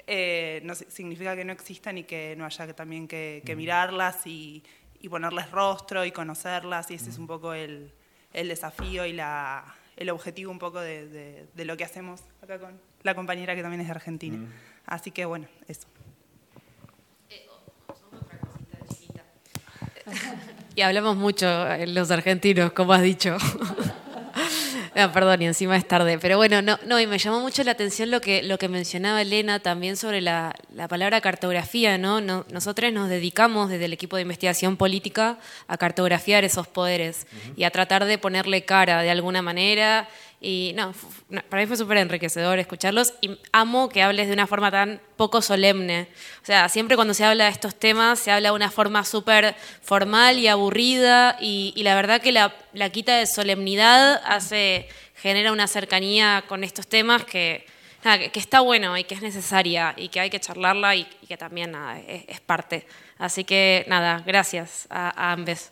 eh, 0.06 0.60
no 0.64 0.74
significa 0.74 1.34
que 1.34 1.44
no 1.44 1.52
existan 1.52 1.98
y 1.98 2.04
que 2.04 2.34
no 2.36 2.44
haya 2.44 2.66
que, 2.66 2.74
también 2.74 3.08
que, 3.08 3.42
mirarlas 3.56 4.26
y, 4.26 4.62
ponerles 5.08 5.50
rostro 5.50 6.04
y 6.04 6.12
conocerlas 6.12 6.90
y 6.90 6.94
ese 6.94 7.10
es 7.10 7.18
un 7.18 7.26
poco 7.26 7.54
el, 7.54 7.92
desafío 8.32 9.04
y 9.06 9.12
la, 9.12 9.64
el 9.96 10.10
objetivo 10.10 10.52
un 10.52 10.58
poco 10.58 10.80
de, 10.80 11.48
lo 11.56 11.76
que 11.76 11.84
hacemos 11.84 12.22
acá 12.42 12.58
con 12.58 12.80
la 13.02 13.14
compañera 13.14 13.54
que 13.54 13.62
también 13.62 13.80
es 13.80 13.86
de 13.86 13.92
Argentina. 13.92 14.38
Así 14.86 15.10
que 15.10 15.24
bueno, 15.24 15.46
eso. 15.68 15.86
Eh, 17.28 17.46
y 20.74 20.80
hablamos 20.82 21.16
mucho 21.16 21.46
eh, 21.72 21.86
los 21.86 22.10
argentinos, 22.10 22.72
como 22.72 22.92
has 22.92 23.02
dicho. 23.02 23.36
Perdón, 24.92 25.40
y 25.40 25.46
encima 25.46 25.76
es 25.76 25.86
tarde. 25.86 26.18
Pero 26.18 26.36
bueno, 26.36 26.60
no, 26.60 26.78
no, 26.84 27.00
y 27.00 27.06
me 27.06 27.16
llamó 27.16 27.40
mucho 27.40 27.62
la 27.62 27.70
atención 27.70 28.10
lo 28.10 28.20
que, 28.20 28.42
lo 28.42 28.58
que 28.58 28.68
mencionaba 28.68 29.22
Elena 29.22 29.60
también 29.60 29.96
sobre 29.96 30.20
la, 30.20 30.54
la 30.74 30.88
palabra 30.88 31.20
cartografía, 31.20 31.96
¿no? 31.96 32.20
Nosotros 32.20 32.92
nos 32.92 33.08
dedicamos 33.08 33.70
desde 33.70 33.86
el 33.86 33.92
equipo 33.92 34.16
de 34.16 34.22
investigación 34.22 34.76
política 34.76 35.38
a 35.68 35.78
cartografiar 35.78 36.44
esos 36.44 36.66
poderes 36.66 37.26
y 37.56 37.64
a 37.64 37.70
tratar 37.70 38.04
de 38.04 38.18
ponerle 38.18 38.64
cara 38.64 39.00
de 39.00 39.10
alguna 39.10 39.42
manera 39.42 40.08
y 40.42 40.72
no, 40.74 40.94
para 41.50 41.62
mí 41.62 41.66
fue 41.66 41.76
súper 41.76 41.98
enriquecedor 41.98 42.58
escucharlos 42.58 43.12
y 43.20 43.38
amo 43.52 43.90
que 43.90 44.02
hables 44.02 44.26
de 44.26 44.32
una 44.32 44.46
forma 44.46 44.70
tan 44.70 44.98
poco 45.16 45.42
solemne. 45.42 46.08
O 46.42 46.46
sea, 46.46 46.70
siempre 46.70 46.96
cuando 46.96 47.12
se 47.12 47.26
habla 47.26 47.44
de 47.44 47.50
estos 47.50 47.74
temas 47.74 48.20
se 48.20 48.30
habla 48.30 48.48
de 48.48 48.54
una 48.54 48.70
forma 48.70 49.04
súper 49.04 49.54
formal 49.82 50.38
y 50.38 50.48
aburrida 50.48 51.36
y, 51.40 51.74
la 51.82 51.94
verdad 51.94 52.22
que 52.22 52.32
la, 52.32 52.54
quita 52.90 53.18
de 53.18 53.26
solemnidad 53.26 54.22
hace, 54.24 54.88
genera 55.14 55.52
una 55.52 55.66
cercanía 55.66 56.44
con 56.48 56.64
estos 56.64 56.86
temas 56.86 57.24
que, 57.26 57.66
que, 58.02 58.38
está 58.38 58.60
bueno 58.60 58.96
y 58.96 59.04
que 59.04 59.16
es 59.16 59.20
necesaria 59.20 59.92
y 59.94 60.08
que 60.08 60.20
hay 60.20 60.30
que 60.30 60.40
charlarla 60.40 60.96
y, 60.96 61.04
que 61.28 61.36
también 61.36 61.76
es, 62.06 62.40
parte. 62.40 62.86
Así 63.18 63.44
que 63.44 63.84
nada, 63.88 64.22
gracias 64.24 64.86
a, 64.88 65.10
a 65.10 65.32
ambos. 65.32 65.70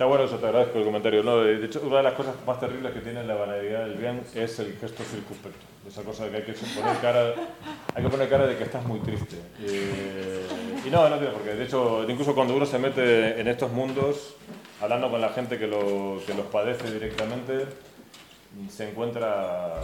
Está 0.00 0.08
bueno 0.08 0.24
eso, 0.24 0.38
te 0.38 0.46
agradezco 0.46 0.78
el 0.78 0.86
comentario. 0.86 1.22
No, 1.22 1.40
de 1.40 1.62
hecho, 1.62 1.82
una 1.84 1.98
de 1.98 2.04
las 2.04 2.14
cosas 2.14 2.34
más 2.46 2.58
terribles 2.58 2.90
que 2.94 3.00
tiene 3.00 3.22
la 3.22 3.34
banalidad 3.34 3.80
del 3.80 3.98
bien 3.98 4.22
es 4.34 4.58
el 4.58 4.74
gesto 4.78 5.02
circunspecto. 5.04 5.58
Esa 5.86 6.02
cosa 6.02 6.24
de 6.24 6.30
que 6.30 6.36
hay 6.38 6.42
que 6.44 6.54
poner 6.54 6.96
cara, 7.02 7.34
hay 7.94 8.02
que 8.02 8.08
poner 8.08 8.30
cara 8.30 8.46
de 8.46 8.56
que 8.56 8.64
estás 8.64 8.82
muy 8.86 9.00
triste. 9.00 9.36
y 9.62 10.88
no, 10.88 11.06
no 11.06 11.18
tiene 11.18 11.34
por 11.34 11.42
qué. 11.42 11.50
De 11.50 11.64
hecho, 11.64 12.06
incluso 12.08 12.34
cuando 12.34 12.56
uno 12.56 12.64
se 12.64 12.78
mete 12.78 13.38
en 13.38 13.46
estos 13.46 13.70
mundos, 13.72 14.36
hablando 14.80 15.10
con 15.10 15.20
la 15.20 15.28
gente 15.28 15.58
que, 15.58 15.66
lo, 15.66 16.22
que 16.26 16.32
los 16.32 16.46
padece 16.46 16.90
directamente, 16.90 17.66
se 18.70 18.88
encuentra 18.88 19.82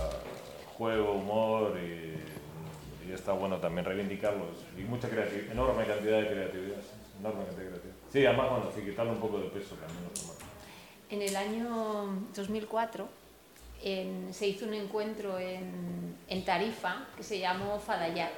juego, 0.78 1.12
humor 1.12 1.74
y, 1.76 3.06
y 3.06 3.12
está 3.12 3.32
bueno 3.32 3.58
también 3.58 3.84
reivindicarlos. 3.84 4.64
Y 4.78 4.80
mucha 4.80 5.10
creatividad, 5.10 5.52
enorme 5.52 5.84
cantidad 5.84 6.22
de 6.22 6.26
creatividad. 6.26 6.80
Enorme 7.20 7.44
cantidad 7.44 7.64
de 7.64 7.68
creatividad. 7.68 7.96
Sí, 8.16 8.24
además. 8.24 8.46
En 11.10 11.20
el 11.20 11.36
año 11.36 12.22
2004 12.34 13.06
se 14.32 14.46
hizo 14.46 14.64
un 14.64 14.72
encuentro 14.72 15.38
en, 15.38 16.16
en, 16.26 16.44
Tarifa 16.46 17.08
que 17.14 17.22
se 17.22 17.38
llamó 17.38 17.78
Fadayat. 17.78 18.32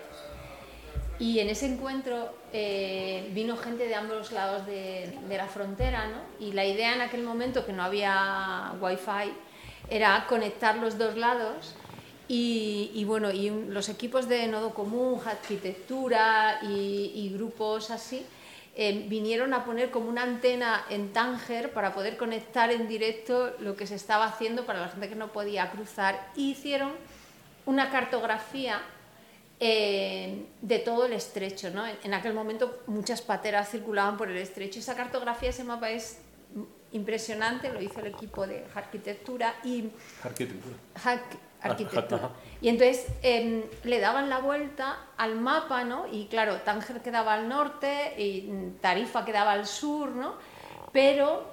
Y 1.21 1.39
en 1.39 1.49
ese 1.49 1.67
encuentro 1.67 2.35
eh, 2.53 3.31
vino 3.33 3.57
gente 3.57 3.87
de 3.87 3.95
ambos 3.95 4.33
lados 4.33 4.67
de, 4.67 5.17
de, 5.29 5.37
la 5.37 5.47
frontera, 5.47 6.09
¿no? 6.09 6.45
Y 6.45 6.55
la 6.55 6.67
idea 6.67 6.97
en 6.97 7.01
aquel 7.01 7.23
momento, 7.23 7.65
que 7.65 7.73
no 7.73 7.85
había 7.85 8.73
wifi, 8.81 9.33
era 9.91 10.27
conectar 10.29 10.77
los 10.79 10.99
dos 10.99 11.17
lados 11.17 11.77
y, 12.27 12.91
y, 12.95 13.05
bueno, 13.05 13.31
y 13.31 13.51
los 13.69 13.89
equipos 13.89 14.29
de 14.29 14.49
nodo 14.49 14.75
común, 14.75 15.21
arquitectura 15.25 16.59
y, 16.65 17.13
y 17.15 17.31
grupos 17.33 17.93
así, 17.93 18.27
eh, 18.81 19.07
vinieron 19.09 19.55
a 19.55 19.65
poner 19.65 19.91
como 19.91 20.09
una 20.09 20.23
antena 20.23 20.85
en 20.89 21.13
Tánger 21.13 21.73
para 21.73 21.93
poder 21.93 22.17
conectar 22.17 22.71
en 22.71 22.87
directo 22.87 23.53
lo 23.59 23.75
que 23.75 23.89
se 23.89 23.97
estaba 23.97 24.27
haciendo 24.27 24.67
para 24.67 24.81
la 24.81 24.89
gente 24.89 25.09
que 25.09 25.17
no 25.17 25.33
podía 25.33 25.69
cruzar. 25.73 26.31
Y 26.37 26.53
hicieron 26.53 26.93
una 27.67 27.91
cartografía 27.91 28.81
eh, 29.59 30.45
de 30.63 30.79
todo 30.79 31.07
el 31.07 31.13
estrecho. 31.13 31.71
¿no? 31.71 31.83
En, 32.05 32.15
aquel 32.15 32.35
momento 32.35 32.79
muchas 32.87 33.21
pateras 33.21 33.69
circulaban 33.69 34.17
por 34.17 34.31
el 34.31 34.37
estrecho. 34.37 34.79
Esa 34.79 34.95
cartografía, 34.95 35.51
ese 35.51 35.65
mapa 35.65 35.91
es 35.91 36.19
impresionante, 36.93 37.73
lo 37.73 37.83
hizo 37.83 37.99
el 37.99 38.07
equipo 38.07 38.47
de 38.47 38.65
arquitectura 38.77 39.57
y... 39.65 39.91
Arquitectura 40.23 40.77
arquitectura. 41.61 42.31
Y 42.61 42.69
entonces 42.69 43.07
em, 43.23 43.63
le 43.85 44.01
daban 44.01 44.29
la 44.29 44.39
vuelta 44.39 44.99
al 45.17 45.37
mapa, 45.37 45.85
¿no? 45.85 46.07
Y 46.11 46.27
claro, 46.27 46.57
Tánger 46.63 47.01
quedaba 47.01 47.35
al 47.35 47.49
norte 47.49 48.15
y 48.19 48.73
Tarifa 48.81 49.25
quedaba 49.25 49.53
al 49.53 49.67
sur, 49.67 50.11
¿no? 50.11 50.35
Pero 50.93 51.47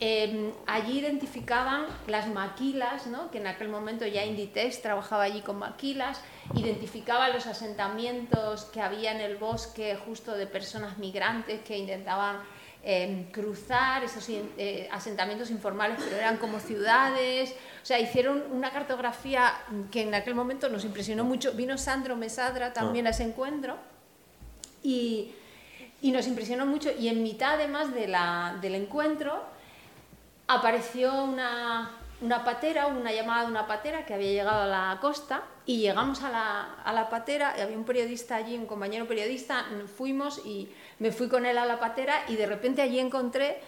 em, 0.00 0.52
allí 0.66 0.98
identificaban 0.98 1.86
las 2.06 2.28
maquilas, 2.28 3.06
¿no? 3.06 3.30
que 3.30 3.38
en 3.38 3.46
aquel 3.46 3.68
momento 3.68 4.06
ya 4.06 4.24
Inditex 4.24 4.82
trabajaba 4.82 5.24
allí 5.24 5.40
con 5.40 5.58
maquilas, 5.58 6.20
identificaba 6.54 7.28
los 7.28 7.46
asentamientos 7.46 8.64
que 8.66 8.80
había 8.80 9.12
en 9.12 9.20
el 9.20 9.36
bosque 9.36 9.96
justo 9.96 10.32
de 10.32 10.46
personas 10.46 10.98
migrantes 10.98 11.60
que 11.62 11.78
intentaban 11.78 12.38
cruzar 13.30 14.02
esos 14.02 14.28
eh, 14.28 14.88
asentamientos 14.90 15.50
informales, 15.50 15.98
pero 16.02 16.16
eran 16.16 16.36
como 16.38 16.58
ciudades. 16.58 17.54
O 17.82 17.86
sea, 17.86 17.98
hicieron 17.98 18.44
una 18.52 18.70
cartografía 18.70 19.52
que 19.90 20.02
en 20.02 20.14
aquel 20.14 20.34
momento 20.34 20.68
nos 20.68 20.84
impresionó 20.84 21.24
mucho. 21.24 21.52
Vino 21.52 21.76
Sandro 21.76 22.16
Mesadra 22.16 22.72
también 22.72 23.06
a 23.08 23.10
ese 23.10 23.24
encuentro 23.24 23.76
y, 24.82 25.32
y 26.00 26.12
nos 26.12 26.26
impresionó 26.28 26.64
mucho. 26.64 26.90
Y 26.96 27.08
en 27.08 27.22
mitad, 27.22 27.54
además 27.54 27.92
de 27.92 28.06
la, 28.06 28.56
del 28.60 28.76
encuentro, 28.76 29.42
apareció 30.46 31.24
una, 31.24 31.90
una 32.20 32.44
patera, 32.44 32.86
una 32.86 33.12
llamada 33.12 33.44
de 33.44 33.50
una 33.50 33.66
patera 33.66 34.06
que 34.06 34.14
había 34.14 34.30
llegado 34.30 34.62
a 34.62 34.66
la 34.66 34.98
costa 35.00 35.42
y 35.66 35.78
llegamos 35.78 36.22
a 36.22 36.30
la, 36.30 36.74
a 36.84 36.92
la 36.92 37.08
patera, 37.08 37.54
y 37.58 37.60
había 37.60 37.76
un 37.76 37.84
periodista 37.84 38.36
allí, 38.36 38.56
un 38.56 38.66
compañero 38.66 39.06
periodista, 39.06 39.64
fuimos 39.96 40.40
y 40.44 40.68
me 40.98 41.10
fui 41.10 41.28
con 41.28 41.46
él 41.46 41.58
a 41.58 41.64
la 41.64 41.80
patera 41.80 42.24
y 42.28 42.36
de 42.36 42.46
repente 42.46 42.82
allí 42.82 42.98
encontré, 42.98 43.60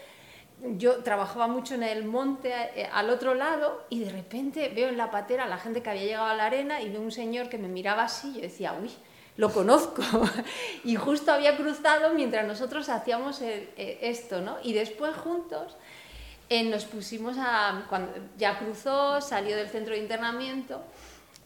yo 0.77 1.03
trabajaba 1.03 1.47
mucho 1.47 1.75
en 1.75 1.83
el 1.83 2.05
monte 2.05 2.53
eh, 2.75 2.89
al 2.93 3.11
otro 3.11 3.35
lado 3.35 3.85
y 3.91 4.01
de 4.01 4.11
repente 4.11 4.71
veo 4.75 4.89
en 4.89 4.97
la 4.97 5.11
patera 5.11 5.45
a 5.45 5.49
la 5.49 5.59
gente 5.59 5.83
que 5.83 5.91
había 5.91 6.03
llegado 6.05 6.27
a 6.27 6.35
la 6.35 6.47
arena 6.47 6.81
y 6.81 6.91
veo 6.91 7.01
un 7.01 7.13
señor 7.13 7.49
que 7.49 7.59
me 7.59 7.69
miraba 7.69 8.05
así 8.05 8.31
y 8.31 8.35
yo 8.37 8.41
decía, 8.43 8.75
uy, 8.81 8.91
lo 9.37 9.53
conozco. 9.53 10.03
y 10.85 10.97
justo 10.97 11.33
había 11.33 11.57
cruzado 11.57 12.15
mientras 12.15 12.47
nosotros 12.47 12.89
hacíamos 12.89 13.41
esto, 13.77 14.41
¿no? 14.41 14.57
Y 14.63 14.73
después 14.73 15.15
juntos 15.17 15.77
eh, 16.51 16.63
nos 16.63 16.85
pusimos 16.85 17.37
a, 17.39 17.87
cuando 17.89 18.13
ya 18.37 18.59
cruzó, 18.59 19.21
salió 19.21 19.57
del 19.57 19.69
centro 19.69 19.95
de 19.95 20.01
internamiento 20.01 20.83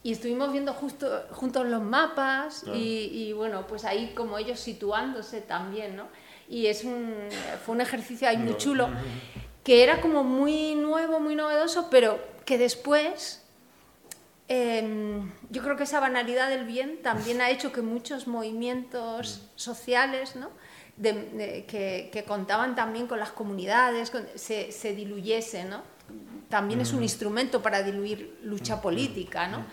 y 0.03 0.11
estuvimos 0.11 0.51
viendo 0.51 0.73
justo 0.73 1.25
juntos 1.31 1.65
los 1.67 1.81
mapas 1.81 2.65
y, 2.73 3.31
bueno, 3.33 3.65
pues 3.67 3.85
ahí 3.85 4.13
como 4.15 4.37
ellos 4.37 4.59
situándose 4.59 5.41
también, 5.41 5.95
¿no? 5.95 6.07
Y 6.49 6.65
es 6.65 6.83
un, 6.83 7.13
fue 7.63 7.75
un 7.75 7.81
ejercicio 7.81 8.27
ahí 8.27 8.37
muy 8.37 8.57
chulo 8.57 8.89
que 9.63 9.83
era 9.83 10.01
como 10.01 10.23
muy 10.23 10.73
nuevo, 10.73 11.19
muy 11.19 11.35
novedoso, 11.35 11.89
pero 11.91 12.19
que 12.43 12.57
después 12.57 13.43
em, 14.47 15.31
yo 15.51 15.61
creo 15.61 15.75
que 15.77 15.83
esa 15.83 15.99
banalidad 15.99 16.49
del 16.49 16.65
bien 16.65 17.03
también 17.03 17.39
ha 17.39 17.51
hecho 17.51 17.71
que 17.71 17.83
muchos 17.83 18.25
movimientos 18.25 19.47
sociales, 19.55 20.35
¿no? 20.35 20.49
que, 20.99 22.25
contaban 22.27 22.73
también 22.73 23.05
con 23.05 23.19
las 23.19 23.29
comunidades, 23.29 24.11
se, 24.35 24.71
se, 24.71 24.95
diluyese, 24.95 25.65
¿no? 25.65 25.83
También 26.49 26.81
es 26.81 26.91
un 26.91 27.03
instrumento 27.03 27.61
para 27.61 27.83
diluir 27.83 28.39
lucha 28.43 28.81
política, 28.81 29.47
¿no? 29.47 29.65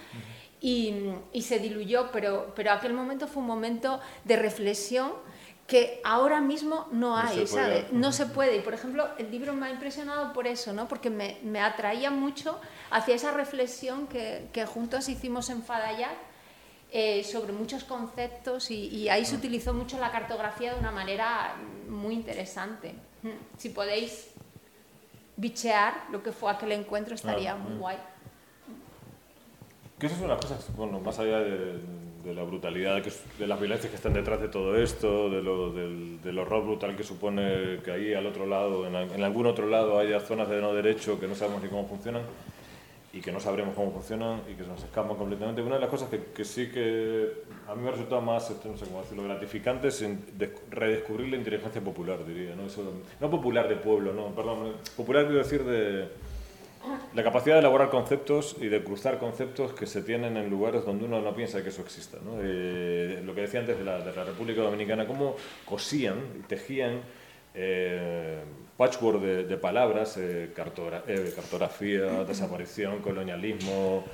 Y, 0.61 0.95
y, 1.33 1.43
se 1.43 1.59
diluyó, 1.59 2.11
pero, 2.13 2.53
pero 2.55 2.73
aquel 2.73 2.93
momento 2.93 3.27
fue 3.27 3.41
un 3.41 3.49
momento 3.49 4.01
de 4.25 4.37
reflexión 4.37 5.13
que 5.67 6.01
ahora 6.05 6.41
mismo 6.41 6.87
no 6.93 7.17
hay, 7.17 7.41
no 7.41 7.47
¿sabes? 7.47 7.93
No 7.93 8.13
se 8.13 8.27
puede. 8.27 8.57
Y, 8.57 8.61
por 8.61 8.75
ejemplo, 8.75 9.09
el 9.19 9.31
libro 9.31 9.53
me 9.53 9.67
ha 9.67 9.71
impresionado 9.71 10.33
por 10.33 10.47
eso, 10.47 10.73
¿no? 10.73 10.87
Porque 10.87 11.11
me, 11.11 11.39
me 11.43 11.61
atraía 11.61 12.11
mucho 12.11 12.61
hacia 12.91 13.15
esa 13.15 13.33
reflexión 13.33 14.07
que, 14.07 14.49
que 14.53 14.65
juntos 14.65 15.09
hicimos 15.09 15.51
en 15.51 15.63
Fadayat, 15.63 16.17
eh, 16.93 17.25
sobre 17.25 17.53
muchos 17.53 17.83
conceptos 17.83 18.71
y, 18.71 19.09
ahí 19.09 19.25
se 19.25 19.35
utilizó 19.35 19.75
mucho 19.75 19.99
la 19.99 20.13
cartografía 20.13 20.73
de 20.73 20.79
una 20.79 20.93
manera 20.93 21.57
muy 21.89 22.15
interesante. 22.15 22.95
Mm, 23.23 23.59
si 23.59 23.71
podéis 23.71 24.31
bichear 25.37 26.05
lo 26.13 26.23
que 26.23 26.31
fue 26.31 26.51
aquel 26.51 26.73
encuentro 26.73 27.17
estaría 27.17 27.57
muy 27.57 27.77
guay. 27.77 27.99
Que 29.99 30.07
esas 30.07 30.19
son 30.19 30.29
las 30.29 30.41
cosas, 30.41 30.75
bueno, 30.77 31.01
más 31.01 31.19
allá 31.19 31.41
de, 31.41 31.81
la 32.35 32.43
brutalidad, 32.43 33.03
de 33.39 33.47
las 33.47 33.59
violencias 33.59 33.91
que 33.91 33.97
están 33.97 34.13
detrás 34.13 34.41
de 34.41 34.49
todo 34.49 34.77
esto, 34.77 35.31
de 35.31 35.43
lo, 35.43 35.73
del, 35.73 36.39
horror 36.39 36.65
brutal 36.65 36.97
que 36.97 37.03
supone 37.03 37.79
que 37.85 37.91
ahí 37.91 38.15
al 38.15 38.27
otro 38.27 38.47
lado, 38.47 38.87
en, 38.87 39.23
algún 39.23 39.47
otro 39.47 39.67
lado, 39.67 39.99
haya 39.99 40.21
zonas 40.21 40.49
de 40.49 40.61
no 40.61 40.75
derecho 40.75 41.19
que 41.19 41.27
no 41.27 41.35
sabemos 41.35 41.63
ni 41.63 41.69
cómo 41.69 41.87
funcionan 41.87 42.23
y 43.13 43.21
que 43.21 43.33
no 43.33 43.41
sabremos 43.41 43.75
cómo 43.75 43.93
funcionan 43.93 44.43
y 44.51 44.55
que 44.55 44.63
se 44.63 44.69
nos 44.69 44.83
escapan 44.83 45.17
completamente. 45.17 45.63
Una 45.63 45.77
de 45.77 45.81
las 45.81 45.91
cosas 45.91 46.11
que, 46.11 46.45
sí 46.45 46.71
que 46.71 47.33
a 47.67 47.75
mí 47.75 47.83
me 47.83 47.89
ha 47.89 47.93
resultado 47.93 48.21
más, 48.21 48.53
gratificante 49.11 49.89
es 49.89 50.05
redescubrir 50.71 51.31
la 51.31 51.37
inteligencia 51.37 51.81
popular, 51.81 52.27
diría. 52.27 52.55
¿no? 52.55 52.65
No 53.21 53.31
popular 53.31 53.69
de 53.69 53.77
pueblo, 53.77 54.13
no, 54.13 54.35
perdón, 54.35 54.75
popular 54.97 55.25
quiero 55.25 55.39
decir 55.39 55.65
de 55.65 56.09
la 57.15 57.23
capacidad 57.23 57.57
de 57.57 57.61
elaborar 57.61 57.89
conceptos 57.91 58.57
y 58.61 58.69
de 58.69 58.83
cruzar 58.83 59.19
conceptos 59.19 59.73
que 59.73 59.87
se 59.87 60.03
tienen 60.03 60.37
en 60.37 60.51
lugares 60.51 60.85
donde 60.85 61.05
uno 61.05 61.21
no 61.21 61.35
piensa 61.35 61.63
que 61.63 61.71
eso 61.71 61.83
exista. 61.83 62.19
Eh, 62.41 63.23
lo 63.25 63.35
que 63.35 63.43
decía 63.43 63.61
antes 63.61 63.79
de 63.79 63.85
la, 63.85 63.99
República 64.01 64.63
Dominicana, 64.63 65.07
cómo 65.07 65.37
cosían 65.65 66.17
y 66.39 66.43
tejían 66.43 67.01
eh, 67.55 68.41
patchwork 68.77 69.21
de, 69.21 69.57
palabras, 69.57 70.17
eh, 70.19 70.53
cartografía, 70.55 72.25
desaparición, 72.25 73.01
colonialismo, 73.01 74.05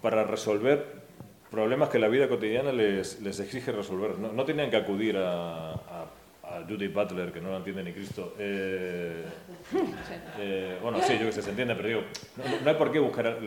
para 0.00 0.24
resolver 0.24 1.02
problemas 1.50 1.88
que 1.88 1.98
la 1.98 2.08
vida 2.08 2.28
cotidiana 2.28 2.72
les, 2.72 3.20
les 3.20 3.40
exige 3.40 3.72
resolver. 3.72 4.18
No, 4.18 4.32
no 4.32 4.44
tenían 4.44 4.70
que 4.70 4.76
acudir 4.76 5.16
a 5.18 6.04
Judith 6.68 6.92
Butler, 6.92 7.32
que 7.32 7.40
no 7.40 7.50
lo 7.50 7.56
entiende 7.56 7.82
ni 7.84 7.92
Cristo. 7.92 8.34
Eh, 8.38 9.24
eh, 10.38 10.78
bueno, 10.82 10.98
sí, 11.02 11.14
yo 11.18 11.26
que 11.26 11.32
sé, 11.32 11.42
se 11.42 11.50
entiende, 11.50 11.74
pero 11.74 11.88
digo, 11.88 12.00
no, 12.62 12.70
hay 12.70 12.76
por 12.76 12.90
qué 12.90 12.98
buscar. 12.98 13.38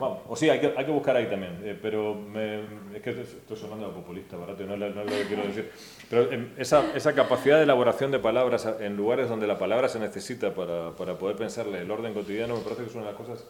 o 0.00 0.36
sí, 0.36 0.50
hay 0.50 0.60
que, 0.60 0.74
hay 0.76 0.84
que 0.84 0.90
buscar 0.90 1.16
ahí 1.16 1.26
también, 1.26 1.60
eh, 1.64 1.78
pero 1.80 2.14
me, 2.14 2.60
es 2.94 3.02
que 3.02 3.10
estoy 3.10 3.56
sonando 3.56 3.86
a 3.86 3.94
populista, 3.94 4.36
barato, 4.36 4.64
no, 4.64 4.76
no, 4.76 4.86
es 4.86 4.94
lo 4.94 5.04
que 5.04 5.24
quiero 5.26 5.42
decir. 5.44 5.70
Pero 6.10 6.30
em, 6.32 6.50
esa, 6.56 6.84
esa, 6.94 7.14
capacidad 7.14 7.56
de 7.56 7.62
elaboración 7.62 8.10
de 8.10 8.18
palabras 8.18 8.68
en 8.80 8.96
lugares 8.96 9.28
donde 9.28 9.46
la 9.46 9.58
palabra 9.58 9.88
se 9.88 9.98
necesita 9.98 10.54
para, 10.54 10.90
para 10.92 11.18
poder 11.18 11.36
pensarle 11.36 11.80
el 11.80 11.90
orden 11.90 12.12
cotidiano, 12.12 12.56
me 12.56 12.62
parece 12.62 12.82
que 12.82 12.88
es 12.88 12.94
una 12.94 13.06
de 13.06 13.12
las 13.12 13.20
cosas 13.20 13.46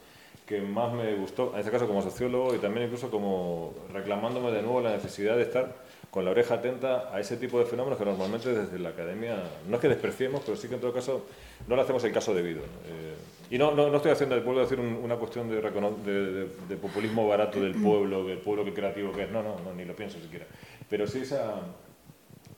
que 0.47 0.61
más 0.61 0.93
me 0.93 1.15
gustó, 1.15 1.53
en 1.55 1.61
este 1.61 1.73
caso 1.73 1.89
como 1.89 2.03
sociólogo 2.03 2.55
y 2.55 2.59
también 2.59 2.87
incluso 2.87 3.11
como 3.11 3.75
reclamándome 3.93 4.53
de 4.53 4.63
nuevo 4.63 4.81
la 4.81 4.93
necesidad 4.93 5.35
de 5.35 5.43
estar 5.43 5.75
con 6.17 6.25
la 6.25 6.31
oreja 6.31 6.55
atenta 6.55 7.15
a 7.15 7.21
ese 7.21 7.37
tipo 7.37 7.59
de 7.59 7.67
fenómenos 7.67 7.99
que 7.99 8.07
normalmente 8.07 8.49
desde 8.49 8.79
la 8.79 8.89
academia, 8.89 9.37
no 9.69 9.75
es 9.75 9.83
que 9.83 9.89
despreciemos, 9.91 10.41
pero 10.47 10.57
sí 10.57 10.67
que 10.67 10.77
en 10.77 10.81
todo 10.81 10.91
caso 10.91 11.27
no 11.69 11.77
le 11.77 11.83
hacemos 11.83 12.03
el 12.05 12.13
caso 12.13 12.33
debido. 12.33 12.63
Eh, 12.63 13.15
y 13.51 13.59
no, 13.59 13.73
no, 13.75 13.95
estoy 13.95 14.13
haciendo, 14.13 14.35
vuelvo 14.41 14.61
a 14.61 14.63
decir, 14.63 14.81
una 14.81 15.17
cuestión 15.17 15.51
de, 15.51 15.61
de, 15.61 16.77
populismo 16.79 17.29
barato 17.29 17.61
del 17.61 17.75
pueblo, 17.75 18.25
del 18.25 18.39
pueblo 18.39 18.65
que 18.65 18.73
creativo 18.73 19.13
que 19.13 19.25
es, 19.25 19.31
no, 19.31 19.43
no, 19.43 19.61
no 19.63 19.75
ni 19.75 19.85
lo 19.85 19.95
pienso 19.95 20.19
siquiera. 20.19 20.47
Pero 20.89 21.07
sí 21.07 21.19
esa, 21.19 21.61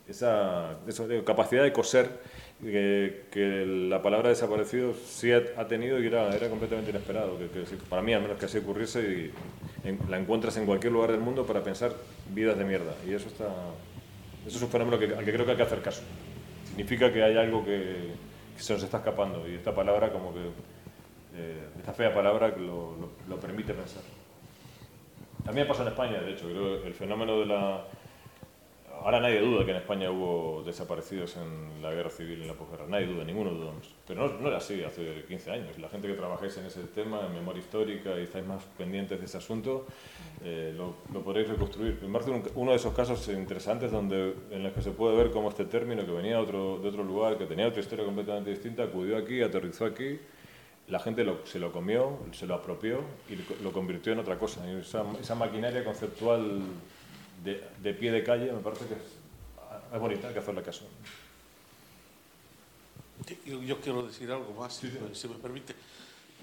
esa, 0.07 0.79
capacidad 1.27 1.65
de 1.65 1.73
coser 1.73 2.11
que, 2.63 3.67
la 3.89 4.01
palabra 4.01 4.29
desaparecido 4.29 4.95
sí 4.95 5.33
ha, 5.33 5.67
tenido 5.67 6.01
y 6.01 6.07
era, 6.07 6.33
era 6.33 6.49
completamente 6.49 6.91
inesperado. 6.91 7.37
Que, 7.37 7.49
para 7.91 8.03
mí, 8.03 8.15
al 8.15 8.23
menos 8.23 8.39
que 8.39 8.47
así 8.47 8.59
ocurriese, 8.59 9.01
y 9.01 9.33
la 10.09 10.19
encuentras 10.19 10.57
en 10.57 10.67
cualquier 10.67 10.93
lugar 10.93 11.13
del 11.13 11.21
mundo 11.21 11.47
para 11.47 11.63
pensar 11.63 11.93
vidas 12.31 12.59
de 12.59 12.65
mierda. 12.65 12.95
Y 13.07 13.15
eso, 13.15 13.29
está, 13.29 13.47
eso 14.47 14.57
es 14.57 14.63
un 14.63 14.69
fenómeno 14.69 14.97
al 14.97 15.25
que 15.25 15.33
creo 15.33 15.45
que 15.45 15.53
hay 15.53 15.57
que 15.57 15.63
hacer 15.63 15.81
caso. 15.81 16.03
Significa 16.69 17.13
que 17.13 17.23
hay 17.23 17.37
algo 17.37 17.65
que, 17.65 18.13
se 18.57 18.73
nos 18.73 18.83
está 18.83 18.99
escapando 18.99 19.49
y 19.49 19.55
esta 19.55 19.75
palabra, 19.75 20.13
como 20.13 20.35
que, 20.35 20.41
eh, 21.37 21.69
esta 21.79 21.93
fea 21.93 22.13
palabra, 22.13 22.49
lo, 22.49 23.37
permite 23.41 23.73
pensar. 23.73 24.03
También 25.45 25.67
pasó 25.67 25.83
en 25.83 25.89
España, 25.89 26.21
de 26.21 26.33
hecho, 26.33 26.47
creo 26.47 26.85
el 26.85 26.95
fenómeno 26.95 27.39
de 27.41 27.47
la 27.47 27.85
ahora 29.03 29.21
nadie 29.21 29.41
duda 29.41 29.65
que 29.65 29.71
en 29.71 29.77
España 29.79 30.11
hubo 30.11 30.63
desaparecidos 30.63 31.37
en 31.37 31.83
la 31.83 31.91
guerra 31.91 32.11
civil 32.11 32.43
en 32.43 32.49
la 32.49 32.55
posguerra, 32.55 32.87
nadie 32.89 33.07
duda, 33.07 33.25
ninguno 33.25 33.51
dudamos. 33.51 33.95
Pero 34.07 34.29
no, 34.41 34.49
era 34.49 34.59
así 34.59 34.83
hace 34.83 35.25
15 35.27 35.51
años. 35.51 35.79
La 35.79 35.89
gente 35.89 36.09
que 36.09 36.15
trabajáis 36.15 36.57
en 36.59 36.67
ese 36.67 36.83
tema, 36.85 37.21
en 37.27 37.35
memoria 37.35 37.61
histórica 37.61 38.19
y 38.19 38.23
estáis 38.23 38.47
más 38.47 38.63
pendientes 38.77 39.19
de 39.19 39.27
ese 39.27 39.39
asunto, 39.39 39.87
eh, 40.45 40.75
lo, 40.77 40.95
podréis 41.23 41.49
reconstruir. 41.49 41.99
Me 42.03 42.13
parece 42.13 42.51
uno 42.55 42.71
de 42.71 42.77
esos 42.77 42.95
casos 42.95 43.29
interesantes 43.29 43.91
donde, 43.91 44.35
en 44.51 44.63
los 44.63 44.73
que 44.73 44.83
se 44.83 44.91
puede 44.91 45.17
ver 45.17 45.31
cómo 45.31 45.49
este 45.49 45.65
término, 45.65 46.05
que 46.05 46.13
venía 46.13 46.37
de 46.37 46.43
otro, 46.43 46.79
de 46.79 46.89
otro 46.89 47.05
lugar, 47.05 47.39
que 47.39 47.47
tenía 47.47 47.69
otra 47.69 47.81
historia 47.81 48.05
completamente 48.05 48.51
distinta, 48.51 48.85
acudió 48.85 49.17
aquí, 49.17 49.43
aterrizó 49.43 49.85
aquí, 49.85 50.19
la 50.89 50.99
gente 50.99 51.25
se 51.45 51.59
lo 51.59 51.71
comió, 51.71 52.19
se 52.33 52.47
lo 52.47 52.55
apropió 52.55 53.01
y 53.29 53.63
lo 53.63 53.73
convirtió 53.73 54.13
en 54.13 54.21
otra 54.21 54.39
cosa. 54.39 54.69
esa, 54.71 55.05
esa 55.21 55.35
maquinaria 55.35 55.85
conceptual 55.85 56.63
de, 57.45 57.95
pie 57.95 58.13
de 58.13 58.23
calle, 58.23 58.53
me 58.53 58.61
parece 58.61 58.87
que 58.87 58.95
es, 58.95 60.01
bonita, 60.01 60.29
hay 60.29 60.35
que 60.35 60.41
hacerle 60.41 60.63
caso. 60.63 60.85
Yo, 63.45 63.81
quiero 63.81 64.07
decir 64.07 64.31
algo 64.31 64.55
más, 64.55 64.77
si 65.13 65.29
me 65.29 65.35
permite. 65.35 65.75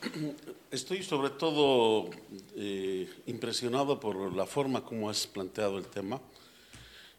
Estoy 0.72 1.04
sobre 1.04 1.30
todo 1.32 2.10
eh, 2.56 3.10
impresionado 3.28 4.00
por 4.00 4.34
la 4.34 4.46
forma 4.46 4.84
como 4.84 5.10
has 5.10 5.26
planteado 5.28 5.78
el 5.78 5.86
tema, 5.86 6.20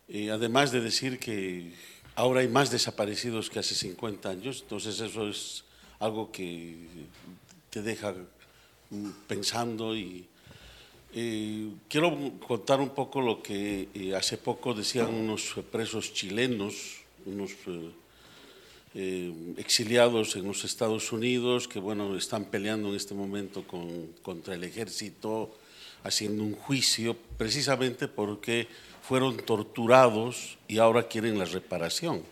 y 0.09 0.29
además 0.29 0.71
de 0.73 0.81
decir 0.81 1.19
que 1.19 1.73
ahora 2.15 2.41
hay 2.41 2.49
más 2.49 2.71
desaparecidos 2.71 3.51
que 3.51 3.59
hace 3.59 3.75
50 3.75 4.29
años, 4.29 4.61
entonces 4.63 5.01
eso 5.01 5.29
es 5.29 5.65
algo 5.99 6.31
que 6.31 6.87
te 7.71 7.83
deja 7.83 8.15
mm, 8.91 9.11
pensando 9.27 9.97
y, 9.97 10.29
eh, 11.15 11.71
quiero 11.89 12.17
contar 12.47 12.81
un 12.81 12.91
poco 12.91 13.21
lo 13.21 13.43
que 13.43 13.89
eh, 13.95 14.15
hace 14.15 14.37
poco 14.37 14.75
decían 14.75 15.15
unos 15.15 15.55
presos 15.71 16.13
chilenos, 16.13 17.01
unos 17.25 17.53
eh, 18.95 19.33
exiliados 19.57 20.37
en 20.37 20.47
los 20.47 20.65
Estados 20.65 21.13
Unidos, 21.13 21.69
que 21.69 21.79
bueno, 21.79 22.17
están 22.17 22.47
peleando 22.47 22.89
en 22.89 22.97
este 22.97 23.15
momento 23.15 23.65
contra 24.23 24.55
el 24.55 24.65
ejército, 24.65 25.55
haciendo 26.03 26.43
un 26.43 26.55
juicio, 26.55 27.17
precisamente 27.37 28.09
porque 28.09 28.69
fueron 29.03 29.37
torturados 29.37 30.57
y 30.67 30.79
ahora 30.79 31.09
quieren 31.09 31.39
la 31.39 31.45
reparación. 31.45 32.23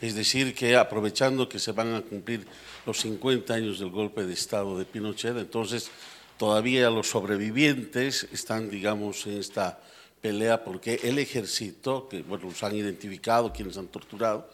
Es 0.00 0.14
decir, 0.14 0.54
que 0.54 0.76
aprovechando 0.76 1.48
que 1.48 1.58
se 1.58 1.72
van 1.72 1.94
a 1.94 2.00
cumplir 2.00 2.46
los 2.86 3.00
50 3.00 3.54
años 3.54 3.78
del 3.78 3.90
golpe 3.90 4.24
de 4.24 4.32
Estado 4.32 4.78
de 4.78 4.84
Pinochet, 4.86 5.36
entonces 5.36 5.90
todavía 6.40 6.88
los 6.88 7.10
sobrevivientes 7.10 8.26
están, 8.32 8.70
digamos, 8.70 9.26
en 9.26 9.36
esta 9.36 9.78
pelea 10.22 10.64
porque 10.64 10.98
el 11.02 11.18
ejército, 11.18 12.08
que 12.08 12.22
bueno, 12.22 12.46
los 12.46 12.62
han 12.62 12.74
identificado, 12.74 13.52
quienes 13.52 13.76
han 13.76 13.88
torturado, 13.88 14.48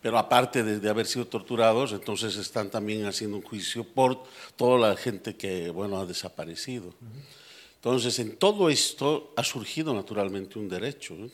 pero 0.00 0.16
aparte 0.16 0.62
de, 0.62 0.88
haber 0.88 1.04
sido 1.04 1.26
torturados, 1.26 1.92
entonces 1.92 2.34
están 2.36 2.70
también 2.70 3.04
haciendo 3.04 3.36
un 3.36 3.42
juicio 3.42 3.84
por 3.84 4.24
toda 4.56 4.88
la 4.88 4.96
gente 4.96 5.36
que, 5.36 5.68
bueno, 5.68 6.00
ha 6.00 6.06
desaparecido. 6.06 6.94
Entonces, 7.74 8.18
en 8.20 8.36
todo 8.36 8.70
esto 8.70 9.34
ha 9.36 9.44
surgido 9.44 9.92
naturalmente 9.92 10.58
un 10.58 10.70
derecho. 10.70 11.12
¿eh? 11.12 11.30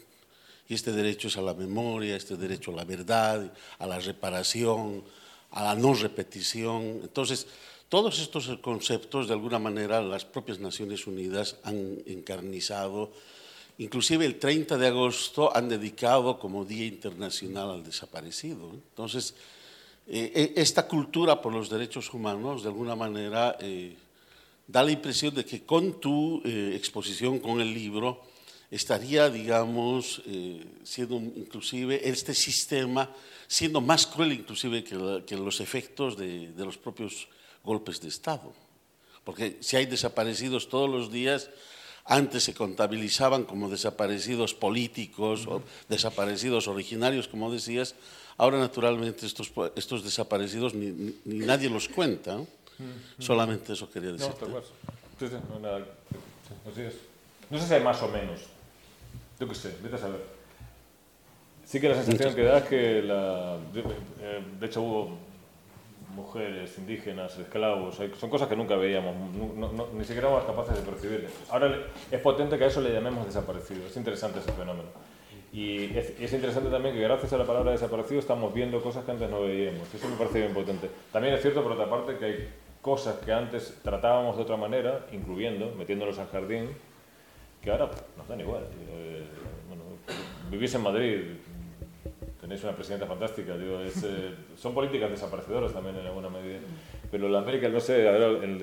Y 0.68 0.74
este 0.74 0.90
derecho 0.90 1.28
es 1.28 1.36
a 1.36 1.40
la 1.40 1.54
memoria, 1.54 2.16
este 2.16 2.36
derecho 2.36 2.72
a 2.72 2.74
la 2.74 2.84
verdad, 2.84 3.52
a 3.78 3.86
la 3.86 4.00
reparación, 4.00 5.04
a 5.52 5.62
la 5.62 5.76
no 5.76 5.94
repetición. 5.94 6.98
Entonces, 7.00 7.46
todos 7.89 8.19
estos 8.19 8.48
conceptos, 8.61 9.28
de 9.28 9.35
alguna 9.35 9.59
manera, 9.59 10.02
las 10.02 10.24
propias 10.24 10.59
Naciones 10.59 11.06
Unidas 11.06 11.56
han 11.62 12.02
encarnizado. 12.06 13.12
Inclusive 13.78 14.24
el 14.24 14.39
30 14.39 14.78
de 14.78 14.86
agosto 14.86 15.55
han 15.55 15.69
dedicado 15.69 16.39
como 16.39 16.65
Día 16.65 16.86
Internacional 16.86 17.70
al 17.70 17.85
Desaparecido. 17.85 18.70
Entonces, 18.70 19.35
eh, 20.06 20.32
eh, 20.35 20.52
esta 20.56 20.86
cultura 20.86 21.40
por 21.40 21.52
los 21.52 21.69
derechos 21.70 22.12
humanos, 22.12 22.62
de 22.62 22.69
alguna 22.69 22.97
manera, 22.97 23.56
eh, 23.61 23.97
da 24.66 24.82
la 24.82 24.93
impresión 24.93 25.35
de 25.35 25.44
que 25.44 25.65
con 25.65 26.01
tu 26.01 26.43
exposición, 26.44 27.39
con 27.39 27.61
el 27.61 27.73
libro, 27.73 28.23
estaría, 28.70 29.28
digamos, 29.28 30.23
siendo 30.82 31.16
inclusive 31.16 32.09
este 32.09 32.35
sistema, 32.35 33.11
siendo 33.47 33.82
más 33.82 34.06
cruel 34.06 34.32
inclusive 34.32 34.82
que, 34.82 35.36
los 35.36 35.61
efectos 35.61 36.16
de 36.16 36.52
los 36.56 36.78
propios 36.78 37.28
golpes 37.65 38.01
de 38.01 38.09
Estado. 38.09 38.53
Porque 39.24 39.57
si 39.61 39.77
hay 39.77 39.86
desaparecidos 39.86 40.69
todos 40.69 40.89
los 40.89 41.11
días, 41.11 41.51
antes 42.05 42.45
se 42.45 42.55
contabilizaban 42.55 43.45
como 43.45 43.70
desaparecidos 43.70 44.53
políticos 44.53 45.47
o 45.49 45.62
desaparecidos 45.89 46.69
originarios, 46.69 47.28
como 47.28 47.51
decías, 47.51 47.95
ahora 48.36 48.59
naturalmente 48.59 49.24
estos, 49.24 49.51
estos 49.74 50.05
desaparecidos 50.05 50.74
ni, 50.74 51.16
nadie 51.24 51.70
los 51.70 51.89
cuenta. 51.89 52.39
Solamente 53.19 53.73
eso 53.73 53.89
quería 53.89 54.12
decir. 54.12 54.28
No, 54.28 54.49
no, 57.51 57.59
sé 57.61 57.69
si 57.69 57.74
hay 57.74 57.82
más 57.82 58.03
o 58.03 58.09
menos. 58.09 58.41
Yo 59.39 59.49
qué 59.49 59.55
sé, 59.55 59.77
vete 59.82 59.97
a 59.97 59.99
saber. 59.99 60.20
Sí 61.65 61.81
que 61.81 61.89
la 61.89 61.95
sensación 61.95 62.35
que 62.35 62.43
da 62.43 62.59
es 62.59 62.65
que 62.65 63.03
la, 63.03 63.57
eh, 64.20 64.45
de 64.61 64.66
hecho 64.66 64.82
hubo 64.82 65.19
mujeres, 66.15 66.78
indígenas, 66.78 67.36
esclavos, 67.39 67.97
son 68.19 68.31
cosas 68.31 68.49
que 68.49 68.57
nunca 68.57 68.77
veíamos, 68.77 69.15
ni 69.93 70.05
siquiera 70.05 70.28
éramos 70.28 70.45
capaces 70.45 70.77
de 70.77 70.82
percibir. 70.82 71.28
Ahora 71.51 71.86
es 72.11 72.20
potente 72.20 72.57
que 72.57 72.65
a 72.65 72.66
eso 72.69 72.81
le 72.81 72.93
llamemos 72.93 73.27
desaparecido, 73.27 73.86
es 73.86 73.97
interesante 73.97 74.39
ese 74.39 74.53
fenómeno. 74.53 74.89
Y 75.53 75.97
es, 75.97 76.32
interesante 76.32 76.69
también 76.69 76.97
que 76.97 77.01
gracias 77.01 77.32
a 77.32 77.39
la 77.39 77.45
palabra 77.45 77.70
desaparecido 77.70 78.19
estamos 78.19 78.53
viendo 78.53 78.82
cosas 78.82 79.05
que 79.05 79.12
antes 79.12 79.31
no 79.31 79.43
veíamos, 79.43 79.93
eso 79.93 80.09
me 80.09 80.16
parece 80.16 80.41
bien 80.41 80.55
potente. 80.55 80.91
También 81.12 81.35
es 81.35 81.43
cierto, 81.43 81.62
por 81.62 81.73
otra 81.73 81.89
parte, 81.89 82.16
que 82.16 82.24
hay 82.24 82.49
cosas 82.82 83.16
que 83.19 83.32
antes 83.32 83.78
tratábamos 83.82 84.36
de 84.36 84.43
otra 84.43 84.57
manera, 84.57 85.07
incluyendo, 85.12 85.73
metiéndolos 85.77 86.19
al 86.19 86.28
jardín, 86.28 86.70
que 87.62 87.70
ahora 87.70 87.89
nos 88.16 88.28
dan 88.28 88.41
igual. 88.41 88.65
Eh, 88.91 89.24
bueno, 89.69 89.85
vivís 90.51 90.74
en 90.74 90.82
Madrid, 90.82 91.20
tenéis 92.44 92.62
una 92.62 92.74
presidenta 92.74 93.06
fantástica, 93.06 93.56
digo, 93.56 93.80
eh, 93.80 94.34
son 94.56 94.74
políticas 94.74 95.10
desaparecedoras 95.10 95.72
también 95.72 95.96
en 95.96 96.06
alguna 96.06 96.28
medida. 96.28 96.58
Pero 97.10 97.26
la 97.26 97.38
América, 97.38 97.70
no 97.70 97.80
sé, 97.80 98.06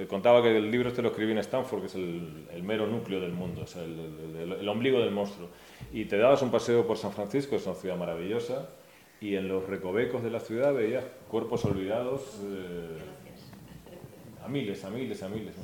contaba 0.07 0.43
que 0.43 0.55
el 0.55 0.69
libro 0.69 0.89
este 0.89 1.01
lo 1.01 1.09
escribí 1.09 1.31
en 1.31 1.39
Stanford, 1.39 1.81
que 1.81 1.87
es 1.87 1.95
el, 1.95 2.61
mero 2.61 2.85
núcleo 2.85 3.19
del 3.19 3.31
mundo, 3.31 3.61
o 3.63 3.67
sea, 3.67 3.83
el, 3.83 4.69
ombligo 4.69 4.99
del 4.99 5.09
monstruo. 5.09 5.49
Y 5.91 6.05
te 6.05 6.17
dabas 6.17 6.43
un 6.43 6.51
paseo 6.51 6.85
por 6.85 6.97
San 6.97 7.11
Francisco, 7.11 7.55
es 7.55 7.65
una 7.65 7.73
ciudad 7.73 7.97
maravillosa, 7.97 8.69
y 9.19 9.35
en 9.35 9.47
los 9.47 9.65
recovecos 9.65 10.21
de 10.21 10.29
la 10.29 10.41
ciudad 10.41 10.75
veías 10.75 11.03
cuerpos 11.27 11.65
olvidados 11.65 12.39
eh, 12.43 12.97
a 14.45 14.47
miles, 14.47 14.85
a 14.85 14.91
miles, 14.91 15.23
a 15.23 15.29
miles. 15.29 15.55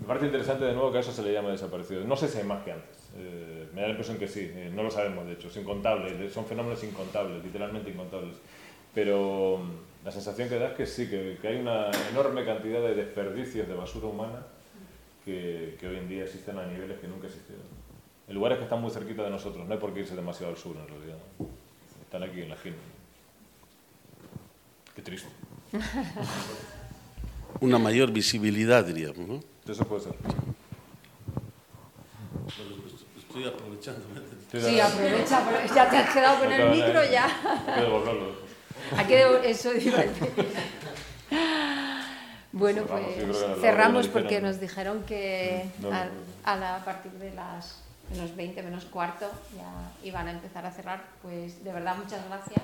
Me 0.00 0.06
parece 0.06 0.26
interesante 0.26 0.66
de 0.66 0.72
nuevo 0.72 0.92
que 0.92 0.98
a 0.98 1.00
eso 1.00 1.10
se 1.10 1.22
le 1.22 1.32
llama 1.32 1.50
desaparecido. 1.50 2.04
No 2.04 2.14
sé 2.16 2.28
si 2.28 2.38
hay 2.38 2.44
más 2.44 2.62
que 2.62 2.70
antes. 2.70 3.10
Eh, 3.16 3.55
me 3.76 3.82
da 3.82 3.88
la 3.88 3.92
impresión 3.92 4.16
que 4.16 4.26
sí, 4.26 4.50
eh, 4.54 4.70
no 4.74 4.82
lo 4.82 4.90
sabemos 4.90 5.26
de 5.26 5.34
hecho, 5.34 5.48
es 5.48 5.56
incontable, 5.58 6.30
son 6.30 6.46
fenómenos 6.46 6.82
incontables, 6.82 7.44
literalmente 7.44 7.90
incontables. 7.90 8.36
Pero 8.94 9.58
mm, 9.58 10.06
la 10.06 10.10
sensación 10.10 10.48
que 10.48 10.58
da 10.58 10.68
es 10.68 10.72
que 10.72 10.86
sí, 10.86 11.10
que, 11.10 11.38
hay 11.46 11.56
una 11.56 11.90
enorme 12.10 12.42
cantidad 12.46 12.80
de 12.80 12.94
desperdicios 12.94 13.68
de 13.68 13.74
basura 13.74 14.06
humana 14.06 14.46
que, 15.26 15.76
hoy 15.82 15.96
en 15.96 16.08
día 16.08 16.24
existen 16.24 16.56
a 16.58 16.64
niveles 16.64 16.98
que 16.98 17.06
nunca 17.06 17.26
existieron. 17.26 17.66
En 18.26 18.34
lugares 18.34 18.56
que 18.56 18.64
están 18.64 18.80
muy 18.80 18.90
cerquita 18.90 19.22
de 19.22 19.30
nosotros, 19.30 19.66
no 19.66 19.74
hay 19.74 19.78
por 19.78 19.92
qué 19.92 20.00
irse 20.00 20.16
demasiado 20.16 20.54
al 20.54 20.58
sur 20.58 20.74
en 20.74 20.88
realidad. 20.88 21.18
Están 22.00 22.22
aquí 22.22 22.40
en 22.40 22.48
la 22.48 22.54
esquina. 22.54 22.76
Qué 24.94 25.02
triste. 25.02 25.28
una 27.60 27.78
mayor 27.78 28.10
visibilidad, 28.10 28.86
diríamos, 28.86 29.28
¿no? 29.28 29.40
Eso 29.70 29.86
puede 29.86 30.00
ser. 30.00 30.14
Estoy 33.36 33.52
aprovechando. 33.52 34.00
Sí, 34.50 34.80
aprovecha, 34.80 35.42
ya 35.74 35.90
te 35.90 35.96
has 35.98 36.10
quedado 36.10 36.38
con 36.38 36.50
el 36.50 36.70
micro 36.70 37.04
ya. 37.04 37.28
Hay 38.96 39.04
que 39.04 39.50
eso 39.50 39.72
Bueno, 42.52 42.84
pues 42.84 43.04
cerramos 43.60 44.08
porque 44.08 44.40
nos 44.40 44.58
dijeron 44.58 45.02
que 45.02 45.68
a, 46.44 46.80
partir 46.82 47.12
de 47.12 47.34
las 47.34 47.82
menos 48.10 48.34
20, 48.34 48.62
menos 48.62 48.86
cuarto 48.86 49.30
ya 49.54 49.92
iban 50.02 50.28
a 50.28 50.30
empezar 50.30 50.64
a 50.64 50.70
cerrar. 50.70 51.04
Pues 51.20 51.62
de 51.62 51.72
verdad, 51.74 51.94
muchas 51.96 52.26
gracias. 52.28 52.62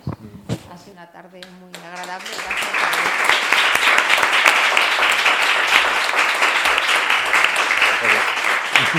Ha 0.73 0.79
sido 0.79 0.95
una 0.95 1.13
tarde 1.13 1.43
muy 1.61 1.71
agradable. 1.85 2.31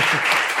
Gracias. 0.04 0.44